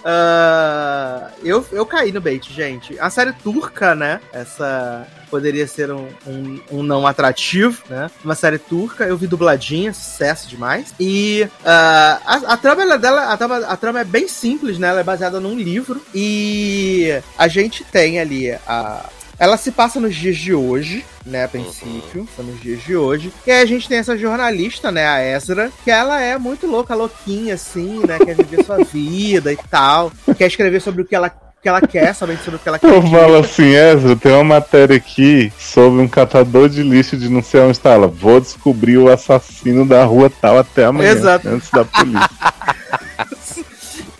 Ah, 0.02 1.28
eu, 1.42 1.64
eu 1.72 1.84
caí 1.84 2.10
no 2.10 2.22
bait, 2.22 2.50
gente. 2.50 2.98
A 2.98 3.10
série 3.10 3.32
turca, 3.34 3.94
né? 3.94 4.20
Essa 4.32 5.06
poderia 5.30 5.66
ser 5.66 5.90
um, 5.92 6.08
um, 6.26 6.60
um 6.70 6.82
não 6.82 7.06
atrativo, 7.06 7.82
né? 7.88 8.10
Uma 8.24 8.34
série 8.34 8.58
turca, 8.58 9.04
eu 9.04 9.16
vi 9.16 9.26
dubladinha, 9.26 9.92
sucesso 9.94 10.48
demais. 10.48 10.94
E 10.98 11.46
ah, 11.64 12.20
a, 12.26 12.34
a 12.52 12.56
trama 12.56 12.82
ela- 12.82 12.98
dela, 12.98 13.32
a 13.32 13.36
trama, 13.36 13.56
a 13.58 13.76
trama 13.76 14.00
é 14.00 14.04
bem 14.04 14.26
simples, 14.28 14.78
né? 14.78 14.88
Ela 14.88 15.00
é 15.00 15.04
baseada 15.04 15.38
num 15.40 15.56
livro. 15.56 16.00
E 16.14 17.20
a 17.38 17.48
gente 17.48 17.84
tem 17.84 18.18
ali 18.20 18.50
a. 18.66 19.08
Ela 19.38 19.56
se 19.56 19.72
passa 19.72 19.98
nos 19.98 20.14
dias 20.14 20.36
de 20.36 20.52
hoje, 20.52 21.02
né, 21.24 21.44
a 21.44 21.48
princípio, 21.48 22.28
são 22.36 22.44
nos 22.44 22.60
dias 22.60 22.82
de 22.82 22.94
hoje. 22.94 23.32
E 23.46 23.50
aí 23.50 23.62
a 23.62 23.66
gente 23.66 23.88
tem 23.88 23.96
essa 23.96 24.14
jornalista, 24.14 24.92
né, 24.92 25.06
a 25.06 25.24
Ezra, 25.24 25.72
que 25.82 25.90
ela 25.90 26.20
é 26.20 26.36
muito 26.36 26.66
louca, 26.66 26.94
louquinha, 26.94 27.54
assim, 27.54 28.02
né, 28.06 28.18
quer 28.18 28.36
viver 28.36 28.62
sua 28.66 28.84
vida 28.84 29.50
e 29.50 29.56
tal, 29.70 30.12
quer 30.36 30.46
escrever 30.46 30.82
sobre 30.82 31.00
o 31.00 31.04
que 31.06 31.14
ela, 31.14 31.32
que 31.60 31.68
ela 31.68 31.80
quer, 31.80 32.14
somente 32.14 32.42
sobre 32.42 32.56
o 32.56 32.58
que 32.58 32.68
ela 32.68 32.78
quer. 32.80 32.88
Eu 32.88 33.02
falo 33.02 33.36
assim, 33.36 33.74
Ezra, 33.74 34.16
tem 34.16 34.32
uma 34.32 34.44
matéria 34.44 34.96
aqui 34.96 35.52
sobre 35.58 36.00
um 36.02 36.08
catador 36.08 36.68
de 36.68 36.82
lixo 36.82 37.16
de 37.16 37.28
não 37.28 37.42
sei 37.42 37.60
onde 37.60 37.72
está. 37.72 37.90
Ela, 37.90 38.08
vou 38.08 38.40
descobrir 38.40 38.98
o 38.98 39.10
assassino 39.10 39.86
da 39.86 40.04
rua 40.04 40.30
tal 40.40 40.58
até 40.58 40.84
amanhã, 40.84 41.12
Exato. 41.12 41.48
antes 41.48 41.70
da 41.70 41.84
polícia. 41.84 42.30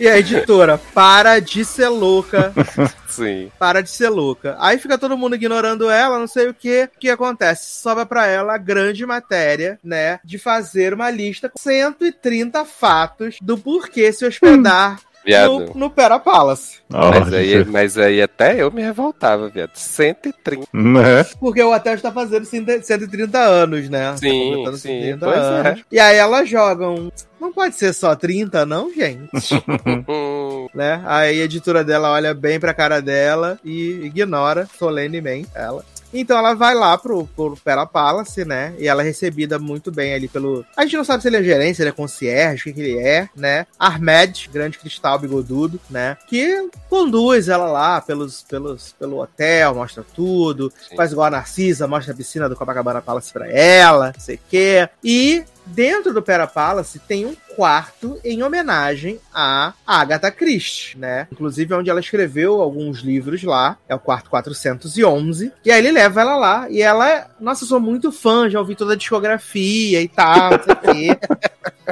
E 0.01 0.07
a 0.07 0.17
editora, 0.17 0.79
para 0.95 1.37
de 1.37 1.63
ser 1.63 1.87
louca, 1.87 2.51
Sim. 3.07 3.51
para 3.59 3.83
de 3.83 3.89
ser 3.91 4.09
louca. 4.09 4.57
Aí 4.59 4.79
fica 4.79 4.97
todo 4.97 5.15
mundo 5.15 5.35
ignorando 5.35 5.91
ela, 5.91 6.17
não 6.17 6.25
sei 6.25 6.47
o 6.49 6.55
que. 6.55 6.89
O 6.95 6.99
que 6.99 7.07
acontece? 7.07 7.79
Sobra 7.83 8.03
pra 8.03 8.25
ela 8.25 8.55
a 8.55 8.57
grande 8.57 9.05
matéria, 9.05 9.77
né? 9.83 10.19
De 10.25 10.39
fazer 10.39 10.91
uma 10.91 11.11
lista 11.11 11.49
com 11.49 11.59
130 11.59 12.65
fatos 12.65 13.37
do 13.43 13.59
porquê 13.59 14.11
se 14.11 14.25
hospedar 14.25 14.99
Viado. 15.25 15.67
no, 15.67 15.73
no 15.75 15.89
Pera 15.89 16.19
Palace. 16.19 16.79
Mas 16.89 17.31
aí, 17.33 17.63
mas 17.65 17.97
aí 17.97 18.21
até 18.21 18.61
eu 18.61 18.71
me 18.71 18.81
revoltava, 18.81 19.47
viado. 19.49 19.71
130. 19.75 20.67
né? 20.73 21.23
Porque 21.39 21.61
o 21.61 21.73
hotel 21.73 21.93
está 21.93 22.11
fazendo 22.11 22.43
130 22.45 23.37
anos, 23.39 23.89
né? 23.89 24.15
Sim, 24.17 24.63
Tá 24.65 24.71
sim, 24.73 24.77
130 25.17 25.25
pois 25.25 25.37
é. 25.37 25.41
anos. 25.69 25.83
E 25.91 25.99
aí 25.99 26.17
elas 26.17 26.49
jogam. 26.49 27.11
Não 27.39 27.51
pode 27.51 27.75
ser 27.75 27.93
só 27.93 28.15
30, 28.15 28.65
não, 28.65 28.93
gente. 28.93 29.29
Hum, 30.07 30.67
né? 30.73 31.01
Aí 31.05 31.41
a 31.41 31.45
editora 31.45 31.83
dela 31.83 32.11
olha 32.11 32.33
bem 32.33 32.59
pra 32.59 32.73
cara 32.73 33.01
dela 33.01 33.57
e 33.63 34.05
ignora 34.05 34.67
solenemente 34.77 35.49
ela. 35.55 35.83
Então 36.13 36.37
ela 36.37 36.53
vai 36.53 36.75
lá 36.75 36.97
pro, 36.97 37.25
pro 37.27 37.57
Pera 37.57 37.85
Palace, 37.85 38.43
né? 38.45 38.73
E 38.77 38.87
ela 38.87 39.01
é 39.01 39.05
recebida 39.05 39.57
muito 39.57 39.91
bem 39.91 40.13
ali 40.13 40.27
pelo. 40.27 40.65
A 40.75 40.83
gente 40.83 40.97
não 40.97 41.03
sabe 41.03 41.21
se 41.21 41.29
ele 41.29 41.37
é 41.37 41.43
gerente, 41.43 41.75
se 41.75 41.81
ele 41.81 41.89
é 41.89 41.93
concierge, 41.93 42.61
o 42.61 42.63
que, 42.65 42.73
que 42.73 42.81
ele 42.81 42.99
é, 42.99 43.29
né? 43.35 43.65
Ahmed, 43.79 44.49
grande 44.51 44.77
cristal 44.77 45.19
bigodudo, 45.19 45.79
né? 45.89 46.17
Que 46.27 46.69
conduz 46.89 47.49
ela 47.49 47.65
lá 47.65 48.01
pelos, 48.01 48.43
pelos, 48.43 48.93
pelo 48.93 49.21
hotel, 49.21 49.75
mostra 49.75 50.05
tudo, 50.15 50.71
Sim. 50.89 50.95
faz 50.95 51.11
igual 51.11 51.27
a 51.27 51.31
Narcisa, 51.31 51.87
mostra 51.87 52.13
a 52.13 52.17
piscina 52.17 52.49
do 52.49 52.55
Copacabana 52.55 53.01
Palace 53.01 53.31
pra 53.31 53.49
ela, 53.49 54.11
não 54.13 54.19
sei 54.19 54.35
o 54.35 54.39
quê. 54.49 54.89
E 55.03 55.43
dentro 55.65 56.13
do 56.13 56.21
Pera 56.21 56.47
Palace 56.47 56.99
tem 56.99 57.25
um 57.25 57.35
quarto 57.55 58.19
em 58.23 58.41
homenagem 58.43 59.19
a 59.33 59.73
Agatha 59.85 60.31
Christie, 60.31 60.97
né? 60.97 61.27
Inclusive 61.31 61.73
onde 61.73 61.89
ela 61.89 61.99
escreveu 61.99 62.61
alguns 62.61 62.99
livros 62.99 63.43
lá, 63.43 63.77
é 63.87 63.95
o 63.95 63.99
quarto 63.99 64.29
411. 64.29 65.51
E 65.65 65.71
aí 65.71 65.79
ele 65.79 65.91
leva 65.91 66.21
ela 66.21 66.35
lá 66.35 66.69
e 66.69 66.81
ela, 66.81 67.09
é- 67.09 67.27
nossa, 67.39 67.65
sou 67.65 67.79
muito 67.79 68.11
fã, 68.11 68.49
já 68.49 68.59
ouvi 68.59 68.75
toda 68.75 68.93
a 68.93 68.97
discografia 68.97 70.01
e 70.01 70.07
tal, 70.07 70.51
não 70.51 70.63
sei 70.63 70.73
o 70.73 70.77
quê. 70.77 71.19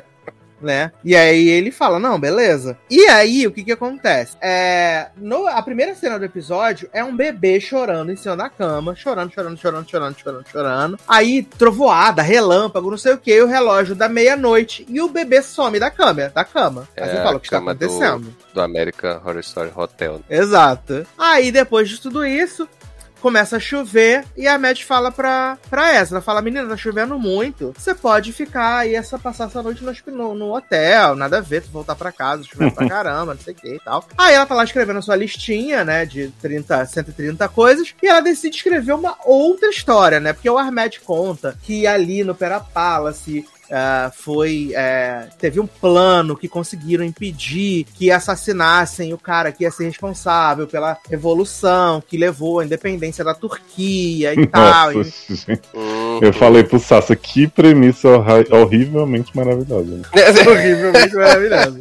né? 0.61 0.91
E 1.03 1.15
aí 1.15 1.47
ele 1.49 1.71
fala, 1.71 1.99
não, 1.99 2.19
beleza. 2.19 2.77
E 2.89 3.05
aí, 3.07 3.45
o 3.47 3.51
que 3.51 3.63
que 3.63 3.71
acontece? 3.71 4.35
É, 4.41 5.07
no, 5.17 5.47
a 5.47 5.61
primeira 5.61 5.93
cena 5.95 6.17
do 6.19 6.25
episódio 6.25 6.89
é 6.93 7.03
um 7.03 7.15
bebê 7.15 7.59
chorando 7.59 8.11
em 8.11 8.15
cima 8.15 8.35
da 8.35 8.49
cama, 8.49 8.95
chorando, 8.95 9.31
chorando, 9.33 9.57
chorando, 9.57 9.89
chorando, 9.89 10.17
chorando, 10.19 10.45
chorando. 10.49 10.99
Aí, 11.07 11.43
trovoada, 11.43 12.21
relâmpago, 12.21 12.89
não 12.91 12.97
sei 12.97 13.13
o 13.13 13.17
que, 13.17 13.41
o 13.41 13.47
relógio 13.47 13.95
da 13.95 14.09
meia-noite 14.09 14.85
e 14.89 15.01
o 15.01 15.09
bebê 15.09 15.41
some 15.41 15.79
da 15.79 15.89
câmera, 15.91 16.29
da 16.33 16.43
cama. 16.43 16.87
Aí 16.97 17.03
É 17.03 17.07
você 17.11 17.17
fala, 17.17 17.31
a 17.31 17.35
o 17.35 17.39
que 17.39 17.47
está 17.47 17.57
cama 17.59 17.73
do- 17.73 17.85
acontecendo? 17.85 18.35
Do 18.53 18.61
American 18.61 19.17
Horror 19.23 19.39
Story 19.39 19.71
Hotel. 19.75 20.21
Exato. 20.29 21.05
Aí, 21.17 21.51
depois 21.51 21.87
de 21.89 21.99
tudo 22.01 22.25
isso, 22.25 22.67
começa 23.21 23.57
a 23.57 23.59
chover 23.59 24.25
e 24.35 24.47
a 24.47 24.57
Matt 24.57 24.83
fala 24.83 25.11
pra, 25.11 25.57
pra 25.69 25.95
Ezra, 25.95 26.21
fala, 26.21 26.41
menina, 26.41 26.67
tá 26.67 26.77
chovendo 26.77 27.17
muito, 27.19 27.73
você 27.77 27.93
pode 27.93 28.31
ficar 28.33 28.79
aí, 28.79 28.95
essa, 28.95 29.19
passar 29.19 29.45
essa 29.45 29.61
noite 29.61 29.83
no, 30.07 30.33
no 30.33 30.55
hotel, 30.55 31.15
nada 31.15 31.37
a 31.37 31.41
ver, 31.41 31.61
tu 31.61 31.69
voltar 31.69 31.95
pra 31.95 32.11
casa, 32.11 32.43
chovendo 32.43 32.73
pra 32.73 32.87
caramba, 32.89 33.33
não 33.33 33.41
sei 33.41 33.53
o 33.53 33.57
que 33.57 33.75
e 33.75 33.79
tal. 33.79 34.05
Aí 34.17 34.33
ela 34.33 34.45
tá 34.45 34.55
lá 34.55 34.63
escrevendo 34.63 34.99
a 34.99 35.01
sua 35.01 35.15
listinha, 35.15 35.83
né, 35.83 36.05
de 36.05 36.29
30, 36.41 36.85
130 36.85 37.47
coisas, 37.49 37.93
e 38.01 38.07
ela 38.07 38.21
decide 38.21 38.55
escrever 38.55 38.93
uma 38.93 39.15
outra 39.25 39.69
história, 39.69 40.19
né, 40.19 40.33
porque 40.33 40.49
o 40.49 40.57
Armed 40.57 40.99
conta 41.01 41.57
que 41.61 41.85
ali 41.85 42.23
no 42.23 42.35
Pera 42.35 42.59
Palace 42.59 43.45
ah, 43.71 44.11
foi. 44.15 44.71
é, 44.75 45.27
teve 45.39 45.59
um 45.59 45.67
plano 45.67 46.35
que 46.35 46.47
conseguiram 46.47 47.03
impedir 47.03 47.85
que 47.95 48.11
assassinassem 48.11 49.13
o 49.13 49.17
cara 49.17 49.51
que 49.51 49.63
ia 49.63 49.71
ser 49.71 49.85
responsável 49.85 50.67
pela 50.67 50.97
revolução 51.09 52.01
que 52.07 52.17
levou 52.17 52.59
à 52.59 52.65
independência 52.65 53.23
da 53.23 53.33
Turquia 53.33 54.33
e 54.33 54.45
tal. 54.47 54.93
Nossa, 54.93 55.09
E- 55.29 55.35
gente. 55.35 55.61
Uhum. 55.73 56.19
Eu 56.21 56.33
falei 56.33 56.63
pro 56.63 56.79
Sassa, 56.79 57.15
que 57.15 57.47
premissa 57.47 58.09
horrivelmente 58.51 59.35
maravilhosa. 59.35 59.97
né? 59.97 60.03
horrivelmente 60.47 61.15
maravilhoso. 61.15 61.79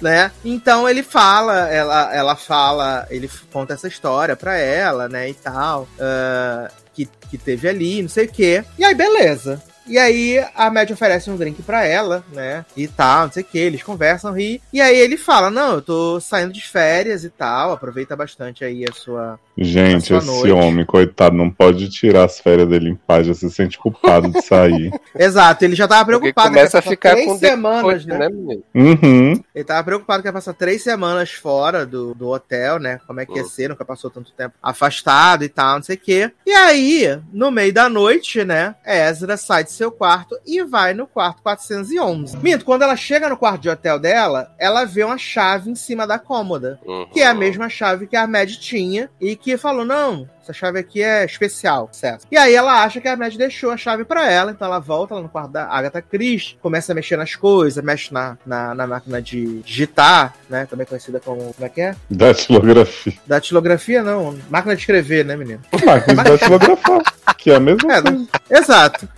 né? 0.00 0.30
Então 0.44 0.88
ele 0.88 1.02
fala, 1.02 1.68
ela, 1.68 2.14
ela 2.14 2.36
fala, 2.36 3.06
ele 3.10 3.28
conta 3.52 3.74
essa 3.74 3.88
história 3.88 4.36
pra 4.36 4.56
ela, 4.56 5.08
né, 5.08 5.28
e 5.30 5.34
tal, 5.34 5.88
ah, 5.98 6.70
que, 6.94 7.08
que 7.30 7.36
teve 7.38 7.68
ali, 7.68 8.02
não 8.02 8.08
sei 8.08 8.26
o 8.26 8.28
quê. 8.32 8.64
E 8.78 8.84
aí, 8.84 8.94
beleza. 8.94 9.62
E 9.86 9.98
aí 9.98 10.44
a 10.54 10.70
Mad 10.70 10.90
oferece 10.90 11.30
um 11.30 11.36
drink 11.36 11.62
pra 11.62 11.84
ela, 11.84 12.24
né? 12.32 12.64
E 12.76 12.88
tal, 12.88 13.26
não 13.26 13.32
sei 13.32 13.42
o 13.42 13.46
que, 13.46 13.58
eles 13.58 13.82
conversam, 13.82 14.32
ri. 14.32 14.60
E 14.72 14.80
aí 14.80 14.98
ele 14.98 15.16
fala: 15.16 15.50
Não, 15.50 15.74
eu 15.74 15.82
tô 15.82 16.20
saindo 16.20 16.52
de 16.52 16.60
férias 16.62 17.24
e 17.24 17.30
tal, 17.30 17.72
aproveita 17.72 18.16
bastante 18.16 18.64
aí 18.64 18.84
a 18.88 18.92
sua. 18.92 19.38
Gente, 19.58 20.12
Essa 20.12 20.16
esse 20.18 20.26
noite. 20.26 20.50
homem, 20.52 20.84
coitado, 20.84 21.34
não 21.34 21.50
pode 21.50 21.88
tirar 21.88 22.24
as 22.24 22.38
férias 22.38 22.68
dele 22.68 22.90
em 22.90 22.94
paz, 22.94 23.26
já 23.26 23.32
se 23.32 23.48
sente 23.50 23.78
culpado 23.78 24.28
de 24.30 24.42
sair. 24.42 24.92
Exato, 25.18 25.64
ele 25.64 25.74
já 25.74 25.88
tava 25.88 26.04
Porque 26.04 26.18
preocupado. 26.32 26.48
começa 26.50 26.70
que 26.70 26.76
ia 26.76 26.78
a 26.78 26.82
passar 26.82 26.90
ficar 26.90 27.10
três 27.12 27.26
com 27.26 27.38
semanas, 27.38 28.04
depois, 28.04 28.06
né? 28.06 28.28
né? 28.28 28.58
Uhum. 28.74 29.42
Ele 29.54 29.64
tava 29.64 29.82
preocupado 29.84 30.22
que 30.22 30.28
ia 30.28 30.32
passar 30.32 30.52
três 30.52 30.82
semanas 30.82 31.30
fora 31.32 31.86
do, 31.86 32.14
do 32.14 32.28
hotel, 32.28 32.78
né? 32.78 33.00
Como 33.06 33.18
é 33.20 33.24
que 33.24 33.32
ia 33.34 33.42
Hum. 33.44 33.48
ser, 33.48 33.68
nunca 33.70 33.84
passou 33.84 34.10
tanto 34.10 34.30
tempo 34.32 34.54
afastado 34.62 35.42
e 35.44 35.48
tal, 35.48 35.76
não 35.76 35.82
sei 35.82 35.96
o 35.96 36.00
quê. 36.00 36.30
E 36.44 36.50
aí, 36.52 37.18
no 37.32 37.50
meio 37.50 37.72
da 37.72 37.88
noite, 37.88 38.44
né? 38.44 38.74
Ezra 38.84 39.38
sai 39.38 39.64
de 39.64 39.70
seu 39.76 39.90
quarto 39.92 40.38
e 40.46 40.62
vai 40.64 40.94
no 40.94 41.06
quarto 41.06 41.42
411. 41.42 42.36
Minto, 42.38 42.64
quando 42.64 42.82
ela 42.82 42.96
chega 42.96 43.28
no 43.28 43.36
quarto 43.36 43.60
de 43.62 43.68
hotel 43.68 43.98
dela, 43.98 44.52
ela 44.58 44.84
vê 44.84 45.04
uma 45.04 45.18
chave 45.18 45.70
em 45.70 45.74
cima 45.74 46.06
da 46.06 46.18
cômoda. 46.18 46.78
Uhum. 46.84 47.06
Que 47.12 47.20
é 47.20 47.26
a 47.26 47.34
mesma 47.34 47.68
chave 47.68 48.06
que 48.06 48.16
a 48.16 48.26
Med 48.26 48.58
tinha 48.58 49.08
e 49.20 49.36
que 49.36 49.56
falou: 49.56 49.84
não, 49.84 50.28
essa 50.42 50.52
chave 50.52 50.78
aqui 50.78 51.02
é 51.02 51.24
especial, 51.24 51.88
certo? 51.92 52.26
E 52.30 52.36
aí 52.36 52.54
ela 52.54 52.82
acha 52.82 53.00
que 53.00 53.08
a 53.08 53.16
Med 53.16 53.36
deixou 53.36 53.70
a 53.70 53.76
chave 53.76 54.04
pra 54.04 54.30
ela, 54.30 54.50
então 54.52 54.66
ela 54.66 54.78
volta 54.78 55.14
lá 55.14 55.20
no 55.22 55.28
quarto 55.28 55.50
da 55.52 55.66
Agatha 55.66 56.00
Christie, 56.02 56.56
começa 56.62 56.92
a 56.92 56.94
mexer 56.94 57.16
nas 57.16 57.34
coisas, 57.34 57.82
mexe 57.84 58.12
na, 58.12 58.36
na, 58.46 58.74
na 58.74 58.86
máquina 58.86 59.20
de 59.20 59.60
digitar, 59.62 60.34
né? 60.48 60.66
Também 60.66 60.86
conhecida 60.86 61.20
como. 61.20 61.52
Como 61.54 61.66
é 61.66 61.68
que 61.68 61.80
é? 61.80 61.94
Datilografia. 62.10 63.12
Datilografia, 63.26 64.02
não. 64.02 64.36
Máquina 64.50 64.74
de 64.74 64.80
escrever, 64.80 65.24
né, 65.24 65.36
menino? 65.36 65.60
Máquina 65.84 66.22
de 66.24 66.30
datilografar, 66.30 67.02
que 67.36 67.50
é 67.50 67.56
a 67.56 67.60
mesma 67.60 67.92
É, 67.92 68.02
coisa. 68.02 68.18
né? 68.18 68.26
Exato. 68.50 69.08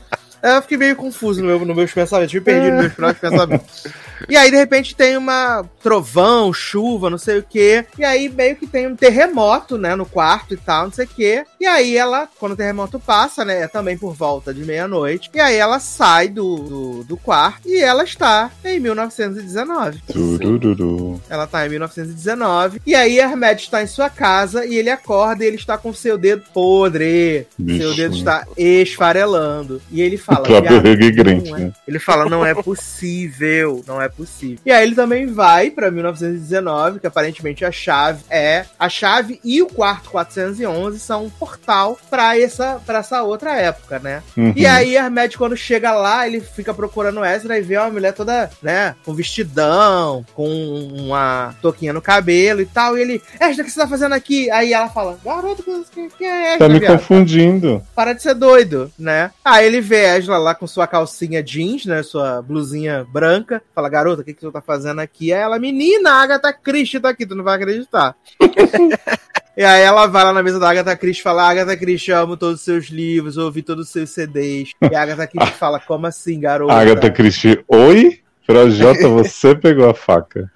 Eu 0.42 0.62
fiquei 0.62 0.76
meio 0.76 0.96
confuso 0.96 1.40
no 1.40 1.46
meu, 1.46 1.64
nos 1.64 1.76
meus 1.76 1.92
pensamentos, 1.92 2.34
me 2.34 2.40
perdi 2.40 2.70
nos 2.70 2.80
meus 2.80 2.92
próprios 2.94 3.18
pensamentos. 3.18 3.86
E 4.28 4.36
aí, 4.36 4.50
de 4.50 4.56
repente, 4.56 4.94
tem 4.94 5.16
uma 5.16 5.64
trovão, 5.82 6.52
chuva, 6.52 7.10
não 7.10 7.18
sei 7.18 7.38
o 7.38 7.42
quê. 7.42 7.84
E 7.98 8.04
aí, 8.04 8.28
meio 8.28 8.56
que 8.56 8.66
tem 8.66 8.86
um 8.86 8.96
terremoto, 8.96 9.76
né, 9.78 9.94
no 9.94 10.06
quarto 10.06 10.54
e 10.54 10.56
tal, 10.56 10.84
não 10.84 10.92
sei 10.92 11.04
o 11.04 11.08
quê. 11.08 11.44
E 11.60 11.66
aí, 11.66 11.96
ela, 11.96 12.28
quando 12.38 12.52
o 12.52 12.56
terremoto 12.56 12.98
passa, 12.98 13.44
né, 13.44 13.62
é 13.62 13.68
também 13.68 13.96
por 13.96 14.14
volta 14.14 14.52
de 14.52 14.64
meia-noite. 14.64 15.30
E 15.34 15.40
aí, 15.40 15.56
ela 15.56 15.78
sai 15.78 16.28
do, 16.28 16.56
do, 16.56 17.04
do 17.04 17.16
quarto 17.16 17.68
e 17.68 17.78
ela 17.78 18.04
está 18.04 18.50
em 18.64 18.80
1919. 18.80 20.02
Turururu. 20.12 21.20
Ela 21.28 21.46
tá 21.46 21.66
em 21.66 21.70
1919. 21.70 22.80
E 22.86 22.94
aí, 22.94 23.18
Hermed 23.18 23.62
está 23.62 23.82
em 23.82 23.86
sua 23.86 24.10
casa 24.10 24.64
e 24.64 24.76
ele 24.76 24.90
acorda 24.90 25.44
e 25.44 25.46
ele 25.46 25.56
está 25.56 25.76
com 25.76 25.92
seu 25.92 26.16
dedo 26.16 26.42
podre. 26.52 27.46
Seu 27.56 27.64
Bicho. 27.64 27.96
dedo 27.96 28.16
está 28.16 28.46
esfarelando. 28.56 29.80
E 29.90 30.00
ele 30.00 30.16
fala. 30.16 30.40
O 30.40 30.44
próprio 30.44 30.80
"Viado, 30.80 31.04
Hugh 31.04 31.12
Grant, 31.12 31.46
não 31.46 31.56
é." 31.56 31.60
né? 31.60 31.72
Ele 31.86 31.98
fala, 31.98 32.28
não 32.28 32.44
é 32.44 32.54
possível, 32.54 33.82
não 33.86 34.00
é 34.00 34.07
possível. 34.10 34.58
E 34.64 34.70
aí 34.72 34.84
ele 34.86 34.94
também 34.94 35.26
vai 35.26 35.70
pra 35.70 35.90
1919, 35.90 37.00
que 37.00 37.06
aparentemente 37.06 37.64
a 37.64 37.72
chave 37.72 38.24
é 38.30 38.64
a 38.78 38.88
chave 38.88 39.40
e 39.44 39.60
o 39.62 39.66
quarto 39.66 40.10
411 40.10 40.98
são 40.98 41.24
um 41.26 41.30
portal 41.30 41.98
pra 42.10 42.38
essa 42.38 42.80
para 42.86 42.98
essa 42.98 43.22
outra 43.22 43.54
época, 43.56 43.98
né? 43.98 44.22
Uhum. 44.36 44.52
E 44.56 44.66
aí 44.66 44.96
Hermed 44.96 45.36
quando 45.36 45.56
chega 45.56 45.92
lá, 45.92 46.26
ele 46.26 46.40
fica 46.40 46.72
procurando 46.74 47.24
Ezra 47.24 47.58
e 47.58 47.62
vê 47.62 47.76
uma 47.76 47.90
mulher 47.90 48.12
toda, 48.12 48.50
né, 48.62 48.94
com 49.04 49.14
vestidão, 49.14 50.24
com 50.34 50.48
uma 50.48 51.54
touquinha 51.60 51.92
no 51.92 52.02
cabelo 52.02 52.60
e 52.60 52.66
tal, 52.66 52.96
e 52.96 53.02
ele, 53.02 53.22
Ezra, 53.40 53.62
o 53.62 53.64
que 53.66 53.70
você 53.70 53.80
tá 53.80 53.88
fazendo 53.88 54.14
aqui? 54.14 54.50
Aí 54.50 54.72
ela 54.72 54.88
fala, 54.88 55.18
garoto, 55.24 55.62
que, 55.92 56.08
que 56.16 56.24
é 56.24 56.54
Ezra, 56.54 56.58
Tá 56.58 56.68
me 56.68 56.78
viado? 56.80 56.98
confundindo. 56.98 57.82
para 57.94 58.12
de 58.12 58.22
ser 58.22 58.34
doido, 58.34 58.90
né? 58.98 59.30
Aí 59.44 59.66
ele 59.66 59.80
vê 59.80 60.06
a 60.06 60.14
Angela 60.16 60.38
lá 60.38 60.54
com 60.54 60.66
sua 60.66 60.86
calcinha 60.86 61.42
jeans, 61.42 61.86
né? 61.86 62.02
Sua 62.02 62.42
blusinha 62.42 63.06
branca. 63.12 63.62
Fala, 63.74 63.88
garota, 63.98 64.22
o 64.22 64.24
que, 64.24 64.32
que 64.32 64.40
tu 64.40 64.52
tá 64.52 64.60
fazendo 64.60 65.00
aqui? 65.00 65.32
Aí 65.32 65.40
ela, 65.40 65.58
menina, 65.58 66.10
a 66.10 66.22
Agatha 66.22 66.52
Christie 66.52 67.00
tá 67.00 67.08
aqui, 67.10 67.26
tu 67.26 67.34
não 67.34 67.44
vai 67.44 67.56
acreditar. 67.56 68.14
E 69.58 69.64
aí 69.64 69.82
ela 69.82 70.06
vai 70.06 70.22
lá 70.22 70.32
na 70.32 70.40
mesa 70.40 70.60
da 70.60 70.70
Agatha 70.70 70.96
Christie 70.96 71.20
e 71.20 71.24
fala, 71.24 71.50
Agatha 71.50 71.76
Christie, 71.76 72.12
eu 72.12 72.18
amo 72.18 72.36
todos 72.36 72.60
os 72.60 72.64
seus 72.64 72.90
livros, 72.90 73.36
ouvi 73.36 73.60
todos 73.60 73.86
os 73.86 73.92
seus 73.92 74.10
CDs. 74.10 74.70
E 74.88 74.94
a 74.94 75.02
Agatha 75.02 75.26
Christie 75.26 75.52
fala, 75.54 75.80
como 75.80 76.06
assim, 76.06 76.38
garota? 76.38 76.72
Agatha 76.72 77.10
Christie, 77.10 77.64
oi? 77.66 78.20
Projota, 78.48 79.06
você 79.10 79.54
pegou 79.54 79.90
a 79.90 79.92
faca. 79.92 80.50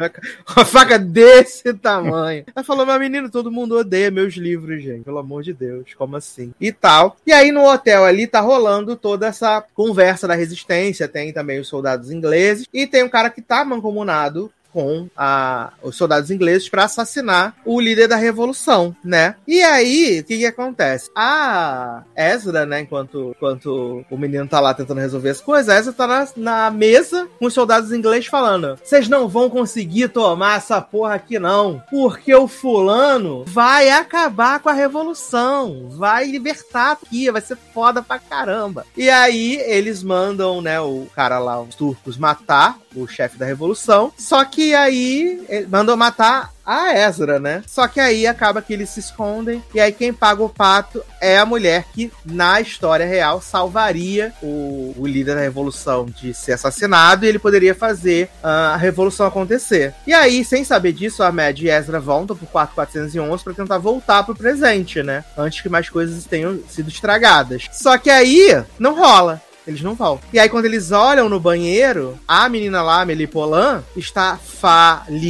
Uma 0.57 0.65
faca 0.65 0.99
desse 0.99 1.75
tamanho. 1.75 2.43
Ela 2.57 2.65
falou, 2.65 2.87
meu 2.87 2.99
menino, 2.99 3.29
todo 3.29 3.53
mundo 3.53 3.77
odeia 3.77 4.11
meus 4.11 4.33
livros, 4.33 4.83
gente. 4.83 5.05
Pelo 5.05 5.19
amor 5.19 5.43
de 5.43 5.53
Deus, 5.53 5.93
como 5.93 6.17
assim? 6.17 6.55
E 6.59 6.73
tal. 6.73 7.19
E 7.27 7.33
aí 7.35 7.53
no 7.53 7.69
hotel 7.71 8.03
ali 8.03 8.27
tá 8.27 8.41
rolando 8.41 8.97
toda 8.97 9.27
essa 9.27 9.63
conversa 9.75 10.27
da 10.27 10.35
resistência. 10.35 11.07
Tem 11.07 11.35
também 11.35 11.61
os 11.61 11.69
soldados 11.69 12.11
ingleses. 12.11 12.67
E 12.73 12.87
tem 12.87 13.05
um 13.05 13.11
cara 13.11 13.29
que 13.29 13.43
tá 13.43 13.63
mancomunado 13.63 14.51
com 14.73 15.09
a- 15.17 15.73
os 15.83 15.97
soldados 15.97 16.31
ingleses 16.31 16.69
para 16.69 16.85
assassinar 16.85 17.55
o 17.65 17.81
líder 17.81 18.09
da 18.09 18.17
revolução, 18.17 18.95
né? 19.05 19.35
E 19.47 19.63
aí, 19.63 20.21
o 20.21 20.25
que 20.25 20.39
que 20.39 20.47
acontece? 20.47 21.11
A 21.15 22.03
Ezra, 22.17 22.65
né, 22.67 22.81
enquanto, 22.81 23.33
enquanto 23.37 24.05
o 24.11 24.17
menino 24.19 24.47
tá 24.47 24.61
lá 24.61 24.73
tentando 24.75 25.01
resolver 25.01 25.31
as 25.31 25.41
coisas, 25.41 25.69
a 25.69 25.79
Ezra 25.79 25.93
tá 25.93 26.07
na, 26.07 26.29
na 26.37 26.71
mesa 26.71 27.29
com 27.39 27.47
os 27.47 27.55
soldados 27.55 27.93
ingleses 27.93 28.27
falando: 28.27 28.79
vocês 28.83 29.09
não 29.09 29.29
vão 29.29 29.49
conseguir 29.51 30.09
tomar 30.09 30.57
essa 30.59 30.81
porra 30.81 31.15
aqui, 31.15 31.39
não, 31.39 31.83
porque 31.91 32.35
o 32.35 32.49
fulano 32.49 33.45
vai 33.47 33.91
acabar 33.91 34.61
com 34.61 34.69
a 34.69 34.73
revolução, 34.73 35.89
vai 35.91 36.27
libertar 36.27 36.93
aqui, 36.93 37.31
vai 37.31 37.41
ser 37.41 37.57
foda 37.75 38.03
pra 38.03 38.19
caramba. 38.19 38.85
E 38.97 39.09
aí, 39.11 39.57
eles 39.67 40.03
mandam, 40.03 40.61
né, 40.61 40.81
o 40.81 41.07
cara 41.15 41.39
lá, 41.39 41.61
os 41.61 41.75
turcos, 41.75 42.17
matar 42.17 42.79
o 42.95 43.07
chefe 43.07 43.39
da 43.39 43.47
revolução, 43.47 44.13
só 44.19 44.45
que 44.45 44.62
aí 44.75 45.45
ele 45.49 45.67
mandou 45.67 45.97
matar 45.97 46.53
a 46.65 46.95
Ezra, 46.97 47.39
né? 47.39 47.63
Só 47.67 47.89
que 47.89 48.01
aí 48.01 48.27
acaba 48.27 48.63
que 48.63 48.73
eles 48.73 48.91
se 48.91 49.01
escondem 49.01 49.63
e 49.75 49.81
aí 49.81 49.93
quem 49.93 50.13
paga 50.13 50.43
o 50.43 50.49
pato 50.49 51.03
é 51.21 51.39
a 51.39 51.47
mulher 51.47 51.87
que 51.93 52.13
na 52.25 52.61
história 52.61 53.05
real 53.05 53.41
salvaria 53.41 54.33
o, 54.43 54.95
o 54.97 55.07
líder 55.07 55.35
da 55.35 55.41
revolução 55.41 56.07
de 56.07 56.33
ser 56.33 56.53
assassinado 56.53 57.25
e 57.25 57.29
ele 57.29 57.39
poderia 57.39 57.75
fazer 57.75 58.31
ah, 58.43 58.75
a 58.75 58.77
revolução 58.77 59.27
acontecer. 59.27 59.95
E 60.07 60.15
aí, 60.15 60.45
sem 60.45 60.65
saber 60.65 60.93
disso, 60.93 61.23
a 61.23 61.33
Mad 61.33 61.59
e 61.59 61.69
Ezra 61.69 61.99
voltam 61.99 62.37
pro 62.37 62.47
4411 62.47 63.43
para 63.43 63.55
tentar 63.55 63.79
voltar 63.79 64.23
pro 64.23 64.35
presente, 64.35 65.03
né? 65.03 65.25
Antes 65.37 65.61
que 65.61 65.69
mais 65.69 65.89
coisas 65.89 66.25
tenham 66.25 66.61
sido 66.69 66.89
estragadas. 66.89 67.69
Só 67.73 67.99
que 67.99 68.11
aí 68.11 68.63
não 68.79 68.95
rola. 68.95 69.41
Eles 69.67 69.83
não 69.83 69.95
voltam. 69.95 70.29
E 70.33 70.39
aí, 70.39 70.49
quando 70.49 70.65
eles 70.65 70.91
olham 70.91 71.29
no 71.29 71.39
banheiro, 71.39 72.19
a 72.27 72.49
menina 72.49 72.83
lá, 72.83 73.03
a 73.03 73.07
Melipolan, 73.07 73.83
está 73.97 74.37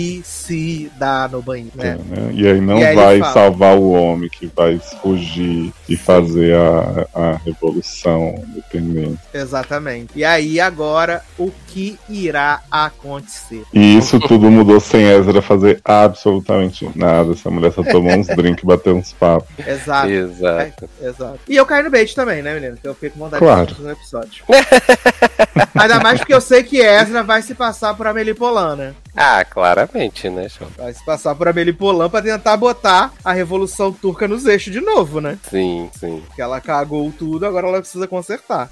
falecida 0.02 1.28
no 1.28 1.42
banheiro, 1.42 1.72
né? 1.74 1.98
né? 2.09 2.30
E 2.32 2.46
aí 2.46 2.60
não 2.60 2.78
E 2.78 2.84
aí 2.84 2.94
vai 2.94 3.18
salvar 3.32 3.76
o 3.76 3.90
homem 3.92 4.28
que 4.30 4.46
vai 4.54 4.80
fugir 5.02 5.72
e 5.88 5.96
fazer 5.96 6.54
a, 6.54 7.06
a 7.14 7.36
revolução 7.44 8.34
independente. 8.48 9.18
Exatamente. 9.34 10.12
E 10.16 10.24
aí, 10.24 10.59
agora, 10.60 11.22
o 11.38 11.50
que 11.68 11.98
irá 12.09 12.62
acontecer? 12.70 13.64
E 13.72 13.98
isso 13.98 14.18
tudo 14.20 14.50
mudou 14.50 14.80
sem 14.80 15.02
Ezra 15.04 15.42
fazer 15.42 15.80
absolutamente 15.84 16.88
nada. 16.94 17.32
Essa 17.32 17.50
mulher 17.50 17.72
só 17.72 17.82
tomou 17.82 18.12
uns 18.12 18.26
drinks 18.36 18.62
e 18.62 18.66
bateu 18.66 18.96
uns 18.96 19.12
papos. 19.12 19.48
Exato. 19.66 20.09
Exato. 20.09 20.88
Exato. 21.00 21.40
E 21.48 21.56
eu 21.56 21.66
caio 21.66 21.84
no 21.84 21.90
bait 21.90 22.14
também, 22.14 22.42
né, 22.42 22.54
menino? 22.54 22.76
Que 22.76 22.88
eu 22.88 22.94
fiquei 22.94 23.10
com 23.10 23.18
vontade 23.18 23.40
Claro. 23.42 23.66
de 23.66 23.72
assistir 23.72 23.86
um 23.86 23.90
episódio. 23.90 24.21
Ainda 25.74 26.00
mais 26.00 26.18
porque 26.20 26.34
eu 26.34 26.40
sei 26.40 26.62
que 26.62 26.80
Ezra 26.80 27.22
vai 27.22 27.42
se 27.42 27.54
passar 27.54 27.94
por 27.94 28.06
Amelie 28.06 28.34
Polan, 28.34 28.76
né? 28.76 28.94
Ah, 29.16 29.44
claramente, 29.44 30.28
né, 30.28 30.48
João? 30.48 30.70
Vai 30.76 30.92
se 30.92 31.04
passar 31.04 31.34
por 31.34 31.48
Amelie 31.48 31.72
Polan 31.72 32.08
pra 32.08 32.22
tentar 32.22 32.56
botar 32.56 33.12
a 33.24 33.32
Revolução 33.32 33.92
Turca 33.92 34.26
nos 34.28 34.46
eixos 34.46 34.72
de 34.72 34.80
novo, 34.80 35.20
né? 35.20 35.38
Sim, 35.48 35.90
sim. 35.98 36.22
Que 36.34 36.42
ela 36.42 36.60
cagou 36.60 37.12
tudo, 37.12 37.46
agora 37.46 37.68
ela 37.68 37.80
precisa 37.80 38.06
consertar. 38.06 38.70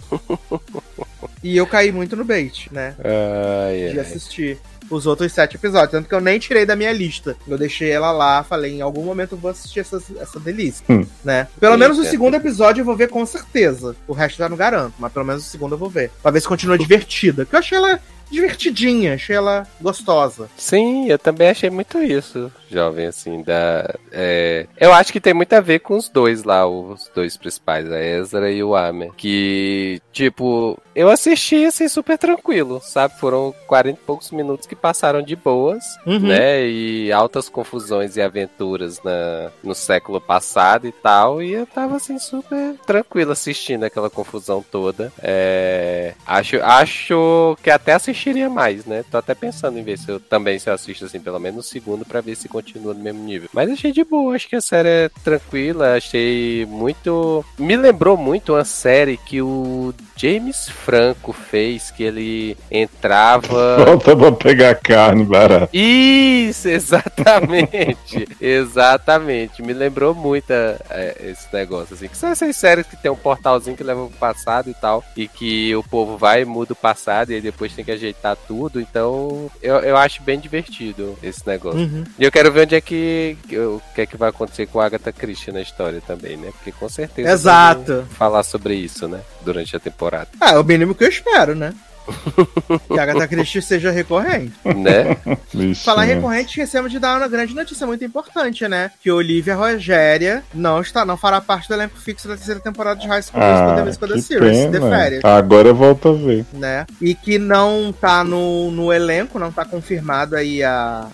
e 1.42 1.56
eu 1.56 1.66
caí 1.66 1.92
muito 1.92 2.16
no 2.16 2.24
bait, 2.24 2.68
né? 2.70 2.94
Ai, 3.04 3.92
De 3.92 3.98
ai. 3.98 4.06
assistir 4.06 4.58
os 4.90 5.06
outros 5.06 5.32
sete 5.32 5.56
episódios. 5.56 5.90
Tanto 5.90 6.08
que 6.08 6.14
eu 6.14 6.20
nem 6.20 6.38
tirei 6.38 6.66
da 6.66 6.76
minha 6.76 6.92
lista. 6.92 7.36
Eu 7.46 7.56
deixei 7.56 7.90
ela 7.90 8.10
lá, 8.10 8.42
falei, 8.42 8.74
em 8.76 8.80
algum 8.80 9.04
momento 9.04 9.32
eu 9.32 9.38
vou 9.38 9.50
assistir 9.50 9.80
essa, 9.80 10.02
essa 10.18 10.40
delícia. 10.40 10.84
Hum. 10.88 11.06
Né? 11.24 11.46
Pelo 11.58 11.74
Sim, 11.74 11.80
menos 11.80 11.98
o 11.98 12.04
segundo 12.04 12.34
episódio 12.34 12.82
eu 12.82 12.84
vou 12.84 12.96
ver 12.96 13.08
com 13.08 13.24
certeza. 13.24 13.96
O 14.06 14.12
resto 14.12 14.40
eu 14.40 14.44
já 14.44 14.48
não 14.48 14.56
garanto, 14.56 14.94
mas 14.98 15.12
pelo 15.12 15.24
menos 15.24 15.46
o 15.46 15.48
segundo 15.48 15.74
eu 15.74 15.78
vou 15.78 15.88
ver. 15.88 16.10
Pra 16.22 16.30
ver 16.30 16.40
se 16.40 16.48
continua 16.48 16.76
divertida. 16.76 17.44
Porque 17.44 17.56
eu 17.56 17.60
achei 17.60 17.78
ela 17.78 18.00
divertidinha, 18.30 19.14
achei 19.14 19.36
ela 19.36 19.66
gostosa. 19.80 20.48
Sim, 20.56 21.08
eu 21.08 21.18
também 21.18 21.48
achei 21.48 21.70
muito 21.70 21.98
isso, 22.02 22.50
jovem, 22.70 23.06
assim, 23.06 23.42
da... 23.42 23.94
é, 24.12 24.66
Eu 24.78 24.92
acho 24.92 25.12
que 25.12 25.20
tem 25.20 25.34
muito 25.34 25.52
a 25.52 25.60
ver 25.60 25.80
com 25.80 25.96
os 25.96 26.08
dois 26.08 26.44
lá, 26.44 26.66
os 26.66 27.10
dois 27.14 27.36
principais, 27.36 27.90
a 27.90 28.00
Ezra 28.00 28.50
e 28.50 28.62
o 28.62 28.74
Amer. 28.76 29.10
Que, 29.16 30.00
tipo, 30.12 30.78
eu 30.94 31.08
assisti, 31.10 31.64
assim, 31.64 31.88
super 31.88 32.16
tranquilo, 32.18 32.80
sabe? 32.82 33.14
Foram 33.18 33.54
40 33.66 33.98
e 34.00 34.04
poucos 34.04 34.30
minutos 34.30 34.66
que 34.66 34.76
passaram 34.76 35.22
de 35.22 35.34
boas, 35.34 35.84
Uhum. 36.06 36.20
né? 36.20 36.66
E 36.66 37.10
altas 37.12 37.48
confusões 37.48 38.16
e 38.16 38.22
aventuras 38.22 39.00
na, 39.02 39.50
no 39.62 39.74
século 39.74 40.20
passado 40.20 40.86
e 40.86 40.92
tal. 40.92 41.42
E 41.42 41.52
eu 41.52 41.66
tava, 41.66 41.96
assim, 41.96 42.18
super 42.18 42.74
tranquilo 42.86 43.32
assistindo 43.32 43.84
aquela 43.84 44.08
confusão 44.10 44.64
toda. 44.70 45.12
É, 45.22 46.14
acho, 46.26 46.56
acho 46.62 47.56
que 47.62 47.70
até 47.70 47.92
assistiria 48.20 48.50
mais, 48.50 48.84
né? 48.84 49.02
Tô 49.10 49.16
até 49.16 49.34
pensando 49.34 49.78
em 49.78 49.82
ver 49.82 49.98
se 49.98 50.10
eu 50.10 50.20
também 50.20 50.58
se 50.58 50.68
eu 50.68 50.74
assisto, 50.74 51.06
assim, 51.06 51.18
pelo 51.18 51.38
menos 51.38 51.66
o 51.66 51.68
segundo 51.68 52.04
pra 52.04 52.20
ver 52.20 52.36
se 52.36 52.48
continua 52.48 52.92
no 52.92 53.00
mesmo 53.00 53.24
nível. 53.24 53.48
Mas 53.52 53.70
achei 53.70 53.92
de 53.92 54.04
boa, 54.04 54.36
acho 54.36 54.48
que 54.48 54.56
a 54.56 54.60
série 54.60 54.88
é 54.88 55.10
tranquila, 55.24 55.96
achei 55.96 56.66
muito... 56.66 57.44
Me 57.58 57.76
lembrou 57.76 58.16
muito 58.16 58.52
uma 58.52 58.64
série 58.64 59.16
que 59.16 59.40
o 59.40 59.94
James 60.16 60.68
Franco 60.68 61.32
fez, 61.32 61.90
que 61.90 62.02
ele 62.02 62.56
entrava... 62.70 63.78
Volta 63.84 64.16
pra 64.16 64.32
pegar 64.32 64.74
carne 64.74 65.24
barata. 65.24 65.70
Isso, 65.72 66.68
exatamente. 66.68 68.28
exatamente. 68.40 69.62
Me 69.62 69.72
lembrou 69.72 70.14
muito 70.14 70.50
é, 70.50 71.16
esse 71.24 71.46
negócio, 71.52 71.94
assim. 71.94 72.08
Que 72.08 72.16
são 72.16 72.30
essas 72.30 72.54
séries 72.56 72.86
que 72.86 72.96
tem 72.96 73.10
um 73.10 73.16
portalzinho 73.16 73.76
que 73.76 73.82
leva 73.82 74.06
pro 74.06 74.18
passado 74.18 74.68
e 74.68 74.74
tal. 74.74 75.02
E 75.16 75.26
que 75.26 75.74
o 75.74 75.82
povo 75.82 76.18
vai 76.18 76.42
e 76.42 76.44
muda 76.44 76.72
o 76.72 76.76
passado 76.76 77.30
e 77.30 77.34
aí 77.34 77.40
depois 77.40 77.72
tem 77.72 77.84
que 77.84 77.92
ajeitar 77.92 78.09
tudo. 78.46 78.80
Então, 78.80 79.50
eu, 79.62 79.76
eu 79.76 79.96
acho 79.96 80.22
bem 80.22 80.38
divertido 80.38 81.18
esse 81.22 81.46
negócio. 81.46 81.80
Uhum. 81.80 82.04
E 82.18 82.24
eu 82.24 82.32
quero 82.32 82.52
ver 82.52 82.62
onde 82.62 82.74
é 82.74 82.80
que. 82.80 83.36
O 83.52 83.80
que 83.94 84.02
é 84.02 84.06
que 84.06 84.16
vai 84.16 84.30
acontecer 84.30 84.66
com 84.66 84.80
a 84.80 84.86
Agatha 84.86 85.12
Christie 85.12 85.52
na 85.52 85.60
história 85.60 86.00
também, 86.06 86.36
né? 86.36 86.50
Porque 86.52 86.72
com 86.72 86.88
certeza. 86.88 87.30
Exato. 87.30 88.06
Falar 88.10 88.42
sobre 88.42 88.74
isso, 88.74 89.08
né? 89.08 89.20
Durante 89.42 89.76
a 89.76 89.80
temporada. 89.80 90.28
Ah, 90.40 90.52
é 90.52 90.58
o 90.58 90.64
mínimo 90.64 90.94
que 90.94 91.04
eu 91.04 91.08
espero, 91.08 91.54
né? 91.54 91.74
Que 92.12 92.98
a 92.98 93.02
Agatha 93.02 93.28
Christie 93.28 93.62
seja 93.62 93.90
recorrente. 93.90 94.52
Né? 94.64 95.16
Falar 95.84 96.06
né? 96.06 96.14
recorrente, 96.14 96.48
esquecemos 96.50 96.90
de 96.90 96.98
dar 96.98 97.16
uma 97.16 97.28
grande 97.28 97.54
notícia 97.54 97.86
muito 97.86 98.04
importante, 98.04 98.66
né? 98.68 98.90
Que 99.02 99.10
Olivia 99.10 99.54
Rogéria 99.54 100.42
não 100.54 100.80
está, 100.80 101.04
não 101.04 101.16
fará 101.16 101.40
parte 101.40 101.68
do 101.68 101.74
elenco 101.74 101.98
fixo 101.98 102.28
da 102.28 102.36
terceira 102.36 102.60
temporada 102.60 103.00
de 103.00 103.06
High 103.06 103.22
School 103.22 103.40
Musical 103.42 103.70
Ah, 103.70 103.74
The 103.76 103.84
Musical 103.84 104.08
The 104.08 104.20
Series, 104.20 104.70
The. 104.70 104.80
Férias, 104.80 105.24
Agora 105.24 105.68
eu 105.68 105.74
volto 105.74 106.08
a 106.08 106.12
ver. 106.12 106.44
né? 106.52 106.86
E 107.00 107.14
que 107.14 107.38
não 107.38 107.92
tá 107.98 108.24
no, 108.24 108.70
no 108.70 108.92
elenco, 108.92 109.38
não 109.38 109.52
tá 109.52 109.64
confirmado 109.64 110.36
aí 110.36 110.62
a, 110.62 111.06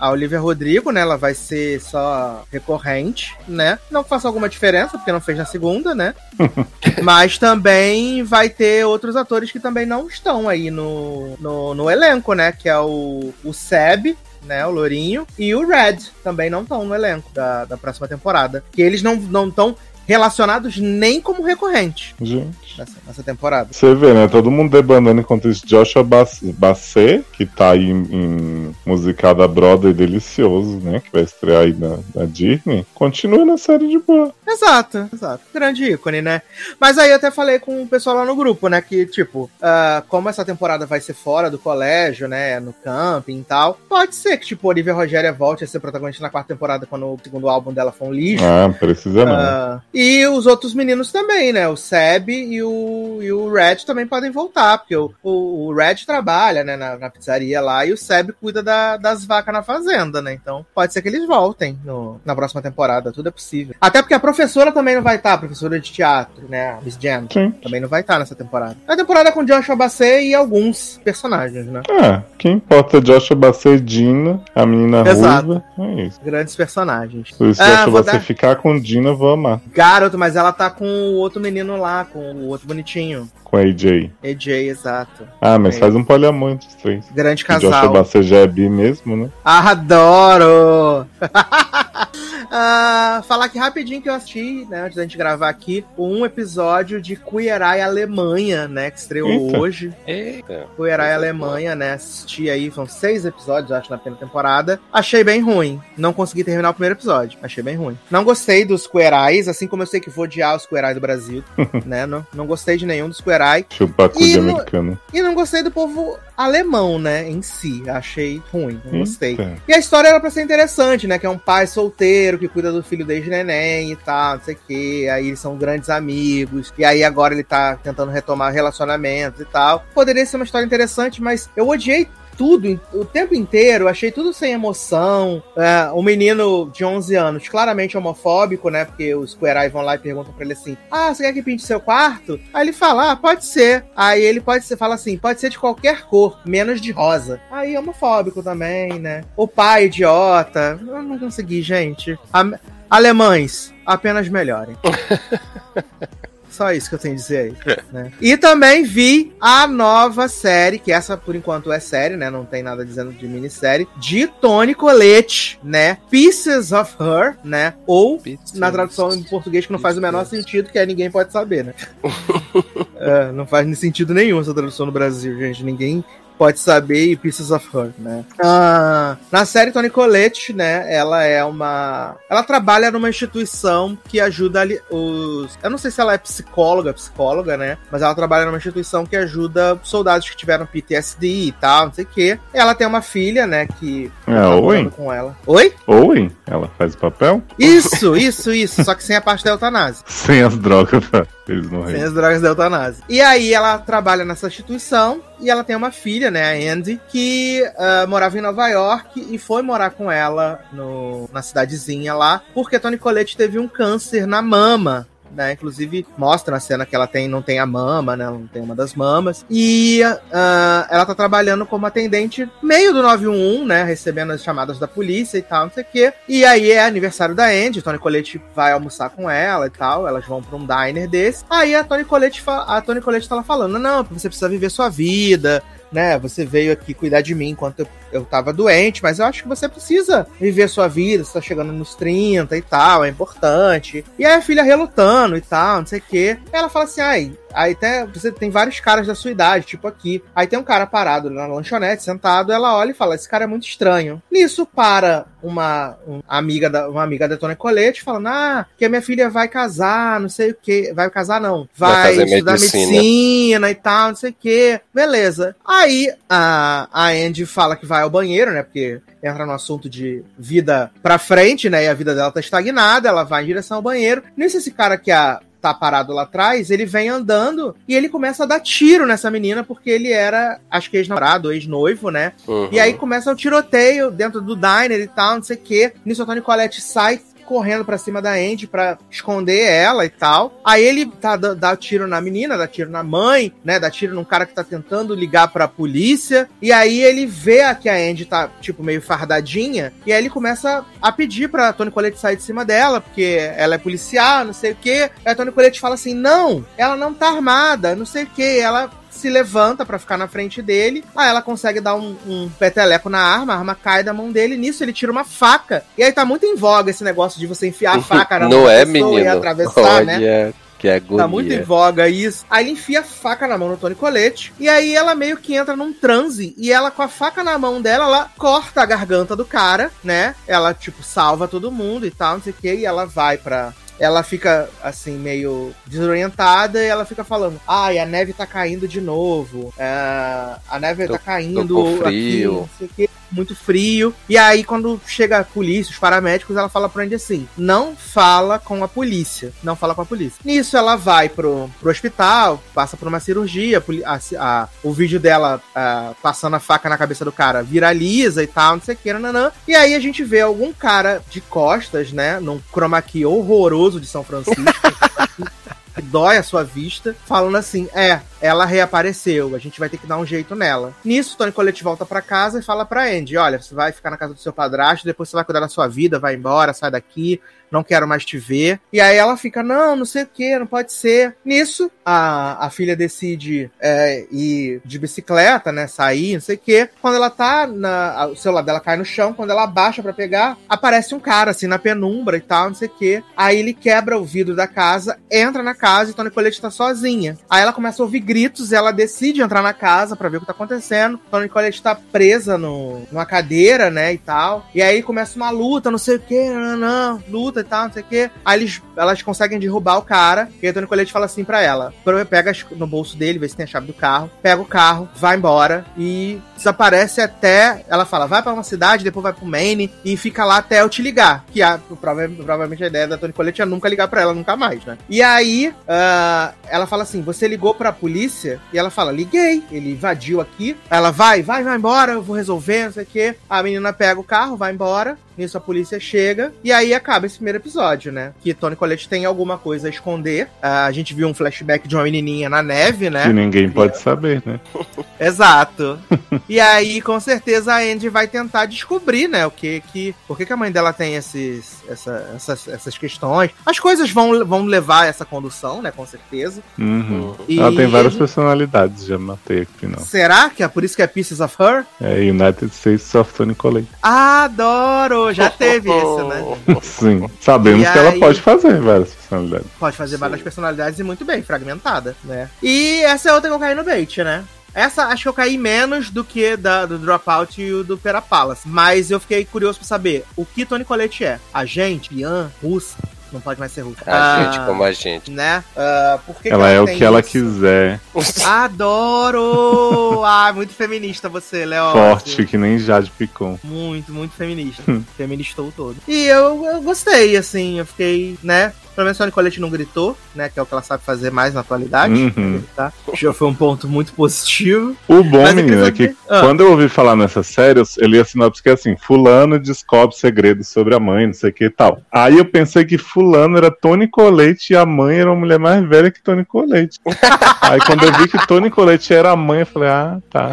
a 0.00 0.10
Olivia 0.10 0.40
Rodrigo, 0.40 0.90
né? 0.90 1.02
Ela 1.02 1.18
vai 1.18 1.34
ser 1.34 1.80
só 1.80 2.44
recorrente, 2.50 3.36
né? 3.46 3.78
Não 3.90 4.02
que 4.02 4.08
faça 4.08 4.26
alguma 4.26 4.48
diferença, 4.48 4.96
porque 4.96 5.12
não 5.12 5.20
fez 5.20 5.36
na 5.36 5.44
segunda, 5.44 5.94
né? 5.94 6.14
Mas 7.04 7.36
também 7.36 8.22
vai 8.22 8.48
ter 8.48 8.86
outros 8.86 9.14
atores 9.14 9.52
que 9.52 9.60
também 9.60 9.84
não 9.84 10.08
estão 10.08 10.48
aí 10.48 10.70
no, 10.70 11.36
no, 11.38 11.74
no 11.74 11.90
elenco, 11.90 12.32
né? 12.32 12.50
Que 12.50 12.68
é 12.68 12.78
o, 12.78 13.32
o 13.44 13.52
Seb, 13.52 14.16
né? 14.42 14.66
O 14.66 14.70
Lourinho, 14.70 15.26
e 15.38 15.54
o 15.54 15.66
Red 15.66 15.98
também 16.24 16.48
não 16.48 16.62
estão 16.62 16.84
no 16.84 16.94
elenco 16.94 17.30
da, 17.34 17.66
da 17.66 17.76
próxima 17.76 18.08
temporada. 18.08 18.64
Que 18.72 18.80
eles 18.80 19.02
não 19.02 19.48
estão 19.48 19.76
relacionados 20.10 20.76
nem 20.78 21.20
como 21.20 21.42
recorrente 21.44 22.14
Gente. 22.20 22.76
nessa, 22.76 22.96
nessa 23.06 23.22
temporada. 23.22 23.68
Você 23.72 23.94
vê, 23.94 24.12
né? 24.12 24.26
Todo 24.26 24.50
mundo 24.50 24.70
debandando 24.70 25.20
enquanto 25.20 25.48
isso. 25.48 25.64
Joshua 25.66 26.02
Bas- 26.02 26.40
Basset, 26.42 27.24
que 27.32 27.46
tá 27.46 27.70
aí 27.70 27.90
em, 27.90 28.02
em 28.10 28.74
musical 28.84 29.34
da 29.34 29.46
Broadway 29.46 29.92
delicioso, 29.92 30.78
né? 30.80 31.00
Que 31.00 31.12
vai 31.12 31.22
estrear 31.22 31.62
aí 31.62 31.72
na, 31.72 31.98
na 32.14 32.24
Disney. 32.26 32.84
Continua 32.94 33.44
na 33.44 33.56
série 33.56 33.86
de 33.88 33.98
boa. 34.00 34.32
Exato, 34.50 35.08
exato. 35.12 35.44
Grande 35.54 35.84
ícone, 35.92 36.20
né? 36.22 36.42
Mas 36.78 36.98
aí 36.98 37.10
eu 37.10 37.16
até 37.16 37.30
falei 37.30 37.58
com 37.58 37.82
o 37.82 37.86
pessoal 37.86 38.16
lá 38.16 38.24
no 38.24 38.34
grupo, 38.36 38.68
né? 38.68 38.80
Que, 38.80 39.06
tipo, 39.06 39.50
ah, 39.62 40.02
como 40.08 40.28
essa 40.28 40.44
temporada 40.44 40.86
vai 40.86 41.00
ser 41.00 41.14
fora 41.14 41.50
do 41.50 41.58
colégio, 41.58 42.26
né? 42.28 42.58
No 42.60 42.72
camping 42.72 43.38
e 43.40 43.44
tal, 43.44 43.78
pode 43.88 44.14
ser 44.14 44.36
que, 44.38 44.46
tipo, 44.46 44.68
Olivia 44.68 44.92
Rogéria 44.92 45.32
volte 45.32 45.64
a 45.64 45.66
ser 45.66 45.80
protagonista 45.80 46.22
na 46.22 46.30
quarta 46.30 46.48
temporada 46.54 46.86
quando 46.86 47.06
o 47.06 47.18
segundo 47.22 47.48
álbum 47.48 47.72
dela 47.72 47.92
for 47.92 48.08
um 48.08 48.12
lixo. 48.12 48.44
Ah, 48.44 48.68
precisa 48.78 49.24
não. 49.24 49.34
Ah, 49.34 49.80
e 49.94 50.26
os 50.26 50.46
outros 50.46 50.74
meninos 50.74 51.12
também, 51.12 51.52
né? 51.52 51.68
O 51.68 51.76
Seb 51.76 52.28
e 52.30 52.62
o, 52.62 53.18
e 53.22 53.32
o 53.32 53.52
Red 53.52 53.76
também 53.86 54.06
podem 54.06 54.30
voltar, 54.30 54.78
porque 54.78 54.96
o, 54.96 55.12
o, 55.22 55.68
o 55.68 55.74
Red 55.74 55.96
trabalha, 56.06 56.64
né, 56.64 56.76
na, 56.76 56.96
na 56.98 57.10
pizzaria 57.10 57.60
lá 57.60 57.84
e 57.86 57.92
o 57.92 57.96
Seb 57.96 58.30
cuida 58.40 58.62
da- 58.62 58.96
das 58.96 59.24
vacas 59.24 59.52
na 59.54 59.62
fazenda, 59.62 60.20
né? 60.20 60.32
Então 60.32 60.64
pode 60.74 60.92
ser 60.92 61.02
que 61.02 61.08
eles 61.08 61.26
voltem 61.26 61.78
no- 61.84 62.20
na 62.24 62.34
próxima 62.34 62.60
temporada, 62.62 63.12
tudo 63.12 63.28
é 63.28 63.32
possível. 63.32 63.74
Até 63.80 64.00
porque 64.02 64.14
a 64.14 64.20
professora 64.40 64.72
também 64.72 64.94
não 64.94 65.02
vai 65.02 65.16
estar, 65.16 65.34
a 65.34 65.38
professora 65.38 65.78
de 65.78 65.92
teatro, 65.92 66.44
né? 66.48 66.78
Miss 66.82 66.96
Jen. 66.98 67.26
Sim. 67.30 67.50
Também 67.62 67.80
não 67.80 67.88
vai 67.88 68.00
estar 68.00 68.18
nessa 68.18 68.34
temporada. 68.34 68.76
É 68.88 68.92
a 68.92 68.96
temporada 68.96 69.30
com 69.32 69.44
Joshua 69.44 69.76
Basset 69.76 70.24
e 70.26 70.34
alguns 70.34 70.98
personagens, 71.04 71.66
né? 71.66 71.82
Ah, 71.90 72.22
quem 72.38 72.52
importa 72.54 72.96
é 72.96 73.00
Joshua 73.02 73.36
Basset, 73.36 73.80
Dina, 73.80 74.40
a 74.54 74.64
menina 74.64 75.06
Exato. 75.08 75.62
ruiva. 75.76 75.92
É 76.00 76.02
isso. 76.06 76.20
Grandes 76.24 76.56
personagens. 76.56 77.28
Se 77.36 77.44
Ah, 77.62 77.84
Joshua 77.84 77.92
Basset 78.02 78.12
dar- 78.18 78.20
ficar 78.24 78.56
com 78.56 78.80
Dina, 78.80 79.10
eu 79.10 79.16
vou 79.16 79.32
amar. 79.34 79.60
Garoto, 79.74 80.16
mas 80.16 80.36
ela 80.36 80.52
tá 80.52 80.70
com 80.70 80.86
o 80.86 81.14
outro 81.16 81.40
menino 81.40 81.76
lá, 81.76 82.06
com 82.06 82.18
o 82.18 82.46
outro 82.48 82.66
bonitinho. 82.66 83.28
Com 83.44 83.56
a 83.56 83.60
AJ. 83.60 84.10
AJ, 84.24 84.68
exato. 84.68 85.24
Ah, 85.40 85.58
mas 85.58 85.76
É. 85.76 85.80
faz 85.80 85.94
um 85.94 86.04
poliamor 86.04 86.52
entre 86.52 86.68
os 86.68 86.74
três. 86.76 87.04
Grande 87.12 87.42
O 87.44 87.46
Joshua 87.46 87.70
casal. 87.70 87.92
Basset 87.92 88.22
já 88.26 88.36
é 88.38 88.46
bi 88.46 88.68
mesmo, 88.70 89.16
né? 89.16 89.28
Adoro! 89.44 91.06
Ah, 92.52 93.22
falar 93.28 93.44
aqui 93.44 93.58
rapidinho 93.58 94.02
que 94.02 94.08
eu 94.08 94.14
assisti, 94.14 94.66
né, 94.68 94.82
antes 94.82 94.96
da 94.96 95.02
gente 95.02 95.16
gravar 95.16 95.48
aqui, 95.48 95.84
um 95.96 96.24
episódio 96.24 97.00
de 97.00 97.14
Queer 97.14 97.60
Eye 97.62 97.80
Alemanha, 97.80 98.66
né, 98.66 98.90
que 98.90 98.98
estreou 98.98 99.28
Eita. 99.28 99.58
hoje. 99.58 99.94
Eita. 100.06 100.66
Queer 100.76 100.98
Eye 100.98 101.12
Alemanha, 101.12 101.74
né, 101.76 101.92
assisti 101.92 102.50
aí, 102.50 102.70
são 102.72 102.86
seis 102.86 103.24
episódios, 103.24 103.70
acho, 103.70 103.90
na 103.90 103.98
primeira 103.98 104.24
temporada. 104.26 104.80
Achei 104.92 105.22
bem 105.22 105.40
ruim. 105.40 105.80
Não 105.96 106.12
consegui 106.12 106.42
terminar 106.42 106.70
o 106.70 106.74
primeiro 106.74 106.96
episódio. 106.96 107.38
Achei 107.42 107.62
bem 107.62 107.76
ruim. 107.76 107.96
Não 108.10 108.24
gostei 108.24 108.64
dos 108.64 108.86
Queer 108.86 109.12
Eyes, 109.12 109.46
assim 109.46 109.68
como 109.68 109.82
eu 109.84 109.86
sei 109.86 110.00
que 110.00 110.10
vou 110.10 110.24
odiar 110.24 110.56
os 110.56 110.66
Queer 110.66 110.84
Eye 110.86 110.94
do 110.94 111.00
Brasil, 111.00 111.44
né, 111.86 112.04
não, 112.04 112.26
não 112.34 112.46
gostei 112.46 112.76
de 112.76 112.84
nenhum 112.86 113.08
dos 113.08 113.20
Queer 113.20 113.40
Eye. 113.42 113.66
Chupacu 113.70 114.20
E 114.20 114.32
de 114.32 114.40
no- 114.40 114.50
americano. 114.54 114.98
E 115.12 115.22
não 115.22 115.34
gostei 115.34 115.62
do 115.62 115.70
povo 115.70 116.18
alemão, 116.40 116.98
né, 116.98 117.28
em 117.28 117.42
si. 117.42 117.82
Achei 117.88 118.42
ruim, 118.50 118.80
não 118.84 119.00
gostei. 119.00 119.32
Eita. 119.32 119.58
E 119.68 119.74
a 119.74 119.78
história 119.78 120.08
era 120.08 120.18
pra 120.18 120.30
ser 120.30 120.42
interessante, 120.42 121.06
né? 121.06 121.18
Que 121.18 121.26
é 121.26 121.30
um 121.30 121.38
pai 121.38 121.66
solteiro 121.66 122.38
que 122.38 122.48
cuida 122.48 122.72
do 122.72 122.82
filho 122.82 123.04
desde 123.04 123.28
neném 123.28 123.92
e 123.92 123.96
tal, 123.96 124.36
não 124.36 124.44
sei 124.44 124.54
o 124.54 124.58
quê. 124.66 125.08
Aí 125.12 125.28
eles 125.28 125.38
são 125.38 125.56
grandes 125.56 125.90
amigos. 125.90 126.72
E 126.78 126.84
aí 126.84 127.04
agora 127.04 127.34
ele 127.34 127.44
tá 127.44 127.76
tentando 127.76 128.10
retomar 128.10 128.52
relacionamentos 128.52 129.40
e 129.40 129.44
tal. 129.44 129.84
Poderia 129.94 130.24
ser 130.24 130.36
uma 130.36 130.44
história 130.44 130.64
interessante, 130.64 131.22
mas 131.22 131.50
eu 131.54 131.68
odiei 131.68 132.08
tudo, 132.40 132.80
o 132.94 133.04
tempo 133.04 133.34
inteiro, 133.34 133.86
achei 133.86 134.10
tudo 134.10 134.32
sem 134.32 134.52
emoção. 134.52 135.42
É, 135.54 135.90
o 135.92 136.02
menino 136.02 136.70
de 136.72 136.82
11 136.86 137.14
anos, 137.14 137.46
claramente 137.50 137.98
homofóbico, 137.98 138.70
né? 138.70 138.86
Porque 138.86 139.14
os 139.14 139.34
Queer 139.34 139.58
Eye 139.58 139.68
vão 139.68 139.82
lá 139.82 139.94
e 139.96 139.98
perguntam 139.98 140.32
pra 140.32 140.42
ele 140.42 140.54
assim: 140.54 140.74
Ah, 140.90 141.12
você 141.12 141.22
quer 141.22 141.34
que 141.34 141.42
pinte 141.42 141.62
seu 141.62 141.78
quarto? 141.78 142.40
Aí 142.54 142.62
ele 142.64 142.72
fala: 142.72 143.10
Ah, 143.10 143.16
pode 143.16 143.44
ser. 143.44 143.84
Aí 143.94 144.22
ele 144.22 144.40
pode 144.40 144.64
ser, 144.64 144.78
fala 144.78 144.94
assim: 144.94 145.18
pode 145.18 145.38
ser 145.38 145.50
de 145.50 145.58
qualquer 145.58 146.06
cor, 146.06 146.40
menos 146.46 146.80
de 146.80 146.92
rosa. 146.92 147.38
Aí 147.50 147.76
homofóbico 147.76 148.42
também, 148.42 148.98
né? 148.98 149.22
O 149.36 149.46
pai 149.46 149.84
idiota. 149.84 150.80
Eu 150.80 151.02
não 151.02 151.18
consegui, 151.18 151.60
gente. 151.60 152.18
A- 152.32 152.58
Alemães, 152.88 153.74
apenas 153.84 154.30
melhorem. 154.30 154.76
Só 156.50 156.72
isso 156.72 156.88
que 156.88 156.94
eu 156.94 156.98
tenho 156.98 157.14
a 157.14 157.16
dizer 157.16 157.38
aí. 157.66 157.78
né? 157.92 158.12
E 158.20 158.36
também 158.36 158.82
vi 158.82 159.32
a 159.40 159.66
nova 159.66 160.28
série, 160.28 160.78
que 160.78 160.92
essa 160.92 161.16
por 161.16 161.34
enquanto 161.34 161.72
é 161.72 161.80
série, 161.80 162.16
né? 162.16 162.28
Não 162.30 162.44
tem 162.44 162.62
nada 162.62 162.84
dizendo 162.84 163.12
de 163.12 163.26
minissérie, 163.26 163.86
de 163.96 164.26
Tony 164.26 164.74
Colette, 164.74 165.58
né? 165.62 165.98
Pieces 166.10 166.72
of 166.72 166.94
Her, 167.00 167.36
né? 167.44 167.74
Ou 167.86 168.20
na 168.54 168.70
tradução 168.70 169.12
em 169.14 169.22
português 169.22 169.66
que 169.66 169.72
não 169.72 169.78
faz 169.78 169.96
o 169.96 170.00
menor 170.00 170.24
sentido, 170.26 170.70
que 170.70 170.78
é 170.78 170.84
ninguém 170.84 171.10
pode 171.10 171.32
saber, 171.32 171.64
né? 171.64 171.74
É, 173.02 173.32
não 173.32 173.46
faz 173.46 173.78
sentido 173.78 174.12
nenhum 174.12 174.38
essa 174.40 174.52
tradução 174.52 174.84
no 174.84 174.92
Brasil, 174.92 175.34
gente. 175.38 175.64
Ninguém 175.64 176.04
pode 176.40 176.58
saber 176.58 177.04
e 177.04 177.16
Pieces 177.16 177.50
of 177.50 177.68
Her, 177.76 177.90
né? 177.98 178.24
Ah, 178.42 179.18
na 179.30 179.44
série 179.44 179.72
Tony 179.72 179.90
Colette, 179.90 180.54
né? 180.54 180.86
Ela 180.90 181.22
é 181.22 181.44
uma. 181.44 182.16
Ela 182.30 182.42
trabalha 182.42 182.90
numa 182.90 183.10
instituição 183.10 183.98
que 184.08 184.18
ajuda 184.18 184.62
ali 184.62 184.80
os. 184.90 185.58
Eu 185.62 185.68
não 185.68 185.76
sei 185.76 185.90
se 185.90 186.00
ela 186.00 186.14
é 186.14 186.18
psicóloga, 186.18 186.94
psicóloga, 186.94 187.58
né? 187.58 187.76
Mas 187.92 188.00
ela 188.00 188.14
trabalha 188.14 188.46
numa 188.46 188.56
instituição 188.56 189.04
que 189.04 189.16
ajuda 189.16 189.78
soldados 189.82 190.30
que 190.30 190.36
tiveram 190.36 190.64
PTSD 190.64 191.26
e 191.26 191.52
tal, 191.52 191.88
não 191.88 191.92
sei 191.92 192.04
o 192.04 192.08
quê. 192.08 192.38
Ela 192.54 192.74
tem 192.74 192.86
uma 192.86 193.02
filha, 193.02 193.46
né? 193.46 193.68
Que. 193.78 194.10
É, 194.26 194.34
tá 194.34 194.56
Owen? 194.56 194.88
com 194.88 195.12
ela. 195.12 195.36
Oi? 195.46 195.74
Owen, 195.86 196.32
ela 196.46 196.70
faz 196.78 196.94
o 196.94 196.98
papel 196.98 197.42
Isso, 197.58 198.16
isso, 198.16 198.50
isso. 198.50 198.82
Só 198.82 198.94
que 198.94 199.04
sem 199.04 199.14
a 199.14 199.20
parte 199.20 199.44
da 199.44 199.50
eutanásia. 199.50 200.02
sem 200.08 200.40
as 200.40 200.56
drogas 200.56 201.04
pra 201.04 201.26
eles 201.52 201.68
Sem 201.68 201.78
morrerem. 201.78 202.02
as 202.02 202.12
drogas 202.12 202.40
da 202.42 202.48
eutanásia. 202.48 203.04
E 203.08 203.20
aí 203.20 203.52
ela 203.52 203.78
trabalha 203.78 204.24
nessa 204.24 204.46
instituição 204.46 205.22
e 205.40 205.50
ela 205.50 205.64
tem 205.64 205.74
uma 205.76 205.90
filha, 205.90 206.30
né, 206.30 206.68
a 206.68 206.72
Andy, 206.72 207.00
que 207.08 207.62
ah, 207.76 208.06
morava 208.06 208.36
em 208.38 208.42
Nova 208.42 208.68
York 208.68 209.26
e 209.30 209.38
foi 209.38 209.62
morar 209.62 209.90
com 209.90 210.10
ela 210.10 210.60
no, 210.72 211.28
na 211.32 211.42
cidadezinha 211.42 212.14
lá, 212.14 212.42
porque 212.54 212.78
Tony 212.78 212.98
Colette 212.98 213.36
teve 213.36 213.58
um 213.58 213.68
câncer 213.68 214.26
na 214.26 214.42
mama. 214.42 215.08
Né, 215.34 215.52
inclusive 215.52 216.04
mostra 216.18 216.52
na 216.52 216.60
cena 216.60 216.84
que 216.84 216.94
ela 216.94 217.06
tem, 217.06 217.28
não 217.28 217.40
tem 217.40 217.60
a 217.60 217.66
mama, 217.66 218.16
né? 218.16 218.24
Não 218.26 218.46
tem 218.48 218.60
uma 218.60 218.74
das 218.74 218.94
mamas. 218.94 219.44
E 219.48 220.02
ah, 220.32 220.88
ela 220.90 221.06
tá 221.06 221.14
trabalhando 221.14 221.64
como 221.64 221.86
atendente 221.86 222.50
meio 222.62 222.92
do 222.92 223.00
911, 223.02 223.64
né? 223.64 223.84
Recebendo 223.84 224.32
as 224.32 224.42
chamadas 224.42 224.78
da 224.78 224.88
polícia 224.88 225.38
e 225.38 225.42
tal, 225.42 225.66
não 225.66 225.72
sei 225.72 225.84
o 225.84 225.86
quê. 225.86 226.12
E 226.28 226.44
aí 226.44 226.72
é 226.72 226.84
aniversário 226.84 227.34
da 227.34 227.46
Andy, 227.46 227.80
Tony 227.80 227.98
Colette 227.98 228.42
vai 228.54 228.72
almoçar 228.72 229.10
com 229.10 229.30
ela 229.30 229.66
e 229.66 229.70
tal. 229.70 230.08
Elas 230.08 230.26
vão 230.26 230.42
pra 230.42 230.56
um 230.56 230.66
diner 230.66 231.08
desse. 231.08 231.44
Aí 231.48 231.74
a 231.74 231.84
Tony 231.84 232.04
Colette, 232.04 232.42
a 232.46 232.80
Tony 232.80 233.00
Colette 233.00 233.28
tá 233.28 233.36
lá 233.36 233.42
falando: 233.42 233.78
não, 233.78 234.02
você 234.02 234.28
precisa 234.28 234.48
viver 234.48 234.70
sua 234.70 234.88
vida, 234.88 235.62
né? 235.92 236.18
Você 236.18 236.44
veio 236.44 236.72
aqui 236.72 236.94
cuidar 236.94 237.20
de 237.20 237.34
mim 237.34 237.50
enquanto 237.50 237.80
eu, 237.80 237.88
eu 238.12 238.24
tava 238.24 238.52
doente, 238.52 239.02
mas 239.02 239.18
eu 239.18 239.26
acho 239.26 239.42
que 239.42 239.48
você 239.48 239.68
precisa 239.68 240.26
viver 240.40 240.68
sua 240.68 240.88
vida, 240.88 241.24
você 241.24 241.32
tá 241.34 241.40
chegando 241.40 241.72
nos 241.72 241.94
30 241.94 242.56
e 242.56 242.62
tal, 242.62 243.04
é 243.04 243.08
importante. 243.08 244.04
E 244.18 244.24
aí 244.24 244.34
a 244.34 244.42
filha 244.42 244.62
relutando 244.62 245.36
e 245.36 245.40
tal, 245.40 245.78
não 245.80 245.86
sei 245.86 245.98
o 245.98 246.02
quê. 246.08 246.38
Ela 246.52 246.68
fala 246.68 246.84
assim: 246.84 247.00
ai, 247.00 247.32
aí 247.52 247.72
até 247.72 248.06
você 248.06 248.30
tem 248.32 248.50
vários 248.50 248.80
caras 248.80 249.06
da 249.06 249.14
sua 249.14 249.30
idade, 249.30 249.66
tipo 249.66 249.86
aqui. 249.88 250.22
Aí 250.34 250.46
tem 250.46 250.58
um 250.58 250.62
cara 250.64 250.86
parado 250.86 251.30
na 251.30 251.46
lanchonete, 251.46 252.02
sentado, 252.02 252.52
ela 252.52 252.76
olha 252.76 252.90
e 252.90 252.94
fala: 252.94 253.14
esse 253.14 253.28
cara 253.28 253.44
é 253.44 253.46
muito 253.46 253.66
estranho. 253.66 254.20
Nisso 254.30 254.66
para 254.66 255.26
uma, 255.42 255.96
um- 256.06 256.20
amiga 256.28 256.68
da, 256.68 256.88
uma 256.88 257.02
amiga 257.02 257.26
da 257.28 257.36
Tony 257.36 257.56
Colette 257.56 258.02
falando: 258.02 258.26
ah, 258.28 258.66
que 258.76 258.84
a 258.84 258.88
minha 258.88 259.02
filha 259.02 259.30
vai 259.30 259.48
casar, 259.48 260.20
não 260.20 260.28
sei 260.28 260.50
o 260.50 260.56
quê. 260.60 260.92
Vai 260.94 261.08
casar, 261.10 261.40
não. 261.40 261.68
Vai 261.76 262.16
Vai, 262.16 262.24
estudar 262.24 262.52
medicina. 262.52 262.86
medicina 262.92 263.70
e 263.70 263.74
tal, 263.74 264.08
não 264.08 264.16
sei 264.16 264.30
o 264.30 264.36
quê. 264.38 264.80
Beleza. 264.92 265.54
Aí 265.64 265.79
a, 266.28 266.88
a 266.92 267.08
Andy 267.08 267.46
fala 267.46 267.76
que 267.76 267.86
vai 267.86 268.02
ao 268.02 268.10
banheiro, 268.10 268.52
né? 268.52 268.62
Porque 268.62 269.00
entra 269.22 269.46
no 269.46 269.52
assunto 269.52 269.88
de 269.88 270.22
vida 270.38 270.90
pra 271.02 271.18
frente, 271.18 271.68
né? 271.68 271.84
E 271.84 271.88
a 271.88 271.94
vida 271.94 272.14
dela 272.14 272.30
tá 272.30 272.40
estagnada, 272.40 273.08
ela 273.08 273.24
vai 273.24 273.42
em 273.42 273.46
direção 273.46 273.76
ao 273.76 273.82
banheiro. 273.82 274.22
Nisso, 274.36 274.56
esse 274.56 274.70
cara 274.70 274.96
que 274.96 275.10
a, 275.10 275.40
tá 275.60 275.74
parado 275.74 276.12
lá 276.12 276.22
atrás, 276.22 276.70
ele 276.70 276.86
vem 276.86 277.08
andando 277.08 277.76
e 277.86 277.94
ele 277.94 278.08
começa 278.08 278.44
a 278.44 278.46
dar 278.46 278.60
tiro 278.60 279.06
nessa 279.06 279.30
menina, 279.30 279.62
porque 279.62 279.90
ele 279.90 280.10
era, 280.10 280.58
acho 280.70 280.90
que 280.90 280.96
ex-namorado, 280.96 281.52
ex-noivo, 281.52 282.10
né? 282.10 282.32
Uhum. 282.48 282.68
E 282.72 282.80
aí 282.80 282.94
começa 282.94 283.30
o 283.30 283.36
tiroteio 283.36 284.10
dentro 284.10 284.40
do 284.40 284.56
diner 284.56 285.00
e 285.00 285.08
tal, 285.08 285.36
não 285.36 285.42
sei 285.42 285.56
o 285.56 285.60
quê. 285.60 285.92
Nisso, 286.04 286.22
a 286.22 286.26
Tony 286.26 286.40
Colette 286.40 286.80
sai 286.80 287.20
correndo 287.50 287.84
pra 287.84 287.98
cima 287.98 288.22
da 288.22 288.34
Andy 288.34 288.68
pra 288.68 288.96
esconder 289.10 289.68
ela 289.68 290.04
e 290.04 290.08
tal. 290.08 290.60
Aí 290.64 290.84
ele 290.84 291.04
tá 291.04 291.34
dá, 291.34 291.52
dá 291.52 291.76
tiro 291.76 292.06
na 292.06 292.20
menina, 292.20 292.56
dá 292.56 292.68
tiro 292.68 292.88
na 292.88 293.02
mãe, 293.02 293.52
né? 293.64 293.80
Dá 293.80 293.90
tiro 293.90 294.14
num 294.14 294.22
cara 294.22 294.46
que 294.46 294.54
tá 294.54 294.62
tentando 294.62 295.16
ligar 295.16 295.48
pra 295.48 295.66
polícia. 295.66 296.48
E 296.62 296.70
aí 296.70 297.02
ele 297.02 297.26
vê 297.26 297.74
que 297.74 297.88
a 297.88 297.94
Andy 297.96 298.24
tá, 298.24 298.48
tipo, 298.60 298.84
meio 298.84 299.02
fardadinha. 299.02 299.92
E 300.06 300.12
aí 300.12 300.18
ele 300.20 300.30
começa 300.30 300.84
a 301.02 301.10
pedir 301.10 301.50
pra 301.50 301.72
Tony 301.72 301.90
Colette 301.90 302.20
sair 302.20 302.36
de 302.36 302.44
cima 302.44 302.64
dela, 302.64 303.00
porque 303.00 303.50
ela 303.56 303.74
é 303.74 303.78
policial, 303.78 304.44
não 304.44 304.52
sei 304.52 304.70
o 304.70 304.76
quê. 304.76 305.10
Aí 305.24 305.32
a 305.32 305.34
Tony 305.34 305.50
Colette 305.50 305.80
fala 305.80 305.96
assim: 305.96 306.14
não, 306.14 306.64
ela 306.78 306.94
não 306.94 307.12
tá 307.12 307.30
armada, 307.30 307.96
não 307.96 308.06
sei 308.06 308.22
o 308.22 308.30
quê. 308.30 308.60
Ela 308.62 308.88
se 309.20 309.30
levanta 309.30 309.84
pra 309.84 309.98
ficar 309.98 310.16
na 310.16 310.26
frente 310.26 310.62
dele. 310.62 311.04
Aí 311.14 311.28
ela 311.28 311.42
consegue 311.42 311.80
dar 311.80 311.94
um, 311.94 312.16
um 312.26 312.50
peteleco 312.58 313.08
na 313.08 313.20
arma, 313.20 313.54
a 313.54 313.58
arma 313.58 313.74
cai 313.74 314.02
da 314.02 314.12
mão 314.12 314.32
dele. 314.32 314.56
Nisso 314.56 314.82
ele 314.82 314.92
tira 314.92 315.12
uma 315.12 315.24
faca. 315.24 315.84
E 315.96 316.02
aí 316.02 316.12
tá 316.12 316.24
muito 316.24 316.46
em 316.46 316.56
voga 316.56 316.90
esse 316.90 317.04
negócio 317.04 317.38
de 317.38 317.46
você 317.46 317.68
enfiar 317.68 317.96
a 317.96 318.02
faca 318.02 318.38
na 318.38 318.48
mão 318.48 318.68
é, 318.68 318.84
e 318.84 319.26
atravessar, 319.26 320.04
né? 320.04 320.16
Olha, 320.16 320.54
que 320.80 320.88
agonia. 320.88 321.18
Tá 321.18 321.28
muito 321.28 321.52
em 321.52 321.62
voga 321.62 322.08
isso. 322.08 322.46
Aí 322.48 322.64
ele 322.64 322.72
enfia 322.72 323.00
a 323.00 323.04
faca 323.04 323.46
na 323.46 323.58
mão 323.58 323.68
do 323.68 323.76
Tony 323.76 323.94
Colette. 323.94 324.52
E 324.58 324.66
aí 324.66 324.94
ela 324.94 325.14
meio 325.14 325.36
que 325.36 325.54
entra 325.54 325.76
num 325.76 325.92
transe. 325.92 326.54
E 326.56 326.72
ela, 326.72 326.90
com 326.90 327.02
a 327.02 327.08
faca 327.08 327.44
na 327.44 327.58
mão 327.58 327.82
dela, 327.82 328.06
ela 328.06 328.30
corta 328.38 328.80
a 328.80 328.86
garganta 328.86 329.36
do 329.36 329.44
cara, 329.44 329.90
né? 330.02 330.34
Ela, 330.48 330.72
tipo, 330.72 331.02
salva 331.02 331.46
todo 331.46 331.70
mundo 331.70 332.06
e 332.06 332.10
tal, 332.10 332.34
não 332.34 332.42
sei 332.42 332.52
o 332.52 332.56
que. 332.56 332.74
E 332.74 332.86
ela 332.86 333.04
vai 333.04 333.36
pra. 333.36 333.74
Ela 334.00 334.22
fica, 334.22 334.68
assim, 334.82 335.18
meio 335.18 335.74
desorientada 335.86 336.82
e 336.82 336.86
ela 336.86 337.04
fica 337.04 337.22
falando: 337.22 337.60
Ai, 337.68 337.98
a 337.98 338.06
neve 338.06 338.32
tá 338.32 338.46
caindo 338.46 338.88
de 338.88 338.98
novo. 339.00 339.74
É, 339.78 340.56
a 340.68 340.80
neve 340.80 341.06
Tô- 341.06 341.12
tá 341.12 341.18
caindo 341.18 341.68
tô 341.68 341.82
com 341.84 341.94
aqui, 342.06 342.32
frio." 342.32 342.52
não 342.52 342.70
sei 342.78 342.86
o 342.86 342.90
quê 342.96 343.10
muito 343.30 343.54
frio. 343.54 344.14
E 344.28 344.36
aí, 344.36 344.64
quando 344.64 345.00
chega 345.06 345.38
a 345.38 345.44
polícia, 345.44 345.92
os 345.92 345.98
paramédicos, 345.98 346.56
ela 346.56 346.68
fala 346.68 346.88
pra 346.88 347.04
Andy 347.04 347.14
assim: 347.14 347.48
não 347.56 347.94
fala 347.96 348.58
com 348.58 348.82
a 348.84 348.88
polícia. 348.88 349.52
Não 349.62 349.76
fala 349.76 349.94
com 349.94 350.02
a 350.02 350.06
polícia. 350.06 350.40
Nisso, 350.44 350.76
ela 350.76 350.96
vai 350.96 351.28
pro, 351.28 351.70
pro 351.80 351.90
hospital, 351.90 352.62
passa 352.74 352.96
por 352.96 353.08
uma 353.08 353.20
cirurgia. 353.20 353.82
a 354.04 354.14
a- 354.14 354.20
a- 354.62 354.68
o 354.82 354.92
vídeo 354.92 355.18
dela 355.20 355.60
ah, 355.74 356.12
passando 356.22 356.56
a 356.56 356.60
faca 356.60 356.88
na 356.88 356.98
cabeça 356.98 357.24
do 357.24 357.32
cara 357.32 357.62
viraliza 357.62 358.42
e 358.42 358.46
tal, 358.46 358.76
não 358.76 358.82
sei 358.82 358.94
o 358.94 358.98
que, 358.98 359.12
nananã. 359.12 359.52
E 359.66 359.74
aí 359.74 359.94
a 359.94 360.00
gente 360.00 360.22
vê 360.24 360.40
algum 360.40 360.72
cara 360.72 361.22
de 361.30 361.40
costas, 361.40 362.12
né? 362.12 362.40
Num 362.40 362.60
chroma 362.72 363.00
key 363.02 363.24
horroroso 363.24 364.00
de 364.00 364.06
São 364.06 364.24
Francisco. 364.24 364.60
dói 366.04 366.38
a 366.38 366.42
sua 366.42 366.64
vista, 366.64 367.14
falando 367.26 367.56
assim: 367.56 367.88
é, 367.94 368.20
ela 368.40 368.64
reapareceu, 368.64 369.54
a 369.54 369.58
gente 369.58 369.78
vai 369.78 369.88
ter 369.88 369.98
que 369.98 370.06
dar 370.06 370.18
um 370.18 370.26
jeito 370.26 370.54
nela. 370.54 370.94
Nisso, 371.04 371.36
Tony 371.36 371.52
Colette 371.52 371.84
volta 371.84 372.06
pra 372.06 372.22
casa 372.22 372.58
e 372.58 372.62
fala 372.62 372.84
pra 372.84 373.04
Andy: 373.04 373.36
olha, 373.36 373.60
você 373.60 373.74
vai 373.74 373.92
ficar 373.92 374.10
na 374.10 374.16
casa 374.16 374.34
do 374.34 374.40
seu 374.40 374.52
padrasto, 374.52 375.06
depois 375.06 375.28
você 375.28 375.36
vai 375.36 375.44
cuidar 375.44 375.60
da 375.60 375.68
sua 375.68 375.86
vida, 375.86 376.18
vai 376.18 376.34
embora, 376.34 376.72
sai 376.72 376.90
daqui, 376.90 377.40
não 377.70 377.84
quero 377.84 378.06
mais 378.08 378.24
te 378.24 378.36
ver. 378.38 378.80
E 378.92 379.00
aí 379.00 379.16
ela 379.16 379.36
fica: 379.36 379.62
não, 379.62 379.94
não 379.94 380.04
sei 380.04 380.24
o 380.24 380.26
que, 380.26 380.58
não 380.58 380.66
pode 380.66 380.92
ser. 380.92 381.36
Nisso, 381.44 381.90
a, 382.04 382.66
a 382.66 382.70
filha 382.70 382.96
decide 382.96 383.70
é, 383.80 384.26
ir 384.30 384.80
de 384.84 384.98
bicicleta, 384.98 385.70
né, 385.70 385.86
sair, 385.86 386.34
não 386.34 386.40
sei 386.40 386.56
o 386.56 386.58
que. 386.58 386.88
Quando 387.00 387.14
ela 387.16 387.30
tá, 387.30 387.66
na, 387.66 388.26
o 388.26 388.36
celular 388.36 388.62
dela 388.62 388.80
cai 388.80 388.96
no 388.96 389.04
chão, 389.04 389.32
quando 389.32 389.50
ela 389.50 389.64
abaixa 389.64 390.02
pra 390.02 390.12
pegar, 390.12 390.58
aparece 390.68 391.14
um 391.14 391.20
cara 391.20 391.52
assim 391.52 391.66
na 391.66 391.78
penumbra 391.78 392.36
e 392.36 392.40
tal, 392.40 392.68
não 392.68 392.74
sei 392.74 392.88
o 392.88 392.90
que. 392.90 393.22
Aí 393.36 393.58
ele 393.58 393.72
quebra 393.72 394.18
o 394.18 394.24
vidro 394.24 394.54
da 394.54 394.66
casa, 394.66 395.18
entra 395.30 395.62
na 395.62 395.74
casa 395.74 396.10
e 396.10 396.14
Tony 396.14 396.30
Colette 396.30 396.60
tá 396.60 396.70
sozinha. 396.70 397.38
Aí 397.48 397.62
ela 397.62 397.72
começa 397.72 398.02
a 398.02 398.04
ouvir 398.04 398.20
gritos 398.30 398.72
ela 398.72 398.92
decide 398.92 399.40
entrar 399.42 399.60
na 399.60 399.72
casa 399.72 400.14
pra 400.14 400.28
ver 400.28 400.36
o 400.36 400.40
que 400.40 400.46
tá 400.46 400.52
acontecendo. 400.52 401.18
Tony 401.28 401.48
Colette 401.48 401.82
tá 401.82 401.96
presa 401.96 402.56
no, 402.56 403.02
numa 403.10 403.26
cadeira, 403.26 403.90
né, 403.90 404.12
e 404.14 404.18
tal. 404.18 404.64
E 404.72 404.80
aí 404.80 405.02
começa 405.02 405.34
uma 405.36 405.50
luta, 405.50 405.90
não 405.90 405.98
sei 405.98 406.14
o 406.14 406.20
que, 406.20 406.48
não, 406.48 406.76
não, 406.76 407.22
luta 407.28 407.58
e 407.60 407.64
tal, 407.64 407.86
não 407.86 407.92
sei 407.92 408.02
o 408.02 408.06
que. 408.06 408.30
Aí 408.44 408.60
eles, 408.60 408.80
elas 408.96 409.20
conseguem 409.20 409.58
derrubar 409.58 409.98
o 409.98 410.02
cara. 410.02 410.48
E 410.62 410.66
aí 410.68 410.72
Tony 410.72 410.86
Colette 410.86 411.10
fala 411.12 411.26
assim 411.26 411.42
pra 411.42 411.60
ela: 411.60 411.92
pega 412.30 412.52
no 412.76 412.86
bolso 412.86 413.16
dele, 413.16 413.40
vê 413.40 413.48
se 413.48 413.56
tem 413.56 413.64
a 413.64 413.66
chave 413.66 413.88
do 413.88 413.92
carro, 413.92 414.30
pega 414.40 414.62
o 414.62 414.64
carro, 414.64 415.08
vai 415.16 415.36
embora 415.36 415.84
e 415.98 416.40
desaparece 416.56 417.20
até. 417.20 417.84
Ela 417.88 418.04
fala: 418.06 418.26
vai 418.28 418.42
pra 418.44 418.52
uma 418.52 418.62
cidade, 418.62 419.02
depois 419.02 419.24
vai 419.24 419.32
pro 419.32 419.44
Maine 419.44 419.92
e 420.04 420.16
fica 420.16 420.44
lá 420.44 420.58
até 420.58 420.82
eu 420.82 420.88
te 420.88 421.02
ligar. 421.02 421.44
Que 421.50 421.62
a, 421.62 421.80
prova- 422.00 422.28
provavelmente 422.28 422.84
a 422.84 422.86
ideia 422.86 423.08
da 423.08 423.18
Tony 423.18 423.32
Colette 423.32 423.60
é 423.60 423.64
nunca 423.66 423.88
ligar 423.88 424.06
pra 424.06 424.20
ela, 424.22 424.32
nunca 424.32 424.54
mais, 424.56 424.84
né? 424.84 424.96
E 425.08 425.20
aí 425.20 425.74
ah, 425.88 426.52
ela 426.68 426.86
fala 426.86 427.02
assim: 427.02 427.22
você 427.22 427.48
ligou 427.48 427.74
pra 427.74 427.90
polícia? 427.90 428.19
Polícia 428.20 428.60
e 428.72 428.78
ela 428.78 428.90
fala: 428.90 429.10
liguei, 429.12 429.62
ele 429.72 429.92
invadiu 429.92 430.40
aqui. 430.40 430.76
Ela 430.90 431.10
vai, 431.10 431.42
vai, 431.42 431.62
vai 431.64 431.76
embora, 431.76 432.12
eu 432.12 432.22
vou 432.22 432.36
resolver, 432.36 432.84
não 432.86 432.92
sei 432.92 433.02
o 433.04 433.06
quê. 433.06 433.34
A 433.48 433.62
menina 433.62 433.92
pega 433.92 434.20
o 434.20 434.24
carro, 434.24 434.56
vai 434.56 434.72
embora. 434.72 435.16
Nisso 435.38 435.56
a 435.56 435.60
polícia 435.60 435.98
chega 435.98 436.52
e 436.62 436.70
aí 436.70 436.92
acaba 436.92 437.24
esse 437.24 437.36
primeiro 437.36 437.56
episódio, 437.58 438.12
né? 438.12 438.34
Que 438.42 438.52
Tony 438.52 438.76
Colette 438.76 439.08
tem 439.08 439.24
alguma 439.24 439.56
coisa 439.56 439.86
a 439.86 439.90
esconder. 439.90 440.48
Ah, 440.60 440.84
a 440.84 440.92
gente 440.92 441.14
viu 441.14 441.26
um 441.28 441.32
flashback 441.32 441.88
de 441.88 441.96
uma 441.96 442.02
menininha 442.04 442.50
na 442.50 442.62
neve, 442.62 443.08
né? 443.08 443.22
Que 443.22 443.32
ninguém 443.32 443.70
pode 443.70 443.96
saber, 443.98 444.42
né? 444.44 444.60
Exato. 445.18 445.98
e 446.46 446.60
aí, 446.60 447.00
com 447.00 447.18
certeza, 447.18 447.72
a 447.72 447.78
Andy 447.78 448.10
vai 448.10 448.26
tentar 448.28 448.66
descobrir, 448.66 449.28
né? 449.28 449.46
O 449.46 449.50
que 449.50 449.82
que. 449.92 450.14
Por 450.28 450.36
que, 450.36 450.44
que 450.44 450.52
a 450.52 450.56
mãe 450.56 450.70
dela 450.70 450.92
tem 450.92 451.14
esses, 451.14 451.78
essa- 451.88 452.30
essas, 452.34 452.68
essas 452.68 452.98
questões. 452.98 453.50
As 453.64 453.78
coisas 453.78 454.10
vão, 454.10 454.44
vão 454.44 454.64
levar 454.66 455.06
essa 455.06 455.24
condução, 455.24 455.80
né? 455.80 455.90
Com 455.90 456.04
certeza. 456.04 456.60
Uhum. 456.78 457.34
E- 457.48 457.58
Ela 457.58 457.74
tem 457.74 457.88
várias 458.12 458.18
personalidades, 458.18 459.04
já 459.06 459.18
matei 459.18 459.62
aqui, 459.62 459.86
não. 459.86 459.98
Será 460.00 460.50
que 460.50 460.62
é 460.62 460.68
por 460.68 460.84
isso 460.84 460.96
que 460.96 461.02
é 461.02 461.06
Pieces 461.06 461.40
of 461.40 461.54
Her? 461.60 461.84
É 462.00 462.14
United 462.30 462.66
States 462.74 463.14
of 463.14 463.32
Tony 463.34 463.54
Colette. 463.54 463.88
Adoro! 464.02 465.32
Já 465.32 465.50
teve 465.50 465.90
esse, 465.90 466.22
né? 466.24 466.56
Sim. 466.82 467.30
Sabemos 467.40 467.86
E 467.86 467.90
que 467.92 467.98
ela 467.98 468.10
aí- 468.10 468.20
pode 468.20 468.40
fazer 468.40 468.80
várias 468.80 469.10
personalidades. 469.14 469.66
Pode 469.78 469.96
fazer 469.96 470.16
várias 470.16 470.42
personalidades 470.42 470.98
e 470.98 471.02
muito 471.02 471.24
bem, 471.24 471.42
fragmentada, 471.42 472.16
né? 472.24 472.48
E 472.62 473.00
essa 473.02 473.30
é 473.30 473.32
outra 473.32 473.48
que 473.48 473.54
eu 473.54 473.60
caí 473.60 473.74
no 473.74 473.84
bait, 473.84 474.18
né? 474.22 474.44
Essa 474.72 475.06
acho 475.06 475.22
que 475.24 475.28
eu 475.28 475.32
caí 475.34 475.58
menos 475.58 476.10
do 476.10 476.22
que 476.22 476.56
da, 476.56 476.86
do 476.86 476.96
Dropout 476.96 477.60
e 477.60 477.72
o 477.72 477.82
do 477.82 477.98
Pera 477.98 478.22
Palace. 478.22 478.68
Mas 478.68 479.10
eu 479.10 479.18
fiquei 479.18 479.44
curioso 479.44 479.78
pra 479.80 479.86
saber 479.88 480.24
o 480.36 480.44
que 480.46 480.64
Tony 480.64 480.84
Colette 480.84 481.24
é. 481.24 481.40
Agente, 481.52 482.14
Ian, 482.14 482.52
russa. 482.62 482.96
Não 483.32 483.40
pode 483.40 483.60
mais 483.60 483.70
ser 483.72 483.82
russa. 483.82 484.02
A 484.06 484.36
Ah, 484.36 484.52
gente 484.52 484.66
como 484.66 484.82
a 484.82 484.92
gente. 484.92 485.30
Né? 485.30 485.62
Ah, 485.76 486.18
por 486.26 486.36
que 486.36 486.42
que 486.42 486.48
ela 486.48 486.68
é 486.68 486.80
o 486.80 486.86
que 486.86 487.04
ela 487.04 487.20
isso? 487.20 487.30
quiser. 487.30 488.00
Adoro! 488.44 490.22
ah, 490.24 490.52
muito 490.54 490.72
feminista 490.74 491.28
você, 491.28 491.64
Léo. 491.64 491.92
Forte, 491.92 492.44
que 492.44 492.56
nem 492.58 492.78
Jade 492.78 493.10
Picon. 493.16 493.58
Muito, 493.62 494.12
muito 494.12 494.34
feminista. 494.34 494.82
Feministou 495.16 495.72
todo. 495.76 495.96
E 496.08 496.26
eu, 496.26 496.64
eu 496.64 496.80
gostei, 496.82 497.36
assim, 497.36 497.78
eu 497.78 497.86
fiquei, 497.86 498.36
né? 498.42 498.72
Pelo 499.00 499.06
menos 499.06 499.18
a 499.20 499.24
Nicolette 499.24 499.60
não 499.62 499.70
gritou, 499.70 500.14
né? 500.34 500.50
Que 500.50 500.58
é 500.58 500.62
o 500.62 500.66
que 500.66 500.74
ela 500.74 500.82
sabe 500.82 501.02
fazer 501.02 501.30
mais 501.30 501.54
na 501.54 501.60
atualidade. 501.60 502.12
Uhum. 502.12 502.62
Tá? 502.76 502.92
Já 503.16 503.32
foi 503.32 503.48
um 503.48 503.54
ponto 503.54 503.88
muito 503.88 504.12
positivo. 504.12 504.94
O 505.08 505.24
bom, 505.24 505.42
Mas 505.42 505.54
menino, 505.54 505.86
é 505.86 505.90
que 505.90 506.14
Ah. 506.28 506.40
quando 506.40 506.60
eu 506.60 506.70
ouvi 506.72 506.86
falar 506.86 507.16
nessa 507.16 507.42
série, 507.42 507.80
eu 507.80 507.84
eu 507.96 508.06
li 508.08 508.20
a 508.20 508.24
sinopse 508.26 508.62
que 508.62 508.68
é 508.68 508.72
assim: 508.72 508.94
Fulano 508.98 509.58
descobre 509.58 510.14
segredos 510.14 510.68
sobre 510.68 510.94
a 510.94 511.00
mãe, 511.00 511.26
não 511.26 511.32
sei 511.32 511.48
o 511.48 511.52
que 511.52 511.64
e 511.64 511.70
tal. 511.70 512.02
Aí 512.12 512.36
eu 512.36 512.44
pensei 512.44 512.84
que 512.84 512.98
Fulano 512.98 513.56
era 513.56 513.70
Tony 513.70 514.06
Colette 514.06 514.74
e 514.74 514.76
a 514.76 514.84
mãe 514.84 515.18
era 515.20 515.30
uma 515.30 515.40
mulher 515.40 515.58
mais 515.58 515.82
velha 515.88 516.10
que 516.10 516.22
Tony 516.22 516.44
Colette. 516.44 516.98
Aí 517.62 517.80
quando 517.80 518.02
eu 518.04 518.12
vi 518.18 518.28
que 518.28 518.46
Tony 518.46 518.68
Colette 518.70 519.14
era 519.14 519.30
a 519.30 519.36
mãe, 519.36 519.60
eu 519.60 519.66
falei: 519.66 519.88
ah, 519.88 520.18
tá. 520.30 520.50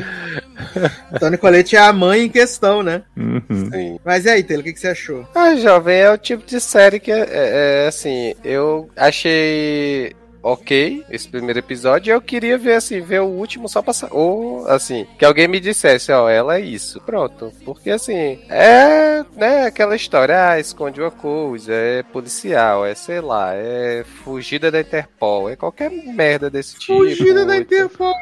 Tony 1.20 1.38
Colette 1.38 1.76
é 1.76 1.80
a 1.80 1.94
mãe 1.94 2.24
em 2.24 2.30
questão, 2.30 2.82
né? 2.82 3.02
Uhum. 3.16 3.42
Sim. 3.72 4.00
Mas 4.06 4.26
e 4.26 4.30
aí, 4.30 4.44
Taylor, 4.44 4.62
o 4.62 4.66
que, 4.66 4.74
que 4.74 4.80
você 4.80 4.88
achou? 4.88 5.28
Ah, 5.36 5.56
jovem, 5.56 5.98
é 5.98 6.12
o 6.12 6.18
tipo 6.18 6.46
de 6.46 6.60
série 6.60 7.00
que 7.00 7.12
é, 7.12 7.20
é- 7.20 7.84
é, 7.84 7.88
assim, 7.88 8.34
eu 8.44 8.90
achei 8.96 10.16
ok 10.42 11.04
esse 11.10 11.28
primeiro 11.28 11.60
episódio 11.60 12.12
e 12.12 12.14
eu 12.14 12.22
queria 12.22 12.58
ver 12.58 12.76
assim, 12.76 13.02
ver 13.02 13.22
o 13.22 13.26
último 13.26 13.68
só 13.68 13.82
passar. 13.82 14.10
Ou 14.12 14.66
assim, 14.68 15.06
que 15.18 15.26
alguém 15.26 15.48
me 15.48 15.60
dissesse, 15.60 16.12
ó, 16.12 16.30
ela 16.30 16.58
é 16.58 16.62
isso. 16.62 17.02
Pronto. 17.02 17.52
Porque 17.66 17.90
assim, 17.90 18.40
é 18.50 19.24
né, 19.36 19.66
aquela 19.66 19.96
história, 19.96 20.52
ah, 20.52 20.60
esconde 20.60 21.02
uma 21.02 21.12
coisa, 21.12 21.74
é 21.74 22.04
policial, 22.04 22.86
é 22.86 22.96
sei 22.96 23.20
lá, 23.20 23.54
é 23.54 24.06
fugida 24.24 24.72
da 24.72 24.80
Interpol, 24.80 25.50
é 25.50 25.56
qualquer 25.56 25.92
merda 25.92 26.50
desse 26.50 26.78
tipo. 26.80 26.98
Fugida 26.98 27.46
da 27.46 27.58
Interpol. 27.58 28.14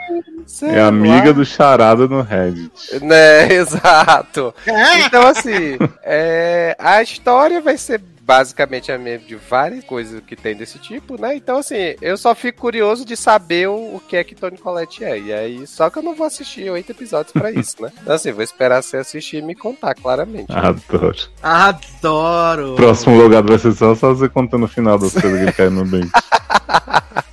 sei 0.45 0.69
É 0.69 0.81
amiga 0.81 1.27
lá. 1.27 1.31
do 1.31 1.45
charada 1.45 2.07
no 2.07 2.21
Reddit. 2.21 3.03
Né, 3.03 3.47
exato. 3.53 4.53
Então, 5.05 5.27
assim, 5.27 5.77
é, 6.03 6.75
a 6.79 7.01
história 7.01 7.61
vai 7.61 7.77
ser 7.77 8.01
basicamente 8.25 8.91
a 8.91 8.97
mesma 8.97 9.27
de 9.27 9.35
várias 9.35 9.83
coisas 9.83 10.21
que 10.25 10.35
tem 10.35 10.55
desse 10.55 10.79
tipo, 10.79 11.19
né? 11.21 11.35
Então, 11.35 11.59
assim, 11.59 11.95
eu 12.01 12.17
só 12.17 12.33
fico 12.33 12.59
curioso 12.59 13.05
de 13.05 13.15
saber 13.15 13.69
o, 13.69 13.95
o 13.95 13.99
que 13.99 14.17
é 14.17 14.23
que 14.23 14.33
Tony 14.33 14.57
Collette 14.57 15.03
é. 15.03 15.19
E 15.19 15.31
aí, 15.31 15.67
só 15.67 15.89
que 15.89 15.99
eu 15.99 16.03
não 16.03 16.15
vou 16.15 16.25
assistir 16.25 16.69
oito 16.69 16.91
episódios 16.91 17.31
pra 17.31 17.51
isso, 17.53 17.81
né? 17.81 17.91
Então, 18.01 18.15
assim, 18.15 18.31
vou 18.31 18.43
esperar 18.43 18.81
você 18.81 18.97
assistir 18.97 19.37
e 19.37 19.41
me 19.43 19.53
contar 19.53 19.93
claramente. 19.93 20.51
Adoro. 20.51 21.15
Adoro! 21.41 22.75
Próximo 22.75 23.15
lugar 23.15 23.43
vai 23.43 23.59
ser 23.59 23.73
só 23.73 23.93
só 23.93 24.13
você 24.13 24.27
contando 24.27 24.65
o 24.65 24.67
final 24.67 24.97
das 24.97 25.13
coisas 25.13 25.31
que 25.31 25.45
ele 25.45 25.51
cai 25.51 25.69
no 25.69 25.85
dente. 25.85 26.11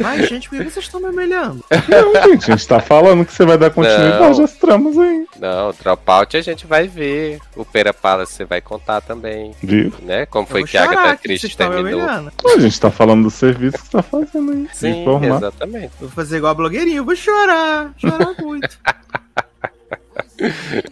Mas, 0.00 0.28
gente, 0.28 0.48
por 0.48 0.58
que 0.58 0.64
vocês 0.70 0.86
estão 0.86 1.00
me 1.00 1.08
humilhando? 1.08 1.62
Não, 1.88 2.14
gente, 2.30 2.50
a 2.50 2.56
gente 2.56 2.66
tá 2.68 2.80
falando 2.80 3.24
que 3.24 3.32
você 3.32 3.44
vai 3.44 3.58
dar 3.58 3.70
continuidade 3.70 4.38
Não. 4.38 4.44
às 4.44 4.52
tramas 4.54 4.98
aí. 4.98 5.26
Não, 5.38 5.72
Dropout 5.72 6.36
a 6.36 6.40
gente 6.40 6.66
vai 6.66 6.88
ver. 6.88 7.38
O 7.54 7.64
Pera 7.64 7.92
Palace 7.92 8.32
você 8.32 8.44
vai 8.44 8.60
contar 8.60 9.00
também, 9.00 9.54
Viu? 9.62 9.92
né? 10.02 10.26
Como 10.26 10.46
foi 10.46 10.64
que 10.64 10.76
a 10.78 10.84
Agatha 10.84 11.16
Christie 11.18 11.56
terminou. 11.56 12.00
A 12.02 12.58
gente 12.58 12.80
tá 12.80 12.90
falando 12.90 13.24
do 13.24 13.30
serviço 13.30 13.78
que 13.78 13.84
você 13.84 13.90
tá 13.90 14.02
fazendo 14.02 14.52
aí. 14.52 14.68
Sim, 14.72 15.02
informar. 15.02 15.36
exatamente. 15.36 15.92
Vou 16.00 16.08
fazer 16.10 16.38
igual 16.38 16.52
a 16.52 16.54
blogueirinha, 16.54 16.96
eu 16.98 17.04
vou 17.04 17.16
chorar, 17.16 17.92
chorar 17.98 18.34
muito. 18.40 18.68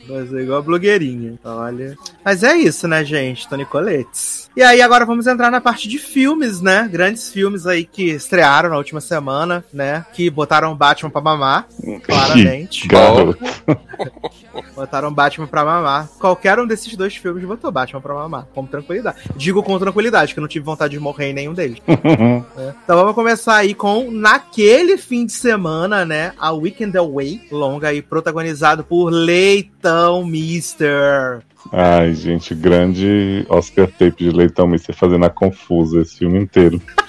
Vou 0.07 0.19
fazer 0.19 0.43
igual 0.43 0.59
a 0.59 0.63
blogueirinha, 0.63 1.39
olha. 1.43 1.97
Mas 2.25 2.43
é 2.43 2.55
isso, 2.55 2.87
né, 2.87 3.03
gente? 3.05 3.49
Tony 3.49 3.65
Coletes. 3.65 4.48
E 4.59 4.63
aí, 4.65 4.83
agora 4.83 5.07
vamos 5.07 5.29
entrar 5.29 5.53
na 5.53 5.61
parte 5.61 5.89
de 5.89 6.01
filmes, 6.01 6.61
né? 6.61 6.89
Grandes 6.91 7.31
filmes 7.31 7.65
aí 7.65 7.85
que 7.85 8.11
estrearam 8.11 8.71
na 8.71 8.77
última 8.77 9.01
semana, 9.01 9.65
né? 9.73 10.05
Que 10.13 10.29
botaram 10.29 10.75
Batman 10.75 11.11
pra 11.11 11.21
mamar, 11.21 11.69
claramente. 12.03 12.89
Botaram 14.75 15.13
Batman 15.13 15.47
pra 15.47 15.65
mamar. 15.65 16.09
Qualquer 16.19 16.59
um 16.59 16.67
desses 16.67 16.97
dois 16.97 17.15
filmes 17.15 17.45
botou 17.45 17.71
Batman 17.71 18.01
pra 18.01 18.15
mamar, 18.15 18.49
com 18.53 18.67
tranquilidade. 18.67 19.19
Digo 19.37 19.63
com 19.63 19.79
tranquilidade, 19.79 20.35
que 20.35 20.41
eu 20.41 20.43
não 20.43 20.49
tive 20.49 20.65
vontade 20.65 20.93
de 20.95 21.01
morrer 21.01 21.31
em 21.31 21.35
nenhum 21.35 21.55
deles. 21.55 21.79
né? 21.87 22.45
Então 22.83 22.97
vamos 22.97 23.15
começar 23.15 23.57
aí 23.57 23.75
com 23.75 24.11
naquele 24.11 24.99
fim 24.99 25.25
de 25.25 25.33
semana, 25.33 26.05
né? 26.05 26.33
A 26.37 26.53
Weekend 26.53 26.97
Away, 26.99 27.43
longa 27.53 27.89
aí, 27.89 28.03
protagonizado 28.03 28.83
por 28.83 29.11
Leitão 29.11 30.25
Mister. 30.25 31.43
Ai, 31.73 32.15
gente, 32.15 32.55
grande 32.55 33.47
Oscar 33.49 33.87
Tape 33.87 34.25
de 34.25 34.31
Leitão 34.31 34.67
Mister 34.67 34.95
fazendo 34.95 35.25
a 35.25 35.31
confusa 35.31 36.01
esse 36.01 36.19
filme 36.19 36.39
inteiro. 36.39 36.81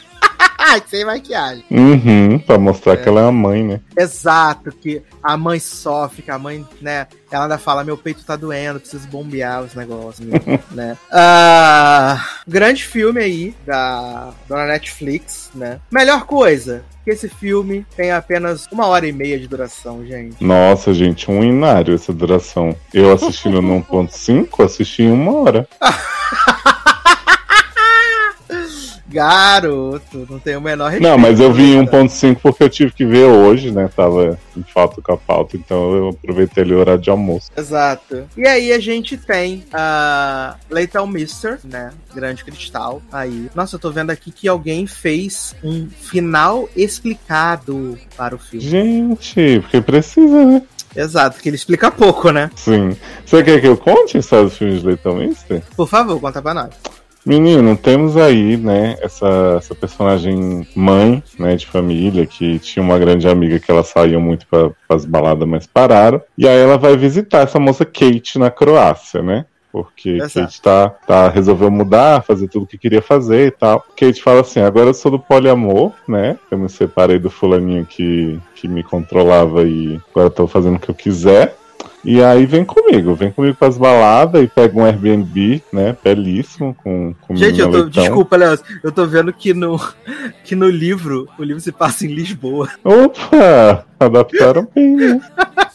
Ai, 0.62 0.84
sem 0.86 1.04
maquiagem. 1.04 1.64
Uhum, 1.72 2.38
pra 2.38 2.60
mostrar 2.60 2.98
que 2.98 3.08
ela 3.08 3.22
é 3.22 3.28
a 3.28 3.32
mãe, 3.32 3.64
né? 3.64 3.80
Exato, 3.98 4.72
que 4.72 5.02
a 5.24 5.36
mãe 5.36 5.58
sofre, 5.58 6.22
que 6.22 6.30
a 6.30 6.38
mãe, 6.38 6.64
né? 6.80 7.08
Ela 7.32 7.46
ainda 7.46 7.58
fala: 7.58 7.84
meu 7.84 7.98
peito 7.98 8.26
tá 8.26 8.36
doendo, 8.36 8.80
preciso 8.80 9.08
bombear 9.08 9.64
os 9.64 9.74
negócios, 9.74 10.28
né? 10.70 10.96
Ah, 11.12 12.24
grande 12.46 12.84
filme 12.84 13.20
aí 13.20 13.56
da, 13.66 14.32
da 14.48 14.68
Netflix, 14.68 15.50
né? 15.56 15.80
Melhor 15.90 16.26
coisa. 16.26 16.84
Que 17.10 17.14
esse 17.14 17.28
filme 17.28 17.84
tem 17.98 18.12
apenas 18.12 18.68
uma 18.72 18.86
hora 18.86 19.08
e 19.08 19.12
meia 19.12 19.40
de 19.40 19.48
duração, 19.48 20.06
gente. 20.06 20.44
Nossa, 20.44 20.94
gente, 20.94 21.32
um 21.32 21.44
inário 21.44 21.96
essa 21.96 22.14
duração. 22.14 22.76
Eu 22.94 23.12
assistindo 23.12 23.64
no 23.64 23.82
1.5, 23.82 24.64
assisti 24.64 25.02
em 25.02 25.12
uma 25.12 25.34
hora. 25.34 25.68
Garoto, 29.10 30.28
não 30.30 30.40
tem 30.40 30.56
o 30.56 30.62
menor 30.62 30.92
Não, 31.00 31.18
mas 31.18 31.40
eu 31.40 31.52
vi 31.52 31.74
em 31.74 31.82
respeito, 31.82 32.04
né? 32.04 32.10
1.5 32.10 32.40
porque 32.42 32.64
eu 32.64 32.70
tive 32.70 32.92
que 32.92 33.06
ver 33.06 33.26
hoje, 33.26 33.72
né? 33.72 33.90
Tava 33.96 34.38
em 34.56 34.64
falta 34.64 35.02
com 35.02 35.14
a 35.14 35.18
pauta, 35.18 35.58
então 35.58 35.94
eu 35.96 36.10
aproveitei 36.10 36.64
ali 36.64 36.74
o 36.74 36.80
horário 36.80 37.02
de 37.02 37.10
almoço. 37.10 37.50
Exato. 37.58 38.28
E 38.38 38.48
aí 38.48 38.72
a 38.72 38.80
gente 38.80 39.18
tem 39.18 39.64
a 39.74 40.56
Leitão 40.70 41.08
Mister, 41.08 41.60
né? 41.64 41.92
Grande 42.14 42.44
Cristal. 42.44 43.02
Aí. 43.12 43.50
Nossa, 43.56 43.76
eu 43.76 43.80
tô 43.80 43.92
vendo 43.92 44.12
aqui 44.12 44.32
que 44.32 44.48
alguém 44.48 44.86
fez 44.86 45.56
um 45.64 45.88
final 45.90 46.70
explicado 46.76 47.98
para 48.16 48.36
o 48.36 48.40
filme. 48.40 48.66
Gente, 48.66 49.60
porque 49.62 49.82
precisa, 49.82 50.46
né? 50.46 50.62
Exato, 50.96 51.40
que 51.40 51.50
ele 51.50 51.56
explica 51.56 51.92
pouco, 51.92 52.32
né? 52.32 52.50
Sim. 52.56 52.96
Você 53.26 53.44
quer 53.44 53.62
que 53.62 53.68
eu 53.68 53.78
conte 53.78 54.18
a 54.18 54.20
história 54.20 54.46
dos 54.46 54.58
filmes 54.58 54.82
de 54.82 54.88
Leitão 54.88 55.16
Mister? 55.16 55.62
Por 55.76 55.88
favor, 55.88 56.20
conta 56.20 56.42
pra 56.42 56.54
nós. 56.54 56.70
Menino, 57.30 57.78
temos 57.78 58.18
aí, 58.18 58.58
né, 58.58 58.98
essa, 59.02 59.58
essa 59.60 59.76
personagem 59.76 60.68
mãe, 60.76 61.22
né, 61.38 61.56
de 61.56 61.68
família, 61.68 62.26
que 62.26 62.58
tinha 62.58 62.82
uma 62.82 62.98
grande 62.98 63.28
amiga 63.28 63.60
que 63.60 63.70
ela 63.70 63.84
saía 63.84 64.20
muito 64.20 64.48
para 64.48 64.72
as 64.90 65.06
baladas, 65.06 65.48
mas 65.48 65.68
pararam. 65.68 66.20
E 66.36 66.48
aí 66.48 66.60
ela 66.60 66.76
vai 66.76 66.98
visitar 66.98 67.42
essa 67.44 67.60
moça 67.60 67.86
Kate 67.86 68.40
na 68.40 68.50
Croácia, 68.50 69.22
né? 69.22 69.46
Porque 69.72 70.10
Exato. 70.10 70.40
Kate 70.40 70.60
tá, 70.60 70.90
tá, 70.90 71.30
resolveu 71.30 71.70
mudar, 71.70 72.24
fazer 72.24 72.48
tudo 72.48 72.64
o 72.64 72.68
que 72.68 72.80
queria 72.80 73.00
fazer 73.04 73.46
e 73.46 73.52
tal. 73.52 73.86
Kate 73.96 74.24
fala 74.24 74.42
assim: 74.42 74.62
agora 74.62 74.90
eu 74.90 74.94
sou 74.96 75.12
do 75.12 75.20
poliamor, 75.20 75.94
né? 76.08 76.36
Eu 76.50 76.58
me 76.58 76.68
separei 76.68 77.20
do 77.20 77.30
fulaninho 77.30 77.86
que, 77.86 78.40
que 78.56 78.68
me 78.68 78.82
controlava 78.82 79.66
e 79.66 80.02
agora 80.10 80.26
eu 80.26 80.32
tô 80.32 80.48
fazendo 80.48 80.78
o 80.78 80.80
que 80.80 80.90
eu 80.90 80.96
quiser. 80.96 81.56
E 82.04 82.24
aí 82.24 82.46
vem 82.46 82.64
comigo, 82.64 83.14
vem 83.14 83.32
comigo 83.32 83.58
pras 83.58 83.78
baladas 83.78 84.42
e 84.42 84.48
pega 84.48 84.80
um 84.80 84.86
Airbnb, 84.86 85.62
né? 85.72 85.96
Belíssimo, 86.02 86.74
com, 86.82 87.14
com 87.22 87.36
Gente, 87.36 87.60
eu 87.60 87.70
tô, 87.70 87.78
leitão. 87.84 87.90
desculpa, 87.90 88.38
Léo, 88.38 88.58
eu 88.84 88.92
tô 88.92 89.06
vendo 89.06 89.34
que 89.34 89.54
no, 89.54 89.80
que 90.44 90.56
no 90.56 90.70
livro, 90.70 91.28
o 91.38 91.44
livro 91.44 91.62
se 91.62 91.72
passa 91.72 92.06
em 92.06 92.14
Lisboa. 92.14 92.70
Opa! 92.84 93.86
Adaptaram 94.00 94.68
bem, 94.74 94.96
né? 94.96 95.22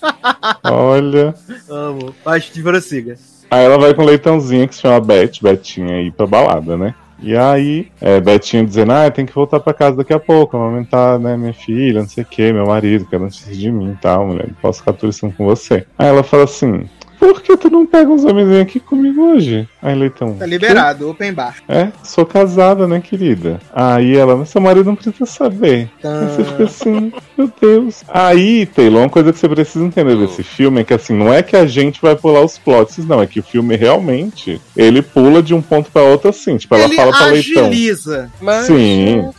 Olha. 0.64 1.34
Amo. 1.68 2.14
Mas 2.24 2.48
prossiga. 2.48 3.16
Aí 3.50 3.64
ela 3.64 3.78
vai 3.78 3.92
com 3.92 4.02
o 4.02 4.06
leitãozinho 4.06 4.66
que 4.66 4.74
se 4.74 4.80
chama 4.80 5.00
Beth, 5.00 5.32
Betinha, 5.42 5.96
aí 5.96 6.10
pra 6.10 6.26
balada, 6.26 6.76
né? 6.76 6.94
E 7.26 7.34
aí, 7.34 7.88
é, 8.02 8.20
Betinha 8.20 8.62
dizendo, 8.62 8.92
ah, 8.92 9.10
tem 9.10 9.24
que 9.24 9.34
voltar 9.34 9.58
pra 9.58 9.72
casa 9.72 9.96
daqui 9.96 10.12
a 10.12 10.20
pouco, 10.20 10.58
amamentar, 10.58 11.18
né, 11.18 11.38
minha 11.38 11.54
filha, 11.54 12.02
não 12.02 12.08
sei 12.08 12.22
o 12.22 12.26
que, 12.26 12.52
meu 12.52 12.66
marido, 12.66 13.06
quer 13.06 13.18
notícia 13.18 13.50
de 13.50 13.72
mim 13.72 13.92
e 13.92 13.96
tal, 13.96 14.26
mulher, 14.26 14.46
não 14.46 14.54
posso 14.56 14.80
ficar 14.80 14.92
turistando 14.92 15.32
com 15.32 15.46
você. 15.46 15.86
Aí 15.98 16.06
ela 16.06 16.22
fala 16.22 16.44
assim, 16.44 16.86
por 17.24 17.40
que 17.40 17.56
tu 17.56 17.70
não 17.70 17.86
pega 17.86 18.10
uns 18.10 18.22
homenzinhos 18.24 18.60
aqui 18.60 18.78
comigo 18.78 19.22
hoje? 19.32 19.66
Aí, 19.80 19.94
Leitão. 19.94 20.34
Tá 20.34 20.44
liberado, 20.44 21.08
open 21.08 21.32
bar. 21.32 21.56
É, 21.66 21.88
sou 22.02 22.26
casada, 22.26 22.86
né, 22.86 23.00
querida? 23.00 23.58
Aí 23.74 24.14
ela, 24.14 24.36
mas 24.36 24.50
seu 24.50 24.60
marido 24.60 24.84
não 24.86 24.94
precisa 24.94 25.24
saber. 25.24 25.88
Aí 26.02 26.26
você 26.28 26.44
fica 26.44 26.64
assim, 26.64 27.12
meu 27.38 27.50
Deus. 27.60 28.02
Aí, 28.08 28.66
Taylor, 28.66 29.00
uma 29.02 29.08
coisa 29.08 29.32
que 29.32 29.38
você 29.38 29.48
precisa 29.48 29.84
entender 29.84 30.16
desse 30.16 30.42
filme 30.42 30.82
é 30.82 30.84
que 30.84 30.92
assim, 30.92 31.14
não 31.14 31.32
é 31.32 31.42
que 31.42 31.56
a 31.56 31.66
gente 31.66 32.00
vai 32.02 32.14
pular 32.14 32.42
os 32.44 32.58
plots, 32.58 32.98
não, 33.06 33.22
é 33.22 33.26
que 33.26 33.40
o 33.40 33.42
filme 33.42 33.74
realmente, 33.74 34.60
ele 34.76 35.00
pula 35.00 35.42
de 35.42 35.54
um 35.54 35.62
ponto 35.62 35.90
pra 35.90 36.02
outro 36.02 36.28
assim, 36.28 36.58
tipo, 36.58 36.74
ela 36.74 36.84
Ele 36.84 36.96
fala 36.96 37.10
pra 37.10 37.26
Leitão. 37.28 37.66
agiliza. 37.66 38.30
Mas, 38.40 38.66
Sim. 38.66 39.30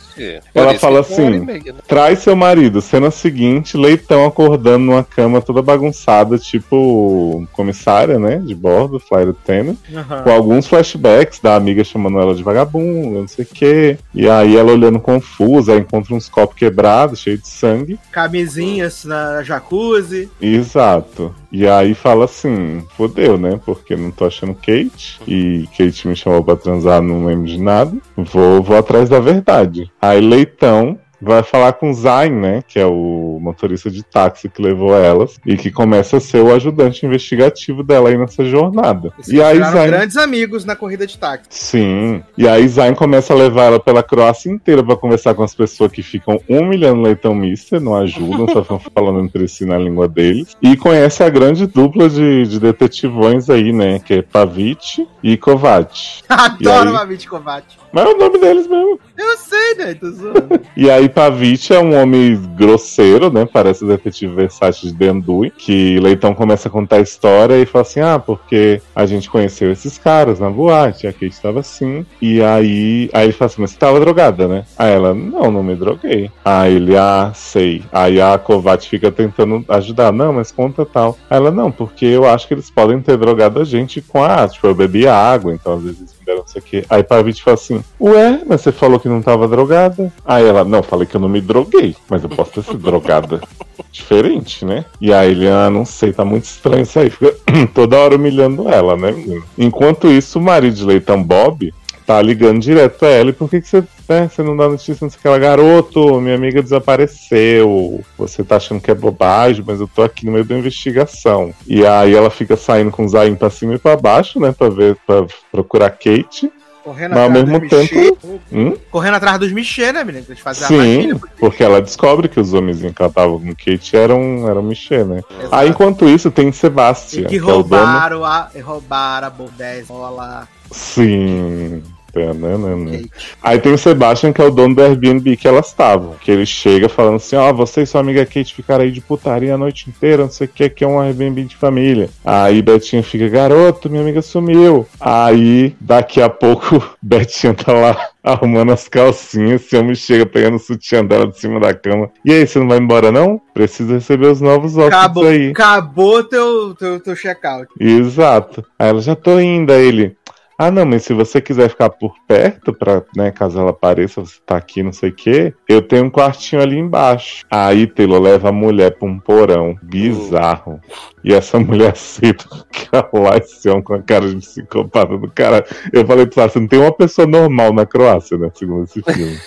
Ela 0.54 0.74
fala 0.78 1.00
hora 1.00 1.00
assim, 1.00 1.40
meia, 1.40 1.72
né? 1.72 1.78
Traz 1.86 2.20
seu 2.20 2.36
marido. 2.36 2.80
Cena 2.80 3.10
seguinte, 3.10 3.76
Leitão 3.76 4.24
acordando 4.24 4.84
numa 4.84 5.04
cama 5.04 5.40
toda 5.40 5.62
bagunçada, 5.62 6.38
tipo 6.38 7.46
comissária, 7.52 8.18
né? 8.18 8.38
De 8.38 8.54
bordo, 8.54 8.98
flight 8.98 9.30
attendant. 9.30 9.76
Aham. 9.94 10.22
Com 10.22 10.30
alguns 10.30 10.66
flashbacks 10.66 11.40
da 11.40 11.56
amiga 11.56 11.84
chamando 11.84 12.18
ela 12.18 12.34
de 12.34 12.42
vagabundo, 12.42 13.20
não 13.20 13.28
sei 13.28 13.44
o 13.44 13.48
quê. 13.48 13.98
E 14.14 14.28
aí 14.28 14.56
ela 14.56 14.72
olhando 14.72 15.00
confusa, 15.00 15.76
encontra 15.76 16.14
uns 16.14 16.28
copos 16.28 16.56
quebrados, 16.56 17.20
cheios 17.20 17.42
de 17.42 17.48
sangue. 17.48 17.98
Camisinhas 18.10 19.04
na 19.04 19.42
jacuzzi. 19.42 20.28
Exato. 20.40 21.34
E 21.50 21.66
aí 21.66 21.94
fala 21.94 22.24
assim, 22.24 22.82
fodeu, 22.96 23.38
né? 23.38 23.60
Porque 23.64 23.96
não 23.96 24.10
tô 24.10 24.26
achando 24.26 24.54
Kate. 24.54 25.20
E 25.26 25.68
Kate 25.76 26.08
me 26.08 26.16
chamou 26.16 26.42
pra 26.42 26.56
transar, 26.56 27.00
não 27.00 27.26
lembro 27.26 27.46
de 27.46 27.60
nada. 27.60 27.96
Vou, 28.16 28.62
vou 28.62 28.76
atrás 28.76 29.08
da 29.08 29.20
verdade. 29.20 29.90
Aí 30.00 30.20
Leitão 30.20 30.98
vai 31.20 31.42
falar 31.42 31.72
com 31.74 31.92
Zayn, 31.92 32.32
né? 32.32 32.62
Que 32.66 32.78
é 32.78 32.86
o 32.86 33.38
motorista 33.40 33.90
de 33.90 34.02
táxi 34.02 34.48
que 34.48 34.62
levou 34.62 34.94
elas. 34.94 35.38
E 35.44 35.56
que 35.56 35.70
começa 35.70 36.16
a 36.16 36.20
ser 36.20 36.42
o 36.42 36.54
ajudante 36.54 37.04
investigativo 37.06 37.82
dela 37.82 38.08
aí 38.08 38.16
nessa 38.16 38.44
jornada. 38.44 39.12
Eles 39.18 39.28
E 39.28 39.42
aí 39.42 39.58
Zayn. 39.58 39.86
grandes 39.90 40.16
amigos 40.16 40.64
na 40.64 40.76
corrida 40.76 41.06
de 41.06 41.18
táxi. 41.18 41.46
Sim. 41.50 42.22
E 42.36 42.48
aí 42.48 42.66
Zayn 42.68 42.94
começa 42.94 43.32
a 43.32 43.36
levar 43.36 43.64
ela 43.64 43.80
pela 43.80 44.02
Croácia 44.02 44.50
inteira 44.50 44.82
pra 44.82 44.96
conversar 44.96 45.34
com 45.34 45.42
as 45.42 45.54
pessoas 45.54 45.90
que 45.92 46.02
ficam 46.02 46.40
humilhando 46.48 47.02
Leitão 47.02 47.34
Mister, 47.34 47.80
não 47.80 47.96
ajudam, 47.96 48.48
só 48.48 48.62
ficam 48.62 48.78
falando 48.78 49.20
entre 49.20 49.46
si 49.48 49.64
na 49.64 49.78
língua 49.78 50.08
deles. 50.08 50.56
E 50.62 50.76
conhece 50.76 51.22
a 51.22 51.28
grande 51.28 51.66
dupla 51.66 52.08
de, 52.08 52.46
de 52.46 52.60
detetivões 52.60 53.50
aí, 53.50 53.72
né? 53.72 53.98
Que 53.98 54.14
é 54.14 54.22
Pavic 54.22 55.06
e 55.22 55.36
Kovac. 55.36 56.22
Adoro 56.28 56.90
aí? 56.90 56.94
uma 56.94 57.06
Kovac. 57.28 57.64
Mas 57.96 58.04
é 58.04 58.08
o 58.12 58.18
nome 58.18 58.38
deles 58.38 58.66
mesmo. 58.66 59.00
Eu 59.16 59.38
sei, 59.38 59.74
né? 59.78 59.94
Tô 59.94 60.10
zoando. 60.10 60.60
E 60.76 60.90
aí 60.90 61.08
Pavic 61.08 61.72
é 61.72 61.80
um 61.80 61.98
homem 61.98 62.38
grosseiro, 62.54 63.32
né? 63.32 63.48
Parece 63.50 63.82
o 63.82 63.88
detetive 63.88 64.34
versátil 64.34 64.90
de 64.90 64.94
Dendui, 64.94 65.50
que 65.50 65.98
Leitão 66.00 66.34
começa 66.34 66.68
a 66.68 66.70
contar 66.70 66.96
a 66.96 67.00
história 67.00 67.54
e 67.56 67.64
fala 67.64 67.80
assim: 67.80 68.00
"Ah, 68.00 68.18
porque 68.18 68.82
a 68.94 69.06
gente 69.06 69.30
conheceu 69.30 69.72
esses 69.72 69.96
caras 69.96 70.38
na 70.38 70.50
boate, 70.50 71.06
a 71.06 71.12
Kate 71.14 71.28
estava 71.28 71.60
assim". 71.60 72.04
E 72.20 72.42
aí, 72.42 73.08
aí 73.14 73.24
ele 73.24 73.32
fala 73.32 73.46
assim: 73.46 73.62
"Mas 73.62 73.70
você 73.70 73.78
tava 73.78 73.98
drogada, 73.98 74.46
né?". 74.46 74.66
Aí 74.76 74.92
ela: 74.92 75.14
"Não, 75.14 75.50
não 75.50 75.62
me 75.62 75.74
droguei". 75.74 76.30
Aí 76.44 76.74
ele: 76.74 76.94
"Ah, 76.94 77.32
sei". 77.34 77.82
Aí 77.90 78.20
a 78.20 78.36
Kovac 78.36 78.86
fica 78.86 79.10
tentando 79.10 79.64
ajudar: 79.70 80.12
"Não, 80.12 80.34
mas 80.34 80.52
conta 80.52 80.84
tal". 80.84 81.16
Aí 81.30 81.38
ela: 81.38 81.50
"Não, 81.50 81.72
porque 81.72 82.04
eu 82.04 82.28
acho 82.28 82.46
que 82.46 82.52
eles 82.52 82.68
podem 82.70 83.00
ter 83.00 83.16
drogado 83.16 83.58
a 83.58 83.64
gente 83.64 84.02
com 84.02 84.22
a, 84.22 84.46
tipo, 84.46 84.66
eu 84.66 84.74
bebi 84.74 85.08
água, 85.08 85.54
então 85.54 85.76
às 85.76 85.82
vezes 85.82 86.15
deram 86.26 86.40
não 86.40 86.46
sei 86.46 86.60
o 86.60 86.64
quê". 86.64 86.84
Aí 86.90 87.02
Pavic 87.02 87.42
fala 87.42 87.54
assim: 87.54 87.82
"Ué, 88.00 88.42
mas 88.46 88.60
você 88.60 88.72
falou 88.72 89.00
que 89.00 89.08
não 89.08 89.22
tava 89.22 89.48
drogada?". 89.48 90.12
Aí 90.24 90.44
ela: 90.44 90.64
"Não, 90.64 90.82
falei 90.82 91.06
que 91.06 91.16
eu 91.16 91.20
não 91.20 91.28
me 91.28 91.40
droguei, 91.40 91.96
mas 92.10 92.22
eu 92.22 92.28
posso 92.28 92.50
ter 92.52 92.64
sido 92.64 92.78
drogada". 92.78 93.40
Diferente, 93.92 94.64
né? 94.64 94.84
E 95.00 95.12
aí 95.12 95.30
ele, 95.30 95.48
ah, 95.48 95.70
não 95.70 95.84
sei, 95.86 96.12
tá 96.12 96.24
muito 96.24 96.44
estranho 96.44 96.82
isso 96.82 96.98
aí. 96.98 97.08
Fica 97.08 97.34
toda 97.74 97.96
hora 97.96 98.16
humilhando 98.16 98.68
ela, 98.68 98.94
né, 98.94 99.10
menino? 99.10 99.42
Enquanto 99.56 100.08
isso, 100.08 100.38
o 100.38 100.42
marido 100.42 100.74
de 100.74 100.84
Leitão 100.84 101.22
Bob 101.22 101.72
tá 102.06 102.22
ligando 102.22 102.60
direto 102.60 102.98
pra 102.98 103.08
ela. 103.08 103.30
E 103.30 103.32
por 103.32 103.50
que, 103.50 103.60
que 103.60 103.68
você, 103.68 103.82
né, 104.08 104.28
você 104.32 104.42
não 104.42 104.56
dá 104.56 104.68
notícia 104.68 104.96
não 105.02 105.10
sei 105.10 105.18
aquela 105.18 105.38
garoto? 105.38 106.20
Minha 106.20 106.36
amiga 106.36 106.62
desapareceu. 106.62 108.00
Você 108.16 108.44
tá 108.44 108.56
achando 108.56 108.80
que 108.80 108.90
é 108.90 108.94
bobagem, 108.94 109.64
mas 109.66 109.80
eu 109.80 109.88
tô 109.88 110.02
aqui 110.02 110.24
no 110.26 110.32
meio 110.32 110.44
da 110.44 110.56
investigação. 110.56 111.52
E 111.66 111.84
aí 111.84 112.14
ela 112.14 112.30
fica 112.30 112.56
saindo 112.56 112.90
com 112.90 113.04
o 113.04 113.08
Zayn 113.08 113.34
pra 113.34 113.50
cima 113.50 113.74
e 113.74 113.78
pra 113.78 113.96
baixo, 113.96 114.38
né? 114.40 114.52
Pra 114.56 114.68
ver, 114.68 114.96
pra 115.06 115.26
procurar 115.50 115.90
Kate. 115.90 116.50
Correndo 116.84 117.14
Mas 117.14 117.18
ao 117.18 117.24
atrás 117.30 117.48
mesmo 117.48 117.60
dos 117.60 117.68
tempo- 117.68 117.94
Michê. 117.96 118.40
Hum? 118.52 118.76
Correndo 118.92 119.14
atrás 119.14 119.38
dos 119.40 119.50
Michê, 119.50 119.90
né, 119.90 120.04
menino? 120.04 120.24
Eles 120.28 120.38
fazem 120.38 120.64
a 120.64 120.68
Sim, 120.68 120.78
armadilha. 121.08 121.20
porque 121.40 121.64
ela 121.64 121.82
descobre 121.82 122.28
que 122.28 122.38
os 122.38 122.54
homenzinhos 122.54 122.94
que 122.94 123.02
ela 123.02 123.10
tava 123.10 123.32
com 123.32 123.52
Kate 123.56 123.96
eram, 123.96 124.48
eram 124.48 124.62
Michê, 124.62 125.02
né? 125.02 125.20
Exato. 125.36 125.48
Aí 125.52 125.68
enquanto 125.70 126.08
isso 126.08 126.30
tem 126.30 126.52
Sebastian, 126.52 127.22
E 127.22 127.24
que 127.24 127.40
que 127.40 127.50
é 127.50 127.52
o 127.52 127.64
dono. 127.64 127.82
roubaram 127.82 128.24
a, 128.24 128.48
roubaram 128.62 129.26
a 129.26 129.92
rola. 129.92 130.48
Sim. 130.70 131.82
Tananana. 132.24 132.90
Kate. 132.92 133.10
Aí 133.42 133.58
tem 133.58 133.72
o 133.72 133.78
Sebastian, 133.78 134.32
que 134.32 134.40
é 134.40 134.44
o 134.44 134.50
dono 134.50 134.74
do 134.74 134.82
Airbnb 134.82 135.36
que 135.36 135.46
elas 135.46 135.66
estavam. 135.66 136.14
Que 136.20 136.30
ele 136.30 136.46
chega 136.46 136.88
falando 136.88 137.16
assim: 137.16 137.36
Ó, 137.36 137.52
você 137.52 137.82
e 137.82 137.86
sua 137.86 138.00
amiga 138.00 138.24
Kate 138.24 138.54
ficaram 138.54 138.84
aí 138.84 138.90
de 138.90 139.00
putaria 139.00 139.54
a 139.54 139.58
noite 139.58 139.88
inteira, 139.90 140.22
não 140.22 140.30
sei 140.30 140.46
o 140.46 140.50
que, 140.50 140.68
que 140.68 140.84
é 140.84 140.88
um 140.88 141.00
Airbnb 141.00 141.44
de 141.44 141.56
família. 141.56 142.08
Aí 142.24 142.62
Betinha 142.62 143.02
fica: 143.02 143.28
Garoto, 143.28 143.90
minha 143.90 144.02
amiga 144.02 144.22
sumiu. 144.22 144.86
Aí 145.00 145.76
daqui 145.80 146.20
a 146.20 146.28
pouco 146.28 146.82
Betinha 147.02 147.54
tá 147.54 147.72
lá 147.72 148.10
arrumando 148.26 148.72
as 148.72 148.88
calcinhas. 148.88 149.62
Esse 149.62 149.76
homem 149.76 149.94
chega 149.94 150.26
pegando 150.26 150.56
o 150.56 150.58
sutiã 150.58 151.04
dela 151.04 151.28
de 151.28 151.38
cima 151.38 151.60
da 151.60 151.72
cama. 151.72 152.10
E 152.24 152.32
aí, 152.32 152.46
você 152.46 152.58
não 152.58 152.66
vai 152.68 152.78
embora 152.78 153.12
não? 153.12 153.40
Precisa 153.54 153.94
receber 153.94 154.26
os 154.26 154.40
novos 154.40 154.76
Acabou, 154.76 155.26
aí. 155.26 155.50
acabou 155.50 156.24
teu, 156.24 156.74
teu, 156.74 156.98
teu 156.98 157.14
check-out. 157.14 157.68
Exato. 157.78 158.64
Aí 158.76 158.88
ela 158.88 159.00
já 159.00 159.14
tô 159.14 159.38
indo, 159.38 159.72
aí 159.72 159.86
ele. 159.86 160.16
Ah, 160.58 160.70
não, 160.70 160.86
mas 160.86 161.02
se 161.02 161.12
você 161.12 161.38
quiser 161.38 161.68
ficar 161.68 161.90
por 161.90 162.14
perto, 162.26 162.72
pra, 162.72 163.02
né, 163.14 163.30
caso 163.30 163.58
ela 163.58 163.70
apareça, 163.70 164.22
você 164.22 164.38
tá 164.44 164.56
aqui, 164.56 164.82
não 164.82 164.92
sei 164.92 165.10
o 165.10 165.14
quê, 165.14 165.54
eu 165.68 165.82
tenho 165.82 166.04
um 166.04 166.10
quartinho 166.10 166.62
ali 166.62 166.78
embaixo. 166.78 167.44
Aí 167.50 167.86
Taylor 167.86 168.20
leva 168.20 168.48
a 168.48 168.52
mulher 168.52 168.96
pra 168.96 169.06
um 169.06 169.18
porão 169.18 169.76
bizarro. 169.82 170.80
E 171.22 171.34
essa 171.34 171.58
mulher 171.60 171.92
aceita 171.92 172.46
ficar 172.72 173.06
lá 173.12 173.36
esse 173.36 173.68
homem 173.68 173.82
com 173.82 173.94
a 173.94 174.02
cara 174.02 174.28
de 174.28 174.36
psicopata 174.36 175.18
do 175.18 175.30
cara. 175.30 175.62
Eu 175.92 176.06
falei 176.06 176.26
pra 176.26 176.48
você, 176.48 176.58
não 176.58 176.66
tem 176.66 176.78
uma 176.78 176.92
pessoa 176.92 177.26
normal 177.26 177.74
na 177.74 177.84
Croácia, 177.84 178.38
né, 178.38 178.50
segundo 178.54 178.84
esse 178.84 179.02
filme. 179.02 179.38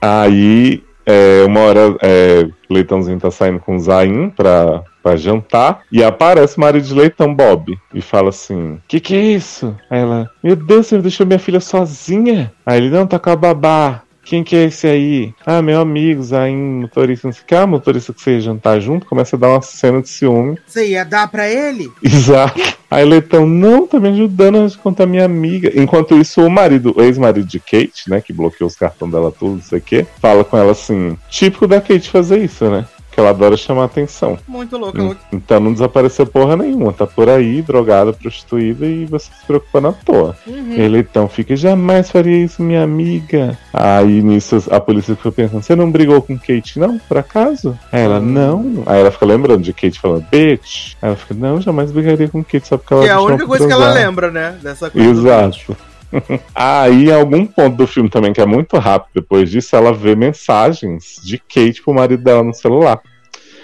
Aí, 0.02 0.84
é, 1.10 1.44
uma 1.44 1.61
hora, 1.61 1.98
é, 2.03 2.48
Leitãozinho 2.69 3.19
tá 3.19 3.31
saindo 3.31 3.60
com 3.60 3.76
o 3.76 3.80
Zayn 3.80 4.30
pra, 4.30 4.84
pra 5.02 5.18
jantar. 5.18 5.81
E 5.91 6.03
aparece 6.03 6.56
o 6.57 6.61
marido 6.61 6.86
de 6.86 6.94
Leitão, 6.94 7.34
Bob. 7.34 7.76
E 7.91 7.99
fala 7.99 8.30
assim: 8.30 8.80
Que 8.88 8.99
que 8.99 9.15
é 9.15 9.22
isso? 9.22 9.76
Aí 9.90 10.02
ela: 10.02 10.30
Meu 10.44 10.56
Deus, 10.56 10.86
você 10.86 10.99
deixou 10.99 11.26
minha 11.26 11.40
filha 11.40 11.60
sozinha? 11.60 12.52
Aí 12.64 12.77
ele: 12.77 12.91
Não, 12.91 13.07
tá 13.07 13.18
com 13.18 13.31
a 13.31 13.36
babá. 13.36 14.03
Quem 14.30 14.43
que 14.43 14.56
é 14.56 14.65
esse 14.65 14.85
aí? 14.85 15.34
Ah, 15.43 15.60
meu 15.60 15.81
amigo, 15.81 16.22
Zayn, 16.22 16.56
motorista, 16.56 17.27
não 17.27 17.34
sei 17.34 17.41
o 17.41 17.45
que. 17.47 17.56
Ah, 17.56 17.65
motorista 17.65 18.14
que 18.14 18.22
você 18.22 18.34
ia 18.34 18.41
jantar 18.41 18.80
junto. 18.80 19.07
Começa 19.07 19.35
a 19.35 19.39
dar 19.39 19.47
uma 19.47 19.61
cena 19.64 20.03
de 20.03 20.07
ciúme. 20.07 20.56
Você 20.68 20.89
ia 20.89 21.03
dar 21.03 21.31
pra 21.31 21.49
ele? 21.49 21.91
Exato. 22.03 22.77
Aí 22.91 23.03
Leitão, 23.03 23.47
não, 23.47 23.88
tá 23.88 23.99
me 23.99 24.10
ajudando 24.10 24.60
a 24.60 24.77
contar 24.84 25.07
minha 25.07 25.26
amiga. 25.26 25.72
Enquanto 25.73 26.15
isso, 26.15 26.45
o 26.45 26.49
marido, 26.49 26.93
o 26.95 27.01
ex-marido 27.01 27.47
de 27.47 27.60
Kate, 27.60 28.07
né, 28.07 28.22
que 28.22 28.31
bloqueou 28.31 28.68
os 28.68 28.76
cartões 28.76 29.11
dela 29.11 29.31
tudo, 29.31 29.56
não 29.56 29.64
sei 29.64 29.80
o 29.80 29.81
quê, 29.81 30.06
fala 30.22 30.43
com 30.43 30.56
ela 30.56 30.73
assim, 30.73 31.18
típico 31.27 31.65
da 31.65 31.81
Kate 31.81 32.11
fazer 32.11 32.38
isso, 32.38 32.69
né? 32.69 32.85
Que 33.20 33.22
ela 33.22 33.32
adora 33.32 33.58
chamar 33.58 33.84
atenção. 33.84 34.38
Muito 34.48 34.78
louco. 34.78 34.98
Hum, 34.98 35.14
Então 35.34 35.60
não 35.60 35.74
desapareceu 35.74 36.26
porra 36.26 36.56
nenhuma, 36.56 36.94
tá 36.94 37.06
por 37.06 37.28
aí, 37.28 37.62
drogada, 37.62 38.14
prostituída 38.14 38.86
e 38.86 39.04
você 39.06 39.26
se 39.26 39.46
preocupando 39.46 39.90
à 39.90 39.91
toa. 39.91 40.38
Uhum. 40.48 40.72
Ele 40.72 41.00
então 41.00 41.28
fica, 41.28 41.54
jamais 41.54 42.10
faria 42.10 42.46
isso, 42.46 42.64
minha 42.64 42.82
amiga. 42.82 43.58
Aí 43.74 44.22
nisso 44.22 44.64
a 44.72 44.80
polícia 44.80 45.18
fica 45.18 45.34
pensando, 45.34 45.62
você 45.62 45.76
não 45.76 45.91
brigou 45.91 46.22
com 46.22 46.38
Kate, 46.40 46.80
não? 46.80 46.98
Por 46.98 47.18
acaso? 47.18 47.78
Aí 47.91 48.04
ela, 48.04 48.22
não. 48.22 48.84
Aí 48.86 49.02
ela 49.02 49.12
fica 49.12 49.26
lembrando 49.26 49.64
de 49.64 49.74
Kate 49.74 50.00
falando, 50.00 50.26
bitch. 50.32 50.94
Aí 51.02 51.10
ela 51.10 51.16
fica, 51.18 51.34
não, 51.34 51.60
jamais 51.60 51.91
brigaria 51.91 52.30
com 52.30 52.41
Kate, 52.41 52.68
só 52.70 52.78
porque 52.78 52.94
ela 52.94 53.04
Que 53.04 53.10
é 53.10 53.14
a 53.14 53.20
única 53.20 53.46
coisa 53.46 53.68
que 53.68 53.74
ela 53.74 53.84
transar." 53.88 54.08
lembra, 54.08 54.32
né? 54.32 54.56
Dessa 54.64 54.90
coisa. 54.90 55.10
Exato. 55.10 55.76
Aí, 56.53 57.10
em 57.10 57.14
algum 57.14 57.45
ponto 57.45 57.77
do 57.77 57.88
filme 57.88 58.10
também, 58.10 58.34
que 58.34 58.41
é 58.41 58.45
muito 58.45 58.77
rápido 58.77 59.11
depois 59.15 59.49
disso, 59.49 59.76
ela 59.76 59.94
vê 59.94 60.15
mensagens 60.15 61.15
de 61.23 61.38
Kate 61.38 61.81
pro 61.84 61.94
marido 61.94 62.23
dela 62.23 62.44
no 62.44 62.53
celular. 62.53 63.02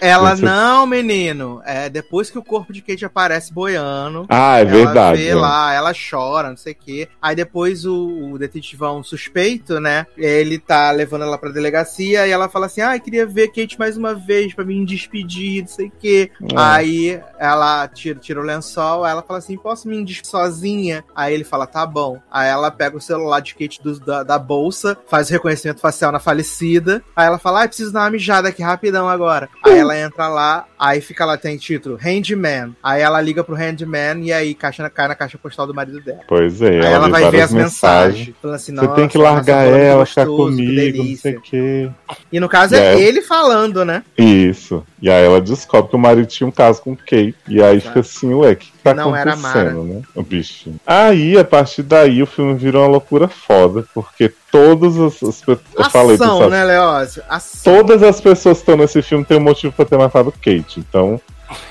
Ela 0.07 0.36
não, 0.36 0.86
menino. 0.86 1.61
É 1.65 1.90
depois 1.90 2.30
que 2.30 2.38
o 2.38 2.44
corpo 2.44 2.72
de 2.73 2.82
Kate 2.82 3.06
aparece 3.06 3.53
boiando. 3.53 4.26
Ah, 4.30 4.60
é 4.60 4.61
ela 4.61 4.72
verdade. 4.72 5.22
vê 5.22 5.30
é. 5.30 5.36
lá, 5.36 5.73
ela 5.73 5.91
chora, 5.94 6.49
não 6.49 6.57
sei 6.57 6.73
o 6.73 6.76
quê. 6.76 7.07
Aí 7.22 7.36
depois 7.36 7.86
o, 7.86 8.32
o 8.34 8.38
detetivão 8.40 9.03
suspeito, 9.03 9.80
né? 9.80 10.06
Ele 10.18 10.57
tá 10.60 10.91
levando 10.91 11.23
ela 11.23 11.38
pra 11.38 11.52
delegacia 11.52 12.27
e 12.27 12.32
ela 12.32 12.49
fala 12.49 12.65
assim: 12.68 12.82
Ah, 12.82 12.98
queria 12.99 13.26
ver 13.26 13.48
Kate 13.49 13.77
mais 13.80 13.98
uma 13.98 14.14
vez 14.14 14.53
pra 14.53 14.65
me 14.65 14.86
despedir, 14.86 15.61
não 15.61 15.68
sei 15.68 15.88
o 15.88 15.91
quê. 15.99 16.32
É. 16.41 16.45
Aí 16.56 17.22
ela 17.40 17.88
tira, 17.88 18.19
tira 18.19 18.40
o 18.40 18.44
lençol, 18.44 19.03
aí 19.03 19.11
ela 19.11 19.22
fala 19.23 19.40
assim: 19.40 19.57
Posso 19.57 19.88
me 19.88 20.03
despedir 20.03 20.30
sozinha? 20.30 21.03
Aí 21.15 21.34
ele 21.34 21.44
fala: 21.44 21.65
Tá 21.68 21.86
bom. 21.86 22.19
Aí 22.32 22.48
ela 22.49 22.72
pega 22.72 22.98
o 22.98 23.02
celular 23.02 23.40
de 23.40 23.53
Kate 23.56 23.82
do- 23.82 23.99
da, 23.99 24.23
da 24.23 24.38
bolsa, 24.40 24.98
faz 25.07 25.30
o 25.30 25.34
reconhecimento 25.34 25.80
facial 25.82 26.11
na 26.11 26.19
falecida. 26.19 27.03
Aí 27.15 27.26
ela 27.27 27.38
fala: 27.38 27.64
Ah, 27.64 27.68
preciso 27.68 27.91
dar 27.91 28.02
uma 28.02 28.10
mijada 28.11 28.49
aqui 28.49 28.61
rapidão 28.61 29.07
agora. 29.10 29.49
Aí 29.64 29.77
ela 29.77 29.94
entra 29.99 30.27
lá, 30.27 30.65
aí 30.77 31.01
fica 31.01 31.26
lá, 31.26 31.38
tem 31.38 31.57
título: 31.57 31.97
Handman. 32.01 32.76
Aí 32.84 33.01
ela 33.01 33.19
liga 33.22 33.43
pro 33.43 33.55
Handman 33.55 34.23
e 34.23 34.31
aí 34.34 34.53
caixa, 34.53 34.89
cai 34.89 35.07
na 35.07 35.15
caixa 35.15 35.38
postal 35.38 35.65
do 35.67 35.73
marido 35.73 36.01
dela. 36.01 36.22
Pois 36.27 36.61
é, 36.61 36.69
Aí 36.69 36.77
ela, 36.77 36.88
ela 36.88 37.09
vai 37.09 37.31
ver 37.31 37.41
as 37.41 37.53
mensagens. 37.53 38.34
Falando 38.41 38.55
assim, 38.55 38.76
Você 38.76 38.81
tem 38.81 38.89
"Nossa, 38.89 39.07
que 39.07 39.17
largar 39.17 39.65
como 39.65 39.77
ela, 39.77 40.05
ficar 40.05 40.26
gostoso, 40.26 40.49
comigo, 40.51 40.69
não 40.69 40.76
delícia." 41.05 41.22
sei 41.22 41.35
o 41.38 41.41
quê. 41.41 41.89
E 42.31 42.39
no 42.39 42.49
caso 42.49 42.76
E 42.76 42.77
é 42.80 42.99
ele 43.01 43.22
falando, 43.22 43.84
né? 43.85 44.03
Isso. 44.17 44.84
E 45.01 45.09
aí 45.09 45.23
ela 45.26 45.41
descobre 45.41 45.89
que 45.89 45.95
o 45.95 45.99
marido 45.99 46.26
tinha 46.27 46.47
um 46.47 46.51
caso 46.51 46.81
com 46.81 46.95
Kate. 46.95 47.35
E 47.47 47.61
aí 47.61 47.80
fica 47.80 47.99
assim, 47.99 48.34
ué, 48.34 48.51
o 48.51 48.55
que 48.55 48.72
tá 48.93 49.03
Não 49.03 49.15
era 49.15 49.35
Mara. 49.35 49.73
né? 49.73 50.01
O 50.13 50.21
bichinho. 50.23 50.79
Aí, 50.85 51.37
a 51.37 51.43
partir 51.43 51.83
daí, 51.83 52.21
o 52.21 52.27
filme 52.27 52.53
virou 52.55 52.83
uma 52.83 52.89
loucura 52.91 53.27
foda, 53.27 53.83
porque 53.93 54.31
todas 54.51 54.97
as, 54.99 55.21
as 55.23 55.41
pe- 55.41 55.57
eu 55.75 55.83
falei, 55.89 56.17
né, 56.49 56.63
Leózio? 56.65 57.23
Ação. 57.29 57.73
todas 57.73 58.03
as 58.03 58.21
pessoas 58.21 58.57
que 58.57 58.61
estão 58.63 58.77
nesse 58.77 59.01
filme 59.01 59.25
têm 59.25 59.37
um 59.37 59.41
motivo 59.41 59.73
pra 59.73 59.85
ter 59.85 59.97
matado 59.97 60.31
Kate. 60.31 60.79
Então, 60.79 61.19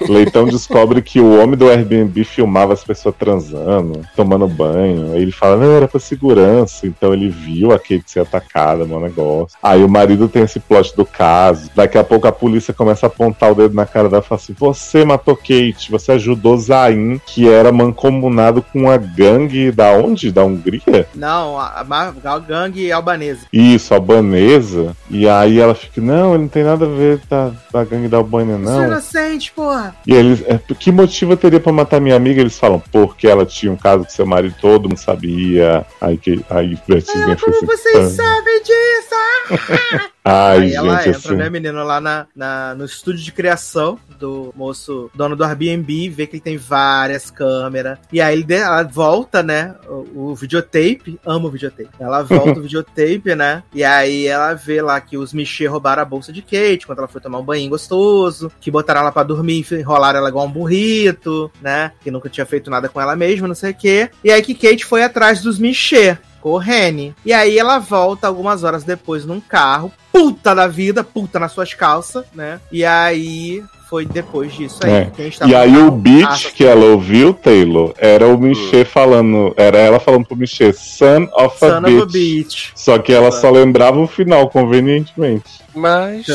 Leitão 0.08 0.44
descobre 0.46 1.02
que 1.02 1.20
o 1.20 1.40
homem 1.40 1.56
do 1.56 1.68
Airbnb 1.68 2.24
filmava 2.24 2.72
as 2.72 2.84
pessoas 2.84 3.14
transando, 3.18 4.00
tomando 4.16 4.46
banho. 4.46 5.12
Aí 5.12 5.22
ele 5.22 5.32
fala, 5.32 5.56
não, 5.56 5.72
era 5.72 5.88
pra 5.88 6.00
segurança. 6.00 6.86
Então 6.86 7.12
ele 7.12 7.28
viu 7.28 7.72
a 7.72 7.78
Kate 7.78 8.04
ser 8.06 8.20
atacada 8.20 8.84
no 8.84 9.00
negócio. 9.00 9.56
Aí 9.62 9.82
o 9.82 9.88
marido 9.88 10.28
tem 10.28 10.42
esse 10.42 10.60
plot 10.60 10.94
do 10.96 11.04
caso. 11.04 11.70
Daqui 11.74 11.98
a 11.98 12.04
pouco 12.04 12.26
a 12.26 12.32
polícia 12.32 12.74
começa 12.74 13.06
a 13.06 13.08
apontar 13.08 13.52
o 13.52 13.54
dedo 13.54 13.74
na 13.74 13.86
cara 13.86 14.08
dela 14.08 14.22
e 14.24 14.28
fala 14.28 14.40
assim: 14.40 14.54
Você 14.58 15.04
matou 15.04 15.36
Kate, 15.36 15.90
você 15.90 16.12
ajudou 16.12 16.56
Zain, 16.58 17.20
que 17.26 17.48
era 17.48 17.72
mancomunado 17.72 18.62
com 18.62 18.80
uma 18.80 18.96
gangue 18.96 19.70
da 19.70 19.92
onde? 19.92 20.30
Da 20.30 20.44
Hungria? 20.44 21.08
Não, 21.14 21.58
a, 21.58 21.84
a, 21.88 22.34
a 22.34 22.38
gangue 22.38 22.90
albanesa. 22.92 23.46
Isso, 23.52 23.94
albanesa. 23.94 24.96
E 25.10 25.28
aí 25.28 25.58
ela 25.58 25.74
fica, 25.74 26.00
não, 26.00 26.34
ele 26.34 26.42
não 26.42 26.48
tem 26.48 26.64
nada 26.64 26.84
a 26.84 26.88
ver 26.88 27.20
da, 27.28 27.50
da 27.72 27.84
gangue 27.84 28.08
da 28.08 28.16
Albânia, 28.16 28.56
Você 28.56 28.68
é 28.68 28.72
não. 28.72 28.84
inocente, 28.84 29.52
porra. 29.64 29.96
E 30.06 30.12
eles, 30.12 30.42
é, 30.46 30.58
que 30.58 30.92
motivo 30.92 31.32
eu 31.32 31.36
teria 31.36 31.60
pra 31.60 31.72
matar 31.72 32.00
minha 32.00 32.16
amiga? 32.16 32.40
Eles 32.40 32.58
falam, 32.58 32.82
porque 32.92 33.26
ela 33.26 33.46
tinha 33.46 33.72
um 33.72 33.76
caso 33.76 34.04
com 34.04 34.10
seu 34.10 34.26
marido, 34.26 34.54
todo 34.60 34.88
mundo 34.88 34.98
sabia. 34.98 35.86
Aí, 36.00 36.18
que, 36.18 36.44
aí 36.50 36.78
Bertizinha 36.86 37.32
Ah, 37.32 37.36
como 37.36 37.56
assim, 37.56 37.66
vocês 37.66 38.12
sabem 38.12 38.62
disso? 38.62 40.10
Ai, 40.26 40.58
Aí 40.62 40.74
ela 40.74 40.96
gente, 41.02 41.08
entra, 41.10 41.18
assim. 41.32 41.36
né, 41.36 41.50
menino, 41.50 41.84
lá 41.84 42.00
na, 42.00 42.26
na- 42.34 42.74
no 42.74 42.86
estúdio 42.86 43.22
de 43.22 43.30
criação 43.30 43.98
do 44.18 44.54
moço, 44.56 45.10
dono 45.14 45.36
do 45.36 45.44
Airbnb, 45.44 46.08
vê 46.08 46.26
que 46.26 46.36
ele 46.36 46.42
tem 46.42 46.56
várias 46.56 47.30
câmeras. 47.30 47.98
E 48.10 48.22
aí 48.22 48.40
ele, 48.40 48.54
ela 48.54 48.82
volta, 48.84 49.42
né, 49.42 49.74
o, 49.86 50.30
o 50.30 50.34
videotape, 50.34 51.20
amo 51.26 51.48
o 51.48 51.50
videotape. 51.50 51.90
Ela 52.00 52.22
volta 52.22 52.58
o 52.58 52.62
videotape, 52.64 53.34
né, 53.34 53.62
e 53.74 53.84
aí 53.84 54.26
ela 54.26 54.54
vê 54.54 54.80
lá 54.80 54.98
que 54.98 55.18
os 55.18 55.34
Michê 55.34 55.66
roubaram 55.66 56.00
a 56.00 56.06
bolsa 56.06 56.32
de 56.32 56.40
Kate 56.40 56.86
quando 56.86 57.00
ela 57.00 57.08
foi 57.08 57.20
tomar 57.20 57.38
um 57.38 57.44
banho 57.44 57.68
gostoso, 57.68 58.50
que 58.60 58.70
botaram 58.70 59.02
ela 59.02 59.12
pra 59.12 59.24
dormir, 59.24 59.66
enrolaram 59.72 60.20
ela 60.20 60.30
igual 60.30 60.46
um 60.46 60.50
burrito, 60.50 61.50
né, 61.60 61.92
que 62.02 62.10
nunca 62.10 62.30
tinha 62.30 62.46
feito 62.46 62.70
nada 62.70 62.88
com 62.88 62.98
ela 62.98 63.14
mesma, 63.14 63.46
não 63.46 63.54
sei 63.54 63.72
o 63.72 63.74
quê. 63.74 64.08
E 64.24 64.30
aí 64.32 64.40
que 64.40 64.54
Kate 64.54 64.86
foi 64.86 65.02
atrás 65.02 65.42
dos 65.42 65.58
Michê 65.58 66.16
com 66.44 66.50
o 66.50 66.58
Rene. 66.58 67.14
E 67.24 67.32
aí 67.32 67.58
ela 67.58 67.78
volta 67.78 68.26
algumas 68.26 68.62
horas 68.64 68.84
depois 68.84 69.24
num 69.24 69.40
carro, 69.40 69.90
puta 70.12 70.54
da 70.54 70.66
vida, 70.66 71.02
puta 71.02 71.40
nas 71.40 71.52
suas 71.52 71.72
calças, 71.72 72.26
né? 72.34 72.60
E 72.70 72.84
aí 72.84 73.64
foi 73.88 74.04
depois 74.04 74.52
disso 74.52 74.78
aí. 74.82 74.90
É. 74.92 75.04
que 75.06 75.22
a 75.22 75.24
gente 75.24 75.38
tava 75.38 75.50
E 75.50 75.54
aí 75.54 75.76
o 75.78 75.90
beat 75.90 76.26
acha- 76.28 76.50
que 76.50 76.64
ela 76.64 76.84
ouviu, 76.86 77.32
Taylor, 77.32 77.94
era 77.96 78.26
o 78.28 78.36
Michê 78.36 78.84
falando, 78.84 79.54
era 79.56 79.78
ela 79.78 79.98
falando 79.98 80.26
pro 80.26 80.36
Michê, 80.36 80.72
son 80.74 81.28
of 81.34 81.64
a 81.64 81.68
Son 81.70 81.80
bitch. 81.82 81.94
of 81.94 82.02
a 82.02 82.06
Beach. 82.06 82.72
Só 82.74 82.98
que 82.98 83.12
ela 83.12 83.30
só 83.30 83.50
lembrava 83.50 83.98
o 83.98 84.06
final, 84.06 84.48
convenientemente. 84.50 85.64
Mas. 85.74 86.26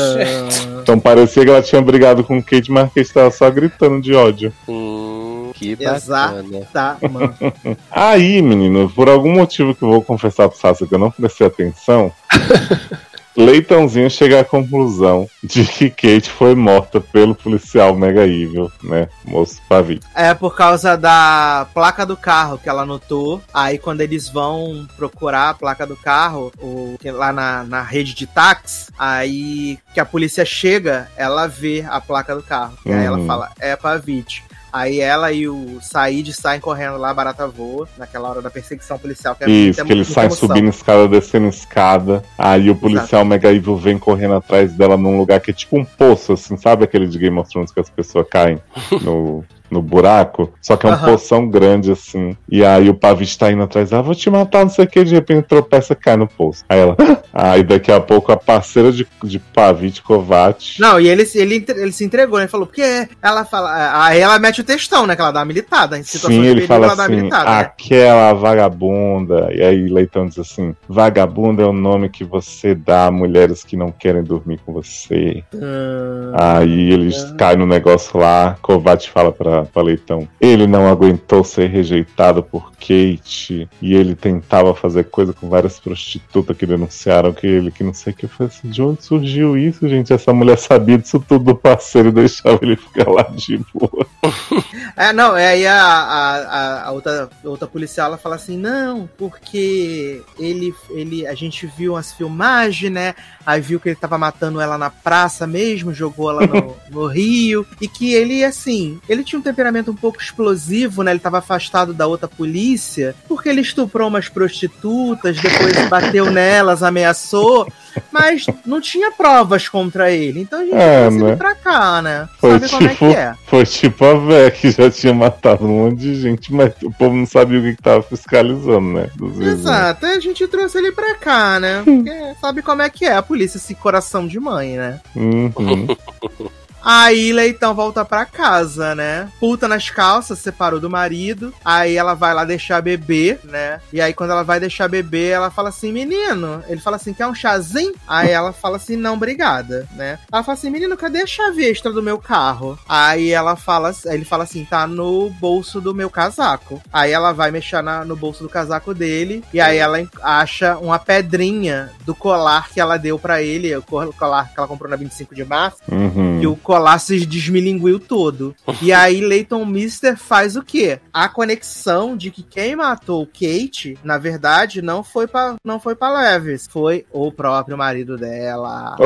Então 0.82 0.98
parecia 0.98 1.44
que 1.44 1.50
ela 1.50 1.62
tinha 1.62 1.80
brigado 1.80 2.24
com 2.24 2.42
Kate, 2.42 2.70
mas 2.70 2.90
tava 3.12 3.30
só 3.30 3.48
gritando 3.50 4.00
de 4.00 4.14
ódio. 4.14 4.52
Hum, 4.68 5.19
que 5.52 5.76
Exato. 5.78 6.34
bacana. 6.42 6.66
Tá, 6.72 6.96
mano. 7.10 7.34
Aí, 7.90 8.40
menino, 8.42 8.88
por 8.90 9.08
algum 9.08 9.32
motivo 9.32 9.74
que 9.74 9.82
eu 9.82 9.88
vou 9.90 10.02
confessar 10.02 10.48
pro 10.48 10.58
Sasha 10.58 10.86
que 10.86 10.94
eu 10.94 10.98
não 10.98 11.10
prestei 11.10 11.46
atenção, 11.46 12.12
Leitãozinho 13.36 14.10
chega 14.10 14.40
à 14.40 14.44
conclusão 14.44 15.28
de 15.42 15.64
que 15.64 15.88
Kate 15.88 16.28
foi 16.28 16.54
morta 16.56 17.00
pelo 17.00 17.32
policial 17.34 17.94
mega 17.94 18.26
evil, 18.26 18.70
né? 18.82 19.08
Moço 19.24 19.60
Pavi. 19.68 20.00
É 20.16 20.34
por 20.34 20.54
causa 20.56 20.96
da 20.96 21.66
placa 21.72 22.04
do 22.04 22.16
carro 22.16 22.58
que 22.58 22.68
ela 22.68 22.82
anotou. 22.82 23.40
Aí 23.54 23.78
quando 23.78 24.00
eles 24.00 24.28
vão 24.28 24.86
procurar 24.96 25.50
a 25.50 25.54
placa 25.54 25.86
do 25.86 25.96
carro, 25.96 26.52
o, 26.60 26.96
lá 27.04 27.32
na, 27.32 27.62
na 27.62 27.82
rede 27.82 28.14
de 28.14 28.26
táxi, 28.26 28.88
aí 28.98 29.78
que 29.94 30.00
a 30.00 30.04
polícia 30.04 30.44
chega, 30.44 31.08
ela 31.16 31.46
vê 31.46 31.86
a 31.88 32.00
placa 32.00 32.34
do 32.34 32.42
carro. 32.42 32.74
E 32.84 32.92
aí 32.92 33.04
ela 33.06 33.18
Uhum. 33.18 33.26
fala, 33.26 33.50
é 33.60 33.76
Pavite. 33.76 34.42
Aí 34.72 35.00
ela 35.00 35.32
e 35.32 35.48
o 35.48 35.78
Said 35.80 36.32
saem 36.32 36.60
correndo 36.60 36.96
lá, 36.96 37.10
a 37.10 37.14
barata 37.14 37.46
voa, 37.46 37.88
naquela 37.98 38.28
hora 38.28 38.42
da 38.42 38.50
perseguição 38.50 38.98
policial. 38.98 39.34
Que 39.34 39.44
é 39.44 39.50
Isso, 39.50 39.84
que 39.84 39.92
eles 39.92 40.08
saem 40.08 40.26
emoção. 40.26 40.48
subindo 40.48 40.68
escada, 40.68 41.08
descendo 41.08 41.48
escada. 41.48 42.22
Aí 42.38 42.70
o 42.70 42.76
policial 42.76 43.24
mega 43.24 43.52
evil 43.52 43.76
vem 43.76 43.98
correndo 43.98 44.34
atrás 44.34 44.72
dela 44.72 44.96
num 44.96 45.18
lugar 45.18 45.40
que 45.40 45.50
é 45.50 45.54
tipo 45.54 45.78
um 45.78 45.84
poço, 45.84 46.32
assim, 46.32 46.56
sabe 46.56 46.84
aquele 46.84 47.06
de 47.06 47.18
Game 47.18 47.38
of 47.38 47.50
Thrones 47.50 47.72
que 47.72 47.80
as 47.80 47.90
pessoas 47.90 48.26
caem 48.28 48.60
no, 49.02 49.44
no 49.70 49.80
buraco? 49.82 50.52
Só 50.60 50.76
que 50.76 50.86
é 50.86 50.90
um 50.90 50.92
Aham. 50.92 51.10
poção 51.12 51.48
grande, 51.48 51.90
assim. 51.92 52.36
E 52.48 52.64
aí 52.64 52.88
o 52.88 52.94
Pavite 52.94 53.38
tá 53.38 53.50
indo 53.50 53.62
atrás 53.62 53.90
dela, 53.90 54.02
vou 54.02 54.14
te 54.14 54.28
matar, 54.30 54.64
não 54.64 54.70
sei 54.70 54.84
o 54.84 54.88
que, 54.88 55.04
de 55.04 55.14
repente 55.14 55.46
tropeça 55.48 55.92
e 55.92 55.96
cai 55.96 56.16
no 56.16 56.26
poço. 56.26 56.64
Aí 56.68 56.78
ela. 56.80 56.96
aí 57.32 57.62
daqui 57.62 57.90
a 57.92 58.00
pouco 58.00 58.32
a 58.32 58.36
parceira 58.36 58.90
de, 58.92 59.06
de 59.22 59.38
Pavite, 59.38 60.02
Kovac. 60.02 60.80
Não, 60.80 60.98
e 61.00 61.08
ele, 61.08 61.28
ele, 61.34 61.64
ele 61.68 61.92
se 61.92 62.04
entregou, 62.04 62.36
né? 62.38 62.44
Ele 62.44 62.50
falou, 62.50 62.66
porque 62.66 63.08
ela 63.22 63.44
fala. 63.44 64.04
Aí 64.04 64.20
ela 64.20 64.38
mete 64.38 64.60
o 64.60 64.64
textão, 64.64 65.06
né? 65.06 65.14
Que 65.14 65.22
ela 65.22 65.30
dá 65.30 65.40
uma 65.40 65.46
militada. 65.46 65.98
Em 65.98 66.02
Sim, 66.02 66.40
ele 66.42 66.66
perigo, 66.66 66.66
fala 66.66 66.92
assim, 66.92 67.14
militada. 67.16 67.50
né? 67.50 67.58
aquela 67.60 68.32
vagabunda. 68.32 69.48
E 69.52 69.62
aí 69.62 69.88
Leitão 69.88 70.26
diz 70.26 70.38
assim: 70.38 70.74
vagabunda 70.88 71.62
é 71.62 71.66
o 71.66 71.72
nome 71.72 72.08
que 72.08 72.24
você 72.24 72.74
dá 72.74 73.06
a 73.06 73.10
mulheres 73.10 73.64
que 73.64 73.76
não 73.76 73.90
querem 73.92 74.22
dormir 74.22 74.58
com 74.64 74.72
você. 74.72 75.42
Hum, 75.54 76.32
Aí 76.34 76.92
eles 76.92 77.32
caem 77.38 77.58
no 77.58 77.66
negócio 77.66 78.18
lá, 78.18 78.56
Kovac 78.62 79.08
fala 79.10 79.32
pra, 79.32 79.59
pra 79.66 79.82
Leitão. 79.82 80.28
Ele 80.40 80.66
não 80.66 80.86
aguentou 80.88 81.42
ser 81.44 81.68
rejeitado 81.68 82.42
por 82.42 82.72
Kate. 82.72 83.68
E 83.80 83.94
ele 83.94 84.14
tentava 84.14 84.74
fazer 84.74 85.04
coisa 85.04 85.32
com 85.32 85.48
várias 85.48 85.78
prostitutas 85.78 86.56
que 86.56 86.66
denunciaram 86.66 87.32
que 87.32 87.46
ele, 87.46 87.70
que 87.70 87.84
não 87.84 87.94
sei 87.94 88.12
o 88.12 88.16
que. 88.16 88.24
Eu 88.24 88.28
falei 88.30 88.52
assim, 88.52 88.68
de 88.68 88.82
onde 88.82 89.04
surgiu 89.04 89.56
isso, 89.56 89.88
gente? 89.88 90.12
Essa 90.12 90.32
mulher 90.32 90.58
sabia 90.58 90.98
disso 90.98 91.22
tudo 91.26 91.44
do 91.44 91.54
parceiro 91.56 92.08
e 92.08 92.12
deixava 92.12 92.58
ele 92.62 92.76
ficar 92.76 93.08
lá 93.08 93.22
de 93.22 93.58
boa. 93.74 94.06
É, 94.96 95.12
não, 95.14 95.34
é 95.34 95.48
aí 95.48 95.66
a, 95.66 95.82
a, 95.82 96.88
a- 96.88 96.90
outra, 96.92 97.30
a 97.42 97.48
outra 97.48 97.66
policial 97.66 98.08
ela 98.08 98.18
fala 98.18 98.36
assim, 98.36 98.58
não, 98.58 99.08
porque 99.16 100.20
ele, 100.38 100.74
ele, 100.90 101.26
a 101.26 101.34
gente 101.34 101.66
viu 101.66 101.94
umas 101.94 102.12
filmagens, 102.12 102.92
né? 102.92 103.14
Aí 103.46 103.60
viu 103.62 103.80
que 103.80 103.88
ele 103.88 103.96
tava 103.96 104.18
matando 104.18 104.60
ela 104.60 104.76
na 104.76 104.90
praça 104.90 105.46
mesmo, 105.46 105.94
jogou 105.94 106.30
ela 106.30 106.46
no, 106.46 106.76
no 106.90 107.06
rio, 107.06 107.66
e 107.80 107.88
que 107.88 108.12
ele, 108.12 108.44
assim, 108.44 109.00
ele 109.08 109.24
tinha 109.24 109.38
um 109.38 109.42
temperamento 109.50 109.90
um 109.90 109.94
pouco 109.94 110.20
explosivo, 110.20 111.02
né? 111.02 111.10
Ele 111.12 111.20
tava 111.20 111.38
afastado 111.38 111.92
da 111.92 112.06
outra 112.06 112.28
polícia, 112.28 113.14
porque 113.28 113.48
ele 113.48 113.60
estuprou 113.60 114.08
umas 114.08 114.28
prostitutas, 114.28 115.36
depois 115.36 115.88
bateu 115.88 116.26
nelas, 116.30 116.82
ameaçou, 116.82 117.66
mas 118.10 118.46
não 118.64 118.80
tinha 118.80 119.10
provas 119.12 119.68
contra 119.68 120.10
ele. 120.10 120.40
Então 120.40 120.60
a 120.60 120.64
gente 120.64 120.74
É, 120.74 121.00
trouxe 121.02 121.18
né? 121.18 121.26
ele 121.28 121.36
pra 121.36 121.54
cá, 121.54 122.02
né? 122.02 122.28
Foi 122.38 122.58
Sabe 122.58 122.68
como 122.70 122.86
é 122.86 122.88
tipo, 122.90 122.98
que 123.08 123.16
é? 123.16 123.34
foi 123.46 123.66
tipo 123.66 124.04
a 124.04 124.14
véia 124.18 124.50
que 124.50 124.70
já 124.70 124.90
tinha 124.90 125.12
matado 125.14 125.64
um 125.64 125.68
monte 125.84 125.98
de 126.00 126.14
gente, 126.20 126.52
mas 126.52 126.72
o 126.82 126.90
povo 126.92 127.14
não 127.16 127.26
sabia 127.26 127.58
o 127.58 127.62
que, 127.62 127.74
que 127.76 127.82
tava 127.82 128.02
fiscalizando, 128.02 128.92
né? 128.92 129.10
Dos 129.16 129.32
vizinhos. 129.36 129.60
Exato, 129.60 130.06
a 130.06 130.20
gente 130.20 130.46
trouxe 130.48 130.78
ele 130.78 130.92
pra 130.92 131.14
cá, 131.14 131.58
né? 131.60 131.82
Porque 131.84 132.34
sabe 132.40 132.62
como 132.62 132.82
é 132.82 132.90
que 132.90 133.04
é 133.04 133.14
a 133.16 133.22
polícia, 133.22 133.58
esse 133.58 133.74
coração 133.74 134.26
de 134.26 134.38
mãe, 134.38 134.76
né? 134.76 135.00
Uhum. 135.16 135.86
Aí 136.82 137.32
Leitão 137.32 137.74
volta 137.74 138.04
pra 138.04 138.24
casa, 138.24 138.94
né? 138.94 139.30
Puta 139.38 139.68
nas 139.68 139.90
calças, 139.90 140.38
separou 140.38 140.80
do 140.80 140.90
marido. 140.90 141.52
Aí 141.64 141.96
ela 141.96 142.14
vai 142.14 142.34
lá 142.34 142.44
deixar 142.44 142.80
bebê, 142.80 143.38
né? 143.44 143.80
E 143.92 144.00
aí 144.00 144.14
quando 144.14 144.30
ela 144.30 144.42
vai 144.42 144.58
deixar 144.58 144.88
bebê, 144.88 145.28
ela 145.28 145.50
fala 145.50 145.68
assim: 145.68 145.92
menino. 145.92 146.62
Ele 146.68 146.80
fala 146.80 146.96
assim: 146.96 147.12
quer 147.12 147.26
um 147.26 147.34
chazinho? 147.34 147.94
Aí 148.06 148.30
ela 148.30 148.52
fala 148.52 148.76
assim: 148.76 148.96
não, 148.96 149.14
obrigada, 149.14 149.88
né? 149.92 150.18
Ela 150.32 150.42
fala 150.42 150.56
assim: 150.56 150.70
menino, 150.70 150.96
cadê 150.96 151.22
a 151.22 151.26
chave 151.26 151.64
extra 151.64 151.92
do 151.92 152.02
meu 152.02 152.18
carro? 152.18 152.78
Aí 152.88 153.30
ela 153.30 153.56
fala, 153.56 153.94
ele 154.06 154.24
fala 154.24 154.44
assim: 154.44 154.64
tá 154.64 154.86
no 154.86 155.30
bolso 155.30 155.80
do 155.80 155.94
meu 155.94 156.10
casaco. 156.10 156.80
Aí 156.92 157.12
ela 157.12 157.32
vai 157.32 157.50
mexer 157.50 157.82
na, 157.82 158.04
no 158.04 158.16
bolso 158.16 158.42
do 158.42 158.48
casaco 158.48 158.94
dele. 158.94 159.44
E 159.52 159.60
aí 159.60 159.78
ela 159.78 159.98
acha 160.22 160.76
uma 160.78 160.98
pedrinha 160.98 161.90
do 162.04 162.14
colar 162.14 162.68
que 162.70 162.80
ela 162.80 162.96
deu 162.96 163.18
para 163.18 163.42
ele, 163.42 163.74
o 163.76 163.82
colar 163.82 164.48
que 164.52 164.58
ela 164.58 164.68
comprou 164.68 164.90
na 164.90 164.96
25 164.96 165.34
de 165.34 165.44
março. 165.44 165.78
Uhum. 165.90 166.40
E 166.40 166.46
o 166.46 166.56
colar 166.70 167.00
se 167.00 167.26
desmilinguiu 167.26 167.98
todo. 167.98 168.54
E 168.80 168.92
aí 168.92 169.20
Leighton 169.20 169.64
Mister 169.64 170.16
faz 170.16 170.54
o 170.54 170.62
quê? 170.62 171.00
A 171.12 171.28
conexão 171.28 172.16
de 172.16 172.30
que 172.30 172.44
quem 172.44 172.76
matou 172.76 173.26
Kate, 173.26 173.98
na 174.04 174.18
verdade, 174.18 174.80
não 174.80 175.02
foi 175.02 175.26
para 175.26 175.56
não 175.64 175.80
foi 175.80 175.96
para 175.96 176.20
Levis, 176.20 176.68
foi 176.70 177.04
o 177.10 177.32
próprio 177.32 177.76
marido 177.76 178.16
dela. 178.16 178.94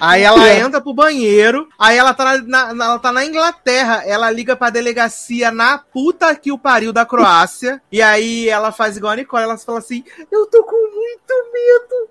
Aí 0.00 0.22
ela 0.22 0.54
entra 0.54 0.80
pro 0.80 0.94
banheiro, 0.94 1.68
aí 1.78 1.96
ela 1.96 2.14
tá 2.14 2.38
na, 2.42 2.72
na- 2.72 2.84
ela 2.84 2.98
tá 2.98 3.10
na 3.12 3.24
Inglaterra, 3.24 4.02
ela 4.06 4.30
liga 4.30 4.54
pra 4.54 4.70
delegacia 4.70 5.50
na 5.50 5.78
puta 5.78 6.34
que 6.36 6.52
o 6.52 6.58
pariu 6.58 6.92
da 6.92 7.04
Croácia, 7.04 7.80
e 7.90 8.00
aí 8.00 8.48
ela 8.48 8.70
faz 8.70 8.96
igual 8.96 9.12
a 9.12 9.16
Nicole, 9.16 9.42
ela 9.44 9.58
fala 9.58 9.78
assim, 9.78 10.04
eu 10.30 10.46
tô 10.46 10.62
com 10.62 10.76
muito 10.76 11.52
medo. 11.52 12.08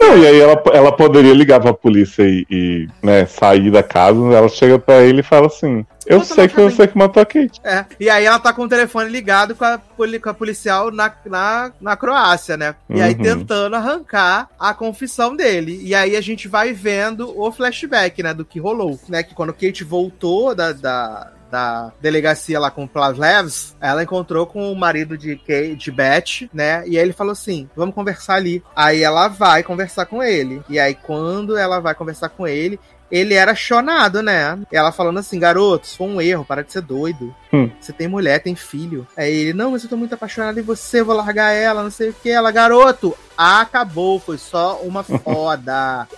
Não, 0.00 0.18
e 0.18 0.26
aí 0.26 0.40
ela, 0.40 0.62
ela 0.72 0.92
poderia 0.92 1.32
ligar 1.34 1.60
pra 1.60 1.72
polícia 1.72 2.22
e, 2.22 2.46
e, 2.50 2.88
né, 3.02 3.26
sair 3.26 3.70
da 3.70 3.82
casa. 3.82 4.20
Ela 4.32 4.48
chega 4.48 4.78
pra 4.78 5.02
ele 5.02 5.20
e 5.20 5.24
fala 5.24 5.46
assim: 5.46 5.84
Eu 6.06 6.18
Vou 6.18 6.26
sei 6.26 6.46
que 6.48 6.54
foi 6.54 6.64
café." 6.64 6.76
você 6.76 6.88
que 6.88 6.98
matou 6.98 7.22
a 7.22 7.26
Kate. 7.26 7.60
É, 7.64 7.84
e 7.98 8.08
aí 8.10 8.24
ela 8.24 8.38
tá 8.38 8.52
com 8.52 8.62
o 8.62 8.68
telefone 8.68 9.08
ligado 9.10 9.54
com 9.54 9.64
a, 9.64 9.78
com 9.78 10.30
a 10.30 10.34
policial 10.34 10.90
na, 10.90 11.12
na, 11.26 11.72
na 11.80 11.96
Croácia, 11.96 12.56
né? 12.56 12.74
E 12.88 13.00
aí 13.00 13.14
Uhum. 13.14 13.22
tentando 13.22 13.76
arrancar 13.76 14.48
a 14.58 14.74
confissão 14.74 15.34
dele. 15.34 15.80
E 15.82 15.94
aí 15.94 16.16
a 16.16 16.20
gente 16.20 16.46
vai 16.48 16.72
vendo 16.72 17.32
o 17.38 17.50
flashback, 17.50 18.22
né, 18.22 18.34
do 18.34 18.44
que 18.44 18.60
rolou. 18.60 18.98
Né, 19.08 19.22
que 19.22 19.34
quando 19.34 19.52
Kate 19.52 19.82
voltou 19.84 20.54
da, 20.54 20.72
da, 20.72 21.32
da 21.54 21.92
delegacia 22.00 22.58
lá 22.58 22.68
com 22.68 22.82
o 22.82 22.88
Plavlevs, 22.88 23.76
ela 23.80 24.02
encontrou 24.02 24.44
com 24.44 24.72
o 24.72 24.74
marido 24.74 25.16
de, 25.16 25.36
Kate, 25.36 25.76
de 25.76 25.90
Beth, 25.92 26.48
né? 26.52 26.82
E 26.84 26.98
aí 26.98 27.04
ele 27.04 27.12
falou 27.12 27.30
assim: 27.30 27.70
vamos 27.76 27.94
conversar 27.94 28.34
ali. 28.34 28.60
Aí 28.74 29.04
ela 29.04 29.28
vai 29.28 29.62
conversar 29.62 30.06
com 30.06 30.20
ele. 30.20 30.60
E 30.68 30.80
aí 30.80 30.96
quando 30.96 31.56
ela 31.56 31.78
vai 31.78 31.94
conversar 31.94 32.28
com 32.30 32.44
ele, 32.44 32.80
ele 33.08 33.34
era 33.34 33.54
chonado, 33.54 34.20
né? 34.20 34.58
Ela 34.72 34.90
falando 34.90 35.18
assim, 35.18 35.38
garoto, 35.38 35.86
isso 35.86 35.96
foi 35.96 36.08
um 36.08 36.20
erro, 36.20 36.44
para 36.44 36.64
de 36.64 36.72
ser 36.72 36.80
doido. 36.82 37.32
Hum. 37.52 37.70
Você 37.80 37.92
tem 37.92 38.08
mulher, 38.08 38.40
tem 38.40 38.56
filho. 38.56 39.06
Aí 39.16 39.32
ele, 39.32 39.52
não, 39.52 39.70
mas 39.70 39.84
eu 39.84 39.90
tô 39.90 39.96
muito 39.96 40.14
apaixonado 40.14 40.58
em 40.58 40.62
você, 40.62 41.02
vou 41.04 41.14
largar 41.14 41.52
ela, 41.52 41.84
não 41.84 41.90
sei 41.92 42.08
o 42.08 42.14
que. 42.14 42.30
Ela, 42.30 42.50
garoto, 42.50 43.16
acabou, 43.36 44.18
foi 44.18 44.38
só 44.38 44.80
uma 44.82 45.02
foda. 45.04 46.08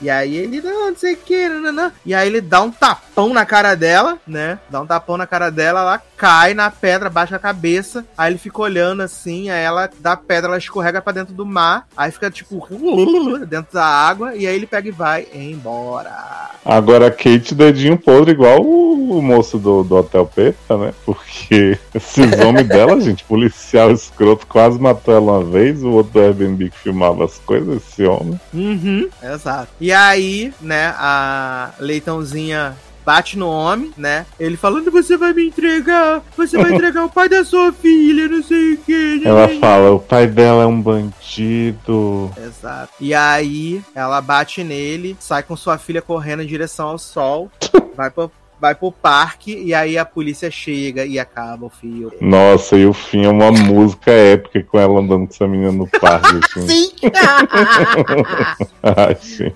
e 0.00 0.08
aí 0.10 0.36
ele, 0.36 0.60
não, 0.60 0.90
não 0.90 0.96
sei 0.96 1.14
o 1.14 1.16
que, 1.16 1.48
não, 1.48 1.72
não. 1.72 1.92
E 2.04 2.14
aí 2.14 2.26
ele 2.28 2.40
dá 2.40 2.62
um 2.62 2.70
tapão 2.70 3.32
na 3.32 3.44
cara 3.44 3.74
dela, 3.74 4.18
né? 4.26 4.58
Dá 4.70 4.80
um 4.80 4.86
tapão 4.86 5.16
na 5.16 5.26
cara 5.26 5.50
dela, 5.50 5.80
ela 5.80 6.02
cai 6.16 6.54
na 6.54 6.70
pedra, 6.70 7.10
baixa 7.10 7.36
a 7.36 7.40
cabeça. 7.40 8.04
Aí 8.16 8.32
ele 8.32 8.38
fica 8.38 8.60
olhando 8.60 9.02
assim, 9.02 9.50
aí 9.50 9.62
ela 9.62 9.90
dá 10.00 10.16
pedra, 10.16 10.48
ela 10.48 10.58
escorrega 10.58 11.02
pra 11.02 11.12
dentro 11.12 11.34
do 11.34 11.46
mar. 11.46 11.86
Aí 11.96 12.10
fica 12.10 12.30
tipo 12.30 12.66
dentro 13.46 13.74
da 13.74 13.84
água. 13.84 14.34
E 14.34 14.46
aí 14.46 14.54
ele 14.54 14.66
pega 14.66 14.88
e 14.88 14.92
vai 14.92 15.26
embora. 15.32 16.50
Agora 16.64 17.06
a 17.06 17.10
Kate, 17.10 17.54
dedinho 17.54 17.96
podre, 17.96 18.32
igual 18.32 18.60
o, 18.60 19.22
moço 19.22 19.58
do, 19.58 19.84
do 19.84 19.96
Hotel 19.96 20.26
Peta, 20.26 20.76
né? 20.76 20.92
Porque 21.04 21.78
esses 21.94 22.40
homens 22.40 22.68
dela, 22.68 23.00
gente, 23.00 23.24
policial 23.24 23.90
escroto, 23.92 24.46
quase 24.46 24.78
matou 24.78 25.14
ela 25.14 25.32
uma 25.32 25.44
vez. 25.44 25.82
O 25.82 25.90
outro 25.90 26.32
do 26.32 26.44
Airbnb 26.46 26.70
que 26.70 26.78
filmava 26.78 27.24
as 27.24 27.38
coisas, 27.38 27.76
esse 27.76 28.04
homem. 28.04 28.40
Uhum, 28.54 29.08
exato. 29.22 29.68
E 29.80 29.92
aí, 29.92 30.52
né, 30.60 30.94
a 30.96 31.72
Leitãozinha 31.78 32.76
bate 33.04 33.38
no 33.38 33.48
homem, 33.48 33.92
né? 33.96 34.26
Ele 34.38 34.56
falando, 34.56 34.90
você 34.90 35.16
vai 35.16 35.32
me 35.32 35.46
entregar, 35.46 36.22
você 36.36 36.58
vai 36.58 36.72
entregar 36.74 37.04
o 37.04 37.10
pai 37.10 37.28
da 37.28 37.44
sua 37.44 37.72
filha, 37.72 38.26
não 38.26 38.42
sei 38.42 38.74
o 38.74 38.78
que. 38.78 39.22
Ela 39.24 39.48
fala: 39.60 39.92
o 39.92 40.00
pai 40.00 40.26
dela 40.26 40.64
é 40.64 40.66
um 40.66 40.80
bandido. 40.80 42.30
Exato. 42.36 42.92
E 43.00 43.14
aí, 43.14 43.80
ela 43.94 44.20
bate 44.20 44.64
nele, 44.64 45.16
sai 45.20 45.44
com 45.44 45.56
sua 45.56 45.78
filha 45.78 46.02
correndo 46.02 46.42
em 46.42 46.46
direção 46.46 46.88
ao 46.88 46.98
sol, 46.98 47.50
vai 47.96 48.10
pro, 48.10 48.30
vai 48.60 48.74
pro 48.74 48.90
parque, 48.90 49.52
e 49.52 49.74
aí 49.74 49.98
a 49.98 50.04
polícia 50.04 50.50
chega 50.50 51.04
e 51.04 51.18
acaba 51.18 51.66
o 51.66 51.70
filme. 51.70 52.16
Nossa, 52.20 52.76
e 52.76 52.86
o 52.86 52.92
fim 52.92 53.24
é 53.24 53.28
uma 53.28 53.50
música 53.50 54.10
épica 54.10 54.62
com 54.62 54.78
ela 54.78 55.00
andando 55.00 55.26
com 55.26 55.34
essa 55.34 55.46
menina 55.46 55.72
no 55.72 55.86
parque. 55.86 56.40
Assim. 56.56 56.66
Sim! 56.66 56.92
Ai, 58.82 59.16
sim. 59.20 59.52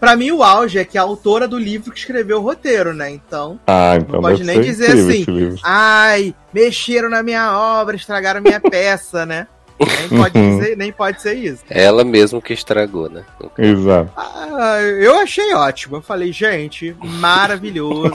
pra 0.00 0.16
mim, 0.16 0.30
o 0.30 0.42
auge 0.42 0.78
é 0.78 0.84
que 0.84 0.96
a 0.96 1.02
autora 1.02 1.46
do 1.46 1.58
livro 1.58 1.92
que 1.92 1.98
escreveu 1.98 2.38
o 2.38 2.42
roteiro, 2.42 2.94
né? 2.94 3.10
Então, 3.10 3.58
Ah, 3.66 3.96
então 3.96 4.14
Não 4.16 4.22
pode 4.22 4.44
nem 4.44 4.60
dizer 4.60 4.92
assim. 4.92 5.24
Ai, 5.62 6.34
mexeram 6.52 7.10
na 7.10 7.22
minha 7.22 7.56
obra, 7.56 7.96
estragaram 7.96 8.40
minha 8.40 8.60
peça, 8.60 9.26
né? 9.26 9.46
Nem 9.86 10.18
pode, 10.20 10.32
dizer, 10.40 10.76
nem 10.76 10.92
pode 10.92 11.22
ser 11.22 11.34
isso. 11.34 11.62
Ela 11.68 12.04
mesmo 12.04 12.40
que 12.40 12.52
estragou, 12.52 13.08
né? 13.10 13.24
Exato. 13.58 14.10
Ah, 14.16 14.80
eu 14.80 15.18
achei 15.18 15.52
ótimo. 15.54 15.96
Eu 15.96 16.02
falei, 16.02 16.32
gente, 16.32 16.94
maravilhoso. 17.00 18.12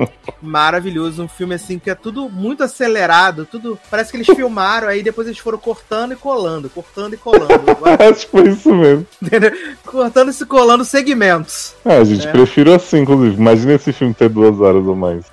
maravilhoso. 0.42 1.22
Um 1.22 1.28
filme 1.28 1.54
assim 1.54 1.78
que 1.78 1.90
é 1.90 1.94
tudo 1.94 2.28
muito 2.28 2.62
acelerado. 2.62 3.46
Tudo. 3.50 3.78
Parece 3.90 4.10
que 4.10 4.16
eles 4.18 4.26
filmaram, 4.26 4.88
aí 4.88 5.02
depois 5.02 5.26
eles 5.26 5.38
foram 5.38 5.58
cortando 5.58 6.12
e 6.12 6.16
colando, 6.16 6.68
cortando 6.70 7.14
e 7.14 7.16
colando. 7.16 7.48
É 7.98 8.12
tipo 8.12 8.40
isso 8.46 8.72
mesmo. 8.74 9.06
Entendeu? 9.22 9.50
cortando 9.84 10.30
e 10.30 10.32
se 10.32 10.44
colando 10.46 10.84
segmentos. 10.84 11.74
É, 11.84 12.04
gente, 12.04 12.26
É. 12.28 12.30
prefiro 12.30 12.72
assim, 12.74 12.98
inclusive. 13.00 13.36
Imagina 13.36 13.74
esse 13.74 13.92
filme 13.92 14.12
ter 14.14 14.28
duas 14.28 14.60
horas 14.60 14.84
ou 14.86 14.94
mais. 14.94 15.24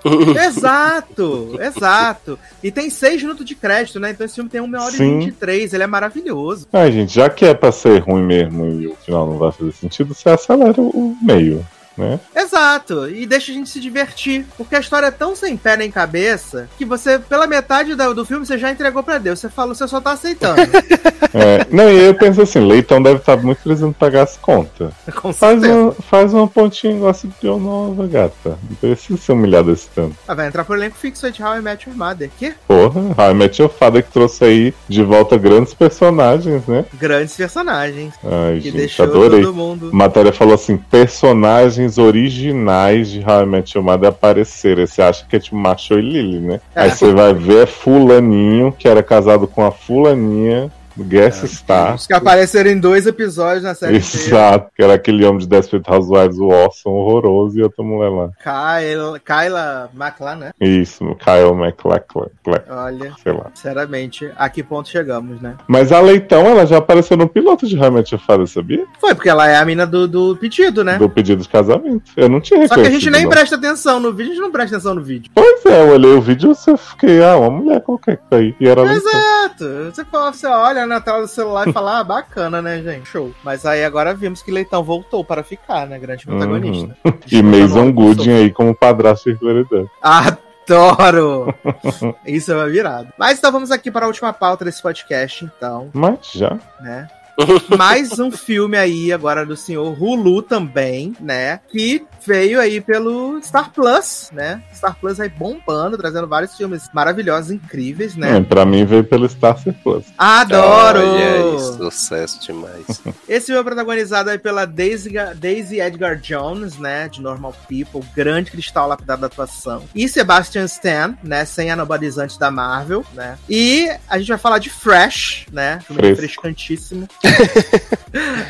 exato, 0.48 1.58
exato. 1.60 2.40
E 2.64 2.72
tem 2.72 2.90
seis 2.90 3.22
minutos 3.22 3.46
de 3.46 3.56
crédito, 3.56 4.00
né? 4.00 4.12
Então 4.12 4.26
esse 4.26 4.36
filme 4.36 4.50
tem 4.50 4.62
uma 4.62 4.82
hora 4.82 4.92
Sim. 4.92 5.04
e 5.04 5.20
vinte 5.20 5.28
e 5.30 5.32
três. 5.32 5.74
Ele 5.76 5.84
é 5.84 5.88
maravilhoso. 5.88 6.68
Ah, 6.72 6.90
gente, 6.90 7.14
já 7.14 7.30
que 7.30 7.46
é 7.46 7.54
pra 7.54 7.72
ser 7.72 8.00
ruim 8.00 8.24
mesmo 8.24 8.66
e 8.66 8.88
o 8.88 8.96
final 8.96 9.28
não 9.28 9.38
vai 9.38 9.52
fazer 9.52 9.72
sentido, 9.74 10.14
você 10.14 10.30
acelera 10.30 10.80
o 10.80 11.16
meio, 11.22 11.66
né? 11.98 12.20
Exato, 12.36 13.10
e 13.10 13.26
deixa 13.26 13.52
a 13.52 13.56
gente 13.56 13.70
se 13.70 13.80
divertir. 13.80 14.46
Porque 14.58 14.76
a 14.76 14.80
história 14.80 15.08
é 15.08 15.12
tão 15.12 15.36
sem 15.36 15.56
pé 15.58 15.76
nem 15.78 15.90
cabeça 15.92 16.68
que 16.78 16.86
você, 16.86 17.20
pela 17.20 17.48
metade 17.48 17.96
da- 17.96 18.12
do 18.14 18.26
filme, 18.26 18.46
você 18.46 18.58
já 18.58 18.72
entregou 18.72 19.04
pra 19.04 19.18
Deus. 19.18 19.40
Você 19.40 19.50
falou, 19.50 19.74
você 19.76 19.88
só 19.88 20.00
tá 20.02 20.12
aceitando. 20.12 20.62
É, 21.38 21.66
não, 21.70 21.92
e 21.92 22.06
eu 22.06 22.16
penso 22.16 22.42
assim, 22.42 22.60
Leitão 22.66 23.04
deve 23.04 23.18
estar 23.20 23.36
muito 23.36 23.62
precisando 23.62 23.94
pagar 23.94 24.24
as 24.24 24.38
contas. 24.38 24.94
Com 25.22 25.34
Faz 25.34 25.60
certeza. 25.60 25.82
uma, 25.82 25.92
faz 25.92 26.34
uma 26.34 26.48
pontinha 26.48 26.96
igual 26.96 27.12
a 27.14 27.60
nova, 27.60 28.08
gata. 28.08 28.58
Não 28.70 28.76
precisa 28.80 29.20
ser 29.20 29.32
humilhado 29.34 29.70
esse 29.74 29.86
tanto. 29.94 30.16
Ah, 30.26 30.34
vai 30.34 30.48
entrar 30.48 30.64
pro 30.64 30.76
elenco 30.76 30.96
fixo 30.96 31.30
de 31.30 31.44
How 31.44 31.58
I 31.58 31.62
Met 31.62 31.90
Your 31.90 31.98
Mother. 31.98 32.30
Que 32.40 32.54
Porra, 32.66 33.02
How 33.18 33.32
I 33.32 33.34
Met 33.34 33.62
Your 33.62 33.70
Father 33.70 34.02
que 34.04 34.12
trouxe 34.14 34.46
aí 34.46 34.74
de 34.88 35.04
volta 35.04 35.38
grandes 35.38 35.74
personagens, 35.74 36.66
né? 36.68 36.86
grandes 36.94 37.36
personagens. 37.36 38.14
Ai, 38.24 38.56
Que 38.60 38.62
gente, 38.70 38.78
deixou 38.78 39.06
adorei. 39.06 39.42
todo 39.42 39.54
mundo. 39.54 39.90
A 39.92 39.96
matéria 39.96 40.32
falou 40.32 40.54
assim: 40.54 40.78
personagens 40.78 41.85
originais 41.98 43.10
de 43.10 43.20
How 43.20 43.44
I 43.44 43.46
Met 43.46 43.78
Your 43.78 43.86
Mother 43.86 44.10
apareceram. 44.10 44.86
Você 44.86 45.02
acha 45.02 45.26
que 45.26 45.36
é 45.36 45.40
tipo 45.40 45.56
Macho 45.56 45.94
e 45.96 46.02
Lily, 46.02 46.40
né? 46.40 46.60
É. 46.76 46.82
Aí 46.82 46.92
você 46.92 47.14
vai 47.14 47.34
ver 47.34 47.64
é 47.64 47.66
Fulaninho, 47.66 48.72
que 48.72 48.88
era 48.88 49.02
casado 49.02 49.48
com 49.48 49.66
a 49.66 49.72
Fulaninha, 49.72 50.72
guest 51.04 51.44
star. 51.46 51.96
Os 51.96 52.08
que 52.08 52.14
apareceram 52.14 52.70
em 52.70 52.80
dois 52.80 53.06
episódios 53.08 53.64
na 53.64 53.74
série. 53.76 53.98
Exato, 53.98 54.70
que 54.76 54.84
era 54.84 54.94
aquele 54.94 55.26
homem 55.26 55.40
de 55.40 55.48
Desperate 55.48 55.90
Housewives, 55.90 56.38
o 56.38 56.48
Orson, 56.48 56.90
horroroso, 56.90 57.58
e 57.60 57.64
outra 57.64 57.84
mulher 57.84 58.10
lá. 58.10 58.30
Kyla, 58.42 59.20
Kyla 59.20 59.90
McLaren, 59.94 60.36
né? 60.38 60.52
Isso, 60.60 61.04
Kyle 61.16 61.54
McLachlan, 61.58 62.28
Olha, 62.70 63.14
sei 63.22 63.34
lá. 63.34 63.48
sinceramente, 63.54 64.30
a 64.38 64.50
que 64.50 64.64
ponto 64.64 64.90
chegamos, 64.90 65.42
né? 65.42 65.56
Mas 65.68 65.92
a 65.92 66.00
Leitão, 66.00 66.46
ela 66.46 66.66
já 66.66 66.78
apareceu 66.78 67.18
no 67.18 67.28
piloto 67.28 67.68
de 67.68 67.76
Your 67.76 68.20
Father, 68.26 68.48
sabia? 68.48 68.86
Foi, 69.00 69.14
porque 69.14 69.30
ela 69.30 69.48
é 69.48 69.58
a 69.58 69.66
mina 69.66 69.86
do, 69.86 70.08
do 70.08 70.36
pedido, 70.36 70.84
né? 70.84 70.98
Do 70.98 71.10
pedido 71.10 71.42
de 71.42 71.50
casamento. 71.50 72.12
Eu 72.16 72.30
não 72.30 72.40
tinha 72.40 72.68
Só 72.68 72.76
que 72.76 72.82
a 72.82 72.90
gente 72.90 73.10
nem 73.10 73.24
não. 73.24 73.30
presta 73.30 73.56
atenção 73.56 74.00
no 74.00 74.12
vídeo, 74.14 74.32
a 74.32 74.36
gente 74.36 74.42
não 74.44 74.52
presta 74.52 74.76
atenção 74.78 74.96
no 74.96 75.04
vídeo. 75.04 75.32
Pois 75.34 75.66
é, 75.66 75.82
eu 75.82 75.90
olhei 75.94 76.12
o 76.12 76.22
vídeo 76.22 76.52
e 76.52 76.70
eu 76.70 76.78
fiquei, 76.78 77.24
ah, 77.24 77.38
uma 77.38 77.50
mulher 77.50 77.82
qualquer 77.82 78.18
que 78.18 78.24
tá 78.30 78.38
aí. 78.38 78.56
E 78.60 78.68
era. 78.68 78.82
Exato. 78.94 79.66
Você, 79.94 80.06
fala- 80.06 80.34
você 80.34 80.48
olha 80.48 80.85
na 80.86 81.02
tela 81.02 81.22
do 81.22 81.28
celular 81.28 81.68
e 81.68 81.74
fala, 81.74 82.00
ah, 82.00 82.04
bacana, 82.04 82.62
né, 82.62 82.82
gente? 82.82 83.08
Show. 83.08 83.32
Mas 83.44 83.66
aí 83.66 83.84
agora 83.84 84.14
vimos 84.14 84.42
que 84.42 84.52
Leitão 84.52 84.84
voltou 84.84 85.24
para 85.24 85.44
ficar, 85.44 85.88
né? 85.88 85.98
Grande 86.00 86.26
protagonista. 86.26 86.96
Uhum. 87.04 87.14
E 87.32 87.42
Mason 87.42 87.92
Gooding 87.92 88.32
aí 88.32 88.52
como 88.52 88.76
padrasto 88.76 89.32
de 89.32 89.40
Claridade. 89.40 89.90
Adoro! 90.02 91.54
Isso 92.26 92.52
é 92.52 92.56
uma 92.56 92.70
virada. 92.70 93.14
Mas 93.18 93.38
então 93.38 93.52
vamos 93.52 93.72
aqui 93.72 93.90
para 93.90 94.06
a 94.06 94.08
última 94.08 94.32
pauta 94.34 94.64
desse 94.66 94.82
podcast, 94.82 95.46
então, 95.46 95.90
Mas 95.94 96.32
já. 96.34 96.58
né? 96.80 97.08
Mais 97.78 98.18
um 98.20 98.32
filme 98.32 98.78
aí 98.78 99.12
agora 99.12 99.46
do 99.46 99.56
senhor 99.56 100.02
Hulu 100.02 100.42
também, 100.42 101.14
né? 101.20 101.60
Que 101.70 102.06
veio 102.26 102.60
aí 102.60 102.82
pelo 102.82 103.40
Star 103.44 103.72
Plus, 103.72 104.30
né? 104.34 104.64
Star 104.74 104.98
Plus 105.00 105.20
aí 105.20 105.30
bombando, 105.30 105.98
trazendo 105.98 106.28
vários 106.28 106.56
filmes 106.56 106.90
maravilhosos, 106.94 107.52
incríveis, 107.52 108.16
né? 108.16 108.38
É, 108.38 108.42
pra 108.42 108.66
mim 108.66 108.86
veio 108.86 109.04
pelo 109.04 109.28
Star 109.30 109.58
Plus. 109.84 110.06
Adoro! 110.18 111.00
Olha, 111.00 111.60
sucesso 111.60 112.40
demais. 112.42 113.02
Esse 113.28 113.48
filme 113.48 113.62
é 113.62 113.64
protagonizado 113.64 114.30
aí 114.30 114.40
pela 114.40 114.66
Daisy, 114.66 115.14
Daisy 115.36 115.80
Edgar 115.80 116.18
Jones, 116.18 116.78
né? 116.78 117.10
De 117.10 117.22
Normal 117.22 117.54
People, 117.68 118.02
grande 118.16 118.52
cristal 118.52 118.88
lapidado 118.88 119.22
da 119.22 119.28
atuação. 119.28 119.84
E 119.94 120.08
Sebastian 120.08 120.66
Stan, 120.66 121.16
né? 121.24 121.46
Sem 121.46 121.70
anabolizante 121.70 122.40
da 122.40 122.50
Marvel, 122.50 123.06
né? 123.14 123.38
E 123.50 123.90
a 124.08 124.18
gente 124.18 124.30
vai 124.30 124.38
falar 124.38 124.60
de 124.60 124.70
Fresh, 124.70 125.48
né? 125.52 125.80
Filme 125.86 126.02
Fresco. 126.02 126.18
frescantíssimo. 126.18 127.08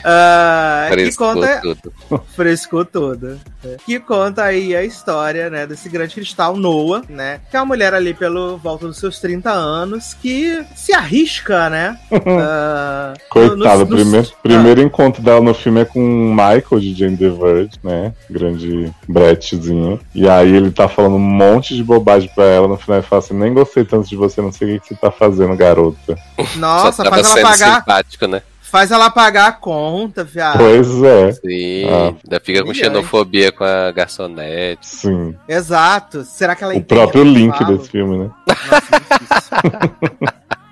Ah, 0.08 0.86
que 0.90 0.94
Frescou 0.94 1.34
conta 1.34 1.62
tudo. 1.62 1.94
frescou 2.36 2.86
toda. 2.86 3.40
né? 3.64 3.78
Que 3.86 4.00
conta 4.00 4.44
aí 4.44 4.76
a 4.76 4.84
história, 4.84 5.50
né, 5.50 5.66
desse 5.66 5.90
grande 5.90 6.14
cristal 6.14 6.56
Noah, 6.56 7.02
né? 7.10 7.40
Que 7.50 7.58
é 7.58 7.60
uma 7.60 7.66
mulher 7.66 7.94
ali 7.96 8.14
pelo 8.14 8.58
volta 8.58 8.86
dos 8.88 8.98
seus 9.00 9.20
30 9.20 9.50
anos 9.52 10.14
que 10.14 10.64
se 10.76 10.94
arrisca, 10.94 11.70
né? 11.72 11.98
ah, 12.12 13.14
no- 13.16 13.30
Coitada, 13.30 13.78
no- 13.78 13.86
o 13.86 13.90
no- 13.90 13.96
primeiro, 13.96 14.28
primeiro 14.44 14.82
encontro 14.82 15.24
dela 15.24 15.42
no 15.42 15.54
filme 15.56 15.82
é 15.82 15.86
com 15.86 16.00
o 16.00 16.30
Michael 16.32 16.80
de 16.80 16.94
Jane 16.94 17.18
the 17.18 17.30
Virgin, 17.30 17.80
né? 17.84 18.14
Grande 18.30 18.94
bretezinho. 19.08 20.00
E 20.14 20.30
aí 20.30 20.54
ele 20.56 20.70
tá 20.72 20.88
falando 20.88 21.16
um 21.16 21.20
monte 21.20 21.76
de 21.76 21.84
bobagem 21.84 22.30
pra 22.36 22.44
ela. 22.46 22.68
No 22.68 22.78
final 22.78 23.00
ele 23.00 23.08
fala 23.08 23.20
assim: 23.24 23.34
nem 23.34 23.54
gostei 23.54 23.84
tanto 23.84 24.08
de 24.08 24.16
você, 24.16 24.42
não 24.42 24.52
sei 24.52 24.68
o 24.68 24.80
que 24.80 24.80
que 24.82 24.94
você 24.94 25.02
tá 25.02 25.10
fazendo, 25.10 25.56
garota. 25.56 26.16
Nossa, 26.58 26.92
Só 26.92 27.04
tava 27.04 27.16
faz 27.16 27.26
ela 27.26 27.36
sendo 27.36 27.44
pagar, 27.50 27.80
simpático, 27.80 28.28
né? 28.28 28.44
Faz 28.76 28.92
ela 28.92 29.10
pagar 29.10 29.48
a 29.48 29.52
conta, 29.54 30.22
viado. 30.26 30.58
Pois 30.58 31.02
é, 31.02 31.32
Sim, 31.32 31.86
Ah. 31.90 32.14
ainda 32.26 32.40
fica 32.44 32.62
com 32.62 32.74
xenofobia 32.74 33.50
com 33.50 33.64
a 33.64 33.90
garçonete. 33.92 34.86
sim. 34.86 35.34
Exato. 35.48 36.26
Será 36.26 36.58
que 36.58 36.64
ela 36.66 36.76
O 36.76 36.84
próprio 36.84 37.24
link 37.24 37.58
desse 37.64 37.90
filme, 37.90 38.18
né? 38.18 38.30
Nossa, 38.50 38.82
difícil. 39.10 40.38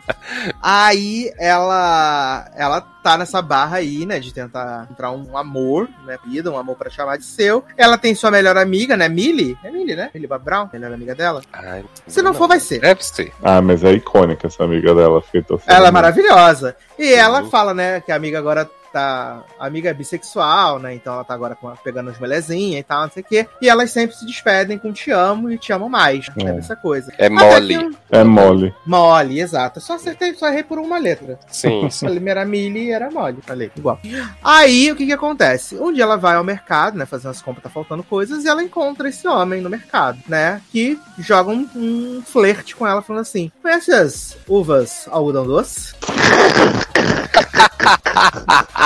Aí 0.62 1.32
ela 1.38 2.50
ela 2.56 2.82
tá 2.82 3.18
nessa 3.18 3.42
barra 3.42 3.78
aí, 3.78 4.06
né, 4.06 4.20
de 4.20 4.34
tentar 4.34 4.84
encontrar 4.86 5.12
um 5.12 5.38
amor, 5.38 5.90
né, 6.06 6.18
vida, 6.26 6.50
um 6.50 6.58
amor 6.58 6.78
pra 6.78 6.90
chamar 6.90 7.18
de 7.18 7.26
seu. 7.26 7.64
Ela 7.76 7.98
tem 7.98 8.16
sua 8.16 8.32
melhor 8.32 8.58
amiga, 8.58 8.96
né, 8.96 9.10
Millie? 9.10 9.58
É 9.64 9.70
Millie, 9.70 9.96
né? 9.96 10.10
Millie 10.14 10.28
Bob 10.28 10.44
Brown, 10.44 10.70
melhor 10.72 10.94
amiga 10.94 11.14
dela. 11.14 11.42
Ai, 11.52 11.84
Se 12.08 12.22
não 12.22 12.34
for, 12.34 12.48
vai 12.48 12.60
ser. 12.60 12.80
Deve 12.80 13.04
ser. 13.04 13.34
Ah, 13.44 13.62
mas 13.62 13.84
é 13.84 13.92
icônica 13.92 14.48
essa 14.48 14.64
amiga 14.64 14.96
dela, 14.96 15.22
feita 15.22 15.60
Ela 15.68 15.90
é 15.90 15.92
maravilhosa. 15.92 16.76
E 16.98 17.14
ela 17.14 17.46
fala, 17.46 17.74
né, 17.74 18.00
que 18.00 18.12
a 18.12 18.16
amiga 18.16 18.40
agora 18.40 18.70
tá. 18.94 19.42
A 19.60 19.66
amiga 19.68 19.90
é 19.90 19.94
bissexual, 19.94 20.80
né? 20.80 20.94
Então 20.94 21.14
ela 21.14 21.24
tá 21.24 21.34
agora 21.34 21.56
com- 21.56 21.74
pegando 21.84 22.10
as 22.12 22.20
melezinhas 22.20 22.80
e 22.80 22.84
tal, 22.84 23.02
não 23.04 23.12
sei 23.12 23.24
o 23.24 23.26
quê. 23.26 23.48
E 23.62 23.68
elas 23.68 23.92
sempre 23.92 24.16
se 24.16 24.26
despedem 24.26 24.78
com 24.78 24.94
te 24.94 25.12
amo 25.12 25.52
e 25.52 25.58
te 25.58 25.74
amo 25.74 25.90
mais. 25.90 26.28
É. 26.38 26.44
É 26.44 26.58
essa 26.58 26.76
coisa. 26.76 27.12
É 27.18 27.26
Até 27.26 27.30
mole. 27.30 27.78
um- 27.78 27.92
É 28.12 28.24
mole. 28.24 28.74
Mole, 28.86 29.40
exato. 29.42 29.82
Só 29.82 29.96
acertei, 29.96 30.34
só 30.36 30.48
errei 30.48 30.64
por 30.64 30.78
uma 30.78 30.98
letra. 31.00 31.40
Sim, 31.48 31.90
sim. 31.90 32.06
primeira 32.08 32.46
Millie 32.46 32.92
era 32.92 33.10
mole. 33.10 33.40
Falei, 33.42 33.72
igual. 33.76 34.00
Aí, 34.44 34.92
o 34.92 34.96
que 34.96 35.06
que 35.08 35.14
acontece? 35.14 35.76
Um 35.76 35.92
dia 35.92 36.04
ela 36.04 36.16
vai 36.18 36.36
ao 36.36 36.44
mercado, 36.44 36.98
né? 36.98 37.06
Fazer 37.06 37.28
umas 37.28 37.42
compras, 37.42 37.64
tá 37.64 37.70
faltando 37.70 38.04
coisas, 38.04 38.44
e 38.46 38.48
ela 38.48 38.62
encontra 38.64 39.10
esse 39.10 39.28
homem 39.28 39.62
no 39.62 39.70
mercado, 39.70 40.20
né? 40.28 40.62
Que 40.72 41.00
joga 41.18 41.50
um, 41.52 41.68
um 41.76 42.22
flerte 42.26 42.76
com 42.76 42.86
ela, 42.86 43.02
falando 43.02 43.22
assim: 43.22 43.52
Conhece 43.62 43.92
as 43.92 44.38
uvas 44.48 45.08
algodão 45.10 45.46
doce? 45.46 45.94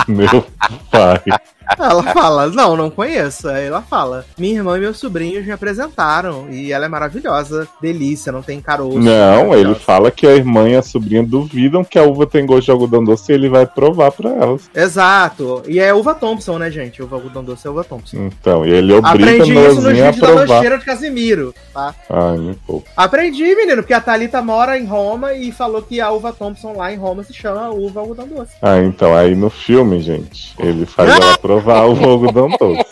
Meu 0.07 0.45
pai. 0.91 1.21
Ela 1.77 2.03
fala, 2.03 2.47
não, 2.47 2.75
não 2.75 2.89
conheço. 2.89 3.47
Aí 3.49 3.65
ela 3.65 3.81
fala, 3.81 4.25
minha 4.37 4.55
irmã 4.55 4.77
e 4.77 4.81
meus 4.81 4.97
sobrinhos 4.97 5.45
me 5.45 5.51
apresentaram. 5.51 6.47
E 6.49 6.71
ela 6.71 6.85
é 6.85 6.89
maravilhosa, 6.89 7.67
delícia, 7.81 8.31
não 8.31 8.41
tem 8.41 8.59
caroço. 8.61 8.99
Não, 8.99 9.37
ele 9.37 9.47
maravilhosa." 9.47 9.79
fala 9.79 10.11
que 10.11 10.25
a 10.25 10.35
irmã 10.35 10.69
e 10.69 10.75
a 10.75 10.81
sobrinha 10.81 11.23
duvidam 11.23 11.83
que 11.83 11.99
a 11.99 12.03
uva 12.03 12.25
tem 12.25 12.45
gosto 12.45 12.65
de 12.65 12.71
algodão 12.71 13.03
doce 13.03 13.31
e 13.31 13.35
ele 13.35 13.49
vai 13.49 13.65
provar 13.65 14.11
pra 14.11 14.29
elas. 14.29 14.69
Exato. 14.73 15.63
E 15.67 15.79
é 15.79 15.93
uva 15.93 16.15
Thompson, 16.15 16.57
né, 16.57 16.71
gente? 16.71 17.01
Uva 17.01 17.17
algodão 17.17 17.43
doce 17.43 17.67
é 17.67 17.69
uva 17.69 17.83
Thompson. 17.83 18.17
Então, 18.17 18.65
e 18.65 18.71
ele 18.71 18.93
obriga 18.93 19.31
Aprendi 19.31 19.57
a 19.57 19.69
isso 19.69 19.87
a 19.87 19.91
vídeos 19.91 20.19
da 20.19 20.29
lancheira 20.31 20.77
de 20.77 20.85
Casimiro, 20.85 21.53
tá? 21.73 21.93
Ai, 22.09 22.37
me 22.37 22.55
poupa. 22.55 22.89
Aprendi, 22.95 23.55
menino, 23.55 23.81
porque 23.81 23.93
a 23.93 24.01
Thalita 24.01 24.41
mora 24.41 24.77
em 24.77 24.85
Roma 24.85 25.33
e 25.33 25.51
falou 25.51 25.81
que 25.81 26.01
a 26.01 26.11
uva 26.11 26.33
Thompson 26.33 26.73
lá 26.73 26.91
em 26.91 26.97
Roma 26.97 27.23
se 27.23 27.33
chama 27.33 27.69
uva 27.69 27.99
algodão 27.99 28.27
doce. 28.27 28.53
Ah, 28.61 28.79
então, 28.79 29.15
aí 29.15 29.35
no 29.35 29.49
filme, 29.49 29.99
gente, 29.99 30.53
ele 30.59 30.85
faz 30.85 31.09
ela 31.09 31.37
provar 31.37 31.56
o 31.85 32.09
algodão 32.09 32.49
doce. 32.49 32.85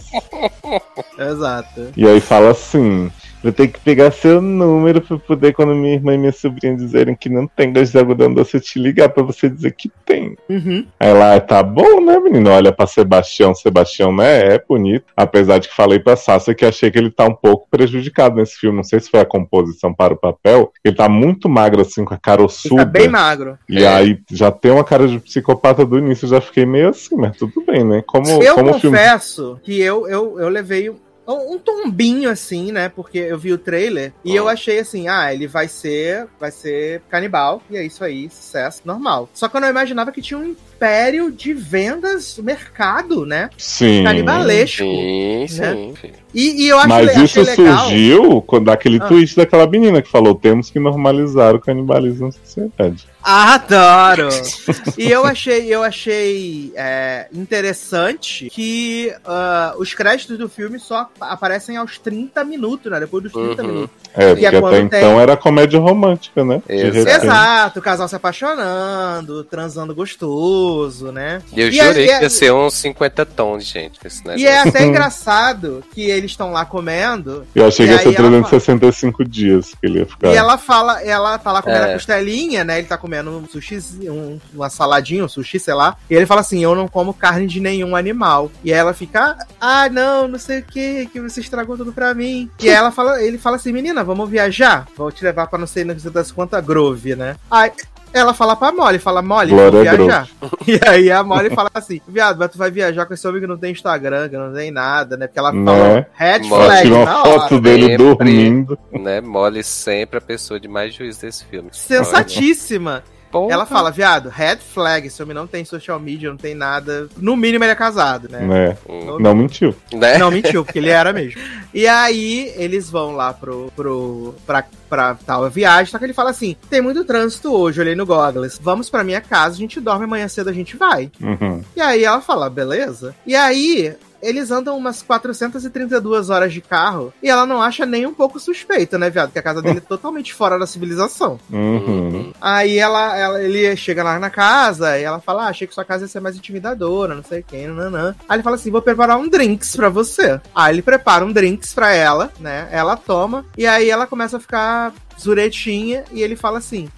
Exato. 1.17 1.91
E 1.95 2.07
aí 2.07 2.19
fala 2.19 2.51
assim: 2.51 3.11
vou 3.45 3.53
ter 3.53 3.67
que 3.67 3.80
pegar 3.80 4.11
seu 4.11 4.41
número 4.41 5.01
pra 5.01 5.17
poder, 5.17 5.53
quando 5.53 5.76
minha 5.76 5.93
irmã 5.93 6.13
e 6.13 6.17
minha 6.17 6.31
sobrinha 6.31 6.76
dizerem 6.76 7.15
que 7.15 7.30
não 7.30 7.47
tem 7.47 7.72
gosto 7.72 7.91
de 7.91 7.97
algodão 7.99 8.34
doce, 8.34 8.57
eu 8.57 8.61
te 8.61 8.80
ligar 8.80 9.09
pra 9.09 9.23
você 9.23 9.47
dizer 9.49 9.72
que 9.72 9.89
tem. 10.05 10.35
Uhum. 10.49 10.85
Aí 10.99 11.13
lá, 11.13 11.39
tá 11.39 11.61
bom, 11.61 12.01
né, 12.01 12.19
menino? 12.19 12.49
Olha 12.49 12.72
pra 12.72 12.88
Sebastião, 12.88 13.53
Sebastião, 13.53 14.15
né? 14.15 14.55
É 14.55 14.63
bonito. 14.67 15.05
Apesar 15.15 15.59
de 15.59 15.69
que 15.69 15.76
falei 15.76 15.99
pra 15.99 16.15
Sasha 16.15 16.53
que 16.55 16.65
achei 16.65 16.89
que 16.89 16.97
ele 16.97 17.11
tá 17.11 17.26
um 17.26 17.35
pouco 17.35 17.67
prejudicado 17.69 18.35
nesse 18.35 18.55
filme. 18.57 18.77
Não 18.77 18.84
sei 18.84 18.99
se 18.99 19.09
foi 19.09 19.19
a 19.19 19.26
composição 19.26 19.93
para 19.93 20.13
o 20.13 20.17
papel. 20.17 20.72
Ele 20.84 20.95
tá 20.95 21.07
muito 21.07 21.47
magro, 21.47 21.81
assim, 21.81 22.03
com 22.03 22.13
a 22.13 22.17
cara 22.17 22.41
Ele 22.41 22.76
tá 22.76 22.85
bem 22.85 23.07
magro. 23.07 23.57
E 23.69 23.84
É. 23.84 23.88
aí 23.88 24.19
já 24.31 24.51
tem 24.51 24.72
uma 24.72 24.84
cara 24.84 25.07
de 25.07 25.19
psicopata 25.19 25.85
do 25.85 25.99
início, 25.99 26.26
eu 26.26 26.30
já 26.30 26.41
fiquei 26.41 26.65
meio 26.65 26.89
assim, 26.89 27.15
mas 27.15 27.38
tudo 27.38 27.63
bem, 27.65 27.84
né? 27.84 28.03
Como, 28.05 28.27
eu 28.41 28.55
como 28.55 28.72
o 28.72 28.80
filme. 28.80 28.97
confesso 28.97 29.59
que 29.63 29.80
eu, 29.80 30.07
eu, 30.07 30.39
eu 30.39 30.49
levei 30.49 30.89
um, 31.27 31.53
um 31.53 31.60
tombinho 31.60 32.30
assim, 32.30 32.72
né? 32.72 32.89
Porque 32.89 33.18
eu 33.18 33.38
vi 33.38 33.52
o 33.53 33.57
trailer 33.57 34.14
e 34.23 34.31
Ah. 34.34 34.35
eu 34.35 34.47
achei 34.49 34.80
assim, 34.80 35.07
ah, 35.07 35.34
ele 35.34 35.47
vai 35.47 35.68
ser, 35.68 36.27
vai 36.39 36.52
ser 36.52 37.02
canibal 37.10 37.61
e 37.69 37.77
é 37.77 37.84
isso 37.84 38.03
aí, 38.03 38.30
sucesso 38.30 38.81
normal. 38.85 39.30
Só 39.34 39.47
que 39.47 39.57
eu 39.57 39.61
não 39.61 39.69
imaginava 39.69 40.11
que 40.11 40.22
tinha 40.22 40.38
um 40.39 40.56
império 40.85 41.31
de 41.31 41.53
vendas, 41.53 42.37
mercado, 42.37 43.25
né? 43.25 43.49
Sim. 43.57 44.03
Canibalesco. 44.03 44.83
Sim, 44.83 45.45
sim. 45.49 45.61
Né? 45.61 45.93
filho. 45.99 46.13
E, 46.33 46.63
e 46.65 46.67
eu 46.67 46.77
acho 46.77 46.89
Mas 46.89 47.15
isso 47.17 47.41
legal. 47.41 47.55
surgiu 47.87 48.41
quando 48.41 48.69
aquele 48.69 48.97
Ah. 49.01 49.07
tweet 49.07 49.35
daquela 49.37 49.65
menina 49.65 50.01
que 50.01 50.09
falou: 50.11 50.35
temos 50.35 50.69
que 50.69 50.79
normalizar 50.79 51.55
o 51.55 51.59
canibalismo 51.59 52.25
na 52.27 52.31
sociedade. 52.33 53.07
Adoro! 53.23 54.27
e 54.99 55.09
eu 55.09 55.25
achei, 55.25 55.73
eu 55.73 55.81
achei 55.81 56.71
é, 56.75 57.27
interessante 57.33 58.49
que 58.51 59.11
ah, 59.25 59.73
os 59.79 59.93
créditos 59.93 60.37
do 60.37 60.47
filme 60.49 60.77
só 60.77 61.09
aparecem 61.21 61.77
aos 61.77 61.97
30 61.97 62.43
minutos, 62.43 62.91
né? 62.91 62.99
Depois 62.99 63.23
dos 63.23 63.31
30 63.31 63.61
Uhum. 63.63 63.67
minutos. 63.67 63.95
É, 64.13 64.25
é 64.25 64.35
porque 64.35 64.51
quando 64.61 64.67
até 64.75 64.87
tem- 64.87 64.99
então 64.99 65.19
era 65.19 65.35
comédia 65.37 65.79
romântica, 65.79 66.43
né? 66.43 66.61
Exato. 66.67 67.25
Exato, 67.25 67.79
o 67.79 67.81
casal 67.81 68.07
se 68.09 68.15
apaixonando, 68.15 69.43
transando 69.45 69.95
gostoso, 69.95 70.74
né? 71.11 71.41
E 71.53 71.61
eu 71.61 71.69
E 71.69 71.72
jurei 71.72 72.10
é- 72.10 72.18
que 72.18 72.23
ia 72.23 72.30
ser 72.30 72.52
uns 72.53 72.73
50 72.76 73.26
tons, 73.26 73.64
gente. 73.65 73.99
E 74.38 74.45
é 74.45 74.60
até 74.61 74.84
engraçado 74.85 75.84
que 75.93 76.02
eles 76.10 76.31
estão 76.31 76.52
lá 76.52 76.65
comendo 76.65 77.45
Eu 77.56 77.68
achei 77.68 77.85
E 77.85 77.89
que 77.89 77.93
ia 77.95 77.99
ser 77.99 78.07
ela 78.07 78.15
365 78.15 79.23
dias 79.26 79.72
que 79.72 79.77
ele 79.85 79.99
ia 79.99 80.06
ficar. 80.06 80.30
e 80.31 80.35
ela 80.35 80.57
fala, 80.57 81.02
ela 81.02 81.38
tá 81.38 81.52
lá 81.52 81.61
comendo 81.61 81.85
É. 81.85 81.89
a 81.91 81.93
costelinha, 81.93 82.64
né? 82.64 82.80
Ele 82.80 82.88
tá 82.88 82.97
comendo 82.97 83.30
um 83.31 83.47
sushi, 83.47 83.80
um, 84.10 84.39
uma 84.53 84.69
saladinha, 84.69 85.23
um 85.23 85.27
sushi, 85.30 85.60
sei 85.60 85.73
lá. 85.73 85.95
E 86.10 86.14
ele 86.15 86.26
fala 86.26 86.41
assim: 86.41 86.64
Eu 86.64 86.76
não 86.76 86.88
como 86.88 87.14
carne 87.14 87.47
de 87.47 87.60
nenhum 87.60 87.95
animal. 87.95 88.52
E 88.64 88.72
aí 88.73 88.80
ela 88.80 88.93
fica, 88.93 89.38
ah, 89.60 89.88
não, 89.89 90.27
não 90.27 90.39
sei 90.39 90.60
o 90.60 90.64
que, 90.64 91.07
que 91.07 91.19
você 91.19 91.39
estragou 91.41 91.77
tudo 91.77 91.93
pra 91.93 92.14
mim. 92.14 92.49
E 92.61 92.69
aí 92.69 92.76
ela 92.76 92.91
fala, 92.91 93.22
ele 93.22 93.38
fala 93.38 93.56
assim: 93.57 93.72
Menina, 93.72 94.03
vamos 94.03 94.30
viajar? 94.30 94.88
Vou 94.97 95.11
te 95.11 95.23
levar 95.23 95.47
pra 95.47 95.60
não 95.60 95.68
sei 95.68 95.84
das 95.85 96.31
quantas 96.31 96.64
Grove, 96.65 97.15
né? 97.15 97.35
Aí. 97.49 97.72
Ela 98.15 98.33
fala 98.33 98.55
pra 98.55 98.71
Molly, 98.71 98.97
fala, 98.97 99.21
Molly, 99.21 99.49
Glória 99.51 99.81
viajar. 99.81 100.27
E 100.65 100.79
aí 100.87 101.11
a 101.11 101.21
Molly 101.21 101.49
fala 101.49 101.69
assim, 101.73 101.99
viado, 102.07 102.37
mas 102.39 102.49
tu 102.49 102.57
vai 102.57 102.71
viajar 102.71 103.05
com 103.05 103.13
esse 103.13 103.27
homem 103.27 103.41
que 103.41 103.47
não 103.47 103.57
tem 103.57 103.73
Instagram, 103.73 104.29
que 104.29 104.37
não 104.37 104.53
tem 104.53 104.71
nada, 104.71 105.17
né? 105.17 105.27
Porque 105.27 105.37
ela 105.37 105.51
Né? 105.51 105.65
fala 105.65 106.07
red 106.13 106.39
Molly 106.47 106.63
Ela 106.63 106.65
flag 106.65 106.81
tira 106.83 106.95
uma 106.95 107.05
na 107.05 107.23
foto 107.25 107.53
hora. 107.55 107.61
dele 107.61 107.81
Sempre. 107.83 107.97
dormindo. 107.97 108.79
Né? 108.93 109.19
Mole 109.21 109.63
sempre 109.63 110.17
a 110.17 110.21
pessoa 110.21 110.59
de 110.59 110.67
mais 110.69 110.93
juízo 110.93 111.19
desse 111.21 111.43
filme. 111.45 111.69
Sensatíssima. 111.73 113.03
Porra. 113.35 113.51
Ela 113.51 113.65
fala, 113.65 113.91
viado, 113.91 114.29
red 114.29 114.55
flag, 114.55 115.07
esse 115.07 115.21
homem 115.21 115.35
não 115.35 115.45
tem 115.45 115.65
social 115.65 115.99
media, 115.99 116.29
não 116.29 116.37
tem 116.37 116.55
nada. 116.55 117.09
No 117.17 117.35
mínimo 117.35 117.65
ele 117.65 117.73
é 117.73 117.75
casado, 117.75 118.29
né? 118.29 118.77
Hum. 118.87 119.17
Não 119.19 119.35
mentiu. 119.35 119.75
Né? 119.91 120.17
Não, 120.17 120.31
mentiu, 120.31 120.63
porque 120.63 120.79
ele 120.79 120.89
era 120.89 121.11
mesmo. 121.11 121.41
E 121.75 121.85
aí, 121.87 122.53
eles 122.55 122.89
vão 122.89 123.11
lá 123.11 123.33
pro, 123.33 123.69
pro, 123.75 124.33
pra, 124.47 124.63
pra 124.87 125.15
tal 125.25 125.49
viagem, 125.49 125.91
só 125.91 125.97
que 125.99 126.05
ele 126.05 126.13
fala 126.13 126.29
assim, 126.29 126.55
tem 126.69 126.81
muito 126.81 127.03
trânsito 127.03 127.51
hoje, 127.51 127.81
olhei 127.81 127.95
no 127.95 128.05
Goggles, 128.05 128.57
vamos 128.61 128.89
pra 128.89 129.03
minha 129.03 129.19
casa, 129.19 129.55
a 129.55 129.57
gente 129.57 129.81
dorme, 129.81 130.05
amanhã 130.05 130.25
cedo 130.29 130.49
a 130.49 130.53
gente 130.53 130.77
vai. 130.77 131.11
Uhum. 131.21 131.61
E 131.75 131.81
aí 131.81 132.05
ela 132.05 132.21
fala, 132.21 132.49
beleza. 132.49 133.13
E 133.27 133.35
aí, 133.35 133.93
eles 134.26 134.52
andam 134.52 134.77
umas 134.77 135.02
432 135.02 136.30
horas 136.30 136.53
de 136.53 136.61
carro 136.61 137.14
e 137.22 137.30
ela 137.30 137.45
não 137.45 137.61
acha 137.61 137.85
nem 137.85 138.06
um 138.06 138.14
pouco 138.14 138.39
suspeito, 138.39 138.97
né, 138.97 139.10
viado? 139.10 139.31
Que 139.31 139.39
a 139.39 139.43
casa 139.43 139.61
dele 139.61 139.77
é 139.77 139.81
totalmente 139.88 140.34
fora 140.34 140.57
da 140.60 140.65
civilização. 140.68 141.39
Uhum. 141.52 142.31
Aí 142.41 142.77
ela, 142.77 143.18
ela- 143.18 143.41
ele 143.43 143.76
chega 143.76 144.03
lá 144.03 144.19
na 144.19 144.30
casa 144.30 144.97
e 144.99 145.03
ela 145.03 145.19
fala: 145.19 145.45
ah, 145.45 145.49
achei 145.49 145.68
que 145.68 145.73
sua 145.73 145.85
casa 145.85 146.06
ia 146.06 146.07
ser 146.07 146.19
mais 146.19 146.35
intimidadora, 146.35 147.15
não 147.15 147.23
sei 147.23 147.43
quem, 147.43 147.68
nanã. 147.68 148.15
Aí 148.27 148.35
ele 148.38 148.43
fala 148.43 148.56
assim: 148.56 148.72
vou 148.72 148.81
preparar 148.81 149.18
um 149.18 149.27
drinks 149.30 149.76
pra 149.76 149.89
você. 149.89 150.39
Aí 150.53 150.73
ele 150.76 150.81
prepara 150.81 151.26
um 151.26 151.31
drinks 151.31 151.73
pra 151.73 151.91
ela, 151.93 152.31
né? 152.39 152.68
Ela 152.72 152.95
toma, 152.97 153.45
e 153.57 153.65
aí 153.68 153.89
ela 153.89 154.07
começa 154.07 154.38
a 154.38 154.39
ficar 154.39 154.93
zuretinha 155.19 156.03
e 156.11 156.22
ele 156.22 156.35
fala 156.35 156.57
assim. 156.60 156.89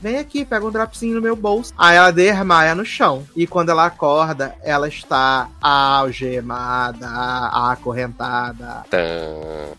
Vem 0.00 0.18
aqui, 0.18 0.44
pega 0.44 0.66
um 0.66 0.70
dropzinho 0.70 1.14
no 1.14 1.20
meu 1.20 1.36
bolso. 1.36 1.72
Aí 1.76 1.96
ela 1.96 2.10
desmaia 2.10 2.74
no 2.74 2.84
chão. 2.84 3.24
E 3.36 3.46
quando 3.46 3.68
ela 3.68 3.86
acorda, 3.86 4.54
ela 4.62 4.88
está 4.88 5.48
algemada, 5.60 7.06
acorrentada. 7.52 8.84
Tã. 8.88 8.98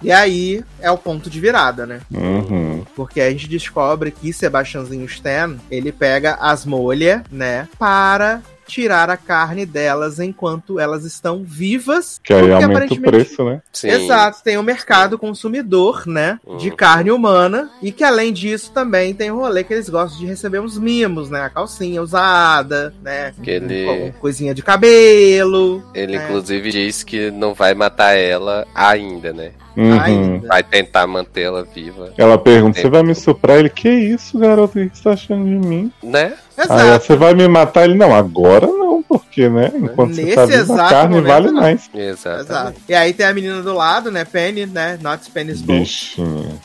E 0.01 0.11
aí 0.11 0.63
é 0.79 0.91
o 0.91 0.97
ponto 0.97 1.29
de 1.29 1.39
virada, 1.39 1.85
né? 1.85 2.01
Uhum. 2.11 2.85
Porque 2.95 3.19
a 3.19 3.29
gente 3.31 3.47
descobre 3.47 4.11
que 4.11 4.31
Sebastiãozinho 4.31 5.05
Stan, 5.05 5.57
ele 5.69 5.91
pega 5.91 6.35
as 6.35 6.65
molhas, 6.65 7.21
né, 7.31 7.67
para 7.79 8.41
tirar 8.71 9.09
a 9.09 9.17
carne 9.17 9.65
delas 9.65 10.19
enquanto 10.19 10.79
elas 10.79 11.03
estão 11.03 11.43
vivas. 11.43 12.19
Que 12.23 12.33
aí 12.33 12.41
aumenta 12.51 12.67
o 12.67 12.71
aparentemente- 12.71 13.11
preço, 13.11 13.43
né? 13.43 13.61
Sim. 13.73 13.89
Exato, 13.89 14.39
tem 14.43 14.57
o 14.57 14.63
mercado 14.63 15.17
consumidor, 15.19 16.07
né, 16.07 16.39
de 16.57 16.69
Uhum. 16.69 16.75
carne 16.75 17.11
humana, 17.11 17.69
e 17.81 17.91
que 17.91 18.03
além 18.03 18.31
disso 18.31 18.71
também 18.71 19.13
tem 19.13 19.29
o 19.31 19.35
rolê 19.37 19.63
que 19.63 19.73
eles 19.73 19.89
gostam 19.89 20.19
de 20.19 20.25
receber 20.25 20.59
uns 20.59 20.77
mimos, 20.77 21.29
né, 21.29 21.41
a 21.41 21.49
calcinha 21.49 22.01
usada, 22.01 22.93
né, 23.03 23.33
Aquele- 23.37 23.85
com 24.13 24.19
coisinha 24.19 24.53
de 24.53 24.61
cabelo, 24.61 25.83
Ele, 25.93 26.15
É. 26.15 26.23
inclusive, 26.23 26.71
diz 26.71 27.03
que 27.03 27.29
não 27.31 27.53
vai 27.53 27.73
matar 27.73 28.13
ela 28.13 28.65
ainda, 28.73 29.33
né? 29.33 29.51
Uhum. 29.75 29.99
ainda. 30.01 30.47
Vai 30.49 30.63
tentar 30.63 31.07
manter 31.07 31.43
ela 31.43 31.63
viva. 31.63 32.11
Ela 32.17 32.37
pergunta. 32.37 32.79
Você 32.81 32.89
vai 32.89 33.03
me 33.03 33.15
suprar? 33.15 33.57
Ele, 33.57 33.69
que 33.69 33.87
isso, 33.89 34.37
garoto? 34.37 34.77
O 34.77 34.89
que 34.89 34.97
você 34.97 35.03
tá 35.03 35.11
achando 35.11 35.45
de 35.45 35.65
mim? 35.67 35.89
Né? 36.03 36.33
Aí 36.69 36.87
Exato. 36.87 37.05
você 37.05 37.15
vai 37.15 37.33
me 37.33 37.47
matar? 37.47 37.85
Ele, 37.85 37.95
não, 37.95 38.13
agora 38.13 38.67
não, 38.67 39.03
porque, 39.03 39.49
né? 39.49 39.71
Enquanto 39.75 40.13
você 40.15 40.35
tá 40.35 40.45
Nesse 40.45 40.59
vivo, 40.59 40.73
a 40.73 40.75
exato 40.75 40.89
carne 40.89 41.15
momento, 41.15 41.27
vale 41.27 41.51
não. 41.51 41.61
mais. 41.61 41.89
Exato. 41.93 42.81
E 42.87 42.93
aí 42.93 43.13
tem 43.13 43.25
a 43.25 43.33
menina 43.33 43.61
do 43.61 43.73
lado, 43.73 44.11
né, 44.11 44.25
Penny, 44.25 44.65
né, 44.65 44.97
not 45.01 45.29
Penny's. 45.31 45.61
Bichinha. 45.61 46.59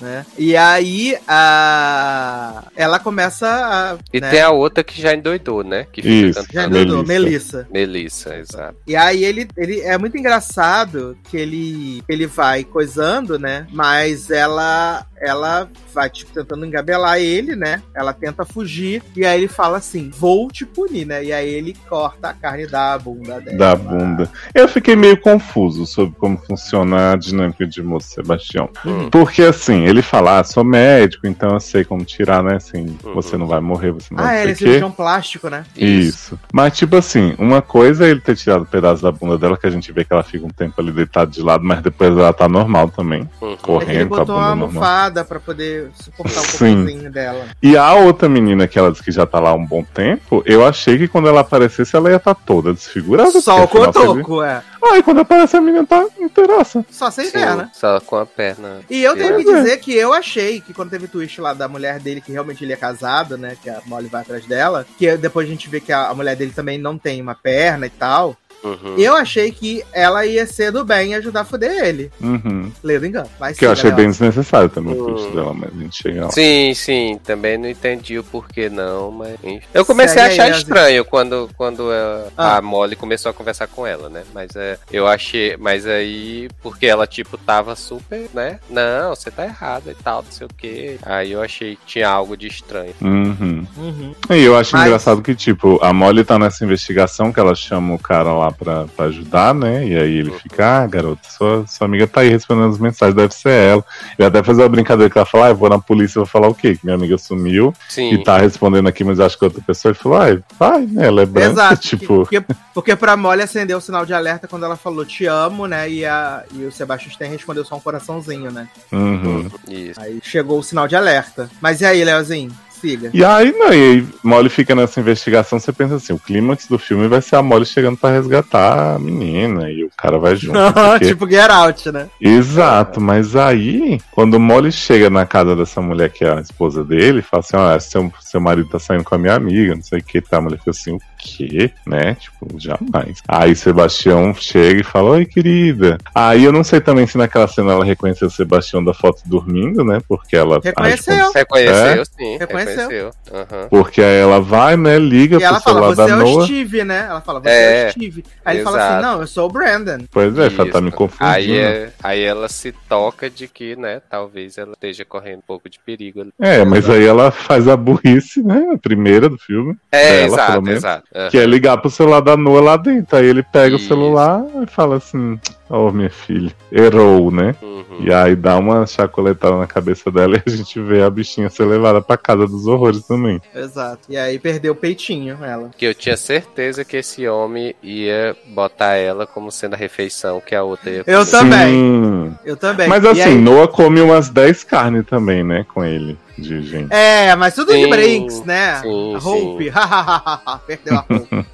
né? 0.00 0.24
E 0.36 0.56
aí 0.56 1.16
a... 1.26 2.64
ela 2.76 2.98
começa 2.98 3.46
a. 3.48 3.98
E 4.12 4.20
né? 4.20 4.30
tem 4.30 4.40
a 4.40 4.50
outra 4.50 4.82
que 4.84 5.00
já 5.00 5.14
endoidou, 5.14 5.62
né? 5.62 5.86
Que 5.92 6.02
fica 6.02 6.40
Isso. 6.40 6.46
Já 6.52 6.62
Melissa. 6.62 6.66
endoidou, 6.66 7.06
Melissa. 7.06 7.68
Melissa, 7.70 8.36
exato. 8.36 8.76
E 8.86 8.96
aí 8.96 9.24
ele, 9.24 9.48
ele 9.56 9.80
é 9.80 9.96
muito 9.98 10.16
engraçado 10.16 11.16
que 11.30 11.36
ele, 11.36 12.02
ele 12.08 12.26
vai 12.26 12.64
coisando, 12.64 13.38
né? 13.38 13.66
Mas 13.72 14.30
ela 14.30 15.06
ela 15.20 15.68
vai 15.94 16.08
tipo 16.10 16.32
tentando 16.32 16.64
engabelar 16.64 17.18
ele, 17.18 17.54
né? 17.56 17.82
Ela 17.94 18.12
tenta 18.12 18.44
fugir 18.44 19.02
e 19.16 19.24
aí 19.24 19.38
ele 19.40 19.48
fala 19.48 19.78
assim: 19.78 20.10
"Vou 20.10 20.48
te 20.48 20.64
punir", 20.64 21.06
né? 21.06 21.24
E 21.24 21.32
aí 21.32 21.48
ele 21.48 21.76
corta 21.88 22.28
a 22.28 22.34
carne 22.34 22.66
da 22.66 22.98
bunda 22.98 23.40
dela. 23.40 23.56
Da 23.56 23.76
bunda. 23.76 24.30
Eu 24.54 24.68
fiquei 24.68 24.94
meio 24.96 25.20
confuso 25.20 25.86
sobre 25.86 26.14
como 26.18 26.36
funciona 26.38 27.12
a 27.12 27.16
dinâmica 27.16 27.66
de 27.66 27.82
moço 27.82 28.08
Sebastião. 28.10 28.68
Uhum. 28.84 29.10
Porque 29.10 29.42
assim, 29.42 29.84
ele 29.84 30.02
fala, 30.02 30.38
ah, 30.40 30.44
sou 30.44 30.64
médico, 30.64 31.26
então 31.26 31.50
eu 31.50 31.60
sei 31.60 31.84
como 31.84 32.04
tirar, 32.04 32.42
né? 32.42 32.56
Assim, 32.56 32.96
Uhum. 33.04 33.14
você 33.14 33.36
não 33.36 33.46
vai 33.46 33.60
morrer, 33.60 33.92
você 33.92 34.12
não 34.14 34.22
Ah, 34.22 34.26
vai 34.28 34.42
ele 34.42 34.52
é 34.52 34.54
quê. 34.54 34.58
cirurgião 34.64 34.90
plástico, 34.90 35.48
né? 35.48 35.64
Isso. 35.76 36.38
Mas, 36.52 36.76
tipo 36.76 36.96
assim, 36.96 37.34
uma 37.38 37.60
coisa 37.62 38.06
é 38.06 38.10
ele 38.10 38.20
ter 38.20 38.36
tirado 38.36 38.62
um 38.62 38.66
pedaço 38.66 39.02
da 39.02 39.10
bunda 39.12 39.36
dela, 39.38 39.56
que 39.56 39.66
a 39.66 39.70
gente 39.70 39.90
vê 39.92 40.04
que 40.04 40.12
ela 40.12 40.22
fica 40.22 40.44
um 40.46 40.50
tempo 40.50 40.80
ali 40.80 40.90
deitada 40.92 41.30
de 41.30 41.40
lado, 41.42 41.64
mas 41.64 41.82
depois 41.82 42.10
ela 42.16 42.32
tá 42.32 42.48
normal 42.48 42.88
também. 42.90 43.28
Uhum. 43.40 43.52
É 43.52 43.56
que 43.56 43.70
ele 43.70 43.78
Correndo 43.78 44.08
com 44.08 44.14
a 44.14 44.18
botou 44.18 44.36
uma 44.36 44.50
bunda 44.50 44.56
normal. 44.66 44.82
Pra 45.24 45.40
poder 45.40 45.90
suportar 45.94 46.40
o 46.40 46.44
Sim. 46.44 46.84
cocôzinho 46.84 47.10
dela. 47.10 47.46
E 47.62 47.76
a 47.76 47.94
outra 47.94 48.28
menina 48.28 48.66
que 48.66 48.78
ela 48.78 48.90
disse 48.90 49.02
que 49.02 49.10
já 49.10 49.26
tá 49.26 49.40
lá 49.40 49.50
há 49.50 49.54
um 49.54 49.64
bom 49.64 49.82
tempo, 49.82 50.42
eu 50.46 50.64
achei 50.64 50.98
que 50.98 51.08
quando 51.08 51.28
ela 51.28 51.40
aparecesse 51.40 51.96
ela 51.96 52.10
ia 52.10 52.16
estar 52.16 52.34
toda 52.34 52.72
desfigurada. 52.72 53.40
Só 53.40 53.64
o 53.64 53.68
cotoco, 53.68 54.42
é. 54.42 54.62
Ah, 54.82 54.96
e 54.96 55.02
quando 55.02 55.20
aparece 55.20 55.56
a 55.56 55.60
menina 55.60 55.86
tá 55.86 56.06
inteiraça. 56.18 56.84
Só 56.90 57.10
sem 57.10 57.26
Sim, 57.26 57.32
perna. 57.32 57.70
Só 57.74 58.00
com 58.00 58.16
a 58.16 58.26
perna. 58.26 58.80
E 58.88 59.02
eu 59.02 59.16
tenho 59.16 59.36
que 59.36 59.44
dizer 59.44 59.78
que 59.78 59.94
eu 59.94 60.12
achei 60.12 60.60
que 60.60 60.72
quando 60.72 60.90
teve 60.90 61.06
o 61.06 61.08
twist 61.08 61.40
lá 61.40 61.52
da 61.52 61.68
mulher 61.68 61.98
dele, 61.98 62.20
que 62.20 62.32
realmente 62.32 62.64
ele 62.64 62.72
é 62.72 62.76
casado, 62.76 63.36
né? 63.36 63.56
Que 63.60 63.68
a 63.68 63.80
Molly 63.86 64.08
vai 64.08 64.22
atrás 64.22 64.44
dela, 64.46 64.86
que 64.96 65.16
depois 65.16 65.46
a 65.46 65.50
gente 65.50 65.68
vê 65.68 65.80
que 65.80 65.92
a, 65.92 66.08
a 66.08 66.14
mulher 66.14 66.36
dele 66.36 66.52
também 66.54 66.78
não 66.78 66.96
tem 66.96 67.20
uma 67.20 67.34
perna 67.34 67.86
e 67.86 67.90
tal. 67.90 68.36
Uhum. 68.62 68.96
Eu 68.98 69.14
achei 69.14 69.50
que 69.52 69.84
ela 69.92 70.26
ia 70.26 70.46
ser 70.46 70.72
do 70.72 70.84
bem 70.84 71.12
e 71.12 71.14
ajudar 71.14 71.40
a 71.42 71.44
foder 71.44 71.84
ele. 71.84 72.10
Uhum. 72.20 72.72
Ledo 72.82 73.06
engano. 73.06 73.28
Mas 73.38 73.56
Que 73.56 73.64
eu 73.64 73.68
sim, 73.68 73.72
achei 73.72 73.90
galera. 73.90 74.02
bem 74.02 74.10
desnecessário 74.10 74.68
também 74.68 74.94
o 74.94 75.02
Hum. 75.02 75.14
twist 75.14 75.30
dela, 75.32 75.54
mas 75.54 75.70
a 75.72 75.80
gente 75.82 76.02
chega 76.02 76.24
lá. 76.26 76.30
Sim, 76.30 76.74
sim, 76.74 77.20
também 77.24 77.56
não 77.56 77.68
entendi 77.68 78.18
o 78.18 78.24
porquê 78.24 78.68
não, 78.68 79.10
mas 79.12 79.36
eu 79.72 79.84
comecei 79.84 80.18
Segue 80.18 80.28
a 80.28 80.32
achar 80.44 80.52
aí, 80.54 80.58
estranho 80.58 81.04
quando, 81.04 81.48
quando 81.56 81.90
a, 81.90 82.24
Ah. 82.36 82.56
a 82.56 82.62
Molly 82.62 82.96
começou 82.96 83.30
a 83.30 83.34
conversar 83.34 83.66
com 83.68 83.86
ela, 83.86 84.08
né? 84.08 84.22
Mas 84.34 84.54
é, 84.56 84.78
eu 84.92 85.06
achei, 85.06 85.56
mas 85.56 85.86
aí 85.86 86.48
porque 86.62 86.86
ela 86.86 87.06
tipo 87.06 87.36
tava 87.38 87.76
super, 87.76 88.28
né? 88.34 88.58
Não, 88.68 89.14
você 89.14 89.30
tá 89.30 89.44
errada 89.44 89.90
e 89.92 89.94
tal, 89.94 90.22
não 90.22 90.32
sei 90.32 90.46
o 90.46 90.50
quê. 90.56 90.98
Aí 91.02 91.32
eu 91.32 91.40
achei 91.42 91.76
que 91.76 91.86
tinha 91.86 92.08
algo 92.08 92.36
de 92.36 92.46
estranho. 92.48 92.94
Uhum. 93.00 93.66
Uhum. 93.76 94.14
E 94.30 94.42
eu 94.42 94.56
acho 94.56 94.76
Mas- 94.76 94.86
engraçado 94.86 95.22
que, 95.22 95.34
tipo, 95.34 95.78
a 95.82 95.92
Molly 95.92 96.24
tá 96.24 96.38
nessa 96.38 96.64
investigação 96.64 97.32
que 97.32 97.38
ela 97.40 97.54
chama 97.54 97.94
o 97.94 97.98
cara 97.98 98.32
lá 98.32 98.47
pra, 98.52 98.86
pra 98.96 99.06
ajudar, 99.06 99.54
né? 99.54 99.86
E 99.86 99.96
aí 99.96 100.18
ele 100.18 100.30
fica, 100.32 100.82
ah, 100.82 100.86
garoto, 100.86 101.20
sua, 101.30 101.66
sua 101.66 101.86
amiga 101.86 102.06
tá 102.06 102.20
aí 102.20 102.28
respondendo 102.28 102.70
as 102.70 102.78
mensagens, 102.78 103.16
deve 103.16 103.34
ser 103.34 103.50
ela. 103.50 103.84
E 104.18 104.24
até 104.24 104.42
fazer 104.42 104.62
uma 104.62 104.68
brincadeira 104.68 105.10
que 105.10 105.18
ela 105.18 105.26
fala, 105.26 105.46
ah, 105.46 105.50
eu 105.50 105.56
vou 105.56 105.68
na 105.68 105.78
polícia, 105.78 106.18
eu 106.18 106.24
vou 106.24 106.30
falar 106.30 106.48
o 106.48 106.54
quê? 106.54 106.76
Que 106.76 106.84
minha 106.84 106.96
amiga 106.96 107.16
sumiu 107.18 107.72
Sim. 107.88 108.12
e 108.12 108.22
tá 108.22 108.38
respondendo 108.38 108.88
aqui, 108.88 109.04
mas 109.04 109.20
acho 109.20 109.38
que 109.38 109.44
outra 109.44 109.62
pessoa. 109.62 109.90
Ele 109.90 109.98
falou, 109.98 110.18
ah, 110.18 110.38
vai, 110.58 110.86
né? 110.86 111.06
Ela 111.06 111.22
é 111.22 111.26
branca, 111.26 111.50
Exato. 111.50 111.80
tipo. 111.88 112.16
Porque, 112.18 112.42
porque 112.74 112.96
pra 112.96 113.16
Molly 113.16 113.42
acendeu 113.42 113.78
o 113.78 113.80
sinal 113.80 114.04
de 114.04 114.12
alerta 114.12 114.48
quando 114.48 114.64
ela 114.64 114.76
falou 114.76 115.04
te 115.04 115.26
amo, 115.26 115.66
né? 115.66 115.88
E, 115.90 116.04
a, 116.04 116.44
e 116.52 116.64
o 116.64 116.72
Sebastian 116.72 117.10
Stan 117.10 117.26
respondeu 117.26 117.64
só 117.64 117.76
um 117.76 117.80
coraçãozinho, 117.80 118.50
né? 118.50 118.68
Uhum. 118.92 119.48
Isso. 119.68 120.00
Aí 120.00 120.20
chegou 120.22 120.58
o 120.58 120.62
sinal 120.62 120.86
de 120.88 120.96
alerta. 120.96 121.50
Mas 121.60 121.80
e 121.80 121.86
aí, 121.86 122.04
Leozinho? 122.04 122.52
Siga. 122.80 123.10
E 123.12 123.24
aí, 123.24 123.52
não, 123.52 123.72
e 123.72 123.74
aí 123.92 124.06
Molly 124.22 124.48
fica 124.48 124.74
nessa 124.74 125.00
investigação, 125.00 125.58
você 125.58 125.72
pensa 125.72 125.96
assim, 125.96 126.12
o 126.12 126.18
clímax 126.18 126.66
do 126.66 126.78
filme 126.78 127.08
vai 127.08 127.20
ser 127.20 127.36
a 127.36 127.42
Molly 127.42 127.66
chegando 127.66 127.96
pra 127.96 128.10
resgatar 128.10 128.94
a 128.94 128.98
menina 128.98 129.70
e 129.70 129.84
o 129.84 129.90
cara 129.96 130.18
vai 130.18 130.36
junto. 130.36 130.58
porque- 130.72 131.06
tipo 131.06 131.28
Get 131.28 131.50
Out, 131.50 131.90
né? 131.92 132.08
Exato, 132.20 133.00
mas 133.00 133.34
aí, 133.36 134.00
quando 134.12 134.34
o 134.34 134.40
Molly 134.40 134.70
chega 134.72 135.10
na 135.10 135.26
casa 135.26 135.54
dessa 135.56 135.80
mulher 135.80 136.10
que 136.10 136.24
é 136.24 136.32
a 136.32 136.40
esposa 136.40 136.84
dele, 136.84 137.22
fala 137.22 137.40
assim, 137.40 137.56
ó, 137.56 137.78
seu, 137.78 138.12
seu 138.20 138.40
marido 138.40 138.68
tá 138.68 138.78
saindo 138.78 139.04
com 139.04 139.14
a 139.14 139.18
minha 139.18 139.34
amiga, 139.34 139.74
não 139.74 139.82
sei 139.82 139.98
o 140.00 140.02
que, 140.04 140.20
tá? 140.20 140.38
A 140.38 140.40
mulher 140.40 140.58
fica 140.58 140.70
assim, 140.70 140.92
o 140.92 141.00
quê? 141.18 141.70
Né? 141.86 142.14
Tipo, 142.14 142.58
jamais. 142.58 143.18
Aí 143.26 143.54
Sebastião 143.54 144.32
chega 144.34 144.80
e 144.80 144.84
fala, 144.84 145.10
oi, 145.10 145.24
querida. 145.26 145.98
Aí 146.14 146.44
eu 146.44 146.52
não 146.52 146.62
sei 146.62 146.80
também 146.80 147.06
se 147.06 147.18
naquela 147.18 147.48
cena 147.48 147.72
ela 147.72 147.84
reconheceu 147.84 148.28
o 148.28 148.30
Sebastião 148.30 148.82
da 148.84 148.94
foto 148.94 149.22
dormindo, 149.26 149.84
né? 149.84 149.98
Porque 150.08 150.36
ela... 150.36 150.60
Reconheceu. 150.62 151.32
Reconheceu, 151.32 152.04
sim. 152.04 152.36
Reconheceu. 152.38 152.67
Reconheceu. 152.70 153.10
Aham. 153.32 153.68
Porque 153.70 154.02
aí 154.02 154.16
ela 154.18 154.40
vai, 154.40 154.76
né, 154.76 154.98
liga 154.98 155.38
E 155.38 155.42
ela 155.42 155.54
pro 155.60 155.62
fala, 155.64 155.76
celular 155.76 155.94
você 155.94 156.02
da 156.02 156.08
é 156.08 156.14
o 156.14 156.32
Noah. 156.32 156.44
Steve, 156.46 156.84
né? 156.84 157.06
Ela 157.08 157.20
fala, 157.20 157.40
você 157.40 157.48
é, 157.48 157.82
É, 157.82 157.88
o 157.88 157.90
Steve. 157.92 158.24
Aí 158.44 158.56
ele 158.56 158.64
fala 158.64 158.88
assim, 158.88 159.02
não, 159.02 159.20
eu 159.20 159.26
sou 159.26 159.46
o 159.48 159.52
Brandon. 159.52 159.98
Pois 160.10 160.38
é, 160.38 160.46
ela 160.46 160.70
tá 160.70 160.80
me 160.80 160.88
Isso. 160.88 160.96
confundindo. 160.96 161.30
Aí, 161.30 161.58
é- 161.58 161.90
aí 162.02 162.22
ela 162.22 162.48
se 162.48 162.72
toca 162.88 163.28
de 163.30 163.46
que, 163.48 163.76
né, 163.76 164.00
talvez 164.10 164.58
ela 164.58 164.72
esteja 164.72 165.04
correndo 165.04 165.38
um 165.38 165.46
pouco 165.46 165.68
de 165.68 165.78
perigo. 165.78 166.20
ali. 166.20 166.32
É, 166.40 166.64
mas 166.64 166.88
aí 166.88 167.06
ela 167.06 167.30
faz 167.30 167.68
a 167.68 167.76
burrice, 167.76 168.42
né? 168.42 168.70
A 168.74 168.78
primeira 168.78 169.28
do 169.28 169.38
filme. 169.38 169.76
É, 169.92 169.98
dela, 169.98 170.18
pelo 170.22 170.34
exato, 170.34 170.62
menos. 170.62 170.78
exato. 170.78 171.04
Aham. 171.14 171.30
Que 171.30 171.38
é 171.38 171.46
ligar 171.46 171.76
pro 171.78 171.90
celular 171.90 172.20
da 172.20 172.36
Noah 172.36 172.60
lá 172.62 172.76
dentro. 172.76 173.16
Aí 173.16 173.26
ele 173.26 173.42
pega 173.42 173.76
Isso. 173.76 173.84
o 173.84 173.88
celular 173.88 174.44
e 174.62 174.66
fala 174.66 174.96
assim: 174.96 175.38
Ó, 175.70 175.90
minha 175.90 176.10
filha, 176.10 176.50
errou, 176.72 177.30
né? 177.30 177.54
Uhum. 177.62 177.84
E 178.00 178.12
aí 178.12 178.34
dá 178.34 178.56
uma 178.56 178.86
chacoletada 178.86 179.56
na 179.56 179.66
cabeça 179.66 180.10
dela 180.10 180.36
e 180.36 180.42
a 180.46 180.50
gente 180.56 180.80
vê 180.80 181.02
a 181.02 181.10
bichinha 181.10 181.50
ser 181.50 181.64
levada 181.66 182.00
pra 182.00 182.16
casa 182.16 182.46
dos 182.46 182.57
horrores 182.66 183.06
também. 183.06 183.40
Exato. 183.54 184.00
E 184.08 184.16
aí 184.16 184.38
perdeu 184.38 184.72
o 184.72 184.76
peitinho, 184.76 185.38
ela. 185.42 185.70
Que 185.76 185.86
eu 185.86 185.94
tinha 185.94 186.16
certeza 186.16 186.84
que 186.84 186.96
esse 186.96 187.26
homem 187.28 187.74
ia 187.82 188.36
botar 188.48 188.94
ela 188.94 189.26
como 189.26 189.50
sendo 189.50 189.74
a 189.74 189.76
refeição 189.76 190.40
que 190.44 190.54
a 190.54 190.62
outra 190.62 190.90
ia 190.90 191.04
Eu 191.06 191.24
comer. 191.26 191.30
também. 191.30 191.68
Sim. 191.72 192.34
Eu 192.44 192.56
também. 192.56 192.88
Mas 192.88 193.04
assim, 193.04 193.22
aí- 193.22 193.34
Noah 193.38 193.68
come 193.68 194.00
umas 194.00 194.28
10 194.28 194.64
carnes 194.64 195.06
também, 195.06 195.42
né? 195.44 195.64
Com 195.72 195.84
ele, 195.84 196.16
de 196.36 196.62
gente. 196.62 196.92
É, 196.92 197.34
mas 197.36 197.54
tudo 197.54 197.72
de 197.72 197.84
Sim, 197.84 197.90
brinks, 197.90 198.44
né? 198.44 198.80
sim, 198.82 199.14
A 199.14 199.18
Hope. 199.18 199.70
Perdeu 200.66 200.94
a 200.96 201.04
Hope. 201.08 201.46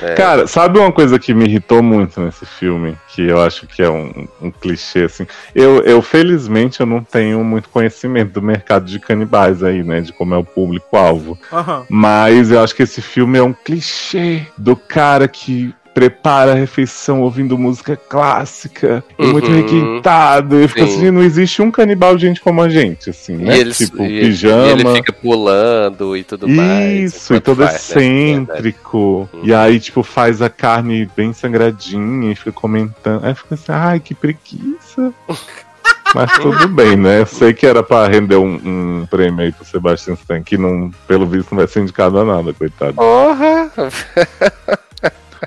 É. 0.00 0.14
Cara, 0.14 0.46
sabe 0.46 0.78
uma 0.78 0.92
coisa 0.92 1.18
que 1.18 1.32
me 1.32 1.44
irritou 1.44 1.82
muito 1.82 2.20
nesse 2.20 2.44
filme? 2.44 2.96
Que 3.08 3.22
eu 3.22 3.40
acho 3.40 3.66
que 3.66 3.82
é 3.82 3.90
um, 3.90 4.26
um 4.40 4.50
clichê, 4.50 5.04
assim. 5.04 5.26
Eu, 5.54 5.82
eu, 5.82 6.02
felizmente, 6.02 6.80
eu 6.80 6.86
não 6.86 7.02
tenho 7.02 7.42
muito 7.44 7.68
conhecimento 7.68 8.32
do 8.32 8.42
mercado 8.42 8.84
de 8.84 8.98
canibais 8.98 9.62
aí, 9.62 9.82
né? 9.82 10.00
De 10.00 10.12
como 10.12 10.34
é 10.34 10.36
o 10.36 10.44
público-alvo. 10.44 11.38
Aham. 11.52 11.86
Mas 11.88 12.50
eu 12.50 12.62
acho 12.62 12.74
que 12.74 12.82
esse 12.82 13.00
filme 13.00 13.38
é 13.38 13.42
um 13.42 13.52
clichê 13.52 14.46
do 14.56 14.76
cara 14.76 15.28
que 15.28 15.74
prepara 15.94 16.52
a 16.52 16.54
refeição 16.54 17.20
ouvindo 17.22 17.58
música 17.58 17.96
clássica, 17.96 19.04
e 19.18 19.26
muito 19.26 19.48
Uhum. 19.48 19.56
requintado. 19.56 20.60
E 20.60 20.68
fica 20.68 20.86
Sim. 20.86 20.96
assim, 20.96 21.10
não 21.10 21.22
existe 21.22 21.60
um 21.62 21.70
canibal 21.70 22.18
gente 22.18 22.40
como 22.40 22.62
a 22.62 22.68
gente, 22.68 23.10
assim, 23.10 23.36
né? 23.36 23.56
E, 23.56 23.60
ele, 23.60 23.74
tipo, 23.74 24.02
e, 24.02 24.20
pijama. 24.20 24.66
e 24.66 24.70
ele 24.70 24.94
fica 24.94 25.12
pulando 25.12 26.16
e 26.16 26.24
tudo 26.24 26.48
mais. 26.48 27.14
Isso, 27.14 27.34
e 27.34 27.40
todo 27.40 27.58
faz, 27.58 27.70
né? 27.72 27.76
excêntrico. 27.76 29.28
Verdade. 29.32 29.50
E 29.50 29.54
aí, 29.54 29.80
tipo, 29.80 30.02
faz 30.02 30.40
a 30.42 30.48
carne 30.48 31.08
bem 31.16 31.32
sangradinha 31.32 32.32
e 32.32 32.34
fica 32.34 32.52
comentando. 32.52 33.24
Aí 33.24 33.34
fica 33.34 33.54
assim, 33.54 33.64
ai, 33.72 34.00
que 34.00 34.14
preguiça. 34.14 35.12
Mas 36.14 36.30
tudo 36.38 36.68
bem, 36.68 36.94
né? 36.94 37.20
Eu 37.20 37.26
sei 37.26 37.54
que 37.54 37.66
era 37.66 37.82
pra 37.82 38.06
render 38.06 38.36
um, 38.36 38.60
um 39.02 39.06
prêmio 39.10 39.40
aí 39.44 39.50
pro 39.50 39.64
Sebastian 39.64 40.12
Stan, 40.12 40.42
que 40.42 40.58
não, 40.58 40.90
pelo 41.08 41.26
visto 41.26 41.52
não 41.52 41.56
vai 41.58 41.66
ser 41.66 41.80
indicado 41.80 42.18
a 42.18 42.24
nada, 42.24 42.52
coitado. 42.52 42.92
Porra! 42.92 43.70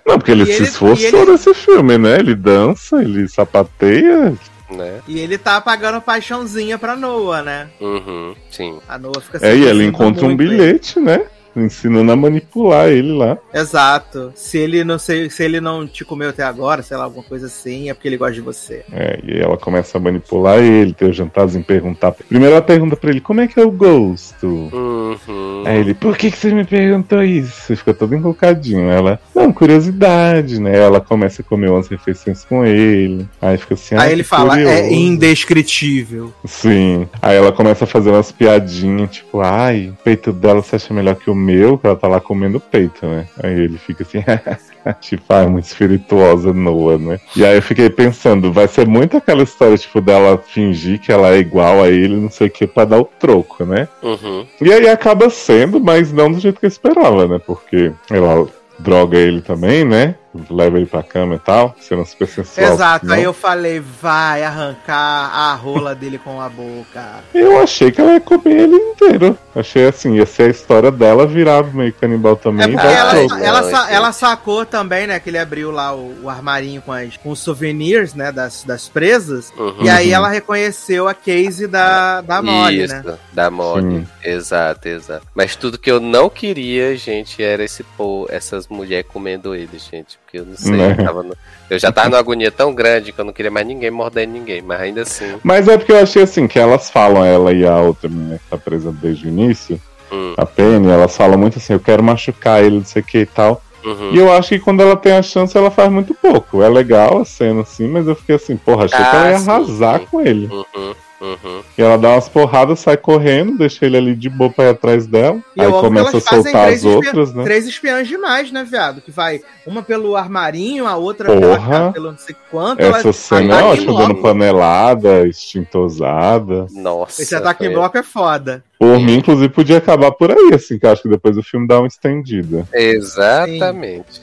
Não, 0.06 0.18
porque 0.18 0.32
ele 0.32 0.44
E 0.44 0.46
se 0.48 0.54
ele- 0.54 0.64
esforçou 0.64 1.22
ele- 1.24 1.32
nesse 1.32 1.54
filme, 1.54 1.98
né? 1.98 2.20
Ele 2.20 2.36
dança, 2.36 3.02
ele 3.02 3.28
sapateia. 3.28 4.34
né? 4.72 5.00
E 5.08 5.20
ele 5.20 5.38
tá 5.38 5.62
pagando 5.62 6.02
paixãozinha 6.02 6.78
pra 6.78 6.96
Noah, 6.96 7.44
né? 7.44 7.68
Uhum, 7.80 8.36
sim. 8.50 8.80
A 8.90 8.98
Noah 8.98 9.22
fica 9.22 9.38
É, 9.38 9.50
e 9.56 9.62
ela 9.62 9.66
seduzindo 9.68 9.84
encontra 9.90 10.26
um 10.26 10.30
ele. 10.32 10.38
bilhete, 10.38 11.00
né? 11.00 11.22
Ensinando 11.56 12.12
a 12.12 12.16
manipular 12.16 12.90
ele 12.90 13.14
lá. 13.14 13.38
Exato. 13.54 14.32
Se 14.36 14.58
ele 14.58 14.84
não 14.84 15.00
sei, 15.00 15.30
se 15.30 15.44
ele 15.44 15.62
não 15.62 15.88
te 15.88 16.04
comeu 16.04 16.30
até 16.30 16.44
agora, 16.44 16.82
sei 16.84 16.98
lá, 16.98 17.06
alguma 17.06 17.24
coisa 17.24 17.48
assim, 17.48 17.90
é 17.90 17.94
porque 17.94 18.08
ele 18.08 18.18
gosta 18.18 18.34
de 18.34 18.42
você. 18.42 18.84
É, 18.92 19.20
e 19.24 19.34
aí 19.34 19.42
ela 19.42 19.58
começa 19.58 19.98
a 19.98 20.02
manipular 20.02 20.60
ele, 20.60 20.94
ter 20.94 21.06
o 21.06 21.14
jantarzinho 21.14 21.64
perguntar. 21.64 22.12
Primeiro 22.12 22.54
ela 22.54 22.62
pergunta 22.62 22.96
pra 22.96 23.10
ele 23.10 23.22
como 23.22 23.42
é 23.42 23.48
que 23.48 23.60
é 23.60 23.64
o 23.64 23.72
gosto. 23.72 24.48
Uhum. 24.48 25.64
Aí 25.66 25.80
ele, 25.80 25.94
por 25.94 26.18
que, 26.18 26.30
que 26.30 26.38
você 26.38 26.54
me 26.54 26.66
perguntou 26.66 27.24
isso? 27.24 27.76
Fica 27.76 27.94
todo 27.94 28.16
encolcadinho. 28.16 28.90
Ela, 28.90 29.20
não, 29.34 29.52
curiosidade, 29.52 30.60
né? 30.60 30.78
Ela 30.78 31.00
começa 31.00 31.42
a 31.42 31.46
comer 31.46 31.70
umas 31.70 31.88
refeições 31.88 32.44
com 32.44 32.66
ele. 32.66 33.28
Aí 33.42 33.58
fica 33.58 33.74
assim, 33.74 33.96
Aí 33.96 34.10
ah, 34.10 34.12
ele 34.12 34.24
fala, 34.24 34.60
é 34.60 34.64
curioso." 34.64 34.94
indescritível. 34.94 36.34
Sim. 36.46 37.08
Aí 37.22 37.38
ela 37.38 37.52
começa 37.52 37.86
a 37.86 37.88
fazer 37.88 38.12
umas 38.12 38.32
piadinhas, 38.32 39.12
tipo, 39.12 39.42
ai, 39.42 39.90
o 39.90 40.04
peito 40.04 40.32
dela 40.32 40.62
você 40.62 40.76
acha 40.76 40.94
melhor 40.94 41.16
que 41.16 41.30
o 41.30 41.36
meu, 41.46 41.78
que 41.78 41.86
ela 41.86 41.96
tá 41.96 42.08
lá 42.08 42.20
comendo 42.20 42.60
peito, 42.60 43.06
né? 43.06 43.28
Aí 43.42 43.60
ele 43.62 43.78
fica 43.78 44.04
assim, 44.04 44.24
tipo, 45.00 45.24
ai, 45.30 45.48
muito 45.48 45.66
espirituosa 45.66 46.54
Noah, 46.54 46.98
né? 46.98 47.20
E 47.36 47.46
aí 47.46 47.56
eu 47.56 47.62
fiquei 47.62 47.90
pensando, 47.90 48.52
vai 48.52 48.68
ser 48.68 48.88
muito 48.88 49.18
aquela 49.18 49.44
história, 49.44 49.78
tipo, 49.78 50.02
dela 50.02 50.38
fingir 50.38 51.00
que 51.00 51.12
ela 51.12 51.30
é 51.30 51.38
igual 51.38 51.84
a 51.84 51.90
ele, 51.90 52.16
não 52.16 52.30
sei 52.30 52.48
o 52.48 52.52
que, 52.52 52.66
pra 52.66 52.86
dar 52.86 53.00
o 53.00 53.06
troco, 53.06 53.66
né? 53.66 53.88
Uhum. 54.02 54.46
E 54.62 54.72
aí 54.72 54.88
acaba 54.90 55.30
sendo, 55.30 55.80
mas 55.80 56.12
não 56.12 56.32
do 56.32 56.40
jeito 56.40 56.60
que 56.60 56.66
eu 56.66 56.70
esperava, 56.70 57.28
né? 57.28 57.40
Porque 57.46 57.92
ela 58.10 58.48
droga 58.80 59.18
ele 59.18 59.42
também, 59.42 59.84
né? 59.84 60.16
Leva 60.50 60.78
ele 60.78 60.86
pra 60.86 61.04
cama 61.04 61.36
e 61.36 61.40
tal, 61.40 61.76
sendo 61.80 62.06
super 62.06 62.28
sensual. 62.28 62.74
Exato. 62.74 63.06
não. 63.06 63.16
Aí 63.16 63.24
eu 63.24 63.34
falei, 63.34 63.80
vai 63.80 64.44
arrancar 64.44 65.32
a 65.34 65.54
rola 65.56 65.96
dele 65.96 66.18
com 66.18 66.42
a 66.42 66.50
boca. 66.50 67.24
Eu 67.34 67.62
achei 67.62 67.92
que 67.92 68.02
ela 68.02 68.14
ia 68.14 68.22
comer 68.22 68.62
ele 68.62 68.76
inteiro. 68.76 69.38
Achei 69.56 69.88
assim, 69.88 70.16
ia 70.16 70.26
ser 70.26 70.44
a 70.44 70.50
história 70.50 70.92
dela 70.92 71.26
virar 71.26 71.64
meio 71.74 71.94
canibal 71.94 72.36
também. 72.36 72.66
É 72.66 72.68
porque 72.68 72.88
ela, 72.88 73.40
ela, 73.42 73.92
ela 73.92 74.12
sacou 74.12 74.66
também, 74.66 75.08
né? 75.08 75.20
Que 75.20 75.30
ele 75.30 75.38
abriu 75.38 75.72
lá 75.72 75.96
o, 75.96 76.24
o 76.24 76.30
armarinho 76.30 76.82
com, 76.82 76.92
as, 76.92 77.16
com 77.16 77.30
os 77.30 77.40
souvenirs, 77.40 78.14
né? 78.14 78.32
Das, 78.32 78.64
das 78.64 78.90
presas. 78.90 79.54
Uhum. 79.58 79.84
E 79.86 79.90
aí 79.90 80.12
ela 80.12 80.28
reconheceu 80.28 81.08
a 81.08 81.14
case 81.14 81.68
da, 81.68 82.20
da 82.22 82.42
Molly, 82.42 82.84
Isso, 82.84 82.96
né? 82.96 83.18
da 83.32 83.50
Molly. 83.50 84.00
Sim. 84.00 84.08
Exato, 84.24 84.88
exato. 84.90 85.26
Mas 85.34 85.56
tudo 85.56 85.78
que 85.78 85.90
eu 85.90 86.00
não 86.00 86.30
queria, 86.30 86.96
gente, 86.98 87.42
era 87.42 87.64
esse 87.64 87.84
pô, 87.84 88.28
essas 88.30 88.68
mulheres 88.68 89.10
comendo 89.10 89.56
ele, 89.56 89.80
gente. 89.80 90.20
Porque 90.36 90.40
eu 90.40 90.46
não 90.46 90.58
sei, 90.58 90.72
Né? 90.74 90.96
eu, 91.00 91.06
tava 91.06 91.24
no- 91.24 91.38
eu 91.70 91.80
já 91.80 91.92
tava 91.92 92.10
numa 92.10 92.20
agonia 92.20 92.52
tão 92.52 92.74
grande 92.74 93.12
que 93.12 93.20
eu 93.20 93.26
não 93.26 93.32
queria 93.34 93.50
mais 93.52 93.66
ninguém 93.66 93.90
mordendo 93.92 94.32
ninguém, 94.34 94.62
mas 94.62 94.82
ainda 94.82 95.02
assim. 95.04 95.36
Mas 95.44 95.68
é 95.68 95.78
porque 95.78 95.92
eu 95.94 96.00
achei 96.00 96.24
assim, 96.24 96.48
que 96.48 96.60
elas 96.60 96.90
falam, 96.90 97.24
ela 97.24 97.54
e 97.54 97.66
a 97.66 97.78
outra 97.80 98.10
menina 98.10 98.38
que 98.38 98.50
tá 98.50 98.58
presa 98.58 98.92
desde 98.92 99.26
o 99.28 99.30
início, 99.30 99.80
Hum, 100.12 100.34
a 100.38 100.46
Penny, 100.46 100.88
elas 100.90 101.16
falam 101.18 101.38
muito 101.38 101.58
assim, 101.58 101.74
eu 101.74 101.80
quero 101.80 102.04
machucar 102.04 102.64
ele, 102.64 102.78
não 102.78 102.86
sei 102.86 103.02
o 103.02 103.06
que 103.06 103.20
e 103.20 103.26
tal. 103.26 103.62
uhum. 103.84 104.12
E 104.14 104.18
eu 104.18 104.32
acho 104.32 104.50
que 104.50 104.60
quando 104.60 104.82
ela 104.82 104.96
tem 104.96 105.14
a 105.14 105.22
chance, 105.24 105.58
ela 105.58 105.72
faz 105.72 105.90
muito 105.92 106.14
pouco. 106.14 106.62
É 106.62 106.70
legal 106.70 107.22
a 107.22 107.26
cena, 107.26 107.62
assim, 107.62 107.88
mas 107.88 108.06
eu 108.08 108.16
fiquei 108.16 108.36
assim, 108.36 108.56
porra, 108.58 108.86
achei 108.86 109.00
que 109.00 109.16
Ah, 109.16 109.20
ela 109.20 109.30
ia 109.32 109.38
sim, 109.40 109.50
arrasar 109.50 110.00
sim. 110.02 110.06
com 110.12 110.22
ele. 110.22 110.48
Uhum, 110.48 110.94
uhum. 111.22 111.62
E 111.78 111.82
ela 111.82 111.98
dá 111.98 112.10
umas 112.12 112.30
porradas, 112.30 112.80
sai 112.80 112.98
correndo, 112.98 113.58
deixa 113.58 113.86
ele 113.86 113.98
ali 113.98 114.16
de 114.16 114.30
boa 114.30 114.50
pra 114.50 114.66
ir 114.66 114.70
atrás 114.70 115.08
dela. 115.08 115.40
E 115.56 115.62
aí 115.62 115.72
começa 115.72 116.18
a 116.18 116.22
soltar 116.22 116.66
três 116.66 116.86
as 116.86 116.86
outras, 116.86 117.34
né? 117.34 117.44
Três 117.44 117.68
espiãs 117.68 118.08
demais, 118.08 118.52
né, 118.52 118.64
viado? 118.64 119.02
Que 119.02 119.12
vai 119.12 119.42
uma 119.66 119.82
pelo 119.82 120.16
armarinho, 120.16 120.88
a 120.88 120.96
outra 120.96 121.34
Porra. 121.34 121.70
pela, 121.70 121.92
pelo 121.94 122.12
não 122.12 122.18
sei 122.18 122.36
quanto. 122.52 122.82
Essa 122.82 123.00
ela- 123.00 123.14
cena 123.14 123.60
é 123.60 123.64
ótima, 123.64 123.98
dando 123.98 124.16
panelada, 124.16 125.28
extintosada. 125.28 126.68
Nossa. 126.72 127.22
Esse 127.22 127.36
ataque 127.36 127.66
em 127.66 127.72
bloco 127.74 127.98
é 127.98 128.04
foda. 128.04 128.64
Por 128.78 129.00
mim, 129.00 129.18
inclusive, 129.18 129.50
podia 129.50 129.78
acabar 129.78 130.12
por 130.12 130.32
aí, 130.32 130.52
assim, 130.54 130.78
que 130.78 130.86
eu 130.86 130.92
acho 130.92 131.02
que 131.02 131.10
depois 131.10 131.38
o 131.38 131.44
filme 131.44 131.68
dá 131.68 131.80
uma 131.80 131.88
estendida. 131.88 132.68
Exatamente. 132.74 134.22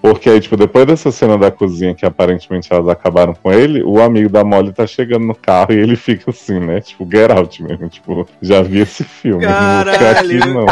Porque 0.00 0.30
aí, 0.30 0.40
tipo, 0.40 0.56
depois 0.56 0.86
dessa 0.86 1.10
cena 1.10 1.36
da 1.36 1.50
cozinha 1.50 1.94
que 1.94 2.06
aparentemente 2.06 2.72
elas 2.72 2.88
acabaram 2.88 3.34
com 3.34 3.52
ele, 3.52 3.82
o 3.82 4.00
amigo 4.00 4.28
da 4.28 4.44
Molly 4.44 4.72
tá 4.72 4.86
chegando 4.86 5.26
no 5.26 5.34
carro 5.34 5.72
e 5.72 5.78
ele 5.78 5.96
fica 5.96 6.30
assim, 6.30 6.60
né? 6.60 6.80
Tipo, 6.80 7.08
get 7.10 7.30
out 7.30 7.62
mesmo. 7.62 7.88
Tipo, 7.88 8.26
já 8.40 8.62
vi 8.62 8.80
esse 8.80 9.02
filme. 9.02 9.44
Não 9.44 9.52
vou 9.52 9.92
ficar 9.92 10.10
aqui, 10.12 10.38
Caralho. 10.38 10.54
não. 10.54 10.66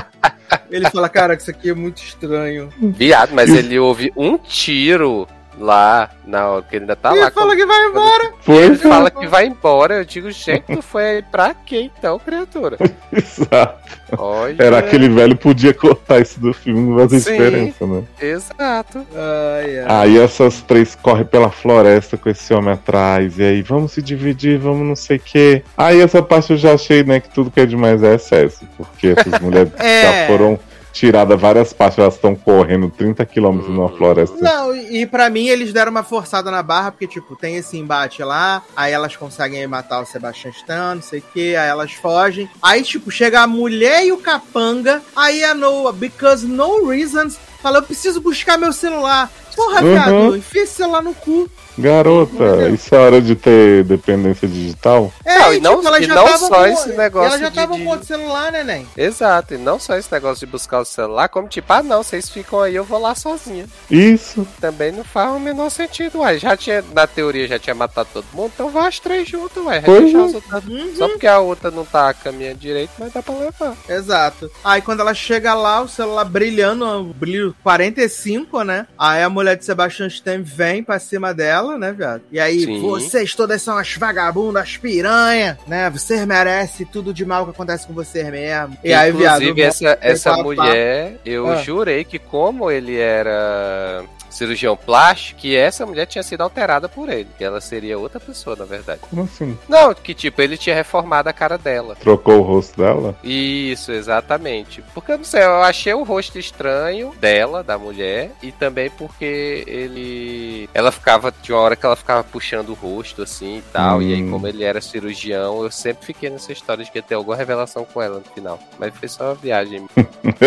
Ele 0.71 0.91
fala, 0.91 1.09
cara, 1.09 1.37
que 1.37 1.43
isso 1.43 1.51
aqui 1.51 1.71
é 1.71 1.75
muito 1.75 2.03
estranho. 2.03 2.69
Viado, 2.81 3.35
mas 3.35 3.51
ele 3.51 3.79
ouve 3.79 4.13
um 4.17 4.39
tiro 4.39 5.27
lá 5.59 6.11
na 6.27 6.49
hora 6.49 6.63
que 6.63 6.77
ele 6.77 6.85
ainda 6.85 6.97
tá 6.97 7.13
Ele 7.13 7.21
lá. 7.21 7.31
fala 7.31 7.55
que 7.55 7.67
vai 7.67 7.87
embora. 7.87 8.33
É, 8.49 8.75
fala 8.77 9.11
que 9.11 9.27
vai 9.27 9.47
embora. 9.47 9.95
Eu 9.97 10.05
digo, 10.05 10.31
gente, 10.31 10.65
tu 10.75 10.83
foi 10.83 11.23
pra 11.31 11.55
quê 11.55 11.91
então, 11.97 12.19
criatura? 12.19 12.77
exato. 13.13 13.99
Olha. 14.17 14.57
Era 14.63 14.79
aquele 14.79 15.09
velho 15.09 15.37
podia 15.37 15.73
cortar 15.75 16.21
isso 16.21 16.39
do 16.41 16.53
filme, 16.53 16.81
não 16.91 17.09
faz 17.09 17.23
Sim. 17.23 17.33
diferença, 17.33 17.87
né? 17.87 18.03
Exato. 18.21 19.07
Ai, 19.15 19.79
ai. 19.81 19.85
Aí 19.89 20.19
essas 20.19 20.61
três 20.63 20.95
correm 20.95 21.25
pela 21.25 21.51
floresta 21.51 22.17
com 22.17 22.29
esse 22.29 22.53
homem 22.53 22.75
atrás, 22.75 23.39
e 23.39 23.43
aí 23.43 23.63
vamos 23.63 23.93
se 23.93 24.03
dividir, 24.03 24.59
vamos 24.59 24.87
não 24.87 24.97
sei 24.97 25.17
o 25.17 25.21
quê. 25.21 25.63
Aí 25.77 26.01
essa 26.01 26.23
parte 26.23 26.53
eu 26.53 26.57
já 26.57 26.75
achei, 26.75 27.03
né, 27.05 27.21
que 27.21 27.29
tudo 27.31 27.51
que 27.51 27.61
é 27.61 27.67
demais 27.67 28.03
é 28.03 28.15
excesso, 28.15 28.67
porque 28.77 29.15
essas 29.17 29.39
mulheres 29.41 29.73
É. 29.79 30.03
já 30.03 30.27
foram 30.27 30.59
tiradas 30.93 31.41
várias 31.41 31.73
partes, 31.73 31.99
elas 31.99 32.15
estão 32.15 32.35
correndo 32.35 32.91
30 32.91 33.25
km 33.27 33.63
numa 33.69 33.89
floresta. 33.89 34.37
Não, 34.41 34.75
e 34.77 35.07
pra 35.07 35.31
mim 35.31 35.47
eles 35.49 35.73
deram 35.73 35.91
uma 35.91 36.03
forçada 36.03 36.51
na 36.51 36.63
barra, 36.63 36.91
porque, 36.93 37.07
tipo, 37.07 37.35
tem 37.35 37.57
esse 37.57 37.77
embate 37.79 38.23
lá, 38.23 38.63
aí 38.77 38.93
elas 38.93 39.17
conseguem 39.17 39.67
matar 39.67 40.01
o 40.03 40.07
Sebastian 40.07 40.51
Stan, 40.51 40.95
não 40.97 41.03
sei 41.03 41.21
o 41.21 41.25
que, 41.33 41.57
aí 41.57 41.69
elas 41.69 41.93
fogem. 41.93 42.49
Aí, 42.63 42.83
tipo, 42.83 43.11
chega 43.11 43.41
a 43.41 43.47
mulher 43.47 44.05
e 44.05 44.13
o 44.13 44.19
capanga, 44.19 45.03
aí 45.17 45.43
a 45.43 45.55
Noah, 45.55 45.93
because 45.93 46.47
no 46.47 46.89
reasons, 46.89 47.39
fala, 47.63 47.79
eu 47.79 47.83
preciso 47.83 48.21
buscar 48.21 48.59
meu 48.59 48.73
celular. 48.73 49.31
Porra, 49.57 49.83
Uhum. 49.83 49.93
viado, 49.93 50.37
enfia 50.37 50.63
esse 50.63 50.75
celular 50.75 51.03
no 51.03 51.15
cu. 51.15 51.49
Garota, 51.79 52.69
isso 52.73 52.95
é 52.95 52.99
hora 52.99 53.21
de 53.21 53.35
ter 53.35 53.85
dependência 53.85 54.47
digital? 54.49 55.13
É, 55.25 55.39
Não, 55.39 55.53
e 55.53 55.57
e, 55.57 55.61
não- 55.61 55.81
tipo, 55.83 56.03
e 56.03 56.07
não 56.07 56.39
só 56.39 56.49
com, 56.49 56.67
esse 56.67 56.89
negócio 56.91 57.29
Ela 57.29 57.39
já 57.39 57.49
de- 57.49 57.55
tava 57.55 57.75
de- 57.77 57.83
com 57.85 57.91
outro 57.91 58.07
celular, 58.07 58.53
né, 58.53 58.63
Nen? 58.65 58.87
Exato. 58.97 59.55
E 59.55 59.59
não 59.59 59.79
só 59.79 59.97
esse 59.97 60.11
negócio 60.13 60.47
de 60.47 60.51
buscar 60.53 60.81
o 60.81 60.85
celular, 60.85 61.29
como 61.29 61.49
tipo, 61.49 61.73
ah 61.73 61.83
não, 61.83 62.03
vocês 62.03 62.29
ficam 62.31 62.61
aí, 62.61 62.75
eu 62.75 62.85
vou 62.85 62.99
lá 63.01 63.15
sozinha. 63.15 63.67
Isso. 63.91 64.47
Também 64.61 64.93
não 64.93 65.05
faz 65.05 65.33
o 65.35 65.41
menor 65.41 65.71
sentido, 65.71 66.19
uai. 66.21 66.39
Já 66.39 66.57
tinha, 66.57 66.85
na 66.95 67.07
teoria, 67.07 67.47
já 67.49 67.59
tinha 67.59 67.75
matado 67.75 68.09
todo 68.13 68.25
mundo, 68.33 68.53
então 68.55 68.71
vai 68.71 68.87
as 68.89 68.99
três 68.99 69.29
juntas, 69.29 69.65
ué. 69.65 69.81
Pois 69.81 70.13
é. 70.15 70.17
as 70.17 70.35
outras. 70.35 70.63
Só 70.97 71.09
porque 71.09 71.27
a 71.27 71.39
outra 71.39 71.71
não 71.71 71.85
tá 71.85 72.13
caminhando 72.15 72.59
direito, 72.59 72.91
mas 72.99 73.13
dá 73.13 73.23
pra 73.23 73.35
levar. 73.35 73.75
Exato. 73.89 74.51
Aí 74.65 74.81
quando 74.83 75.01
ela 75.01 75.15
chega 75.15 75.55
lá, 75.55 75.81
o 75.83 75.89
celular 75.89 76.25
brilhando, 76.25 76.85
um 76.87 77.13
brilho 77.13 77.55
45, 77.63 78.63
né? 78.63 78.87
Aí 78.99 79.23
a 79.23 79.29
mulher 79.31 79.57
de 79.57 79.65
Sebastian 79.65 80.07
Stan 80.09 80.43
vem 80.43 80.83
pra 80.83 80.99
cima 80.99 81.33
dela, 81.35 81.62
né, 81.79 81.93
viado? 81.93 82.23
E 82.31 82.39
aí, 82.41 82.61
Sim. 82.65 82.81
vocês 82.81 83.35
todas 83.35 83.63
são 83.63 83.77
as 83.79 83.95
vagabundas, 83.97 84.77
piranha, 84.77 85.59
né? 85.67 85.89
Você 85.91 86.25
merece 86.27 86.85
tudo 86.85 87.13
de 87.15 87.25
mal 87.25 87.45
que 87.45 87.51
acontece 87.51 87.87
com 87.87 87.93
você 87.93 88.25
mesmo. 88.31 88.77
E 88.85 88.93
aí, 88.93 89.13
viado. 89.13 89.43
Inclusive, 89.43 89.63
essa, 89.63 89.99
essa 90.01 90.37
mulher, 90.39 91.17
eu 91.25 91.49
Ah. 91.49 91.57
jurei 91.57 92.05
que 92.05 92.19
como 92.19 92.71
ele 92.71 92.99
era 92.99 94.03
cirurgião 94.33 94.77
plástico, 94.77 95.41
que 95.41 95.57
essa 95.57 95.85
mulher 95.87 96.07
tinha 96.07 96.23
sido 96.23 96.41
alterada 96.43 96.89
por 96.89 97.09
ele. 97.09 97.29
Que 97.37 97.45
ela 97.45 97.61
seria 97.61 97.99
outra 97.99 98.19
pessoa, 98.19 98.57
na 98.57 98.65
verdade. 98.65 99.01
Como 99.09 99.23
assim? 99.23 99.57
Não, 99.69 99.95
que 99.95 100.15
tipo, 100.15 100.41
ele 100.43 100.57
tinha 100.57 100.75
reformado 100.75 101.29
a 101.29 101.33
cara 101.33 101.57
dela. 101.59 101.95
Trocou 101.97 102.39
o 102.39 102.43
rosto 102.43 102.77
dela? 102.81 103.15
Isso, 103.23 103.93
exatamente. 103.93 104.83
Porque 104.95 105.13
eu 105.13 105.19
não 105.19 105.25
sei, 105.25 105.43
eu 105.43 105.63
achei 105.63 105.93
o 105.95 106.03
rosto 106.03 106.39
estranho 106.39 107.13
dela, 107.21 107.63
da 107.63 107.79
mulher, 107.79 108.33
e 108.43 108.51
também 108.53 108.91
porque 108.91 109.65
ele. 109.67 110.69
Ela 110.75 110.91
ficava. 110.93 111.33
Tinha 111.43 111.57
uma 111.57 111.65
hora 111.65 111.77
que 111.77 111.85
ela 111.85 111.97
ficava 111.97 112.23
puxando 112.25 112.71
o 112.71 112.75
rosto 112.75 113.23
assim 113.23 113.59
e 113.59 113.63
tal. 113.73 114.01
E 114.03 114.15
aí, 114.15 114.23
Hum. 114.23 114.31
como 114.31 114.47
ele 114.47 114.63
era 114.65 114.81
cirurgião, 114.81 115.63
eu 115.65 115.71
sempre 115.71 116.07
fiquei 116.07 116.31
nessa 116.31 116.53
história 116.53 116.85
de 116.85 116.91
que 116.91 116.99
ia 116.99 117.03
ter 117.03 117.15
alguma 117.15 117.37
revelação 117.37 117.85
com 117.85 118.01
ela 118.01 118.19
no 118.19 118.25
final. 118.35 118.59
Mas 118.79 118.95
foi 118.95 119.09
só 119.09 119.25
uma 119.25 119.35
viagem. 119.35 119.87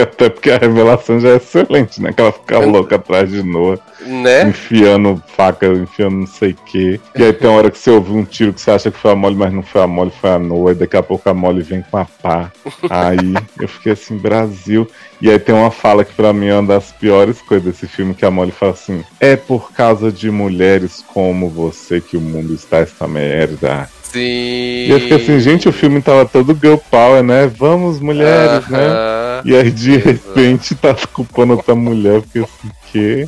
Até 0.01 0.29
porque 0.29 0.51
a 0.51 0.57
revelação 0.57 1.19
já 1.19 1.29
é 1.29 1.35
excelente, 1.35 2.01
né? 2.01 2.13
Que 2.13 2.21
ela 2.21 2.31
fica 2.31 2.59
louca 2.59 2.95
atrás 2.95 3.29
de 3.29 3.43
Noah. 3.43 3.74
Né? 4.01 4.43
enfiando 4.43 5.21
faca, 5.35 5.67
enfiando 5.67 6.17
não 6.17 6.27
sei 6.27 6.51
o 6.51 6.57
quê. 6.65 6.99
E 7.15 7.23
aí 7.23 7.33
tem 7.33 7.49
uma 7.49 7.57
hora 7.57 7.71
que 7.71 7.77
você 7.77 7.91
ouve 7.91 8.11
um 8.11 8.23
tiro 8.23 8.53
que 8.53 8.61
você 8.61 8.71
acha 8.71 8.91
que 8.91 8.97
foi 8.97 9.11
a 9.11 9.15
Molly, 9.15 9.35
mas 9.35 9.53
não 9.53 9.63
foi 9.63 9.81
a 9.81 9.87
Molly, 9.87 10.11
foi 10.19 10.29
a 10.31 10.39
Noah. 10.39 10.71
E 10.71 10.75
daqui 10.75 10.97
a 10.97 11.03
pouco 11.03 11.29
a 11.29 11.33
Molly 11.33 11.61
vem 11.61 11.81
com 11.81 11.97
a 11.97 12.05
pá. 12.05 12.51
Aí 12.89 13.33
eu 13.59 13.67
fiquei 13.67 13.93
assim, 13.93 14.17
Brasil. 14.17 14.87
E 15.21 15.29
aí 15.29 15.39
tem 15.39 15.55
uma 15.55 15.71
fala 15.71 16.03
que 16.03 16.13
pra 16.13 16.33
mim 16.33 16.47
é 16.47 16.53
uma 16.53 16.67
das 16.67 16.91
piores 16.91 17.41
coisas 17.41 17.65
desse 17.65 17.87
filme, 17.87 18.13
que 18.13 18.25
a 18.25 18.31
Molly 18.31 18.51
fala 18.51 18.73
assim, 18.73 19.03
é 19.19 19.35
por 19.35 19.71
causa 19.71 20.11
de 20.11 20.29
mulheres 20.29 21.03
como 21.13 21.49
você 21.49 22.01
que 22.01 22.17
o 22.17 22.21
mundo 22.21 22.53
está 22.53 22.77
essa 22.77 23.07
merda. 23.07 23.89
Sim. 24.15 24.21
E 24.21 24.87
eu 24.91 24.99
fiquei 25.01 25.17
assim, 25.17 25.39
gente, 25.41 25.67
o 25.67 25.73
filme 25.73 26.01
tava 26.01 26.25
todo 26.25 26.57
girl 26.57 26.77
power, 26.89 27.21
né? 27.21 27.47
Vamos, 27.47 27.99
mulheres, 27.99 28.65
né? 28.69 28.85
Aham. 28.87 29.41
E 29.43 29.53
aí 29.55 29.69
de 29.69 29.95
Exato. 29.95 30.07
repente 30.09 30.73
tá 30.75 30.95
culpando 31.13 31.53
outra 31.53 31.75
mulher, 31.75 32.21
porque 32.21 32.39
assim, 32.39 32.71
que? 32.91 33.27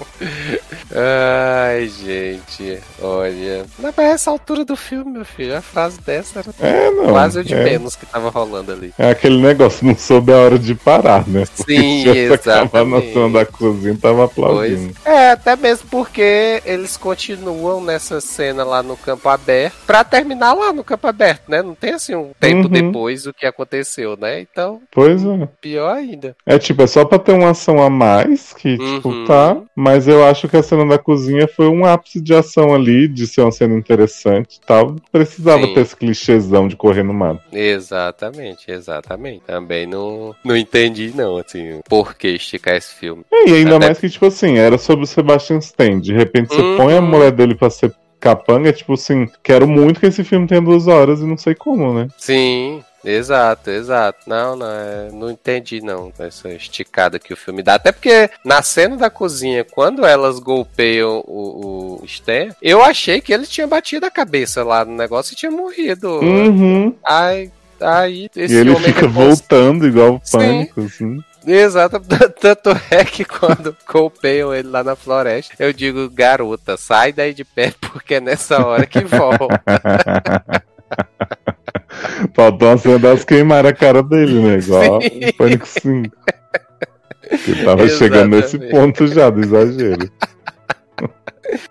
Ai, 0.95 1.89
gente, 1.89 2.79
olha. 3.01 3.65
Mas 3.77 3.93
pra 3.93 4.05
essa 4.05 4.31
altura 4.31 4.63
do 4.63 4.75
filme, 4.75 5.11
meu 5.11 5.25
filho, 5.25 5.55
a 5.57 5.61
frase 5.61 5.99
dessa 6.01 6.39
era 6.39 6.49
É, 6.59 6.89
não. 6.89 7.07
quase 7.09 7.39
o 7.39 7.43
de 7.43 7.53
é, 7.53 7.63
menos 7.63 7.95
que 7.95 8.05
tava 8.05 8.29
rolando 8.29 8.71
ali. 8.71 8.93
é 8.97 9.09
aquele 9.11 9.37
negócio, 9.37 9.85
não 9.85 9.95
soube 9.95 10.31
a 10.31 10.37
hora 10.37 10.57
de 10.57 10.73
parar, 10.73 11.27
né? 11.27 11.43
Porque 11.55 11.75
Sim, 11.79 12.01
acabar 12.09 12.85
na 12.85 12.97
exatamente. 12.97 13.13
cena 13.13 13.29
da 13.29 13.45
cozinha, 13.45 13.97
tava 14.01 14.25
aplaudindo. 14.25 14.93
Pois. 15.03 15.15
É, 15.15 15.31
até 15.31 15.55
mesmo 15.55 15.87
porque 15.91 16.61
eles 16.65 16.95
continuam 16.97 17.81
nessa 17.81 18.21
cena 18.21 18.63
lá 18.63 18.81
no 18.81 18.95
campo 18.95 19.27
aberto 19.29 19.75
pra 19.85 20.03
terminar 20.03 20.53
lá 20.53 20.71
no 20.77 20.83
campo 20.83 21.07
aberto, 21.07 21.49
né? 21.49 21.61
Não 21.61 21.75
tem 21.75 21.91
assim 21.93 22.15
um 22.15 22.31
tempo 22.39 22.63
Uhum. 22.63 22.69
depois 22.69 23.23
do 23.23 23.33
que 23.33 23.45
aconteceu, 23.45 24.15
né? 24.15 24.39
Então, 24.39 24.81
Pois 24.91 25.25
é. 25.25 25.47
pior 25.59 25.95
ainda. 25.97 26.35
É 26.45 26.57
tipo, 26.57 26.81
é 26.83 26.87
só 26.87 27.03
pra 27.03 27.19
ter 27.19 27.33
uma 27.33 27.49
ação 27.49 27.81
a 27.81 27.89
mais, 27.89 28.53
que 28.53 28.77
tipo, 28.77 29.09
Uhum. 29.09 29.25
tá. 29.25 29.57
Mas 29.75 30.07
eu 30.07 30.25
acho 30.25 30.47
que 30.47 30.55
a 30.57 30.63
cena 30.63 30.85
da 30.87 30.97
cozinha 30.97 31.47
foi 31.47 31.67
um 31.67 31.85
ápice 31.85 32.21
de 32.21 32.33
ação 32.33 32.73
ali, 32.73 33.07
de 33.07 33.27
ser 33.27 33.41
uma 33.41 33.51
cena 33.51 33.75
interessante 33.75 34.55
e 34.57 34.65
tal. 34.65 34.95
Precisava 35.11 35.65
Sim. 35.65 35.73
ter 35.73 35.81
esse 35.81 35.95
clichêzão 35.95 36.67
de 36.67 36.75
correr 36.75 37.03
no 37.03 37.13
mato. 37.13 37.41
Exatamente, 37.51 38.69
exatamente. 38.71 39.41
Também 39.45 39.85
não, 39.87 40.35
não 40.43 40.55
entendi, 40.55 41.11
não, 41.15 41.37
assim, 41.37 41.79
por 41.87 42.13
que 42.15 42.27
esticar 42.29 42.75
esse 42.75 42.93
filme. 42.95 43.23
É, 43.31 43.49
e 43.49 43.53
ainda 43.55 43.77
Até- 43.77 43.85
mais 43.87 43.99
que, 43.99 44.09
tipo 44.09 44.25
assim, 44.25 44.57
era 44.57 44.77
sobre 44.77 45.03
o 45.03 45.07
Sebastian 45.07 45.57
Stan. 45.59 45.99
De 45.99 46.13
repente 46.13 46.49
você 46.53 46.61
Uhum. 46.61 46.77
põe 46.77 46.97
a 46.97 47.01
mulher 47.01 47.31
dele 47.31 47.55
pra 47.55 47.69
ser 47.69 47.93
capanga, 48.19 48.69
é 48.69 48.73
tipo 48.73 48.93
assim, 48.93 49.29
quero 49.43 49.67
muito 49.67 49.99
que 49.99 50.05
esse 50.05 50.23
filme 50.23 50.47
tenha 50.47 50.61
duas 50.61 50.87
horas 50.87 51.19
e 51.19 51.25
não 51.25 51.37
sei 51.37 51.53
como, 51.55 51.93
né? 51.93 52.07
Sim, 52.17 52.83
exato, 53.05 53.69
exato. 53.69 54.19
Não, 54.27 54.55
não, 54.55 54.65
é, 54.67 55.09
não 55.11 55.29
entendi 55.31 55.81
não 55.81 56.11
essa 56.19 56.49
esticada 56.49 57.19
que 57.19 57.33
o 57.33 57.37
filme 57.37 57.61
dá. 57.63 57.75
Até 57.75 57.91
porque 57.91 58.29
na 58.43 58.61
cena 58.61 58.97
da 58.97 59.09
cozinha, 59.09 59.63
quando 59.63 60.05
elas 60.05 60.39
golpeiam 60.39 61.23
o, 61.27 61.99
o 62.01 62.05
Stan, 62.05 62.49
eu 62.61 62.83
achei 62.83 63.21
que 63.21 63.33
ele 63.33 63.45
tinha 63.45 63.67
batido 63.67 64.05
a 64.05 64.11
cabeça 64.11 64.63
lá 64.63 64.83
no 64.83 64.95
negócio 64.95 65.33
e 65.33 65.37
tinha 65.37 65.51
morrido. 65.51 66.19
Uhum. 66.19 66.93
Aí, 67.05 67.51
aí 67.79 68.29
esse 68.35 68.53
e 68.55 68.57
ele 68.57 68.75
fica 68.75 69.07
depois- 69.07 69.13
voltando 69.13 69.87
igual 69.87 70.15
o 70.15 70.21
Sim. 70.23 70.37
pânico, 70.37 70.81
assim. 70.81 71.19
Exato, 71.47 72.01
tanto 72.41 72.71
é 72.91 73.05
que 73.05 73.23
quando 73.23 73.73
golpeiam 73.87 74.53
ele 74.53 74.67
lá 74.67 74.83
na 74.83 74.97
floresta, 74.97 75.55
eu 75.59 75.71
digo, 75.71 76.09
garota, 76.09 76.75
sai 76.75 77.13
daí 77.13 77.33
de 77.33 77.45
perto, 77.45 77.77
porque 77.89 78.15
é 78.15 78.19
nessa 78.19 78.65
hora 78.65 78.85
que 78.85 78.99
volta. 79.05 79.47
Faltou 82.33 82.67
uma 82.67 82.77
cena 82.77 82.99
das 82.99 83.23
queimaram 83.23 83.69
a 83.69 83.73
cara 83.73 84.03
dele, 84.03 84.41
né? 84.41 84.57
Igual 84.57 85.01
Sim. 85.01 85.31
Pânico 85.37 85.65
5. 85.65 86.15
Ele 87.47 87.65
tava 87.65 87.87
chegando 87.87 88.35
nesse 88.35 88.57
Exatamente. 88.57 88.71
ponto 88.71 89.07
já 89.07 89.29
do 89.29 89.41
exagero. 89.41 90.11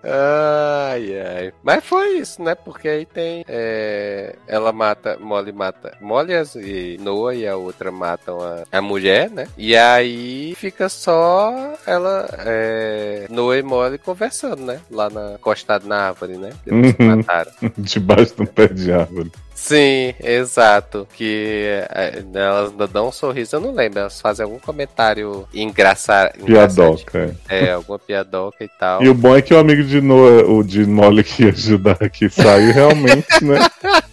Ai, 0.03 1.19
ai. 1.19 1.53
Mas 1.63 1.83
foi 1.83 2.17
isso, 2.19 2.41
né? 2.41 2.55
Porque 2.55 2.87
aí 2.87 3.05
tem. 3.05 3.43
é, 3.47 4.35
ela 4.47 4.71
mata. 4.71 5.17
Molly 5.19 5.51
mata. 5.51 5.95
Molly 6.01 6.33
as- 6.33 6.55
e 6.55 6.97
Noah 6.99 7.35
e 7.35 7.47
a 7.47 7.55
outra 7.55 7.91
matam 7.91 8.39
a, 8.41 8.63
a 8.71 8.81
mulher, 8.81 9.29
né? 9.29 9.47
E 9.57 9.75
aí 9.75 10.53
fica 10.55 10.89
só 10.89 11.73
ela. 11.85 12.27
É, 12.45 13.27
Noah 13.29 13.57
e 13.57 13.63
Molly 13.63 13.97
conversando, 13.97 14.63
né? 14.63 14.79
Lá 14.89 15.09
na. 15.09 15.33
Encostado 15.33 15.87
na 15.87 16.07
árvore, 16.07 16.37
né? 16.37 16.49
Depois 16.65 16.93
que 16.93 17.03
Uhum. 17.03 17.15
mataram. 17.17 17.51
Debaixo 17.77 18.35
de 18.35 18.41
um 18.41 18.45
pé 18.45 18.67
de 18.67 18.91
árvore. 18.91 19.31
Sim, 19.57 20.13
exato. 20.23 21.07
Que 21.15 21.81
é, 21.89 22.23
elas 22.31 22.71
dão 22.91 23.07
um 23.07 23.11
sorriso, 23.11 23.55
eu 23.55 23.59
não 23.59 23.73
lembro. 23.73 23.99
Elas 23.99 24.21
fazem 24.21 24.43
algum 24.43 24.59
comentário 24.59 25.47
engraça... 25.51 26.31
engraçado. 26.39 26.95
Piadoca. 26.95 27.35
é. 27.49 27.65
É, 27.65 27.71
alguma 27.71 27.97
piadoca 27.97 28.63
e 28.63 28.69
tal. 28.79 29.03
E 29.03 29.09
o 29.09 29.15
bom 29.15 29.35
é 29.35 29.41
que 29.41 29.53
o 29.55 29.57
amigo 29.59 29.83
de 29.83 29.99
Noah, 29.99 30.47
o 30.47 30.63
de 30.63 30.85
Molly 30.85 31.23
que 31.23 31.43
ia 31.43 31.49
ajudar 31.49 31.97
aqui, 31.99 32.29
saiu 32.29 32.71
realmente, 32.71 33.43
né? 33.43 33.57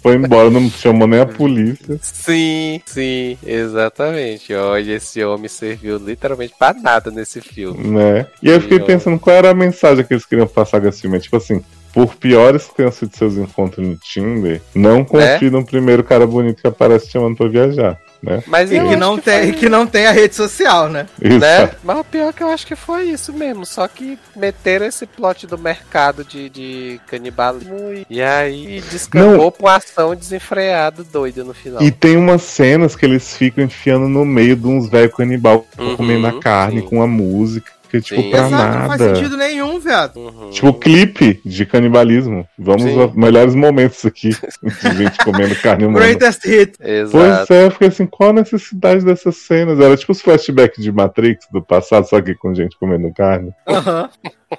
Foi 0.00 0.14
embora, 0.14 0.48
não 0.48 0.70
chamou 0.70 1.08
nem 1.08 1.20
a 1.20 1.26
polícia. 1.26 1.98
Sim, 2.00 2.80
sim, 2.86 3.36
exatamente. 3.44 4.54
Olha, 4.54 4.92
esse 4.94 5.22
homem 5.24 5.48
serviu 5.48 5.96
literalmente 5.98 6.54
pra 6.58 6.72
nada 6.72 7.10
nesse 7.10 7.40
filme. 7.40 7.88
né? 7.88 8.26
E 8.42 8.48
eu 8.48 8.60
fiquei 8.60 8.78
pensando 8.80 9.18
qual 9.18 9.34
era 9.34 9.50
a 9.50 9.54
mensagem 9.54 10.04
que 10.04 10.14
eles 10.14 10.24
queriam 10.24 10.46
passar 10.46 10.80
com 10.80 10.88
esse 10.88 11.00
filme. 11.00 11.16
É 11.16 11.20
Tipo 11.20 11.36
assim, 11.36 11.62
por 11.92 12.14
piores 12.16 12.64
que 12.66 12.76
tenham 12.76 12.92
sido 12.92 13.16
seus 13.16 13.36
encontros 13.36 13.86
no 13.86 13.96
Tinder, 13.96 14.60
não 14.74 15.04
confie 15.04 15.50
no 15.50 15.64
primeiro 15.64 16.04
cara 16.04 16.26
bonito 16.26 16.60
que 16.62 16.68
aparece 16.68 17.06
te 17.06 17.12
chamando 17.12 17.36
pra 17.36 17.48
viajar, 17.48 17.98
né? 18.22 18.42
Mas 18.46 18.70
E 18.70 18.78
que 18.80 18.96
não, 18.96 19.16
que 19.16 19.22
tem, 19.24 19.42
foi- 19.44 19.52
que 19.52 19.68
não 19.68 19.86
tem 19.86 20.06
a 20.06 20.10
rede 20.12 20.34
social, 20.34 20.88
né? 20.88 21.06
Isso. 21.20 21.38
Né? 21.38 21.70
Mas 21.82 21.98
o 21.98 22.04
pior 22.04 22.28
é 22.28 22.32
que 22.32 22.42
eu 22.42 22.48
acho 22.48 22.66
que 22.66 22.76
foi 22.76 23.04
isso 23.04 23.32
mesmo. 23.32 23.64
Só 23.64 23.86
que 23.88 24.18
meteram 24.36 24.86
esse 24.86 25.06
plot 25.06 25.46
do 25.46 25.56
mercado 25.58 26.24
de, 26.24 26.48
de 26.50 27.00
canibalismo 27.06 27.76
e, 27.92 28.06
e 28.10 28.20
aí 28.22 28.82
descambou 28.90 29.50
pra 29.52 29.66
uma 29.66 29.76
ação 29.76 30.14
desenfreada 30.14 31.02
doida 31.04 31.42
no 31.44 31.54
final. 31.54 31.82
E 31.82 31.90
tem 31.90 32.16
umas 32.16 32.42
cenas 32.42 32.94
que 32.96 33.04
eles 33.06 33.36
ficam 33.36 33.64
enfiando 33.64 34.08
no 34.08 34.24
meio 34.24 34.56
de 34.56 34.66
uns 34.66 34.88
velhos 34.88 35.14
canibal 35.14 35.64
Uhum, 35.78 35.96
comendo 35.96 36.26
a 36.26 36.40
carne 36.40 36.80
sim. 36.80 36.86
com 36.86 37.00
a 37.02 37.06
música, 37.06 37.70
que 37.88 38.00
tipo, 38.00 38.20
Sim. 38.20 38.30
pra 38.30 38.46
Exato, 38.46 38.78
não 38.78 38.86
faz 38.86 39.00
nada. 39.00 39.14
sentido 39.16 39.36
nenhum, 39.36 39.78
viado. 39.80 40.16
Uhum. 40.18 40.50
Tipo, 40.50 40.72
clipe 40.74 41.40
de 41.44 41.66
canibalismo. 41.66 42.46
Vamos 42.58 42.82
Sim. 42.82 43.00
aos 43.00 43.14
melhores 43.14 43.54
momentos 43.54 44.04
aqui 44.04 44.30
de 44.30 44.96
gente 44.96 45.18
comendo 45.24 45.54
carne 45.62 45.84
humana. 45.86 46.04
Greatest 46.04 46.44
hit. 46.46 46.74
Pois 46.78 46.88
Exato. 47.14 47.52
é, 47.52 47.66
eu 47.66 47.70
fiquei 47.70 47.88
assim, 47.88 48.06
qual 48.06 48.30
a 48.30 48.34
necessidade 48.34 49.04
dessas 49.04 49.36
cenas? 49.36 49.80
Era 49.80 49.96
tipo 49.96 50.12
os 50.12 50.20
flashbacks 50.20 50.82
de 50.82 50.92
Matrix 50.92 51.46
do 51.52 51.62
passado, 51.62 52.06
só 52.08 52.20
que 52.20 52.34
com 52.34 52.54
gente 52.54 52.78
comendo 52.78 53.12
carne. 53.12 53.52
Aham. 53.66 54.10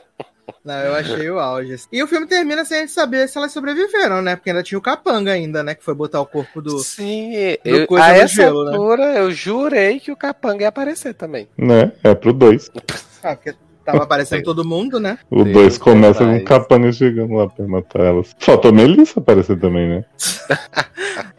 Não, 0.65 0.75
eu 0.75 0.93
achei 0.93 1.29
o 1.29 1.39
auge. 1.39 1.73
assim. 1.73 1.87
E 1.91 2.03
o 2.03 2.07
filme 2.07 2.27
termina 2.27 2.65
sem 2.65 2.77
a 2.77 2.79
gente 2.81 2.91
saber 2.91 3.27
se 3.27 3.37
elas 3.37 3.51
sobreviveram, 3.51 4.21
né? 4.21 4.35
Porque 4.35 4.49
ainda 4.49 4.61
tinha 4.61 4.77
o 4.77 4.81
capanga 4.81 5.31
ainda, 5.31 5.63
né? 5.63 5.73
Que 5.73 5.83
foi 5.83 5.93
botar 5.93 6.19
o 6.21 6.25
corpo 6.25 6.61
do. 6.61 6.79
Sim, 6.79 7.31
do 7.63 7.69
eu, 7.69 7.87
coisa 7.87 8.05
a 8.05 8.17
essa 8.17 8.35
gelo, 8.43 8.65
né? 8.65 8.71
altura 8.71 9.03
eu 9.15 9.31
jurei 9.31 9.99
que 9.99 10.11
o 10.11 10.17
Capanga 10.17 10.63
ia 10.63 10.69
aparecer 10.69 11.13
também. 11.13 11.47
Né? 11.57 11.91
É 12.03 12.13
pro 12.13 12.33
2. 12.33 12.69
Porque 13.21 13.55
tava 13.91 14.03
aparecendo 14.03 14.43
todo 14.43 14.65
mundo, 14.65 14.99
né? 14.99 15.17
O 15.29 15.43
Deus 15.43 15.53
2 15.53 15.77
começa 15.77 16.23
com 16.25 16.37
o 16.37 16.43
capanga 16.43 16.91
chegando 16.91 17.33
lá 17.33 17.47
pra 17.47 17.67
matar 17.67 18.01
elas. 18.01 18.35
Faltou 18.39 18.71
Melissa 18.73 19.19
aparecer 19.19 19.57
também, 19.59 19.87
né? 19.89 20.05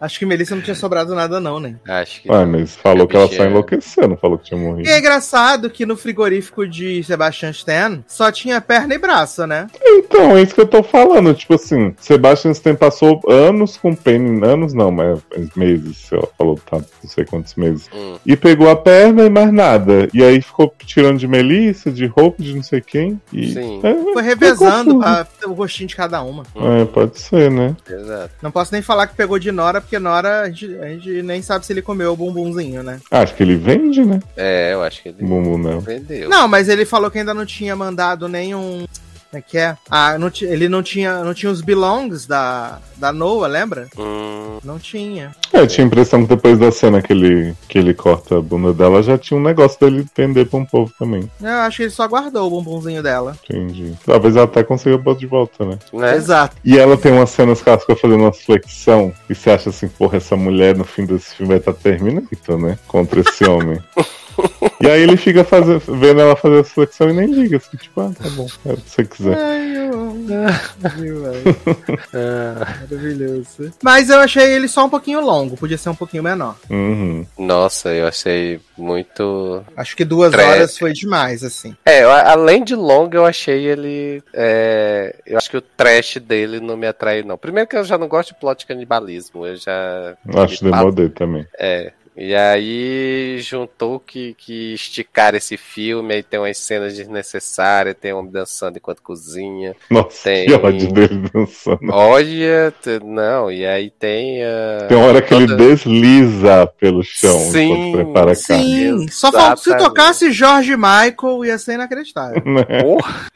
Acho 0.01 0.19
que 0.19 0.27
Melissa 0.27 0.55
não 0.55 0.63
tinha 0.63 0.75
sobrado 0.75 1.15
nada, 1.15 1.41
não, 1.41 1.61
né? 1.61 1.77
Acho 1.87 2.23
que. 2.23 2.33
Ah, 2.33 2.45
mas 2.47 2.75
falou 2.77 3.07
que 3.07 3.15
ela 3.17 3.27
só 3.27 3.31
bichinha- 3.33 3.49
enlouqueceu, 3.51 4.09
não 4.09 4.17
falou 4.17 4.39
que 4.39 4.45
tinha 4.47 4.59
E 4.61 4.63
morrido. 4.65 4.89
é 4.89 4.99
engraçado 4.99 5.69
que 5.71 5.85
no 5.85 5.97
frigorífico 5.97 6.67
de 6.67 7.03
Sebastian 7.05 7.51
Stan 7.51 8.03
só 8.07 8.31
tinha 8.33 8.61
perna 8.61 8.95
e 8.95 8.99
braço, 8.99 9.47
né? 9.47 9.67
Então, 9.83 10.37
é 10.37 10.43
isso 10.43 10.55
que 10.55 10.61
eu 10.61 10.67
tô 10.67 10.83
falando. 10.83 11.35
Tipo 11.35 11.55
assim, 11.55 11.95
Sebastian 11.99 12.53
Stan 12.53 12.75
passou 12.75 13.21
anos 13.29 13.77
com 13.77 13.95
Penny. 13.95 14.41
Anos 14.45 14.73
não, 14.73 14.91
mas 14.91 15.21
meses, 15.57 16.11
ela 16.13 16.29
falou, 16.39 16.59
tá, 16.71 16.79
não 16.79 17.11
sei 17.11 17.25
quantos 17.25 17.55
meses. 17.55 17.89
Hum. 17.95 18.17
E 18.25 18.37
pegou 18.37 18.71
a 18.71 18.77
perna 18.77 19.25
e 19.25 19.31
mais 19.31 19.53
nada. 19.53 20.09
E 20.15 20.23
aí 20.23 20.41
ficou 20.41 20.73
tirando 20.87 21.19
de 21.19 21.29
Melissa, 21.29 21.91
de 21.91 22.07
roupa, 22.07 22.40
de 22.41 22.55
não 22.55 22.63
sei 22.63 22.81
quem. 22.81 23.21
E... 23.33 23.53
Sim. 23.53 23.81
É, 23.83 24.13
Foi 24.13 24.23
revezando 24.23 24.99
pra 24.99 25.25
ter 25.25 25.47
o 25.47 25.55
gostinho 25.55 25.89
de 25.89 25.97
cada 25.97 26.23
uma. 26.23 26.45
É, 26.55 26.85
pode 26.85 27.19
ser, 27.19 27.51
né? 27.51 27.77
Exato. 27.89 28.31
Não 28.43 28.51
posso 28.51 28.73
nem 28.73 28.83
falar 28.83 29.07
que 29.07 29.15
pegou 29.15 29.39
de 29.39 29.53
Nora, 29.53 29.81
porque 29.81 29.99
Nora 29.99 30.43
a 30.43 30.49
gente, 30.49 30.79
a 30.79 30.89
gente 30.89 31.23
nem 31.23 31.43
sabe 31.43 31.67
se 31.67 31.73
ele 31.73 31.83
comeu 31.83 32.13
o 32.13 32.17
bumbumzinho, 32.17 32.83
né? 32.83 33.01
Acho 33.11 33.35
que 33.35 33.43
ele 33.43 33.57
vende, 33.57 34.05
né? 34.05 34.21
É, 34.37 34.73
eu 34.73 34.83
acho 34.83 35.03
que 35.03 35.09
ele 35.11 35.19
Bumbum 35.21 35.59
não. 35.59 35.81
vendeu. 35.81 36.29
Não, 36.29 36.49
mas 36.49 36.69
ele 36.69 36.85
falou 36.85 37.11
que 37.11 37.19
ainda 37.19 37.35
não 37.35 37.47
tinha 37.47 37.77
mandado 37.77 38.29
nenhum. 38.29 38.87
Como 39.31 39.39
é 39.39 39.41
que 39.41 39.57
é? 39.59 39.77
Ah, 39.89 40.19
não 40.19 40.31
ele 40.43 40.69
não 40.69 40.83
tinha, 40.83 41.23
não 41.23 41.33
tinha 41.33 41.53
os 41.53 41.61
belongs 41.61 42.27
da, 42.27 42.81
da 42.97 43.13
Noah, 43.13 43.47
lembra? 43.49 43.89
Hum, 43.97 44.59
Não 44.65 44.77
tinha. 44.77 45.31
É, 45.53 45.61
eu 45.61 45.67
tinha 45.69 45.85
a 45.85 45.87
impressão 45.87 46.23
que 46.23 46.29
depois 46.35 46.59
da 46.59 46.73
cena 46.73 47.01
que 47.01 47.13
ele, 47.13 47.55
que 47.69 47.79
ele 47.79 47.95
corta 47.95 48.39
a 48.39 48.41
bunda 48.41 48.73
dela, 48.73 49.03
já 49.03 49.17
tinha 49.17 49.39
um 49.39 49.43
negócio 49.43 49.79
dele 49.79 50.05
vender 50.17 50.47
pra 50.47 50.59
um 50.59 50.65
povo 50.65 50.93
também. 50.99 51.31
Eu 51.41 51.49
acho 51.49 51.77
que 51.77 51.83
ele 51.85 51.91
só 51.91 52.09
guardou 52.09 52.47
o 52.47 52.51
bumbumzinho 52.51 53.03
dela. 53.05 53.37
Entendi. 53.45 53.95
Talvez 54.05 54.35
ela 54.35 54.47
até 54.47 54.65
consiga 54.65 54.99
botar 54.99 55.21
de 55.21 55.27
volta, 55.27 55.65
né? 55.65 55.79
né? 55.93 56.17
Exato. 56.17 56.57
E 56.65 56.77
ela 56.77 56.97
tem 56.97 57.13
umas 57.13 57.31
cenas 57.31 57.63
que 57.63 57.69
ela 57.69 57.79
fica 57.79 57.95
fazendo 57.95 58.21
uma 58.23 58.33
flexão. 58.33 59.13
E 59.29 59.35
você 59.35 59.51
acha 59.51 59.71
assim, 59.71 59.87
porra, 59.87 60.17
essa 60.17 60.37
mulher 60.37 60.77
no 60.77 60.85
fim 60.85 61.07
desse 61.07 61.37
filme 61.37 61.51
vai 61.51 61.59
estar 61.59 61.73
terminando, 61.73 62.29
né? 62.59 62.79
Contra 62.89 63.21
esse 63.21 63.45
homem. 63.45 63.81
E 64.81 64.87
aí 64.89 65.03
ele 65.03 65.17
fica 65.17 65.45
fazendo, 65.45 65.79
vendo 65.81 66.21
ela 66.21 66.35
fazer 66.37 66.61
a 66.61 66.65
flexão 66.65 67.11
e 67.11 67.13
nem 67.13 67.27
liga, 67.31 67.59
assim, 67.59 67.77
tipo, 67.77 68.01
ah, 68.01 68.11
tá 68.17 68.29
bom, 68.31 68.47
é 68.65 68.73
o 68.73 68.77
que 68.79 68.91
você 68.91 69.05
quiser. 69.05 69.37
Ai, 69.39 69.77
eu 69.77 70.11
velho? 71.21 71.57
Maravilhoso. 72.91 73.73
Mas 73.83 74.09
eu 74.11 74.19
achei 74.19 74.53
ele 74.55 74.69
só 74.69 74.85
um 74.87 74.91
pouquinho 74.91 75.21
longo, 75.21 75.57
podia 75.57 75.77
ser 75.79 75.91
um 75.91 75.95
pouquinho 75.95 76.23
menor. 76.23 76.57
Uhum. 76.71 77.27
Nossa, 77.39 77.91
eu 77.91 78.07
achei 78.07 78.61
muito. 78.77 79.63
Acho 79.77 79.97
que 79.97 80.05
duas 80.05 80.31
Tre- 80.33 80.43
horas 80.45 80.79
foi 80.79 80.93
demais, 80.93 81.45
assim. 81.45 81.75
É, 81.85 82.03
eu- 82.03 82.11
além 82.11 82.65
de 82.65 82.75
longo, 82.75 83.15
eu 83.17 83.27
achei 83.27 83.67
ele. 83.67 84.23
é, 84.33 85.15
Eu 85.27 85.37
acho 85.39 85.51
que 85.51 85.57
o 85.57 85.61
trash 85.63 86.17
dele 86.19 86.61
não 86.61 86.77
me 86.77 86.87
atrai, 86.87 87.23
não. 87.23 87.37
Primeiro 87.37 87.69
que 87.69 87.77
eu 87.77 87.85
já 87.85 87.97
não 87.99 88.09
gosto 88.09 88.31
de 88.35 88.41
plot 88.41 88.61
de 88.61 88.67
canibalismo. 88.67 89.47
Eu 89.47 89.57
já. 89.57 90.15
Acho 90.37 90.65
demodê 90.65 91.09
também. 91.09 91.47
É. 91.59 91.93
E 92.23 92.35
aí 92.35 93.39
juntou 93.41 93.99
que, 93.99 94.35
que 94.35 94.75
esticar 94.75 95.35
esse 95.35 95.57
filme, 95.57 96.13
aí 96.17 96.23
tem 96.23 96.39
umas 96.39 96.59
cenas 96.59 96.95
desnecessárias, 96.95 97.97
tem 97.99 98.13
um 98.13 98.19
homem 98.19 98.31
dançando 98.31 98.77
enquanto 98.77 99.01
cozinha. 99.03 99.75
Nossa, 99.89 100.25
Tem- 100.25 100.47
que 100.47 100.53
ódio 100.53 100.93
dele 100.93 101.31
dançando. 101.33 101.79
Olha, 101.91 102.75
t- 102.83 103.01
não, 103.03 103.51
e 103.51 103.65
aí 103.65 103.91
tem. 103.91 104.45
ah, 104.45 104.85
Tem 104.87 104.99
uma 104.99 105.07
hora 105.07 105.23
que 105.23 105.33
ele 105.33 105.47
toda- 105.47 105.57
desliza 105.65 106.67
pelo 106.79 107.03
chão 107.03 107.39
Sim, 107.39 107.73
enquanto 107.73 107.93
prepara 108.05 108.33
a 108.33 108.37
carne. 108.37 108.65
Sim, 108.65 109.09
só 109.09 109.33
falta 109.33 109.63
se 109.63 109.75
tocasse 109.79 110.31
George 110.31 110.77
Michael, 110.77 111.45
ia 111.47 111.57
ser 111.57 111.73
inacreditável. 111.75 112.43
Né? 112.45 112.65
Porra! 112.85 113.31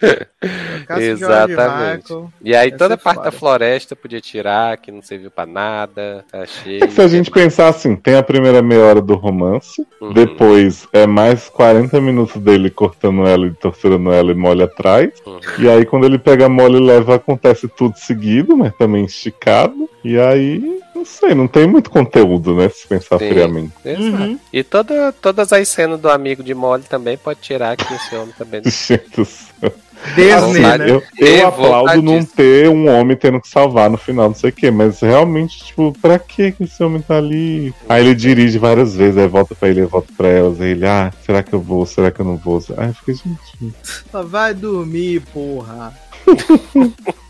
Exatamente. 1.00 2.02
Michael. 2.12 2.32
E 2.42 2.54
aí 2.54 2.70
toda 2.72 2.94
a 2.94 2.98
parte 2.98 3.16
foda. 3.18 3.30
da 3.30 3.36
floresta 3.36 3.96
podia 3.96 4.20
tirar, 4.20 4.76
que 4.76 4.92
não 4.92 5.02
serviu 5.02 5.30
pra 5.30 5.46
nada. 5.46 6.24
Achei. 6.32 6.82
É 6.82 6.86
que 6.86 6.92
se 6.92 7.00
a 7.00 7.08
gente 7.08 7.30
pensar 7.30 7.68
assim, 7.68 7.96
tem 7.96 8.14
a 8.16 8.22
primeira 8.22 8.60
meia 8.74 8.84
hora 8.86 9.00
do 9.00 9.14
romance, 9.14 9.86
Uhum. 10.00 10.12
depois 10.12 10.86
é 10.92 11.06
mais 11.06 11.48
40 11.48 12.00
minutos 12.00 12.40
dele 12.42 12.70
cortando 12.70 13.26
ela 13.26 13.46
e 13.46 13.50
torturando 13.52 14.12
ela 14.12 14.30
e 14.32 14.34
mole 14.34 14.62
atrás. 14.62 15.10
Uhum. 15.24 15.38
E 15.58 15.68
aí 15.68 15.84
quando 15.84 16.04
ele 16.04 16.18
pega 16.18 16.48
mole 16.48 16.76
e 16.76 16.80
leva, 16.80 17.14
acontece 17.14 17.68
tudo 17.68 17.96
seguido, 17.96 18.56
mas 18.56 18.74
também 18.76 19.04
esticado. 19.04 19.88
E 20.04 20.18
aí, 20.18 20.60
não 20.94 21.04
sei, 21.04 21.34
não 21.34 21.48
tem 21.48 21.66
muito 21.66 21.90
conteúdo, 21.90 22.54
né? 22.54 22.68
Se 22.68 22.86
pensar 22.86 23.18
Sim. 23.18 23.28
friamente. 23.28 23.72
Exato. 23.84 24.22
Uhum. 24.22 24.38
E 24.52 24.62
toda, 24.62 25.12
todas 25.12 25.50
as 25.52 25.66
cenas 25.68 25.98
do 25.98 26.10
amigo 26.10 26.42
de 26.42 26.52
mole 26.52 26.82
também 26.82 27.16
pode 27.16 27.40
tirar 27.40 27.74
que 27.76 27.94
esse 27.94 28.14
homem 28.14 28.34
também. 28.36 28.60
Gente 28.68 29.10
do 29.16 29.24
céu. 29.24 29.72
Disney, 30.14 30.32
Assim, 30.32 30.60
né? 30.78 30.90
eu, 30.90 31.02
eu 31.18 31.48
aplaudo 31.48 32.02
não 32.02 32.24
ter 32.24 32.68
um 32.68 32.88
homem 32.88 33.16
tendo 33.16 33.40
que 33.40 33.48
salvar 33.48 33.88
no 33.90 33.96
final, 33.96 34.28
não 34.28 34.34
sei 34.34 34.50
o 34.50 34.52
que, 34.52 34.70
mas 34.70 35.00
realmente, 35.00 35.64
tipo, 35.64 35.92
pra 36.00 36.18
que 36.18 36.52
que 36.52 36.64
esse 36.64 36.82
homem 36.82 37.00
tá 37.00 37.16
ali? 37.16 37.72
Aí 37.88 38.04
ele 38.04 38.14
dirige 38.14 38.58
várias 38.58 38.94
vezes, 38.94 39.16
aí 39.16 39.26
volta 39.28 39.54
pra 39.54 39.68
ele, 39.68 39.80
aí 39.80 39.86
volta 39.86 40.12
pra 40.16 40.28
elas, 40.28 40.60
aí 40.60 40.70
ele, 40.70 40.86
ah, 40.86 41.12
será 41.24 41.42
que 41.42 41.52
eu 41.52 41.60
vou, 41.60 41.86
será 41.86 42.10
que 42.10 42.20
eu 42.20 42.24
não 42.26 42.36
vou? 42.36 42.62
Aí 42.76 42.88
eu 42.88 42.94
fiquei, 42.94 43.14
gente, 43.14 43.74
Só 44.10 44.22
vai 44.22 44.52
dormir, 44.54 45.20
porra. 45.32 45.92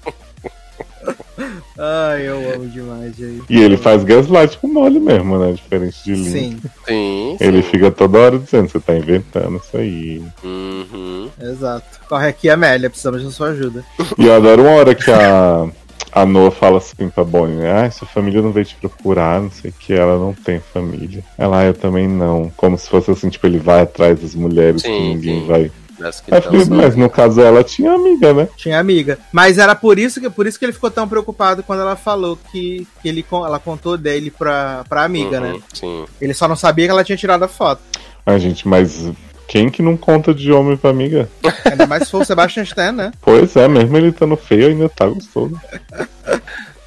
Ai, 1.78 2.28
eu 2.28 2.54
amo 2.54 2.68
demais, 2.68 3.16
gente. 3.16 3.44
E 3.50 3.60
ele 3.60 3.76
faz 3.76 4.04
gaslight 4.04 4.58
com 4.58 4.68
mole 4.68 5.00
mesmo, 5.00 5.38
né? 5.38 5.52
Diferente 5.52 5.96
de 6.04 6.14
Lin. 6.14 6.30
Sim, 6.30 6.60
Sim. 6.86 7.36
Ele 7.40 7.62
fica 7.62 7.90
toda 7.90 8.18
hora 8.18 8.38
dizendo, 8.38 8.68
você 8.68 8.78
tá 8.78 8.94
inventando 8.96 9.56
isso 9.56 9.76
aí. 9.76 10.22
Uhum. 10.44 11.28
exato. 11.40 12.00
Corre 12.08 12.28
aqui, 12.28 12.48
Amélia, 12.48 12.88
precisamos 12.88 13.22
da 13.24 13.30
sua 13.30 13.48
ajuda. 13.48 13.84
E 14.18 14.26
eu 14.26 14.34
adoro 14.34 14.62
uma 14.62 14.70
hora 14.72 14.94
que 14.94 15.10
a, 15.10 15.66
a 16.12 16.24
Noah 16.24 16.50
fala 16.52 16.78
assim 16.78 17.08
pra 17.08 17.24
Bonnie, 17.24 17.56
né? 17.56 17.86
Ah, 17.86 17.90
sua 17.90 18.06
família 18.06 18.40
não 18.40 18.52
veio 18.52 18.64
te 18.64 18.76
procurar, 18.76 19.40
não 19.40 19.50
sei 19.50 19.70
o 19.70 19.74
que, 19.74 19.92
ela 19.92 20.16
não 20.16 20.32
tem 20.32 20.60
família. 20.60 21.24
Ela, 21.36 21.60
ah, 21.60 21.64
eu 21.64 21.74
também 21.74 22.06
não. 22.06 22.52
Como 22.56 22.78
se 22.78 22.88
fosse 22.88 23.10
assim, 23.10 23.28
tipo, 23.28 23.46
ele 23.46 23.58
vai 23.58 23.82
atrás 23.82 24.20
das 24.20 24.34
mulheres 24.34 24.82
que 24.82 24.88
Sim, 24.88 25.14
ninguém 25.14 25.40
sim. 25.40 25.46
vai. 25.46 25.70
Das 25.98 26.20
que 26.20 26.30
tão 26.30 26.42
falei, 26.42 26.64
só- 26.64 26.74
mas 26.74 26.96
no 26.96 27.08
caso 27.08 27.40
ela 27.40 27.62
tinha 27.62 27.92
amiga, 27.92 28.32
né? 28.34 28.48
Tinha 28.56 28.78
amiga. 28.80 29.18
Mas 29.32 29.58
era 29.58 29.74
por 29.74 29.98
isso 29.98 30.20
que, 30.20 30.28
por 30.28 30.46
isso 30.46 30.58
que 30.58 30.64
ele 30.64 30.72
ficou 30.72 30.90
tão 30.90 31.08
preocupado 31.08 31.62
quando 31.62 31.80
ela 31.80 31.96
falou 31.96 32.38
que, 32.50 32.86
que 33.02 33.08
ele, 33.08 33.24
ela 33.30 33.58
contou 33.58 33.96
dele 33.96 34.30
pra, 34.30 34.84
pra 34.88 35.04
amiga, 35.04 35.40
Uhum, 35.40 35.52
né? 35.54 35.60
Sim. 35.72 36.04
Ele 36.20 36.34
só 36.34 36.48
não 36.48 36.56
sabia 36.56 36.86
que 36.86 36.90
ela 36.90 37.04
tinha 37.04 37.16
tirado 37.16 37.42
a 37.44 37.48
foto. 37.48 37.80
Ai, 38.26 38.38
gente, 38.40 38.66
mas 38.66 39.10
quem 39.46 39.68
que 39.68 39.82
não 39.82 39.96
conta 39.96 40.34
de 40.34 40.50
homem 40.50 40.76
pra 40.76 40.90
amiga? 40.90 41.28
Ainda 41.70 41.86
mais 41.86 42.04
se 42.04 42.10
for 42.10 42.22
o 42.22 42.24
Sebastian 42.24 42.62
Stan, 42.64 42.92
né? 42.92 43.12
Pois 43.20 43.54
é, 43.56 43.68
mesmo 43.68 43.96
ele 43.96 44.08
estando 44.08 44.36
feio, 44.36 44.68
ainda 44.68 44.88
tá 44.88 45.06
gostoso. 45.06 45.60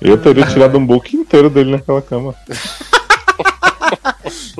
Eu 0.01 0.17
teria 0.17 0.45
tirado 0.47 0.77
um 0.77 0.85
book 0.85 1.15
inteiro 1.15 1.49
dele 1.49 1.71
naquela 1.71 2.01
cama. 2.01 2.35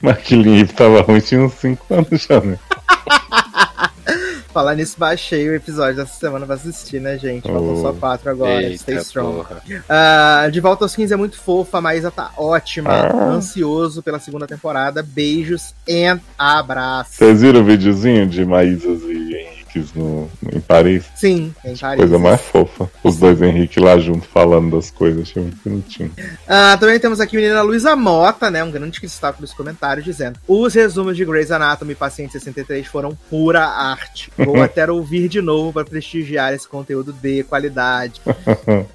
Mas 0.00 0.18
que 0.18 0.36
livro 0.36 0.74
tava 0.74 1.00
ruim, 1.02 1.20
tinha 1.20 1.40
uns 1.40 1.54
5 1.54 1.94
anos 1.94 2.22
já, 2.28 2.40
né? 2.40 2.56
Falar 4.52 4.74
nisso, 4.74 4.96
baixei 4.98 5.48
o 5.48 5.54
episódio 5.54 5.96
dessa 5.96 6.18
semana 6.18 6.44
pra 6.44 6.56
assistir, 6.56 7.00
né, 7.00 7.16
gente? 7.18 7.44
Faltam 7.44 7.72
Oh. 7.74 7.80
só 7.80 7.92
quatro 7.94 8.30
agora. 8.30 8.62
Eita, 8.62 8.76
Stay 8.78 8.96
strong. 8.98 9.44
Ah, 9.88 10.48
de 10.52 10.60
volta 10.60 10.84
aos 10.84 10.94
15 10.94 11.14
é 11.14 11.16
muito 11.16 11.38
fofa, 11.40 11.78
a 11.78 11.80
Maísa 11.80 12.10
tá 12.10 12.30
ótima. 12.36 12.90
Ah. 12.90 13.24
Ansioso 13.30 14.02
pela 14.02 14.18
segunda 14.18 14.46
temporada. 14.46 15.02
Beijos 15.02 15.74
e 15.88 16.04
abraços. 16.36 17.16
Vocês 17.16 17.40
viram 17.40 17.60
o 17.60 17.64
videozinho 17.64 18.26
de 18.26 18.44
Maísas 18.44 19.00
e 19.04 19.31
Henriques 19.72 19.94
no, 19.94 20.30
em 20.52 20.60
Paris? 20.60 21.04
Sim, 21.14 21.54
em 21.64 21.76
Paris. 21.76 22.00
Coisa 22.00 22.18
mais 22.18 22.40
fofa. 22.40 22.90
Os 23.02 23.16
dois 23.16 23.40
Henrique 23.40 23.80
lá 23.80 23.98
junto 23.98 24.26
falando 24.28 24.76
das 24.76 24.90
coisas, 24.90 25.22
achei 25.22 25.42
muito 25.42 25.58
bonitinho. 25.64 26.12
Ah, 26.46 26.76
também 26.78 26.98
temos 27.00 27.20
aqui 27.20 27.36
a 27.36 27.40
menina 27.40 27.62
Luísa 27.62 27.96
Mota, 27.96 28.50
né? 28.50 28.62
Um 28.62 28.70
grande 28.70 29.00
destaque 29.00 29.40
nos 29.40 29.52
comentários, 29.52 30.04
dizendo: 30.04 30.38
Os 30.46 30.74
resumos 30.74 31.16
de 31.16 31.24
Grey's 31.24 31.50
Anatomy 31.50 31.92
e 31.92 31.96
Paciente 31.96 32.32
63 32.32 32.86
foram 32.86 33.16
pura 33.30 33.64
arte. 33.64 34.30
Vou 34.36 34.60
até 34.62 34.90
ouvir 34.90 35.28
de 35.28 35.40
novo 35.40 35.72
para 35.72 35.84
prestigiar 35.84 36.52
esse 36.52 36.68
conteúdo 36.68 37.12
de 37.12 37.42
qualidade. 37.44 38.20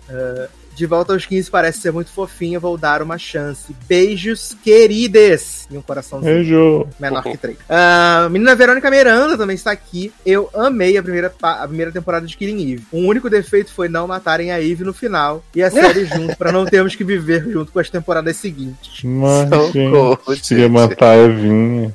Ah, 0.09 0.47
De 0.77 0.85
volta 0.85 1.11
aos 1.11 1.25
15 1.25 1.49
parece 1.49 1.79
ser 1.79 1.91
muito 1.91 2.11
fofinha, 2.11 2.59
vou 2.59 2.77
dar 2.77 3.01
uma 3.01 3.17
chance. 3.17 3.75
Beijos, 3.89 4.55
queridas! 4.63 5.67
E 5.71 5.75
um 5.75 5.81
coraçãozinho 5.81 6.35
Beijo. 6.35 6.87
menor 6.99 7.23
que 7.23 7.35
três. 7.35 7.57
Ah, 7.67 8.27
menina 8.29 8.55
Verônica 8.55 8.87
Miranda 8.91 9.35
também 9.35 9.55
está 9.55 9.71
aqui. 9.71 10.13
Eu 10.23 10.51
amei 10.53 10.95
a 10.95 11.01
primeira, 11.01 11.33
a 11.41 11.67
primeira 11.67 11.91
temporada 11.91 12.27
de 12.27 12.37
Killing 12.37 12.73
Eve. 12.73 12.83
O 12.91 12.99
único 12.99 13.27
defeito 13.27 13.73
foi 13.73 13.89
não 13.89 14.05
matarem 14.07 14.51
a 14.51 14.61
Eve 14.61 14.83
no 14.83 14.93
final 14.93 15.43
e 15.55 15.63
a 15.63 15.71
série 15.71 16.05
junto, 16.13 16.37
pra 16.37 16.51
não 16.51 16.63
termos 16.63 16.95
que 16.95 17.03
viver 17.03 17.49
junto 17.49 17.71
com 17.71 17.79
as 17.79 17.89
temporadas 17.89 18.37
seguintes. 18.37 19.03
Mas, 19.03 19.49
Socorro, 19.49 20.35
gente, 20.35 20.53
ia 20.53 20.69
matar 20.69 21.13
a 21.13 21.17
Evinha. 21.17 21.91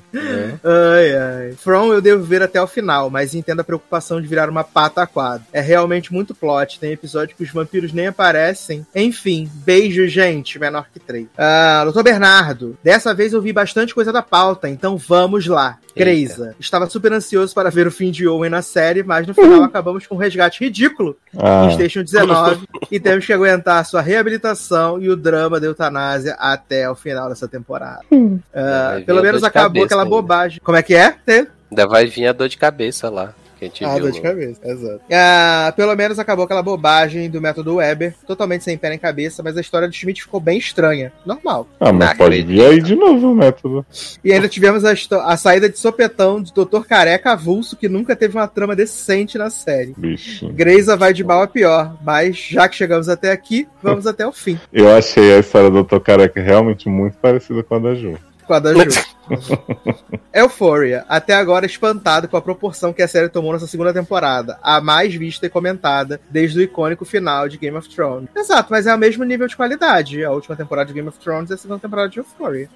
Ai, 0.65 1.17
ai. 1.17 1.53
From 1.57 1.93
eu 1.93 2.01
devo 2.01 2.25
ver 2.25 2.43
até 2.43 2.61
o 2.61 2.67
final, 2.67 3.11
mas 3.11 3.33
entendo 3.35 3.61
a 3.61 3.65
preocupação 3.65 4.21
de 4.21 4.27
virar 4.27 4.51
uma 4.51 4.65
pata 4.65 5.03
a 5.03 5.07
quadro. 5.07 5.47
É 5.53 5.61
realmente 5.61 6.13
muito 6.13 6.35
plot. 6.35 6.81
Tem 6.81 6.93
episódio 6.93 7.37
que 7.37 7.45
os 7.45 7.51
vampiros 7.51 7.93
nem 7.93 8.09
aparecem. 8.09 8.72
Enfim, 8.95 9.51
beijo, 9.65 10.07
gente. 10.09 10.59
Menor 10.59 10.87
que 10.93 10.99
três. 11.01 11.27
Ah, 11.37 11.83
Doutor 11.85 12.03
Bernardo, 12.03 12.77
dessa 12.83 13.13
vez 13.15 13.33
eu 13.33 13.43
vi 13.43 13.53
bastante 13.53 13.95
coisa 13.95 14.13
da 14.13 14.23
pauta, 14.23 14.69
então 14.69 14.97
vamos 14.97 15.47
lá. 15.47 15.79
Greisa, 15.95 16.55
estava 16.59 16.89
super 16.89 17.13
ansioso 17.13 17.55
para 17.55 17.71
ver 17.71 17.87
o 17.87 17.91
fim 17.91 18.11
de 18.11 18.27
Owen 18.27 18.49
na 18.51 18.63
série, 18.63 19.03
mas 19.03 19.27
no 19.27 19.35
final 19.35 19.63
acabamos 19.65 20.07
com 20.07 20.15
um 20.15 20.19
resgate 20.19 20.65
ridículo 20.65 21.17
Ah, 21.37 21.67
em 21.67 21.73
Station 21.75 22.03
19 22.03 22.67
e 22.91 22.99
temos 22.99 23.27
que 23.27 23.33
aguentar 23.33 23.85
sua 23.85 24.01
reabilitação 24.01 24.99
e 25.03 25.11
o 25.11 25.17
drama 25.17 25.61
da 25.61 25.67
eutanásia 25.67 26.35
até 26.39 26.89
o 26.91 26.95
final 26.95 27.29
dessa 27.29 27.47
temporada. 27.47 28.01
Vir 28.11 29.05
pelo 29.05 29.23
menos 29.23 29.45
acabou 29.45 29.85
aquela 29.85 30.03
ainda. 30.03 30.11
bobagem. 30.11 30.61
Como 30.65 30.79
é 30.79 30.83
que 30.83 30.95
é? 30.95 31.11
Tê? 31.11 31.47
Ainda 31.71 31.87
vai 31.87 32.07
vir 32.07 32.27
a 32.27 32.33
dor 32.33 32.49
de 32.49 32.57
cabeça 32.57 33.11
lá. 33.11 33.35
Que 33.63 33.67
a 33.67 33.69
gente 33.69 33.85
Ah, 33.85 33.95
viu. 33.95 34.03
dor 34.03 34.11
de 34.11 34.19
no- 34.19 34.23
cabeça, 34.25 34.61
exato. 34.65 35.01
Ah, 35.13 35.73
pelo 35.77 35.95
menos 35.95 36.19
acabou 36.19 36.45
aquela 36.45 36.63
bobagem 36.63 37.31
do 37.31 37.41
método 37.41 37.77
Weber, 37.77 38.15
totalmente 38.27 38.65
sem 38.65 38.77
pé 38.77 38.89
nem 38.89 38.99
cabeça, 38.99 39.41
mas 39.43 39.57
a 39.57 39.61
história 39.61 39.87
do 39.87 39.95
Schmidt 39.95 40.23
ficou 40.23 40.41
bem 40.41 40.59
estranha. 40.59 41.13
Normal. 41.25 41.69
ah, 41.79 41.93
mas 41.93 42.15
pode 42.19 42.43
vir 42.43 42.61
aí 42.65 42.81
de 42.83 42.97
novo 42.97 43.31
o 43.31 43.35
método. 43.37 43.87
E 44.25 44.33
ainda 44.33 44.49
tivemos 44.49 44.85
a, 44.85 44.93
a 45.27 45.37
saída 45.37 45.69
de 45.69 45.79
sopetão 45.79 46.43
do 46.43 46.65
Dr. 46.65 46.81
Careca 46.89 47.33
Avulso, 47.33 47.77
que 47.77 47.89
nunca 47.89 48.17
teve 48.17 48.37
uma 48.37 48.49
trama 48.49 48.75
decente 48.75 49.39
na 49.39 49.49
série. 49.49 49.95
Bichinho. 49.97 50.53
Greisa 50.53 50.97
vai 50.97 51.13
de 51.13 51.23
mal 51.23 51.43
a 51.43 51.47
pior, 51.47 51.97
mas 52.05 52.37
já 52.37 52.69
que 52.69 52.75
chegamos 52.75 53.09
até 53.09 53.31
aqui, 53.31 53.69
vamos 53.83 54.07
até 54.09 54.27
o 54.27 54.33
fim. 54.33 54.59
Eu 54.73 54.93
achei 54.93 55.35
a 55.35 55.39
história 55.39 55.71
do 55.71 55.85
Dr. 55.85 56.01
Careca 56.01 56.41
realmente 56.41 56.89
muito 56.89 57.17
parecida 57.19 57.63
com 57.63 57.77
a 57.77 57.79
da 57.79 57.95
Ju. 57.95 58.19
Com 58.47 58.55
a 58.55 58.59
da 58.59 58.75
Ju. 58.75 58.91
Euphoria, 60.35 61.05
até 61.09 61.35
agora 61.35 61.67
espantado 61.67 62.29
com 62.29 62.37
a 62.37 62.43
proporção 62.43 62.93
que 62.93 63.03
a 63.03 63.09
série 63.09 63.29
tomou 63.29 63.53
nessa 63.53 63.67
segunda 63.67 63.93
temporada, 63.93 64.59
a 64.63 64.81
mais 64.81 65.15
vista 65.15 65.47
e 65.47 65.51
comentada 65.51 66.21
desde 66.31 66.59
o 66.59 66.63
icônico 66.63 67.05
final 67.05 67.49
de 67.49 67.59
Game 67.59 67.77
of 67.77 67.89
Thrones. 67.89 68.29
Exato, 68.35 68.69
mas 68.71 68.87
é 68.87 68.95
o 68.95 68.99
mesmo 68.99 69.25
nível 69.25 69.47
de 69.47 69.57
qualidade. 69.57 70.25
A 70.25 70.31
última 70.31 70.57
temporada 70.57 70.89
de 70.89 70.95
Game 70.95 71.09
of 71.09 71.19
Thrones 71.19 71.51
e 71.51 71.55
a 71.55 71.57
segunda 71.57 71.81
temporada 71.81 72.09
de 72.09 72.19
Euphoria. 72.19 72.69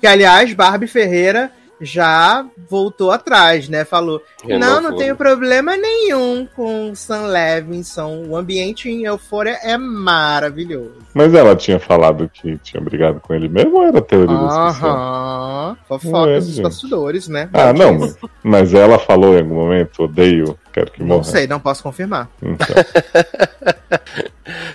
Que, 0.00 0.06
aliás, 0.06 0.52
Barbie 0.52 0.86
Ferreira 0.86 1.50
já 1.80 2.44
voltou 2.68 3.10
atrás, 3.10 3.68
né? 3.68 3.84
Falou: 3.84 4.22
Não, 4.44 4.58
não 4.58 4.76
Renovou. 4.76 4.98
tenho 4.98 5.16
problema 5.16 5.76
nenhum 5.76 6.46
com 6.54 6.94
Sam 6.94 7.22
Levinson. 7.28 8.24
O 8.28 8.36
ambiente 8.36 8.88
em 8.88 9.04
Euphoria 9.04 9.58
é 9.62 9.76
maravilhoso. 9.78 10.94
Mas 11.14 11.34
ela 11.34 11.56
tinha 11.56 11.80
falado 11.80 12.30
que 12.32 12.58
tinha 12.58 12.80
brigado 12.82 13.20
com 13.20 13.34
ele 13.34 13.48
mesmo 13.48 13.76
ou 13.76 13.84
era 13.84 14.00
teoria 14.02 14.36
da 14.36 14.46
discussão? 14.46 14.90
Aham. 14.90 15.76
Não 16.04 16.28
é, 16.28 16.36
dos 16.36 16.46
gente. 16.48 16.62
bastidores, 16.62 17.28
né? 17.28 17.48
Ah, 17.52 17.72
não, 17.72 18.12
mas 18.42 18.74
ela 18.74 18.98
falou 18.98 19.34
em 19.34 19.38
algum 19.40 19.54
momento, 19.54 20.04
odeio, 20.04 20.58
quero 20.72 20.90
que 20.90 21.00
Não 21.00 21.06
morra. 21.08 21.24
sei, 21.24 21.46
não 21.46 21.60
posso 21.60 21.82
confirmar. 21.82 22.28
Então, 22.42 22.66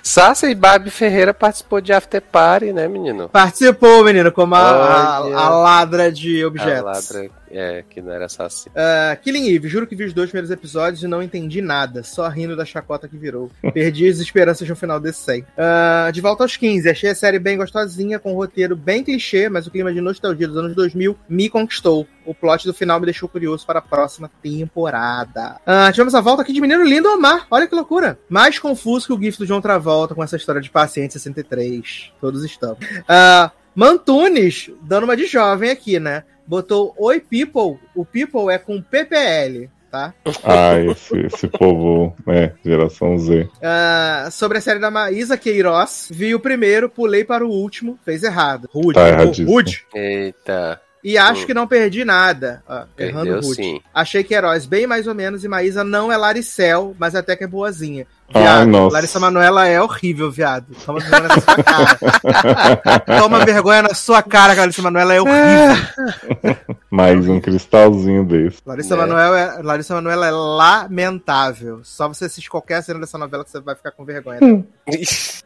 Sasha 0.02 0.48
e 0.48 0.54
Barbie 0.54 0.90
Ferreira 0.90 1.34
participou 1.34 1.80
de 1.80 1.92
After 1.92 2.22
Party, 2.22 2.72
né, 2.72 2.88
menino? 2.88 3.28
Participou, 3.28 4.04
menino, 4.04 4.32
como 4.32 4.54
a, 4.54 4.58
a- 4.60 5.16
a 5.18 5.48
ladra 5.50 6.10
de 6.10 6.42
A 6.42 6.46
objetos. 6.46 6.84
ladra, 7.12 7.30
é, 7.50 7.84
que 7.88 8.00
não 8.00 8.12
era 8.12 8.26
assassino. 8.26 8.74
Ah, 8.76 9.16
Killing 9.16 9.54
Eve, 9.54 9.68
juro 9.68 9.86
que 9.86 9.96
vi 9.96 10.04
os 10.04 10.12
dois 10.12 10.30
primeiros 10.30 10.50
episódios 10.50 11.02
e 11.02 11.06
não 11.06 11.22
entendi 11.22 11.60
nada, 11.60 12.02
só 12.02 12.28
rindo 12.28 12.56
da 12.56 12.64
chacota 12.64 13.08
que 13.08 13.16
virou. 13.16 13.50
Perdi 13.72 14.08
as 14.08 14.18
esperanças 14.18 14.68
no 14.68 14.76
final 14.76 15.00
desse 15.00 15.20
100. 15.20 15.46
Ah, 15.56 16.10
de 16.12 16.20
volta 16.20 16.44
aos 16.44 16.56
15, 16.56 16.88
achei 16.88 17.10
a 17.10 17.14
série 17.14 17.38
bem 17.38 17.56
gostosinha, 17.56 18.18
com 18.18 18.32
um 18.32 18.36
roteiro 18.36 18.76
bem 18.76 19.02
clichê, 19.02 19.48
mas 19.48 19.66
o 19.66 19.70
clima 19.70 19.92
de 19.92 20.00
nostalgia 20.00 20.48
dos 20.48 20.56
anos 20.56 20.74
2000 20.74 21.16
me 21.28 21.48
conquistou. 21.48 22.06
O 22.24 22.34
plot 22.34 22.66
do 22.66 22.74
final 22.74 22.98
me 22.98 23.06
deixou 23.06 23.28
curioso 23.28 23.64
para 23.64 23.78
a 23.78 23.82
próxima 23.82 24.30
temporada. 24.42 25.60
Ah, 25.64 25.90
tivemos 25.92 26.14
a 26.14 26.20
volta 26.20 26.42
aqui 26.42 26.52
de 26.52 26.60
Menino 26.60 26.84
Lindo 26.84 27.08
Omar, 27.08 27.46
olha 27.50 27.66
que 27.66 27.74
loucura. 27.74 28.18
Mais 28.28 28.58
confuso 28.58 29.06
que 29.06 29.12
o 29.12 29.20
GIF 29.20 29.38
do 29.38 29.46
John 29.46 29.60
Travolta 29.60 30.14
com 30.14 30.22
essa 30.22 30.36
história 30.36 30.60
de 30.60 30.70
paciente 30.70 31.12
63. 31.12 32.12
Todos 32.20 32.44
estamos. 32.44 32.78
Ah, 33.08 33.52
Mantunes, 33.76 34.70
dando 34.80 35.04
uma 35.04 35.16
de 35.16 35.26
jovem 35.26 35.70
aqui, 35.70 36.00
né? 36.00 36.24
Botou 36.46 36.94
Oi 36.98 37.20
People. 37.20 37.78
O 37.94 38.04
People 38.04 38.50
é 38.52 38.58
com 38.58 38.80
PPL, 38.80 39.68
tá? 39.90 40.14
ah, 40.44 40.78
esse, 40.80 41.18
esse 41.20 41.48
povo, 41.48 42.14
né, 42.26 42.52
geração 42.64 43.18
Z. 43.18 43.48
Ah, 43.62 44.28
sobre 44.30 44.58
a 44.58 44.60
série 44.60 44.78
da 44.78 44.90
Maísa 44.90 45.36
Queiroz, 45.36 46.08
vi 46.10 46.34
o 46.34 46.40
primeiro, 46.40 46.88
pulei 46.88 47.24
para 47.24 47.44
o 47.44 47.50
último, 47.50 47.98
fez 48.04 48.22
errado. 48.22 48.68
Rude, 48.72 48.94
Tá 48.94 49.08
erradíssimo. 49.08 49.50
rude. 49.50 49.84
Eita, 49.94 50.80
E 51.04 51.16
acho 51.16 51.42
Hum. 51.44 51.46
que 51.46 51.54
não 51.54 51.66
perdi 51.68 52.04
nada. 52.04 52.62
Ó, 52.68 52.84
errando 52.98 53.30
perdeu 53.32 53.40
rude. 53.40 53.82
Achei 53.94 54.24
que 54.24 54.34
Heróis 54.34 54.66
bem 54.66 54.86
mais 54.88 55.06
ou 55.06 55.14
menos 55.14 55.44
e 55.44 55.48
Maísa 55.48 55.84
não 55.84 56.10
é 56.10 56.16
Laricel, 56.16 56.96
mas 56.98 57.14
até 57.14 57.36
que 57.36 57.44
é 57.44 57.46
boazinha. 57.46 58.06
Ai, 58.34 58.42
Viado, 58.42 58.68
nossa. 58.68 58.94
Larissa 58.94 59.20
Manoela 59.20 59.68
é 59.68 59.80
horrível, 59.80 60.30
viado. 60.30 60.66
Toma 60.84 60.98
vergonha 60.98 61.28
na 61.28 61.40
sua 61.40 61.62
cara. 61.62 61.98
Toma 63.20 63.44
vergonha 63.44 63.82
na 63.82 63.94
sua 63.94 64.22
cara, 64.22 64.54
Larissa 64.54 64.82
Manoela 64.82 65.14
é 65.14 65.20
horrível. 65.20 66.66
Mais 66.90 67.28
um 67.28 67.40
cristalzinho 67.40 68.24
desse. 68.24 68.58
Larissa, 68.66 68.96
Né? 68.96 69.02
Manoela 69.02 69.38
é, 69.38 69.62
Larissa 69.62 69.94
Manoela 69.94 70.26
é 70.26 70.30
lamentável. 70.30 71.80
Só 71.84 72.08
você 72.08 72.24
assistir 72.24 72.50
qualquer 72.50 72.82
cena 72.82 72.98
dessa 72.98 73.16
novela 73.16 73.44
que 73.44 73.50
você 73.50 73.60
vai 73.60 73.74
ficar 73.74 73.92
com 73.92 74.04
vergonha. 74.04 74.40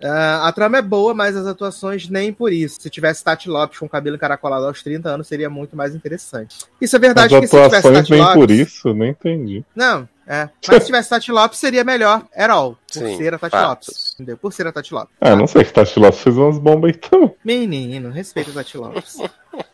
Ah, 0.03 0.49
a 0.49 0.53
trama 0.53 0.79
é 0.79 0.83
boa, 0.83 1.13
mas 1.13 1.37
as 1.37 1.47
atuações 1.47 2.09
nem 2.09 2.33
por 2.33 2.51
isso. 2.51 2.81
Se 2.81 2.89
tivesse 2.89 3.23
Tati 3.23 3.51
Lopes 3.51 3.79
com 3.79 3.87
cabelo 3.87 4.17
encaracolado 4.17 4.65
aos 4.65 4.83
30 4.83 5.11
anos, 5.11 5.29
seria 5.29 5.51
muito 5.51 5.77
mais 5.77 5.95
interessante. 5.95 6.57
Isso 6.81 6.97
é 6.97 6.99
As 6.99 7.03
verdade 7.03 7.39
que 7.39 7.47
se 7.47 7.51
tivesse 7.51 7.77
atuações 7.77 7.99
Tati 7.99 8.13
nem 8.13 8.21
Lopes... 8.23 8.35
por 8.35 8.51
isso, 8.51 8.95
nem 8.95 9.11
entendi. 9.11 9.63
Não, 9.77 10.09
é. 10.31 10.49
Mas 10.69 10.83
se 10.83 10.87
tivesse 10.87 11.11
Tati 11.11 11.33
Lopes, 11.33 11.59
seria 11.59 11.83
melhor. 11.83 12.25
Era 12.33 12.53
all. 12.53 12.79
Por 12.93 13.01
Sim, 13.01 13.17
ser 13.17 13.35
a 13.35 13.39
Tati 13.39 13.51
fatos. 13.51 13.89
Lopes. 13.89 14.15
Entendeu? 14.15 14.37
Por 14.39 14.53
ser 14.53 14.67
a 14.69 14.73
Tati 14.73 14.95
Lopes. 14.95 15.17
Ah, 15.21 15.35
não 15.35 15.49
sei 15.49 15.65
que 15.65 15.73
Tati 15.73 15.99
Lopes 15.99 16.21
fez 16.21 16.37
umas 16.37 16.57
bombas 16.57 16.93
então. 16.95 17.35
Menino, 17.45 18.11
respeita 18.11 18.53
a 18.53 18.55
Tati 18.55 18.77
Lopes. 18.79 19.19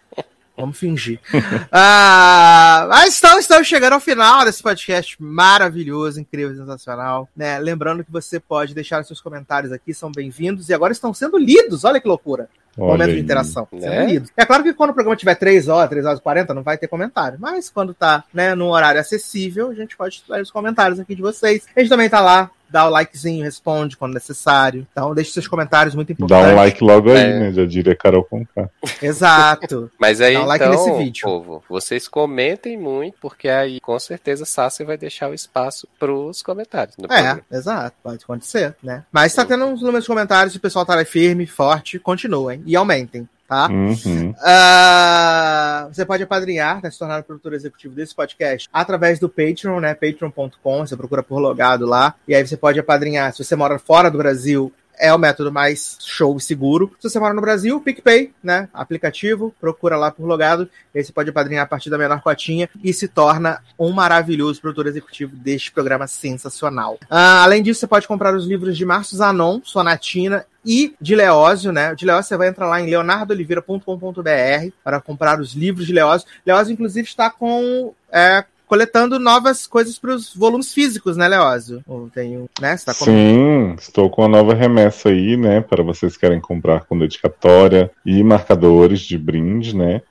Vamos 0.57 0.79
fingir. 0.79 1.21
Ah, 1.71 2.87
mas 2.89 3.19
então 3.19 3.39
estamos 3.39 3.67
chegando 3.67 3.95
ao 3.95 4.01
final 4.01 4.45
desse 4.45 4.63
podcast 4.63 5.17
maravilhoso, 5.21 6.21
incrível, 6.21 6.57
sensacional. 6.57 7.29
Né? 7.37 7.59
Lembrando 7.59 8.05
que 8.05 8.11
você 8.11 8.41
pode 8.41 8.75
deixar 8.75 9.05
seus 9.05 9.21
comentários 9.21 9.73
aqui, 9.73 9.93
são 9.93 10.11
bem-vindos 10.11 10.69
e 10.69 10.75
agora 10.75 10.93
estão 10.93 11.13
sendo 11.13 11.37
lidos. 11.37 11.85
Olha 11.85 12.01
que 12.01 12.09
loucura. 12.09 12.49
Olha 12.79 12.93
Momento 12.93 13.11
de 13.11 13.17
aí. 13.17 13.21
interação. 13.21 13.67
Né? 13.73 13.81
Sendo 13.81 14.11
lidos. 14.11 14.31
É 14.37 14.45
claro 14.45 14.63
que 14.63 14.75
quando 14.75 14.91
o 14.91 14.95
programa 14.95 15.17
tiver 15.17 15.35
3 15.35 15.69
horas, 15.69 15.89
3 15.89 16.07
horas 16.07 16.19
e 16.19 16.23
40, 16.23 16.55
não 16.55 16.63
vai 16.63 16.77
ter 16.77 16.89
comentário. 16.89 17.39
Mas 17.41 17.71
quando 17.71 17.95
tá 17.95 18.25
né, 18.33 18.55
num 18.55 18.69
horário 18.69 19.01
acessível, 19.01 19.71
a 19.71 19.75
gente 19.75 19.97
pode 19.97 20.23
ler 20.29 20.43
os 20.43 20.51
comentários 20.51 21.01
aqui 21.01 21.15
de 21.15 21.23
vocês. 21.23 21.67
A 21.75 21.81
gente 21.81 21.89
também 21.89 22.09
tá 22.09 22.21
lá, 22.21 22.51
dá 22.71 22.87
o 22.87 22.91
likezinho, 22.91 23.45
responde 23.45 23.97
quando 23.97 24.15
necessário. 24.15 24.87
Então 24.93 25.15
deixe 25.15 25.31
seus 25.33 25.47
comentários, 25.49 25.95
muito 25.95 26.09
Dá 26.09 26.13
importante. 26.15 26.53
um 26.53 26.57
like 26.57 26.85
logo 26.85 27.11
aí, 27.11 27.17
É. 27.19 27.39
né? 27.41 27.53
Já 27.53 27.65
diria 27.65 27.95
Carol 27.97 28.25
Conká. 28.25 28.69
Exato. 29.03 29.91
Mas 29.99 30.21
aí, 30.21 30.35
Dá 30.35 30.43
um 30.43 30.47
like 30.47 30.65
então, 30.65 30.75
nesse 30.87 30.99
vídeo. 30.99 31.25
povo, 31.25 31.65
vocês 31.69 32.07
comentem 32.09 32.77
muito, 32.79 33.17
porque 33.21 33.49
aí, 33.49 33.81
com 33.81 33.99
certeza, 33.99 34.45
Sassi 34.45 34.85
vai 34.85 34.97
deixar 34.97 35.31
o 35.31 35.35
espaço 35.35 35.89
pros 35.99 36.43
comentários. 36.43 36.97
do 36.97 37.05
É, 37.05 37.09
programa. 37.09 37.41
exato, 37.53 37.97
pode 38.03 38.23
acontecer, 38.25 38.75
né? 38.83 39.05
Mas 39.13 39.35
tá 39.35 39.45
tendo 39.45 39.65
uns 39.67 39.81
números 39.83 40.05
de 40.05 40.09
comentários, 40.09 40.55
o 40.55 40.61
pessoal 40.61 40.85
tá 40.87 40.95
lá 40.95 41.05
firme, 41.05 41.47
forte, 41.47 41.99
continuem 41.99 42.63
e 42.67 42.75
aumentem, 42.77 43.29
tá? 43.47 43.69
Uhum. 43.69 44.35
Ah, 44.43 45.89
você 45.93 46.05
pode 46.05 46.23
apadrinhar, 46.23 46.81
né, 46.83 46.91
se 46.91 46.99
tornar 46.99 47.21
o 47.21 47.25
produtor 47.25 47.55
executivo 47.55 47.95
desse 47.95 48.15
podcast 48.15 48.69
através 48.73 49.19
do 49.19 49.29
Patreon, 49.29 49.81
né? 49.81 49.95
Patreon.com, 49.95 50.87
você 50.87 50.97
procura 50.97 51.23
por 51.23 51.39
logado 51.39 51.87
lá, 51.87 52.15
e 52.27 52.35
aí 52.35 52.47
você 52.47 52.57
pode 52.57 52.79
apadrinhar. 52.79 53.33
Se 53.33 53.45
você 53.45 53.57
mora 53.57 53.79
fora 53.79 54.11
do 54.11 54.19
Brasil, 54.19 54.73
é 54.99 55.13
o 55.13 55.19
método 55.19 55.53
mais 55.53 55.99
show 56.01 56.37
e 56.37 56.41
seguro. 56.41 56.93
Se 57.01 57.09
você 57.09 57.19
mora 57.19 57.35
no 57.35 57.41
Brasil, 57.41 57.81
PicPay, 57.81 58.33
né? 58.43 58.69
Aplicativo, 58.73 59.55
procura 59.61 59.97
lá 59.97 60.11
por 60.11 60.27
logado, 60.27 60.69
e 60.95 60.99
aí 60.99 61.05
você 61.05 61.13
pode 61.13 61.31
apadrinhar 61.31 61.65
a 61.65 61.69
partir 61.69 61.91
da 61.91 61.99
menor 61.99 62.21
cotinha 62.21 62.69
e 62.83 62.93
se 62.93 63.09
torna 63.09 63.63
um 63.79 63.93
maravilhoso 63.93 64.61
produtor 64.61 64.87
executivo 64.87 65.35
deste 65.37 65.71
programa 65.73 66.07
sensacional. 66.07 66.99
Ah, 67.11 67.45
além 67.45 67.63
disso, 67.63 67.81
você 67.81 67.87
pode 67.87 68.09
comprar 68.09 68.35
os 68.35 68.47
livros 68.47 68.77
de 68.77 68.85
Márcio 68.85 69.17
Zanon, 69.17 69.61
Sonatina 69.65 70.45
e 70.65 70.95
de 71.01 71.15
Leózio, 71.15 71.71
né? 71.71 71.95
De 71.95 72.05
Leózio 72.05 72.29
você 72.29 72.37
vai 72.37 72.49
entrar 72.49 72.67
lá 72.67 72.81
em 72.81 72.91
leonardoliveira.com.br 72.91 74.73
para 74.83 75.01
comprar 75.01 75.41
os 75.41 75.55
livros 75.55 75.87
de 75.87 75.93
Leózio. 75.93 76.27
Leózio, 76.45 76.73
inclusive, 76.73 77.07
está 77.07 77.31
com 77.31 77.95
é, 78.11 78.45
coletando 78.67 79.19
novas 79.19 79.67
coisas 79.67 79.99
para 79.99 80.15
os 80.15 80.35
volumes 80.35 80.73
físicos, 80.73 81.17
né, 81.17 81.29
Leózio? 81.29 81.83
Tem, 82.13 82.37
um- 82.37 82.49
né? 82.61 82.77
Tá 82.85 82.93
Sim, 82.93 83.75
estou 83.79 84.11
com 84.11 84.25
a 84.25 84.29
nova 84.29 84.55
remessa 84.55 85.09
aí, 85.09 85.37
né? 85.37 85.61
Para 85.61 85.83
vocês 85.83 86.15
que 86.15 86.21
querem 86.21 86.41
comprar 86.41 86.85
com 86.85 86.99
dedicatória 86.99 87.91
e 88.05 88.23
marcadores 88.23 89.01
de 89.01 89.17
brinde, 89.17 89.75
né? 89.75 90.03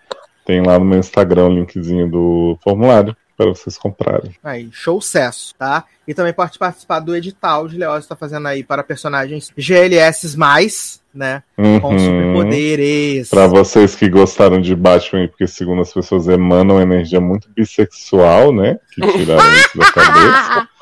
Tem 0.46 0.62
lá 0.66 0.78
no 0.80 0.86
meu 0.86 1.00
Instagram 1.00 1.46
o 1.46 1.54
linkzinho 1.54 2.10
do 2.10 2.58
formulário 2.64 3.16
para 3.36 3.48
vocês 3.48 3.78
comprarem. 3.78 4.34
Aí, 4.44 4.70
show 4.72 5.02
sucesso, 5.02 5.54
tá? 5.58 5.84
E 6.08 6.14
também 6.14 6.32
pode 6.34 6.58
participar 6.58 7.00
do 7.00 7.16
edital 7.16 7.68
de 7.68 7.78
Leózio 7.78 8.02
está 8.06 8.16
fazendo 8.16 8.48
aí 8.48 8.64
para 8.64 8.84
personagens 8.84 9.52
GLS+, 9.58 10.36
né? 11.16 11.42
Com 11.56 11.64
Uhum. 11.64 12.00
superpoderes. 12.00 13.30
Pra 13.30 13.48
vocês 13.48 13.96
que 13.96 14.10
gostaram 14.10 14.60
de 14.60 14.76
Batman, 14.76 15.28
porque 15.28 15.48
segundo 15.48 15.82
as 15.82 15.94
pessoas 15.94 16.28
emanam 16.28 16.82
energia 16.82 17.20
muito 17.22 17.50
bissexual, 17.56 18.52
né? 18.54 18.78
Que 18.94 19.02
tiraram 19.14 19.54
isso 19.54 19.78
da 19.78 19.92
cabeça. 19.92 20.68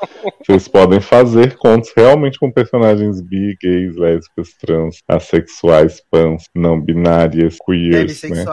Vocês 0.46 0.68
podem 0.68 1.00
fazer 1.00 1.56
contos 1.56 1.90
realmente 1.96 2.38
com 2.38 2.50
personagens 2.50 3.20
bi, 3.20 3.56
gays, 3.60 3.96
lésbicas, 3.96 4.52
trans, 4.60 4.96
assexuais, 5.08 6.02
pans, 6.10 6.44
não 6.54 6.78
binárias, 6.80 7.56
queers, 7.64 8.22
né? 8.24 8.44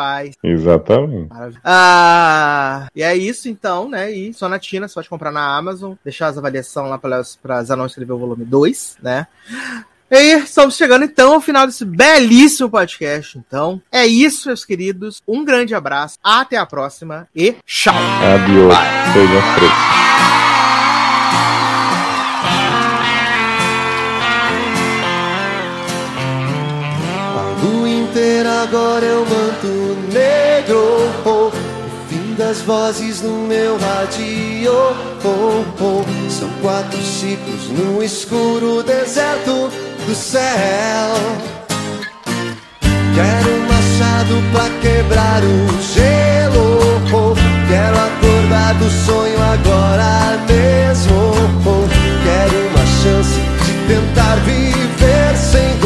Exatamente. 0.43 1.29
Maravilha. 1.29 1.61
Ah, 1.63 2.87
e 2.95 3.03
é 3.03 3.15
isso 3.15 3.49
então, 3.49 3.89
né? 3.89 4.09
E 4.11 4.33
só 4.33 4.47
na 4.47 4.59
Tina, 4.59 4.87
você 4.87 4.93
pode 4.95 5.09
comprar 5.09 5.31
na 5.31 5.57
Amazon, 5.57 5.93
deixar 6.03 6.27
as 6.27 6.37
avaliações 6.37 6.89
lá 6.89 6.97
para 6.97 7.63
Zanon 7.63 7.85
escrever 7.85 8.13
o 8.13 8.17
volume 8.19 8.45
2, 8.45 8.97
né? 9.01 9.27
E 10.11 10.15
aí, 10.15 10.43
estamos 10.43 10.75
chegando 10.75 11.05
então 11.05 11.35
ao 11.35 11.39
final 11.39 11.65
desse 11.65 11.85
belíssimo 11.85 12.69
podcast. 12.69 13.37
Então, 13.37 13.81
é 13.89 14.05
isso, 14.05 14.49
meus 14.49 14.65
queridos. 14.65 15.23
Um 15.25 15.45
grande 15.45 15.73
abraço, 15.73 16.17
até 16.21 16.57
a 16.57 16.65
próxima 16.65 17.29
e 17.33 17.55
tchau! 17.65 17.95
Adiós. 18.35 18.77
Inteira 27.87 28.63
agora 28.63 29.05
é 29.05 29.15
o 29.15 29.25
manto 29.25 29.97
negro. 30.11 31.09
Oh, 31.23 31.47
o 31.47 31.51
fim 32.09 32.35
das 32.35 32.59
vozes 32.63 33.21
no 33.21 33.47
meu 33.47 33.77
rádio. 33.77 34.73
Oh, 35.23 35.63
oh, 35.79 36.20
são 36.41 36.49
quatro 36.59 36.99
ciclos 37.03 37.69
no 37.69 38.01
escuro 38.01 38.81
deserto 38.81 39.69
do 40.07 40.15
céu. 40.15 40.41
Quero 43.13 43.51
um 43.51 43.67
machado 43.67 44.41
pra 44.51 44.67
quebrar 44.81 45.43
o 45.43 45.67
gelo. 45.93 46.81
Quero 47.69 47.95
acordar 47.95 48.73
do 48.73 48.89
sonho 49.05 49.39
agora 49.53 50.39
mesmo. 50.47 51.31
Quero 52.23 52.57
uma 52.69 52.85
chance 53.03 53.39
de 53.63 53.73
tentar 53.93 54.35
viver 54.37 55.37
sem 55.37 55.80